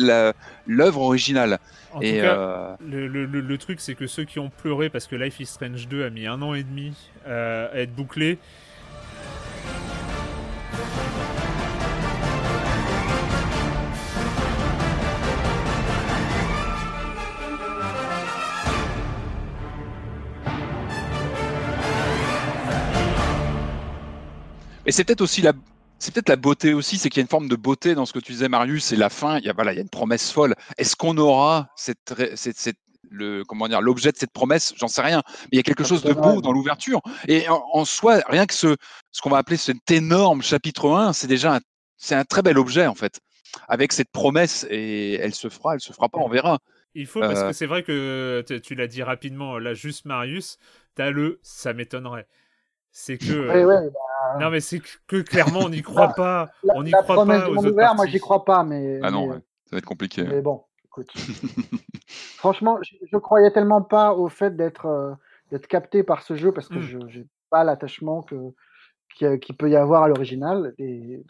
l'œuvre 0.67 1.01
originale. 1.01 1.59
En 1.95 2.03
et 2.03 2.17
tout 2.17 2.21
cas, 2.21 2.37
euh, 2.37 2.75
le, 2.87 3.09
le- 3.09 3.25
le- 3.25 3.41
le 3.41 3.57
truc, 3.57 3.81
c'est 3.81 3.95
que 3.95 4.07
ceux 4.07 4.25
qui 4.25 4.39
ont 4.39 4.51
pleuré 4.51 4.91
parce 4.91 5.07
que 5.07 5.17
Life 5.17 5.41
is 5.41 5.47
Strange 5.47 5.89
2 5.89 6.05
a 6.05 6.11
mis 6.11 6.27
un 6.27 6.43
an 6.43 6.53
et 6.53 6.63
demi 6.63 6.93
euh, 7.27 7.73
à 7.73 7.79
être 7.79 7.95
bouclé, 7.95 8.39
Et 24.85 24.93
c'est 24.93 25.05
peut-être 25.05 25.21
aussi 25.21 25.43
la, 25.43 25.53
c'est 26.03 26.13
peut-être 26.13 26.29
la 26.29 26.37
beauté 26.37 26.75
aussi, 26.75 26.99
c'est 26.99 27.09
qu'il 27.11 27.19
y 27.19 27.23
a 27.23 27.27
une 27.27 27.29
forme 27.29 27.49
de 27.49 27.57
beauté 27.57 27.95
dans 27.95 28.07
ce 28.07 28.13
que 28.13 28.19
tu 28.19 28.33
disais, 28.33 28.49
Marius. 28.49 28.85
C'est 28.87 28.97
la 28.97 29.09
fin. 29.11 29.39
Il 29.39 29.45
y 29.45 29.49
a, 29.49 29.53
voilà, 29.53 29.73
il 29.73 29.77
y 29.77 29.79
a 29.79 29.83
une 29.83 29.89
promesse 29.89 30.31
folle. 30.33 30.55
Est-ce 30.79 30.97
qu'on 30.97 31.17
aura 31.17 31.69
cette, 31.77 31.99
ré- 32.11 32.33
cette, 32.37 32.59
cette- 32.59 32.77
le, 33.11 33.45
comment 33.45 33.69
dire, 33.69 33.81
l'objet 33.83 34.11
de 34.11 34.17
cette 34.17 34.33
promesse? 34.33 34.73
J'en 34.77 34.89
sais 34.89 35.03
rien. 35.03 35.23
Mais 35.43 35.49
il 35.53 35.57
y 35.57 35.61
a 35.61 35.63
quelque 35.63 35.85
chose 35.85 36.03
de 36.03 36.13
beau 36.13 36.41
dans 36.41 36.53
l'ouverture. 36.53 37.01
Et 37.29 37.49
en, 37.49 37.63
en 37.73 37.85
soi, 37.85 38.21
rien 38.27 38.47
que 38.47 38.55
ce, 38.55 38.75
ce 39.13 39.21
qu'on 39.23 39.31
va 39.31 39.39
appeler 39.39 39.57
cet 39.59 39.91
énorme 39.91 40.43
chapitre 40.43 40.91
1, 40.91 41.13
c'est 41.13 41.27
déjà 41.29 41.57
un, 41.57 41.61
c'est 41.99 42.15
un 42.15 42.25
très 42.25 42.43
bel 42.43 42.59
objet 42.59 42.87
en 42.87 42.95
fait, 42.95 43.21
avec 43.69 43.93
cette 43.93 44.11
promesse. 44.11 44.67
Et 44.71 45.15
elle 45.15 45.35
se 45.35 45.49
fera, 45.49 45.75
elle 45.75 45.81
se 45.81 45.93
fera 45.93 46.09
pas, 46.09 46.19
on 46.19 46.29
verra. 46.29 46.59
Il 46.95 47.07
faut, 47.07 47.21
parce 47.21 47.41
Euh. 47.41 47.49
que 47.49 47.53
c'est 47.55 47.67
vrai 47.67 47.83
que 47.83 48.45
tu 48.63 48.75
l'as 48.75 48.87
dit 48.87 49.03
rapidement, 49.03 49.59
là, 49.59 49.73
juste 49.75 50.05
Marius, 50.05 50.59
t'as 50.95 51.11
le 51.11 51.39
ça 51.43 51.73
m'étonnerait. 51.73 52.27
C'est 52.95 53.17
que. 53.19 53.49
Ouais, 53.49 53.65
ouais, 53.65 53.89
bah, 53.91 54.39
Non, 54.39 54.51
mais 54.51 54.61
c'est 54.61 54.81
que, 55.07 55.23
clairement, 55.23 55.61
on 55.65 55.71
n'y 55.71 55.81
croit 55.83 56.09
pas. 56.17 56.51
la, 56.63 56.75
on 56.77 56.83
n'y 56.83 56.91
croit 56.93 57.25
pas 57.27 57.49
aux 57.49 57.57
ouvert, 57.67 57.95
moi 57.95 58.05
parties. 58.05 58.13
j'y 58.13 58.21
crois 58.21 58.45
pas, 58.45 58.63
mais, 58.65 59.01
Ah 59.03 59.11
non, 59.11 59.27
mais, 59.27 59.33
ouais, 59.35 59.41
ça 59.65 59.71
va 59.73 59.79
être 59.79 59.87
compliqué. 59.87 60.25
mais 60.25 60.43
bon, 60.43 60.63
écoute. 60.85 61.11
Franchement, 62.37 62.79
je, 62.83 62.97
je 63.11 63.17
croyais 63.17 63.51
tellement 63.51 63.83
pas 63.83 64.13
au 64.15 64.29
fait 64.29 64.57
d'être 64.57 64.87
euh, 64.87 65.13
d'être 65.51 65.67
capté 65.67 66.03
par 66.03 66.23
ce 66.23 66.35
jeu 66.35 66.53
parce 66.53 66.69
que 66.69 66.79
Mm. 66.79 66.83
je 66.83 66.99
j'ai 67.09 67.27
pas 67.51 67.65
l'attachement 67.65 68.23
que 68.23 68.37
qu'il 69.15 69.39
qui 69.41 69.53
peut 69.53 69.71
y 69.71 69.77
avoir 69.77 70.03
à 70.05 70.09
l'original 70.09 70.75
et 70.79 71.23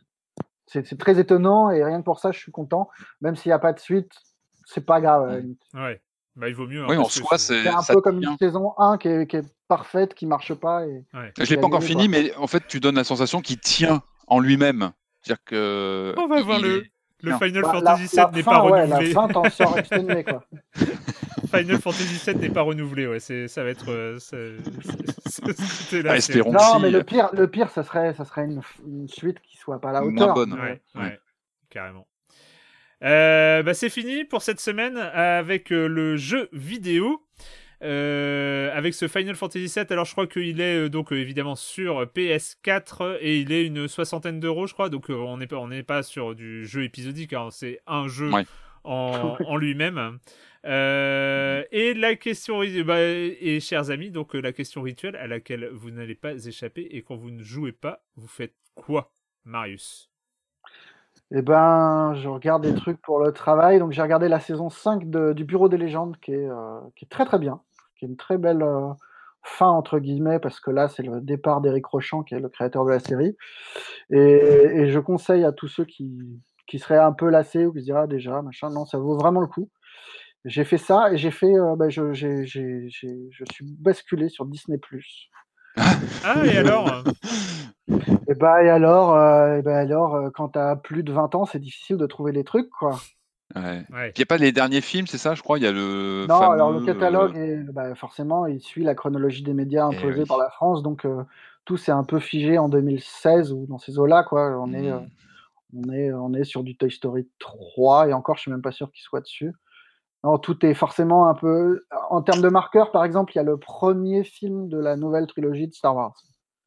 c'est 0.67 0.87
c'est 0.87 0.99
très 0.99 1.19
étonnant 1.19 1.71
et 1.71 1.83
rien 1.85 1.99
que 2.01 2.05
pour 2.05 2.19
ça 2.21 2.31
je 2.33 2.39
suis 2.39 2.53
content 2.53 2.89
même 3.21 3.35
s'il 3.37 3.51
n'y 3.51 3.55
a 3.55 3.59
pas 3.59 3.73
de 3.73 3.81
suite 3.81 4.13
c'est 4.65 4.85
pas 4.87 5.01
grave 5.01 5.43
Mm. 5.43 5.81
Ouais. 5.83 6.01
Bah, 6.35 6.49
il 6.49 6.55
vaut 6.55 6.67
mieux. 6.67 6.83
hein, 6.83 6.87
Oui, 6.89 6.97
en 6.97 7.05
soi, 7.05 7.37
c'est- 7.39 7.69
un 7.69 7.83
ça 7.83 7.93
peu 7.95 8.01
comme 8.01 8.23
une 8.23 8.37
saison 8.39 8.73
1 8.79 8.97
qui 8.99 9.09
est, 9.09 9.27
qui 9.27 9.37
est 9.37 9.45
parfaite 9.69 10.15
qui 10.15 10.27
marche 10.27 10.55
pas 10.55 10.87
et 10.87 11.05
Ouais. 11.15 11.33
Je 11.39 11.45
l'ai 11.51 11.59
a 11.59 11.61
pas 11.61 11.67
encore 11.67 11.83
fini, 11.83 12.09
mais 12.09 12.35
en 12.37 12.47
fait, 12.47 12.67
tu 12.69 12.81
donnes 12.81 12.97
la 12.97 13.05
sensation 13.05 13.41
qu'il 13.41 13.59
tient 13.61 14.03
en 14.27 14.41
lui-même. 14.41 14.93
C'est-à-dire 15.21 15.45
que. 15.45 16.15
On 16.17 16.27
va 16.29 16.41
voir 16.43 16.59
il 16.61 16.65
le, 16.65 16.85
le 17.23 17.31
Non. 17.33 17.39
Final 17.39 17.63
Bah, 17.63 17.73
la, 17.75 17.81
Fantasy 17.97 18.17
la 18.17 18.27
VII 18.27 18.35
n'est 18.37 18.43
fin, 18.43 18.51
pas 18.51 18.65
ouais, 18.65 18.87
la 18.87 18.97
renouvelé. 18.97 19.13
fin 19.13 19.29
t'en 19.29 19.51
sors 19.51 19.79
exténué 19.79 20.25
quoi. 20.25 20.45
Final 21.55 21.79
Fantasy 21.81 22.21
VII 22.31 22.37
n'est 22.37 22.49
pas 22.51 22.63
renouvelé. 22.63 23.07
Ouais, 23.07 23.21
c'est, 23.21 23.47
ça 23.47 23.63
va 23.63 23.69
être. 23.71 23.91
euh, 23.91 24.15
là, 24.15 24.19
Ah, 24.33 25.51
c'est- 25.93 26.17
espérons. 26.17 26.53
Non 26.53 26.79
mais 26.81 26.89
euh, 26.89 26.91
le 26.99 27.03
pire 27.05 27.29
le 27.35 27.47
pire 27.49 27.71
ça 27.71 27.83
serait 27.85 28.15
ça 28.15 28.25
serait 28.25 28.45
une, 28.47 28.61
une 28.87 29.09
suite 29.09 29.39
qui 29.43 29.57
soit 29.59 29.81
pas 29.81 29.91
à 29.91 29.93
la 29.93 30.01
Moins 30.01 30.11
hauteur. 30.15 30.35
bonne. 30.35 30.55
Ouais, 30.55 30.81
ouais, 30.95 31.01
Ouais. 31.03 31.21
carrément. 31.71 32.07
Euh, 33.03 33.63
bah, 33.63 33.75
c'est 33.75 33.91
fini 33.91 34.25
pour 34.25 34.43
cette 34.43 34.61
semaine 34.61 34.97
avec 34.97 35.73
euh, 35.73 35.87
le 35.89 36.17
jeu 36.17 36.49
vidéo. 36.53 37.23
Euh, 37.83 38.71
avec 38.77 38.95
ce 38.95 39.09
Final 39.09 39.35
Fantasy 39.35 39.67
VII, 39.67 39.85
alors 39.91 40.05
je 40.05 40.13
crois 40.13 40.29
qu'il 40.29 40.61
est 40.61 40.85
euh, 40.85 40.89
donc 40.89 41.13
euh, 41.13 41.17
évidemment 41.17 41.57
sur 41.57 42.05
PS4 42.05 43.17
et 43.21 43.41
il 43.41 43.51
est 43.51 43.67
une 43.67 43.89
soixantaine 43.89 44.39
d'euros, 44.39 44.69
je 44.69 44.73
crois. 44.73 44.89
Donc 44.89 45.11
euh, 45.11 45.15
on 45.15 45.37
n'est 45.39 45.49
pas 45.49 45.57
on 45.57 45.67
n'est 45.67 45.83
pas 45.83 46.05
sur 46.05 46.37
du 46.37 46.65
jeu 46.65 46.85
épisodique, 46.85 47.33
hein, 47.33 47.49
c'est 47.51 47.81
un 47.89 48.07
jeu 48.07 48.31
Ouais. 48.31 48.45
en, 48.85 49.37
en 49.45 49.57
lui-même. 49.57 50.19
Euh, 50.65 51.65
et 51.73 51.95
la 51.95 52.15
question, 52.15 52.61
bah, 52.85 53.01
et 53.01 53.59
chers 53.59 53.91
amis, 53.91 54.13
donc 54.13 54.37
euh, 54.37 54.41
la 54.41 54.53
question 54.53 54.83
rituelle 54.83 55.17
à 55.17 55.27
laquelle 55.27 55.69
vous 55.73 55.91
n'allez 55.91 56.15
pas 56.15 56.35
échapper 56.35 56.87
et 56.93 57.03
quand 57.03 57.17
vous 57.17 57.33
ne 57.33 57.43
jouez 57.43 57.73
pas, 57.73 58.05
vous 58.15 58.29
faites 58.29 58.55
quoi, 58.77 59.13
Marius? 59.45 60.12
Eh 61.35 61.41
ben, 61.43 62.13
je 62.15 62.29
regarde 62.29 62.63
des 62.63 62.75
trucs 62.75 63.01
pour 63.01 63.19
le 63.19 63.33
travail. 63.33 63.79
Donc, 63.79 63.93
j'ai 63.93 64.03
regardé 64.03 64.29
la 64.29 64.39
saison 64.41 64.69
5 64.69 65.09
de- 65.09 65.33
du 65.33 65.45
Bureau 65.45 65.69
des 65.69 65.79
légendes 65.79 66.17
qui 66.21 66.33
est, 66.33 66.49
euh, 66.49 66.81
qui 66.97 67.07
est 67.07 67.09
très 67.09 67.25
très 67.25 67.39
bien, 67.39 67.61
qui 67.97 68.05
est 68.05 68.09
une 68.09 68.17
très 68.17 68.37
belle 68.37 68.63
euh, 68.63 68.89
fin, 69.43 69.69
entre 69.69 69.99
guillemets, 69.99 70.39
parce 70.41 70.61
que 70.61 70.71
là, 70.71 70.89
c'est 70.89 71.03
le 71.03 71.21
départ 71.23 71.63
d'Éric 71.63 71.87
Rochant, 71.87 72.23
qui 72.23 72.35
est 72.35 72.41
le 72.41 72.49
créateur 72.51 72.85
de 72.85 72.91
la 72.91 73.01
série. 73.01 73.37
Et, 74.11 74.89
je 74.91 74.99
conseille 75.01 75.45
à 75.45 75.53
tous 75.53 75.69
ceux 75.69 75.85
qui, 75.87 76.11
seraient 76.79 76.99
un 76.99 77.13
peu 77.13 77.29
lassés 77.31 77.67
ou 77.67 77.73
qui 77.73 77.81
se 77.81 77.85
diraient 77.85 78.03
ah, 78.05 78.07
déjà, 78.07 78.43
machin, 78.43 78.71
non, 78.71 78.87
ça 78.87 78.99
vaut 78.99 79.17
vraiment 79.17 79.41
le 79.41 79.47
coup. 79.47 79.71
J'ai 80.45 80.65
fait 80.65 80.79
ça 80.79 81.13
et 81.13 81.19
j'ai 81.19 81.31
fait, 81.31 81.55
euh, 81.59 81.77
ben, 81.77 81.91
je, 81.91 82.13
j'ai- 82.13 82.45
je 82.47 83.45
suis 83.53 83.67
basculé 83.79 84.29
sur 84.29 84.47
Disney+. 84.47 84.79
Ah, 85.77 86.45
et 86.45 86.57
alors 86.59 87.05
Et 88.29 88.35
bah, 88.39 88.63
et 88.63 88.69
alors, 88.69 89.15
euh, 89.17 89.59
et 89.59 89.63
ben 89.63 89.77
alors 89.77 90.15
euh, 90.15 90.31
quand 90.31 90.51
tu 90.51 90.59
as 90.59 90.77
plus 90.77 91.03
de 91.03 91.13
20 91.13 91.35
ans, 91.35 91.47
c'est 91.47 91.59
difficile 91.59 91.97
de 91.97 92.07
trouver 92.07 92.33
les 92.33 92.45
trucs, 92.45 92.71
quoi. 92.71 92.99
Ouais. 93.55 93.85
Ouais. 93.93 94.13
Il 94.17 94.19
n'y 94.19 94.23
a 94.23 94.27
pas 94.27 94.39
les 94.39 94.53
derniers 94.53 94.81
films, 94.81 95.07
c'est 95.07 95.19
ça, 95.19 95.35
je 95.35 95.43
crois? 95.43 95.59
Il 95.59 95.65
y 95.65 95.67
a 95.67 95.73
le. 95.73 96.27
Non, 96.29 96.39
fameux, 96.39 96.53
alors 96.53 96.73
le 96.73 96.85
catalogue, 96.85 97.37
euh, 97.37 97.61
est, 97.61 97.73
bah, 97.73 97.95
forcément, 97.95 98.47
il 98.47 98.61
suit 98.61 98.85
la 98.85 98.95
chronologie 98.95 99.43
des 99.43 99.53
médias 99.53 99.89
Eh 99.91 99.97
imposée 99.97 100.21
oui. 100.21 100.27
par 100.27 100.39
la 100.39 100.51
France, 100.51 100.83
donc 100.83 101.05
euh, 101.05 101.23
tout 101.65 101.77
s'est 101.77 101.93
un 101.93 102.05
peu 102.05 102.19
figé 102.19 102.59
en 102.59 102.69
2016 102.69 103.53
ou 103.53 103.67
dans 103.67 103.79
ces 103.79 103.99
eaux-là, 103.99 104.25
quoi. 104.25 104.59
On 104.59 104.73
est, 104.73 104.91
euh, 104.91 104.99
hmm. 104.99 105.85
on 105.85 105.93
est, 105.93 106.13
on 106.13 106.35
est 106.35 106.45
sur 106.45 106.63
du 106.63 106.77
Toy 106.77 106.91
Story 106.91 107.29
3 107.39 108.09
et 108.09 108.13
encore, 108.13 108.37
je 108.37 108.43
suis 108.43 108.51
même 108.51 108.63
pas 108.63 108.73
sûr 108.73 108.91
qu'il 108.91 109.03
soit 109.03 109.21
dessus. 109.21 109.53
Non, 110.25 110.39
tout 110.39 110.65
est 110.65 110.75
forcément 110.75 111.29
un 111.29 111.35
peu. 111.35 111.85
En 112.11 112.23
termes 112.23 112.43
de 112.43 112.49
marqueurs, 112.49 112.93
par 112.93 113.05
exemple, 113.05 113.33
il 113.35 113.37
y 113.37 113.41
a 113.41 113.45
le 113.45 113.57
premier 113.57 114.23
film 114.23 114.69
de 114.69 114.79
la 114.79 114.97
nouvelle 114.97 115.27
trilogie 115.27 115.67
de 115.69 115.75
Star 115.75 115.97
Wars. 115.97 116.15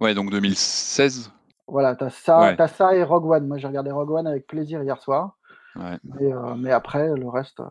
Ouais, 0.02 0.14
donc 0.14 0.30
2016. 0.32 1.32
Voilà, 1.68 1.96
t'as 1.96 2.10
ça, 2.10 2.40
Ouais. 2.40 2.56
t'as 2.58 2.68
ça 2.68 2.96
et 2.96 3.02
Rogue 3.04 3.26
One. 3.32 3.48
Moi, 3.48 3.58
j'ai 3.58 3.68
regardé 3.68 3.92
Rogue 3.92 4.12
One 4.12 4.28
avec 4.28 4.46
plaisir 4.46 4.84
hier 4.84 5.02
soir, 5.02 5.38
Ouais. 5.76 5.98
euh, 6.22 6.56
mais 6.58 6.72
après, 6.72 7.08
le 7.16 7.28
reste. 7.30 7.60
euh, 7.62 7.66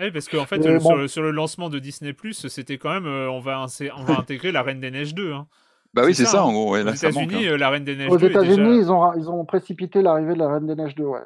Eh, 0.00 0.10
parce 0.10 0.28
qu'en 0.28 0.44
fait, 0.44 0.58
euh, 0.66 0.78
bon. 0.78 0.88
sur, 0.88 0.96
le, 0.96 1.08
sur 1.08 1.22
le 1.22 1.30
lancement 1.30 1.68
de 1.70 1.78
Disney+, 1.78 2.14
c'était 2.32 2.78
quand 2.78 2.90
même, 2.90 3.06
euh, 3.06 3.30
on, 3.30 3.40
va 3.40 3.56
insé- 3.64 3.90
on 3.96 4.02
va 4.04 4.18
intégrer 4.18 4.52
la 4.52 4.62
Reine 4.62 4.80
des 4.80 4.90
Neiges 4.90 5.14
2. 5.14 5.32
Hein. 5.32 5.46
Bah 5.94 6.02
oui, 6.04 6.14
C'est 6.14 6.24
ça, 6.24 6.32
ça, 6.32 6.40
hein. 6.42 6.46
en 6.46 6.52
gros. 6.52 6.72
Ouais, 6.72 6.82
Aux. 6.82 6.88
États-Unis, 6.92 7.46
hein. 7.46 7.52
euh, 7.52 7.56
la 7.56 7.70
Reine 7.70 7.84
des 7.84 7.96
Neiges 7.96 8.10
Aux 8.12 8.18
2 8.18 8.26
est 8.26 8.30
États-Unis, 8.30 8.56
déjà... 8.56 8.70
ils, 8.82 8.92
ont, 8.92 9.12
ils 9.14 9.30
ont 9.30 9.44
précipité 9.44 10.02
l'arrivée 10.02 10.34
de 10.34 10.38
la 10.40 10.48
Reine 10.52 10.66
des 10.66 10.74
Neiges 10.76 10.94
2, 10.96 11.04
ouais. 11.04 11.20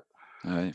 Ouais. 0.44 0.72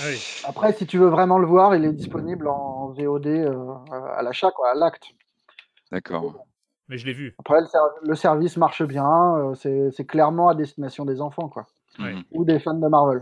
Ah 0.00 0.04
oui. 0.08 0.18
Après, 0.44 0.72
si 0.72 0.86
tu 0.86 0.98
veux 0.98 1.08
vraiment 1.08 1.38
le 1.38 1.46
voir, 1.46 1.74
il 1.74 1.84
est 1.84 1.92
disponible 1.92 2.48
en 2.48 2.88
VOD 2.88 3.26
euh, 3.26 3.74
à 4.16 4.22
l'achat, 4.22 4.50
quoi, 4.50 4.70
à 4.70 4.74
l'acte. 4.74 5.04
D'accord. 5.92 6.46
Mais 6.88 6.98
je 6.98 7.06
l'ai 7.06 7.12
vu. 7.12 7.34
Après, 7.38 7.60
le, 7.60 7.66
ser- 7.66 7.78
le 8.02 8.14
service 8.14 8.56
marche 8.56 8.82
bien, 8.82 9.08
euh, 9.36 9.90
c'est 9.92 10.04
clairement 10.06 10.48
à 10.48 10.54
destination 10.54 11.04
des 11.04 11.20
enfants, 11.20 11.48
quoi. 11.48 11.66
Ouais. 11.98 12.14
Mhm. 12.14 12.22
Ou 12.32 12.44
des 12.44 12.58
fans 12.60 12.74
de 12.74 12.88
Marvel. 12.88 13.20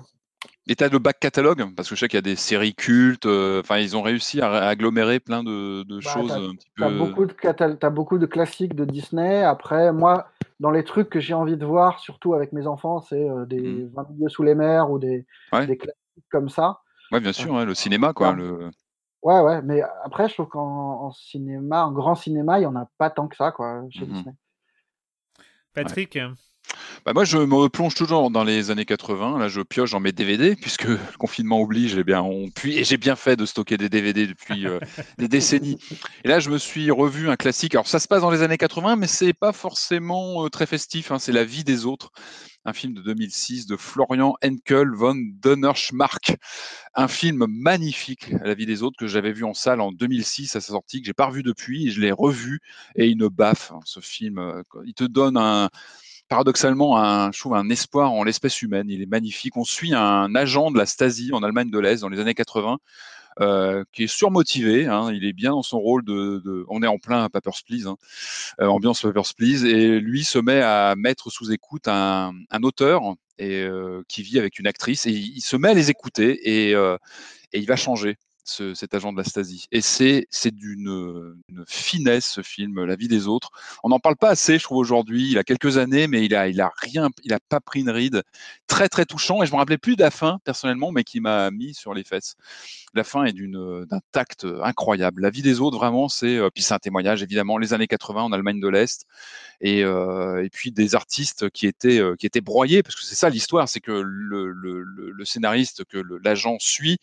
Et 0.68 0.76
t'as 0.76 0.89
le 0.89 0.98
back 0.98 1.18
catalogue? 1.18 1.64
Parce 1.74 1.89
que 1.89 1.94
je 1.94 2.01
sais 2.01 2.09
qu'il 2.09 2.16
y 2.16 2.18
a 2.18 2.22
des 2.22 2.36
séries 2.36 2.74
cultes. 2.74 3.26
euh, 3.26 3.60
Enfin, 3.60 3.78
ils 3.78 3.97
ont 3.97 4.02
réussi 4.02 4.40
à, 4.40 4.51
à 4.52 4.68
agglomérer 4.68 5.18
plein 5.18 5.43
de, 5.43 5.82
de 5.82 5.97
Bah, 6.01 6.10
choses 6.10 6.28
t'as- 6.28 6.39
un 6.40 6.55
petit 6.55 6.68
T'as 6.78 6.90
peu. 6.90 6.98
beaucoup, 6.98 7.24
de 7.26 7.32
t'as 7.76 7.90
beaucoup 7.90 8.18
de 8.18 8.26
classiques 8.26 8.74
de 8.76 8.85
Disney. 8.85 9.43
Après, 9.43 9.93
moi, 9.93 10.28
dans 10.60 10.70
les 10.70 10.85
trucs 10.85 11.09
que 11.10 11.20
j'ai 11.20 11.35
envie 11.35 11.56
de 11.56 11.64
voir, 11.66 11.98
surtout 11.98 12.35
avec 12.35 12.52
mes 12.52 12.66
enfants, 12.66 13.01
c'est 13.01 13.28
euh, 13.28 13.47
des 13.47 13.60
Mhm. 13.60 13.90
20 13.94 14.10
milieux 14.10 14.28
sous 14.28 14.43
les 14.43 14.55
mers 14.55 14.90
ou 14.90 14.98
des, 14.98 15.26
Ouais. 15.52 15.66
des 15.66 15.76
classiques 15.78 15.98
comme 16.31 16.49
ça. 16.49 16.81
Ouais, 17.12 17.20
bien 17.20 17.32
sûr, 17.32 17.65
le 17.65 17.74
cinéma, 17.74 18.12
quoi. 18.12 18.31
Ouais. 18.31 18.36
Le... 18.36 18.70
Ouais, 19.23 19.40
ouais, 19.40 19.62
mais 19.62 19.82
après, 20.05 20.28
je 20.28 20.35
trouve 20.35 20.49
qu'en 20.49 21.07
en 21.07 21.12
cinéma, 21.12 21.85
en 21.86 21.93
grand 21.93 22.15
cinéma, 22.15 22.59
il 22.59 22.61
n'y 22.61 22.66
en 22.66 22.77
a 22.77 22.89
pas 22.99 23.11
tant 23.11 23.27
que 23.28 23.36
ça, 23.36 23.51
quoi, 23.51 23.82
chez 23.90 24.07
Mhm. 24.07 24.12
Disney. 24.12 24.35
Patrick. 25.74 26.19
Bah 27.05 27.12
moi, 27.15 27.24
je 27.24 27.39
me 27.39 27.55
replonge 27.55 27.95
toujours 27.95 28.31
dans 28.31 28.45
les 28.45 28.70
années 28.70 28.85
80. 28.85 29.39
Là, 29.39 29.49
je 29.49 29.61
pioche 29.61 29.93
dans 29.93 30.01
mes 30.01 30.12
DVD, 30.12 30.57
puisque 30.61 30.85
le 30.85 30.99
confinement 31.19 31.61
oblige. 31.61 31.97
Eh 31.97 32.05
bien, 32.05 32.23
on 32.23 32.49
puis 32.51 32.77
et 32.78 32.85
j'ai 32.85 32.97
bien 32.97 33.16
fait 33.16 33.36
de 33.36 33.47
stocker 33.47 33.77
des 33.77 33.89
DVD 33.89 34.27
depuis 34.27 34.66
euh, 34.66 34.78
des 35.19 35.28
décennies. 35.28 35.78
Et 36.24 36.28
là, 36.28 36.40
je 36.40 36.51
me 36.51 36.59
suis 36.59 36.90
revu 36.90 37.31
un 37.31 37.36
classique. 37.36 37.74
Alors, 37.74 37.86
ça 37.86 37.99
se 37.99 38.09
passe 38.09 38.20
dans 38.23 38.31
les 38.31 38.43
années 38.43 38.59
80, 38.59 38.97
mais 38.97 39.07
c'est 39.07 39.32
pas 39.32 39.53
forcément 39.53 40.45
euh, 40.45 40.49
très 40.49 40.66
festif. 40.66 41.11
hein. 41.11 41.19
C'est 41.19 41.32
La 41.32 41.45
vie 41.45 41.65
des 41.65 41.86
autres, 41.86 42.11
un 42.65 42.73
film 42.73 42.93
de 42.95 43.01
2006 43.01 43.66
de 43.66 43.77
Florian 43.77 44.35
Henkel 44.45 44.90
von 44.95 45.15
Donnerschmarck. 45.16 46.36
Un 46.95 47.09
film 47.09 47.47
magnifique, 47.49 48.31
La 48.43 48.55
vie 48.55 48.66
des 48.66 48.82
autres, 48.82 48.97
que 48.99 49.07
j'avais 49.07 49.32
vu 49.32 49.45
en 49.45 49.55
salle 49.55 49.81
en 49.81 49.93
2006 49.93 50.57
à 50.57 50.61
sa 50.61 50.69
sortie, 50.73 51.01
que 51.01 51.07
j'ai 51.07 51.15
pas 51.15 51.27
revu 51.27 51.43
depuis, 51.43 51.89
et 51.89 51.90
je 51.90 52.01
l'ai 52.01 52.12
revu. 52.12 52.61
Et 52.97 53.07
il 53.07 53.16
ne 53.16 53.28
baffe, 53.28 53.73
hein, 53.73 53.81
ce 53.85 54.01
film. 54.01 54.39
euh, 54.39 54.62
Il 54.85 54.95
te 54.95 55.05
donne 55.05 55.36
un 55.36 55.70
paradoxalement 56.28 56.98
un, 56.98 57.32
je 57.32 57.40
trouve 57.40 57.55
un 57.55 57.68
espoir 57.70 58.12
en 58.12 58.22
l'espèce 58.24 58.62
humaine. 58.62 58.86
Il 58.88 59.02
est 59.02 59.06
magnifique. 59.06 59.56
On 59.56 59.64
suit 59.64 59.94
un 59.94 60.34
agent 60.34 60.70
de 60.70 60.78
la 60.78 60.86
Stasi 60.86 61.30
en 61.32 61.42
Allemagne 61.42 61.70
de 61.70 61.78
l'Est 61.78 62.00
dans 62.00 62.09
les 62.09 62.20
années 62.20 62.34
80 62.34 62.78
euh, 63.40 63.84
qui 63.92 64.05
est 64.05 64.09
surmotivé. 64.09 64.86
hein. 64.86 65.10
il 65.12 65.24
est 65.24 65.32
bien 65.32 65.50
dans 65.52 65.62
son 65.62 65.78
rôle 65.78 66.05
de. 66.05 66.64
on 66.68 66.82
est 66.82 66.86
en 66.88 66.98
plein 66.98 67.28
Papers, 67.28 67.62
hein, 67.86 67.96
euh, 68.60 68.66
ambiance 68.66 69.02
Papers, 69.02 69.34
Please, 69.36 69.64
et 69.64 70.00
lui 70.00 70.24
se 70.24 70.38
met 70.38 70.60
à 70.60 70.94
mettre 70.96 71.30
sous 71.30 71.52
écoute 71.52 71.86
un, 71.86 72.32
un 72.50 72.62
auteur 72.62 73.02
euh, 73.40 74.02
qui 74.09 74.22
vit 74.22 74.38
avec 74.38 74.59
une 74.59 74.66
actrice 74.66 75.06
et 75.06 75.10
il, 75.10 75.36
il 75.36 75.40
se 75.40 75.56
met 75.56 75.68
à 75.68 75.74
les 75.74 75.90
écouter 75.90 76.40
et 76.48 76.72
il 77.52 77.66
va 77.66 77.76
changer. 77.76 78.16
Ce- 78.49 78.75
cet 78.75 78.95
agent 78.95 79.12
de 79.12 79.19
la 79.19 79.25
Stasi. 79.25 79.66
Et 79.73 79.81
c'est 79.81 80.27
d'une 80.51 81.37
finesse 81.66 82.27
ce 82.27 82.43
film, 82.43 82.85
La 82.85 82.97
vie 82.97 83.09
des 83.09 83.27
autres. 83.27 83.51
On 83.83 83.89
n'en 83.89 83.99
parle 83.99 84.16
pas 84.16 84.31
assez, 84.31 84.59
je 84.59 84.65
trouve 84.65 84.79
aujourd'hui. 84.79 85.31
Il 85.31 85.39
a 85.39 85.45
quelques 85.45 85.79
années, 85.79 86.07
mais 86.09 86.25
il 86.25 86.35
a 86.35 86.49
il 86.49 86.61
a 86.61 86.73
rien, 86.83 87.09
il 87.25 87.33
a 87.33 87.39
pas 87.49 87.61
pris 87.61 87.81
une 87.81 87.91
ride. 87.91 88.23
Très 88.66 88.89
très 88.89 89.05
touchant. 89.05 89.43
Et 89.43 89.47
je 89.47 89.53
me 89.53 89.57
rappelais 89.57 89.79
plus 89.79 89.97
de 89.97 90.03
la 90.03 90.11
fin 90.11 90.39
personnellement, 90.45 90.93
mais 90.93 91.05
qui 91.05 91.20
m'a 91.20 91.51
mis 91.51 91.75
sur 91.75 91.95
les 91.95 92.05
fesses. 92.05 92.37
La 92.95 93.05
fin 93.05 93.25
est 93.25 93.33
d'un 93.33 94.01
tact 94.12 94.47
incroyable. 94.62 95.23
La 95.23 95.31
vie 95.31 95.43
des 95.43 95.61
autres, 95.61 95.77
vraiment, 95.79 96.09
c'est 96.09 96.37
euh, 96.37 96.51
puis 96.53 96.62
c'est 96.62 96.75
un 96.75 96.79
témoignage 96.79 97.23
évidemment 97.23 97.59
les 97.59 97.75
années 97.75 97.87
80 97.87 98.23
en 98.23 98.33
Allemagne 98.33 98.61
de 98.61 98.69
l'Est 98.69 99.07
et, 99.61 99.85
euh, 99.85 100.45
et 100.45 100.51
puis 100.51 100.73
des 100.73 100.95
artistes 100.95 101.51
qui 101.51 101.66
étaient 101.66 102.01
euh, 102.01 102.16
qui 102.16 102.27
étaient 102.27 102.41
broyés 102.41 102.83
parce 102.83 102.95
que 102.97 103.03
c'est 103.03 103.15
ça 103.15 103.29
l'histoire, 103.31 103.69
c'est 103.69 103.81
que 103.81 103.93
le, 103.93 104.53
le, 104.53 105.25
scénariste 105.25 105.85
que 105.85 105.99
l'agent 106.23 106.57
suit 106.59 106.99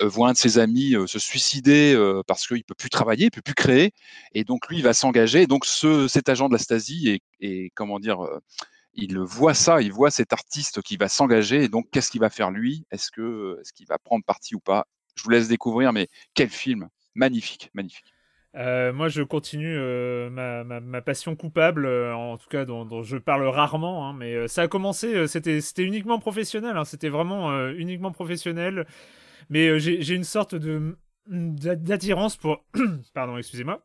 voit 0.00 0.28
un 0.28 0.32
de 0.32 0.36
ses 0.36 0.58
amis 0.58 0.94
euh, 0.94 1.06
se 1.06 1.18
suicider 1.18 1.94
euh, 1.94 2.22
parce 2.26 2.46
qu'il 2.46 2.64
peut 2.64 2.74
plus 2.74 2.90
travailler, 2.90 3.26
il 3.26 3.30
peut 3.30 3.42
plus 3.42 3.54
créer, 3.54 3.92
et 4.34 4.44
donc 4.44 4.68
lui 4.68 4.78
il 4.78 4.82
va 4.82 4.92
s'engager. 4.92 5.46
Donc 5.46 5.64
ce, 5.64 6.08
cet 6.08 6.28
agent 6.28 6.48
de 6.48 6.54
la 6.54 6.58
Stasi 6.58 7.20
est, 7.40 7.70
comment 7.74 7.98
dire, 7.98 8.24
euh, 8.24 8.40
il 8.94 9.18
voit 9.18 9.54
ça, 9.54 9.80
il 9.82 9.92
voit 9.92 10.10
cet 10.10 10.32
artiste 10.32 10.82
qui 10.82 10.96
va 10.96 11.08
s'engager. 11.08 11.64
Et 11.64 11.68
donc 11.68 11.88
qu'est-ce 11.90 12.10
qu'il 12.10 12.20
va 12.20 12.30
faire 12.30 12.50
lui? 12.50 12.84
Est-ce 12.90 13.10
que 13.10 13.58
est-ce 13.60 13.72
qu'il 13.72 13.86
va 13.86 13.98
prendre 13.98 14.24
parti 14.24 14.54
ou 14.54 14.60
pas? 14.60 14.86
Je 15.16 15.24
vous 15.24 15.30
laisse 15.30 15.48
découvrir, 15.48 15.92
mais 15.92 16.08
quel 16.34 16.48
film 16.48 16.88
magnifique, 17.14 17.70
magnifique. 17.74 18.14
Euh, 18.56 18.92
moi, 18.92 19.08
je 19.08 19.22
continue 19.22 19.76
euh, 19.76 20.30
ma, 20.30 20.64
ma, 20.64 21.02
passion 21.02 21.36
coupable, 21.36 21.84
euh, 21.86 22.14
en 22.14 22.38
tout 22.38 22.48
cas 22.48 22.64
dont, 22.64 23.02
je 23.02 23.16
parle 23.18 23.46
rarement, 23.46 24.08
hein, 24.08 24.14
mais 24.14 24.34
euh, 24.34 24.48
ça 24.48 24.62
a 24.62 24.68
commencé, 24.68 25.14
euh, 25.14 25.26
c'était 25.26 25.60
uniquement 25.82 26.18
professionnel, 26.18 26.76
hein, 26.76 26.84
c'était 26.84 27.10
vraiment 27.10 27.50
euh, 27.50 27.74
uniquement 27.76 28.10
professionnel, 28.10 28.86
mais 29.48 29.68
euh, 29.68 29.78
j'ai 29.78 30.14
une 30.14 30.24
sorte 30.24 30.54
de 30.54 30.96
d'a- 31.26 31.76
d'attirance 31.76 32.36
pour... 32.36 32.64
Pardon, 33.14 33.36
excusez-moi. 33.38 33.82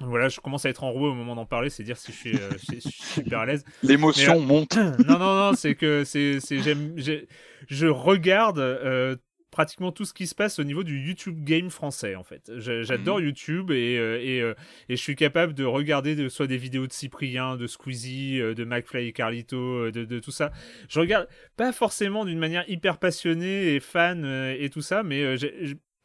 Voilà, 0.00 0.28
je 0.28 0.40
commence 0.40 0.66
à 0.66 0.68
être 0.68 0.84
enroué 0.84 1.08
au 1.08 1.14
moment 1.14 1.34
d'en 1.36 1.46
parler, 1.46 1.70
c'est 1.70 1.82
dire 1.82 1.96
si 1.96 2.12
je 2.12 2.16
suis, 2.16 2.36
euh, 2.36 2.50
je 2.58 2.78
suis- 2.80 2.80
super 2.82 3.38
à 3.40 3.46
l'aise. 3.46 3.64
L'émotion 3.82 4.36
euh, 4.36 4.40
monte. 4.44 4.76
non, 4.76 5.18
non, 5.18 5.34
non, 5.36 5.52
c'est 5.54 5.74
que 5.74 6.04
c'est, 6.04 6.38
c'est, 6.40 6.58
j'aime, 6.60 6.92
j'ai- 6.96 7.28
je 7.68 7.86
regarde 7.86 8.58
euh, 8.58 9.16
pratiquement 9.56 9.90
tout 9.90 10.04
ce 10.04 10.12
qui 10.12 10.26
se 10.26 10.34
passe 10.34 10.58
au 10.58 10.64
niveau 10.64 10.84
du 10.84 11.00
YouTube 11.00 11.42
game 11.42 11.70
français, 11.70 12.14
en 12.14 12.24
fait. 12.24 12.52
J'adore 12.58 13.22
YouTube 13.22 13.70
et, 13.70 13.96
euh, 13.96 14.20
et, 14.22 14.42
euh, 14.42 14.52
et 14.90 14.96
je 14.96 15.02
suis 15.02 15.16
capable 15.16 15.54
de 15.54 15.64
regarder 15.64 16.14
de, 16.14 16.28
soit 16.28 16.46
des 16.46 16.58
vidéos 16.58 16.86
de 16.86 16.92
Cyprien, 16.92 17.56
de 17.56 17.66
Squeezie, 17.66 18.38
euh, 18.38 18.52
de 18.52 18.66
McFly 18.66 19.08
et 19.08 19.12
Carlito, 19.12 19.90
de, 19.90 20.04
de 20.04 20.18
tout 20.18 20.30
ça. 20.30 20.52
Je 20.90 21.00
regarde 21.00 21.26
pas 21.56 21.72
forcément 21.72 22.26
d'une 22.26 22.38
manière 22.38 22.68
hyper 22.68 22.98
passionnée 22.98 23.74
et 23.74 23.80
fan 23.80 24.26
et 24.26 24.68
tout 24.68 24.82
ça, 24.82 25.02
mais 25.02 25.36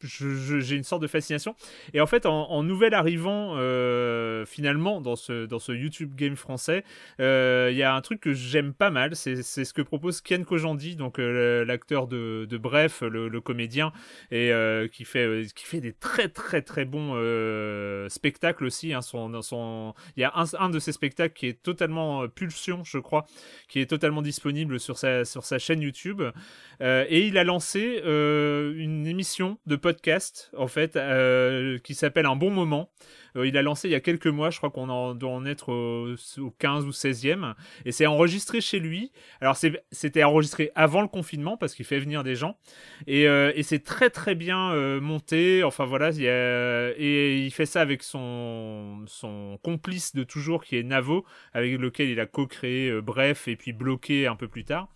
j'ai- 0.03 0.75
une 0.75 0.83
sorte 0.83 1.01
de 1.01 1.07
fascination. 1.07 1.55
Et 1.93 2.01
en 2.01 2.05
fait, 2.07 2.25
en, 2.25 2.49
en 2.49 2.63
nouvel 2.63 2.93
arrivant, 2.93 3.55
euh, 3.57 4.45
finalement, 4.45 5.01
dans 5.01 5.15
ce, 5.15 5.45
dans 5.45 5.59
ce 5.59 5.71
YouTube 5.71 6.15
game 6.15 6.35
français, 6.35 6.83
euh, 7.19 7.69
il 7.71 7.77
y 7.77 7.83
a 7.83 7.93
un 7.93 8.01
truc 8.01 8.19
que 8.21 8.33
j'aime 8.33 8.73
pas 8.73 8.89
mal, 8.89 9.15
c'est 9.15 9.43
ce 9.43 9.73
que 9.73 9.81
propose 9.81 10.21
Ken 10.21 10.45
Kojandi, 10.45 10.95
donc 10.95 11.19
euh, 11.19 11.65
l'acteur 11.65 12.07
de, 12.07 12.45
de 12.49 12.57
Bref, 12.57 13.01
le, 13.01 13.41
comédien, 13.41 13.91
et 14.31 14.51
qui, 14.91 15.03
fait, 15.05 15.47
qui 15.55 15.65
fait 15.65 15.81
des 15.81 15.93
très 15.93 16.29
très 16.29 16.61
très 16.61 16.85
bons 16.85 17.15
spectacles 18.09 18.65
aussi. 18.65 18.93
hein, 18.93 19.01
son, 19.01 19.41
son... 19.41 19.93
Il 20.15 20.21
y 20.21 20.23
a 20.23 20.31
un, 20.35 20.45
un 20.59 20.69
de 20.69 20.79
ses 20.79 20.91
spectacles 20.91 21.33
qui 21.33 21.47
est 21.47 21.61
totalement 21.61 22.27
Pulsion, 22.27 22.83
je 22.83 22.97
crois, 22.97 23.25
qui 23.67 23.79
est 23.79 23.85
totalement 23.87 24.21
disponible 24.21 24.79
sur 24.79 24.97
sa, 24.97 25.25
sur 25.25 25.43
sa 25.43 25.59
chaîne 25.59 25.81
YouTube. 25.81 26.21
Et 26.81 27.27
il 27.27 27.37
a 27.37 27.43
lancé 27.43 28.01
une 28.05 29.05
émission 29.07 29.57
de 29.65 29.75
podcast, 29.75 29.90
en 30.57 30.67
fait, 30.67 30.95
euh, 30.95 31.77
qui 31.79 31.93
s'appelle 31.95 32.25
Un 32.25 32.35
bon 32.35 32.49
moment. 32.51 32.89
Euh, 33.37 33.47
il 33.47 33.57
a 33.57 33.61
lancé 33.61 33.87
il 33.87 33.91
y 33.91 33.95
a 33.95 34.01
quelques 34.01 34.27
mois, 34.27 34.49
je 34.49 34.57
crois 34.57 34.69
qu'on 34.71 34.89
en 34.89 35.15
doit 35.15 35.31
en 35.31 35.45
être 35.45 35.69
au, 35.69 36.15
au 36.41 36.51
15 36.51 36.85
ou 36.85 36.91
16e. 36.91 37.55
Et 37.85 37.91
c'est 37.91 38.05
enregistré 38.05 38.59
chez 38.61 38.79
lui. 38.79 39.11
Alors 39.39 39.55
c'était 39.91 40.23
enregistré 40.23 40.71
avant 40.75 41.01
le 41.01 41.07
confinement 41.07 41.55
parce 41.57 41.73
qu'il 41.73 41.85
fait 41.85 41.99
venir 41.99 42.23
des 42.23 42.35
gens. 42.35 42.57
Et, 43.07 43.27
euh, 43.27 43.51
c'est 43.61 43.83
très 43.83 44.09
très 44.09 44.35
bien 44.35 44.73
monté. 44.99 45.63
Enfin 45.63 45.85
voilà, 45.85 46.09
il 46.11 46.27
a- 46.27 46.91
et 46.97 47.37
il 47.37 47.51
fait 47.51 47.65
ça 47.65 47.79
avec 47.81 48.03
son, 48.03 49.03
son 49.07 49.57
complice 49.63 50.13
de 50.15 50.23
toujours 50.23 50.63
qui 50.63 50.75
est 50.77 50.83
Navo, 50.83 51.25
avec 51.53 51.77
lequel 51.79 52.09
il 52.09 52.19
a 52.19 52.25
co-créé 52.25 52.99
Bref 53.01 53.47
et 53.47 53.55
puis 53.55 53.71
Bloqué 53.71 54.27
un 54.27 54.35
peu 54.35 54.47
plus 54.49 54.65
tard. 54.65 54.89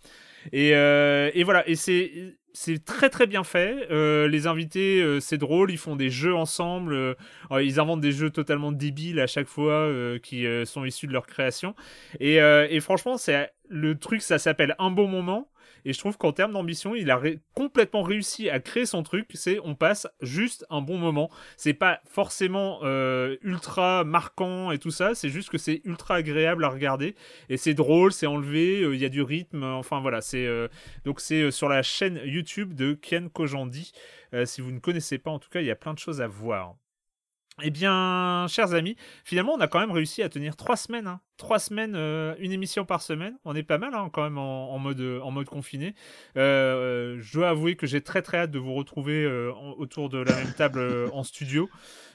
Et, 0.52 0.70
et 0.70 1.42
voilà, 1.44 1.66
et 1.68 1.74
c'est 1.74 2.36
c'est 2.56 2.82
très 2.82 3.10
très 3.10 3.26
bien 3.26 3.44
fait. 3.44 3.86
Euh, 3.90 4.28
les 4.28 4.46
invités, 4.46 5.02
euh, 5.02 5.20
c'est 5.20 5.36
drôle, 5.36 5.70
ils 5.70 5.76
font 5.76 5.94
des 5.94 6.08
jeux 6.08 6.34
ensemble, 6.34 6.94
euh, 6.94 7.14
ils 7.62 7.78
inventent 7.78 8.00
des 8.00 8.12
jeux 8.12 8.30
totalement 8.30 8.72
débiles 8.72 9.20
à 9.20 9.26
chaque 9.26 9.46
fois 9.46 9.90
qui 10.22 10.46
sont 10.64 10.84
issus 10.84 11.06
de 11.06 11.12
leur 11.12 11.26
création. 11.26 11.74
Et, 12.18 12.36
et 12.36 12.80
franchement, 12.80 13.18
c'est 13.18 13.52
le 13.68 13.98
truc, 13.98 14.22
ça 14.22 14.38
s'appelle 14.38 14.74
un 14.78 14.90
bon 14.90 15.06
moment. 15.06 15.50
Et 15.88 15.92
je 15.92 15.98
trouve 16.00 16.18
qu'en 16.18 16.32
termes 16.32 16.52
d'ambition, 16.52 16.96
il 16.96 17.12
a 17.12 17.20
complètement 17.54 18.02
réussi 18.02 18.50
à 18.50 18.58
créer 18.58 18.86
son 18.86 19.04
truc. 19.04 19.28
C'est 19.34 19.60
on 19.62 19.76
passe 19.76 20.08
juste 20.20 20.66
un 20.68 20.80
bon 20.80 20.98
moment. 20.98 21.30
C'est 21.56 21.74
pas 21.74 22.00
forcément 22.06 22.80
euh, 22.82 23.36
ultra 23.40 24.02
marquant 24.02 24.72
et 24.72 24.78
tout 24.80 24.90
ça. 24.90 25.14
C'est 25.14 25.28
juste 25.28 25.48
que 25.48 25.58
c'est 25.58 25.82
ultra 25.84 26.16
agréable 26.16 26.64
à 26.64 26.70
regarder 26.70 27.14
et 27.48 27.56
c'est 27.56 27.74
drôle, 27.74 28.12
c'est 28.12 28.26
enlevé. 28.26 28.82
euh, 28.82 28.96
Il 28.96 29.00
y 29.00 29.04
a 29.04 29.08
du 29.08 29.22
rythme. 29.22 29.62
Enfin 29.62 30.00
voilà, 30.00 30.20
c'est 30.20 30.44
euh, 30.44 30.66
donc 31.04 31.20
c'est 31.20 31.52
sur 31.52 31.68
la 31.68 31.84
chaîne 31.84 32.20
YouTube 32.24 32.74
de 32.74 32.94
Ken 32.94 33.30
Kojandi. 33.30 33.92
Si 34.44 34.60
vous 34.60 34.72
ne 34.72 34.80
connaissez 34.80 35.18
pas, 35.18 35.30
en 35.30 35.38
tout 35.38 35.48
cas, 35.48 35.60
il 35.60 35.66
y 35.66 35.70
a 35.70 35.76
plein 35.76 35.94
de 35.94 35.98
choses 36.00 36.20
à 36.20 36.26
voir. 36.26 36.74
Eh 37.62 37.70
bien, 37.70 38.46
chers 38.50 38.74
amis, 38.74 38.96
finalement, 39.24 39.54
on 39.54 39.60
a 39.60 39.66
quand 39.66 39.80
même 39.80 39.90
réussi 39.90 40.22
à 40.22 40.28
tenir 40.28 40.56
trois 40.56 40.76
semaines. 40.76 41.06
hein. 41.06 41.20
Trois 41.38 41.58
semaines, 41.58 41.94
euh, 41.96 42.34
une 42.38 42.52
émission 42.52 42.84
par 42.84 43.00
semaine. 43.00 43.38
On 43.46 43.54
est 43.54 43.62
pas 43.62 43.78
mal 43.78 43.94
hein, 43.94 44.10
quand 44.12 44.22
même 44.22 44.36
en, 44.36 44.72
en 44.74 44.78
mode, 44.78 45.00
en 45.22 45.30
mode 45.30 45.46
confiné. 45.46 45.94
Euh, 46.36 47.16
je 47.20 47.32
dois 47.32 47.48
avouer 47.50 47.74
que 47.76 47.86
j'ai 47.86 48.02
très 48.02 48.20
très 48.20 48.38
hâte 48.40 48.50
de 48.50 48.58
vous 48.58 48.74
retrouver 48.74 49.24
euh, 49.24 49.52
autour 49.78 50.10
de 50.10 50.18
la 50.18 50.34
même 50.34 50.52
table 50.52 50.80
euh, 50.80 51.08
en 51.14 51.24
studio. 51.24 51.68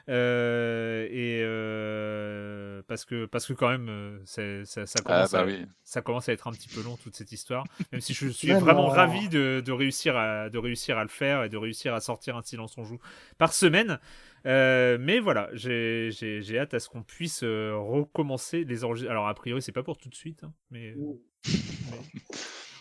Euh, 0.10 1.06
et 1.12 1.42
euh, 1.44 2.82
parce 2.88 3.06
que 3.06 3.26
parce 3.28 3.46
que 3.46 3.54
quand 3.54 3.70
même 3.70 3.88
euh, 3.90 4.20
c'est- 4.26 4.66
ça, 4.66 4.88
ça 4.88 5.00
commence 5.04 5.32
bah 5.32 5.42
à, 5.42 5.46
oui. 5.46 5.64
ça 5.84 6.02
commence 6.02 6.28
à 6.28 6.34
être 6.34 6.48
un 6.48 6.52
petit 6.52 6.68
peu 6.70 6.82
long 6.84 6.98
toute 6.98 7.16
cette 7.16 7.32
histoire 7.32 7.66
même 7.92 8.02
si 8.02 8.16
je 8.16 8.28
suis 8.30 8.52
vraiment 8.52 8.88
non. 8.88 8.90
ravi 8.90 9.30
de, 9.30 9.62
de 9.64 9.72
réussir 9.72 10.18
à 10.18 10.50
de 10.50 10.58
réussir 10.58 10.98
à 10.98 11.04
le 11.04 11.10
faire 11.10 11.44
et 11.44 11.50
de 11.50 11.58
réussir 11.58 11.94
à 11.94 12.00
sortir 12.02 12.36
un 12.36 12.42
silence 12.42 12.76
on 12.80 12.84
joue 12.84 12.98
par 13.38 13.54
semaine 13.54 14.00
Euh, 14.48 14.98
mais 15.00 15.20
voilà 15.20 15.50
j'ai 15.54 16.10
j'ai- 16.12 16.42
j'ai 16.42 16.58
hâte 16.58 16.74
à 16.74 16.80
ce 16.80 16.90
qu'on 16.90 17.04
puisse 17.04 17.44
euh, 17.44 17.76
recommencer 17.78 18.64
les 18.64 18.84
enregistrements 18.84 19.12
alors 19.12 19.28
a 19.28 19.34
priori 19.36 19.62
c'est 19.62 19.72
pas 19.72 19.84
pour 19.84 19.98
tout 19.98 20.10
de 20.10 20.16
suite 20.16 20.44
hein, 20.44 20.52
mais, 20.72 20.96
mais 20.96 22.00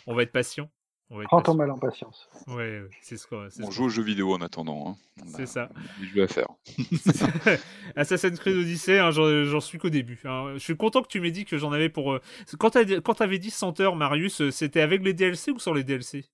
on 0.06 0.14
va 0.14 0.22
être 0.22 0.32
patient 0.32 0.70
on 1.12 1.16
va 1.16 1.22
être 1.24 1.28
Prends 1.28 1.42
ton 1.42 1.52
patient. 1.52 1.56
mal 1.56 1.70
en 1.72 1.78
patience. 1.78 2.28
ouais, 2.46 2.54
ouais, 2.82 2.88
c'est 3.02 3.16
ce 3.16 3.26
qu'on 3.26 3.48
On 3.64 3.70
joue 3.72 3.86
aux 3.86 3.88
jeux 3.88 4.04
vidéo 4.04 4.32
en 4.32 4.40
attendant. 4.42 4.96
hein. 5.18 5.24
C'est 5.26 5.46
ça. 5.46 5.68
des 5.98 6.06
jeux 6.06 6.22
à 6.22 6.28
faire. 6.28 6.46
Assassin's 7.96 8.38
Creed 8.38 8.56
Odyssey, 8.56 8.98
hein, 9.00 9.10
j'en 9.10 9.58
suis 9.60 9.78
qu'au 9.78 9.90
début. 9.90 10.20
hein. 10.24 10.52
Je 10.54 10.58
suis 10.60 10.76
content 10.76 11.02
que 11.02 11.08
tu 11.08 11.20
m'aies 11.20 11.32
dit 11.32 11.44
que 11.44 11.58
j'en 11.58 11.72
avais 11.72 11.88
pour. 11.88 12.12
euh, 12.12 12.20
Quand 12.60 12.70
t'avais 12.70 13.38
dit 13.40 13.50
100 13.50 13.80
heures, 13.80 13.96
Marius, 13.96 14.40
euh, 14.40 14.50
c'était 14.52 14.80
avec 14.82 15.02
les 15.02 15.12
DLC 15.12 15.50
ou 15.50 15.58
sans 15.58 15.72
les 15.74 15.82
DLC 15.82 16.26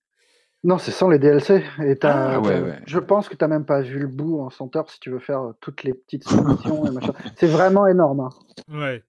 Non, 0.67 0.77
c'est 0.77 0.91
sans 0.91 1.07
les 1.09 1.17
DLC. 1.17 1.55
Et 1.55 1.61
Ah, 1.79 1.85
ouais, 1.87 1.95
t'as- 1.95 2.39
ouais. 2.61 2.79
Je 2.85 2.99
pense 2.99 3.29
que 3.29 3.35
tu 3.35 3.43
n'as 3.43 3.47
même 3.47 3.63
pas 3.65 3.81
vu 3.81 3.99
le 3.99 4.07
bout 4.07 4.41
en 4.41 4.49
100 4.49 4.75
heures 4.75 4.89
si 4.91 4.99
tu 4.99 5.09
veux 5.09 5.19
faire 5.19 5.41
euh, 5.41 5.53
toutes 5.61 5.83
les 5.83 5.93
petites 5.93 6.29
missions 6.29 6.85
et 6.85 6.91
machin. 6.91 7.13
C'est 7.37 7.47
vraiment 7.47 7.87
énorme. 7.87 8.19
hein. 8.19 8.29
Ouais. 8.69 9.01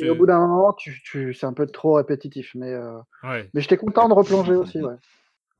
Et, 0.00 0.08
au 0.08 0.14
bout 0.14 0.24
d'un 0.26 0.38
moment, 0.38 0.72
tu, 0.72 1.00
tu... 1.04 1.32
c'est 1.34 1.44
un 1.46 1.52
peu 1.52 1.66
trop 1.66 1.94
répétitif. 1.94 2.52
Mais, 2.54 2.72
euh, 2.72 2.98
Ouais. 3.22 3.50
mais 3.52 3.60
j'étais 3.60 3.76
content 3.76 4.08
de 4.08 4.14
replonger 4.14 4.54
aussi. 4.54 4.80
Ouais. 4.82 4.94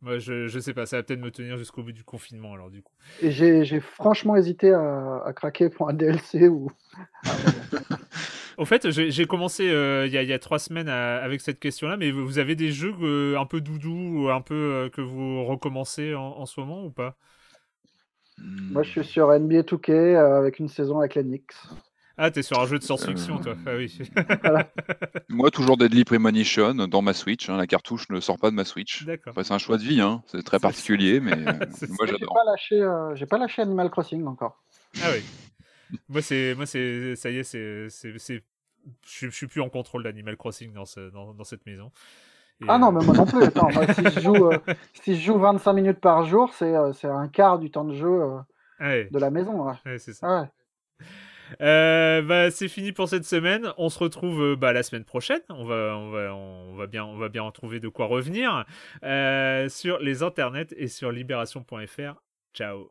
Moi, 0.00 0.18
je, 0.18 0.46
je 0.46 0.58
sais 0.58 0.72
pas, 0.74 0.84
ça 0.86 0.96
va 0.98 1.02
peut-être 1.02 1.20
me 1.20 1.30
tenir 1.30 1.56
jusqu'au 1.58 1.82
bout 1.82 1.92
du 1.92 2.04
confinement, 2.04 2.52
alors 2.54 2.70
du 2.70 2.82
coup. 2.82 2.92
Et 3.22 3.30
j'ai 3.30 3.64
j'ai 3.64 3.80
franchement 3.80 4.36
hésité 4.36 4.72
à, 4.72 5.22
à 5.26 5.32
craquer 5.34 5.68
pour 5.70 5.88
un 5.90 5.94
DLC 5.94 6.48
ou. 6.48 6.70
Au 8.58 8.64
fait, 8.64 8.90
j'ai 8.90 9.10
j'ai 9.10 9.26
commencé 9.26 9.68
euh, 9.70 10.06
il 10.06 10.12
y, 10.12 10.18
a, 10.18 10.22
il 10.22 10.28
y 10.28 10.32
a 10.32 10.38
trois 10.38 10.58
semaines 10.58 10.88
à- 10.88 11.16
avec 11.22 11.40
cette 11.40 11.58
question-là, 11.60 11.96
mais 11.96 12.10
vous 12.10 12.38
avez 12.38 12.54
des 12.54 12.70
jeux 12.70 12.94
euh, 13.02 13.38
un 13.38 13.46
peu 13.46 13.60
doudou, 13.60 14.28
un 14.30 14.40
peu 14.40 14.54
euh, 14.54 14.88
que 14.90 15.00
vous 15.00 15.44
recommencez 15.44 16.14
en, 16.14 16.22
en 16.22 16.46
ce 16.46 16.60
moment 16.60 16.84
ou 16.84 16.90
pas? 16.90 17.16
Moi, 18.38 18.82
je 18.82 18.90
suis 18.90 19.04
sur 19.04 19.32
NBA 19.32 19.62
2K 19.62 19.90
euh, 19.90 20.38
avec 20.38 20.58
une 20.58 20.68
saison 20.68 20.98
avec 20.98 21.14
Knicks. 21.14 21.52
Ah, 22.16 22.30
t'es 22.30 22.42
sur 22.42 22.60
un 22.60 22.66
jeu 22.66 22.78
de 22.78 22.84
science-fiction, 22.84 23.36
Euh, 23.38 23.42
toi. 23.42 23.56
Ah 23.66 23.76
oui. 23.76 23.98
Moi, 25.28 25.50
toujours 25.50 25.76
Deadly 25.76 26.04
Premonition 26.04 26.74
dans 26.74 27.02
ma 27.02 27.12
Switch. 27.12 27.48
hein. 27.48 27.56
La 27.56 27.66
cartouche 27.66 28.08
ne 28.10 28.20
sort 28.20 28.38
pas 28.38 28.50
de 28.50 28.54
ma 28.56 28.64
Switch. 28.64 29.04
D'accord. 29.04 29.30
Après, 29.32 29.44
c'est 29.44 29.54
un 29.54 29.58
choix 29.58 29.78
de 29.78 29.82
vie. 29.82 30.00
hein. 30.00 30.22
C'est 30.26 30.42
très 30.44 30.60
particulier, 30.60 31.18
mais 31.20 31.32
euh, 31.48 31.66
C'est 31.74 31.88
moi, 31.88 32.06
J'ai 32.06 32.12
j'adore. 32.12 32.34
pas 32.34 32.44
lâché, 32.44 32.80
euh, 32.80 33.14
j'ai 33.16 33.26
pas 33.26 33.38
lâché 33.38 33.62
Animal 33.62 33.90
Crossing 33.90 34.24
encore. 34.26 34.62
Ah 35.02 35.10
oui. 35.12 35.22
Moi, 36.08 36.22
c'est, 36.22 36.54
moi, 36.54 36.66
c'est, 36.66 37.16
ça 37.16 37.30
y 37.30 37.38
est, 37.38 37.42
c'est, 37.44 37.88
c'est, 37.90 38.12
je, 38.12 39.28
suis- 39.30 39.46
plus 39.46 39.60
en 39.60 39.68
contrôle 39.68 40.02
d'Animal 40.02 40.36
Crossing 40.36 40.72
dans, 40.72 40.84
ce, 40.84 41.10
dans, 41.10 41.32
dans 41.34 41.44
cette 41.44 41.64
maison. 41.66 41.90
Et, 42.60 42.66
Ah 42.68 42.78
non, 42.78 42.88
euh, 42.88 42.98
mais 42.98 43.04
moi 43.04 43.14
non 43.16 43.26
plus. 43.26 43.42
Attends, 43.42 43.70
moi, 43.72 43.86
si, 43.92 44.02
je 44.04 44.20
joue, 44.20 44.50
euh, 44.52 44.58
si 45.02 45.16
je 45.16 45.20
joue 45.24 45.38
25 45.38 45.72
minutes 45.72 46.00
par 46.00 46.24
jour, 46.24 46.52
c'est 46.54 46.74
euh, 46.76 46.92
c'est 46.92 47.08
un 47.08 47.28
quart 47.28 47.58
du 47.58 47.70
temps 47.70 47.84
de 47.84 47.94
jeu 47.94 48.06
euh, 48.22 48.38
Ouais. 48.80 49.08
de 49.10 49.18
la 49.18 49.30
maison. 49.30 49.66
ouais. 49.68 49.74
Ouais, 49.86 49.98
c'est 49.98 50.12
ça. 50.12 50.26
Ah. 50.28 50.48
Euh, 51.60 52.22
bah, 52.22 52.50
c'est 52.50 52.68
fini 52.68 52.92
pour 52.92 53.08
cette 53.08 53.24
semaine. 53.24 53.72
On 53.76 53.88
se 53.88 53.98
retrouve 53.98 54.40
euh, 54.42 54.56
bah, 54.56 54.72
la 54.72 54.82
semaine 54.82 55.04
prochaine. 55.04 55.40
On 55.50 55.64
va, 55.64 55.96
on 55.96 56.10
va, 56.10 56.34
on 56.34 56.74
va 56.74 56.86
bien, 56.86 57.04
on 57.04 57.16
va 57.16 57.28
bien 57.28 57.42
en 57.42 57.52
trouver 57.52 57.80
de 57.80 57.88
quoi 57.88 58.06
revenir 58.06 58.64
euh, 59.04 59.68
sur 59.68 59.98
les 59.98 60.22
internets 60.22 60.68
et 60.76 60.88
sur 60.88 61.12
libération.fr. 61.12 62.14
Ciao. 62.54 62.90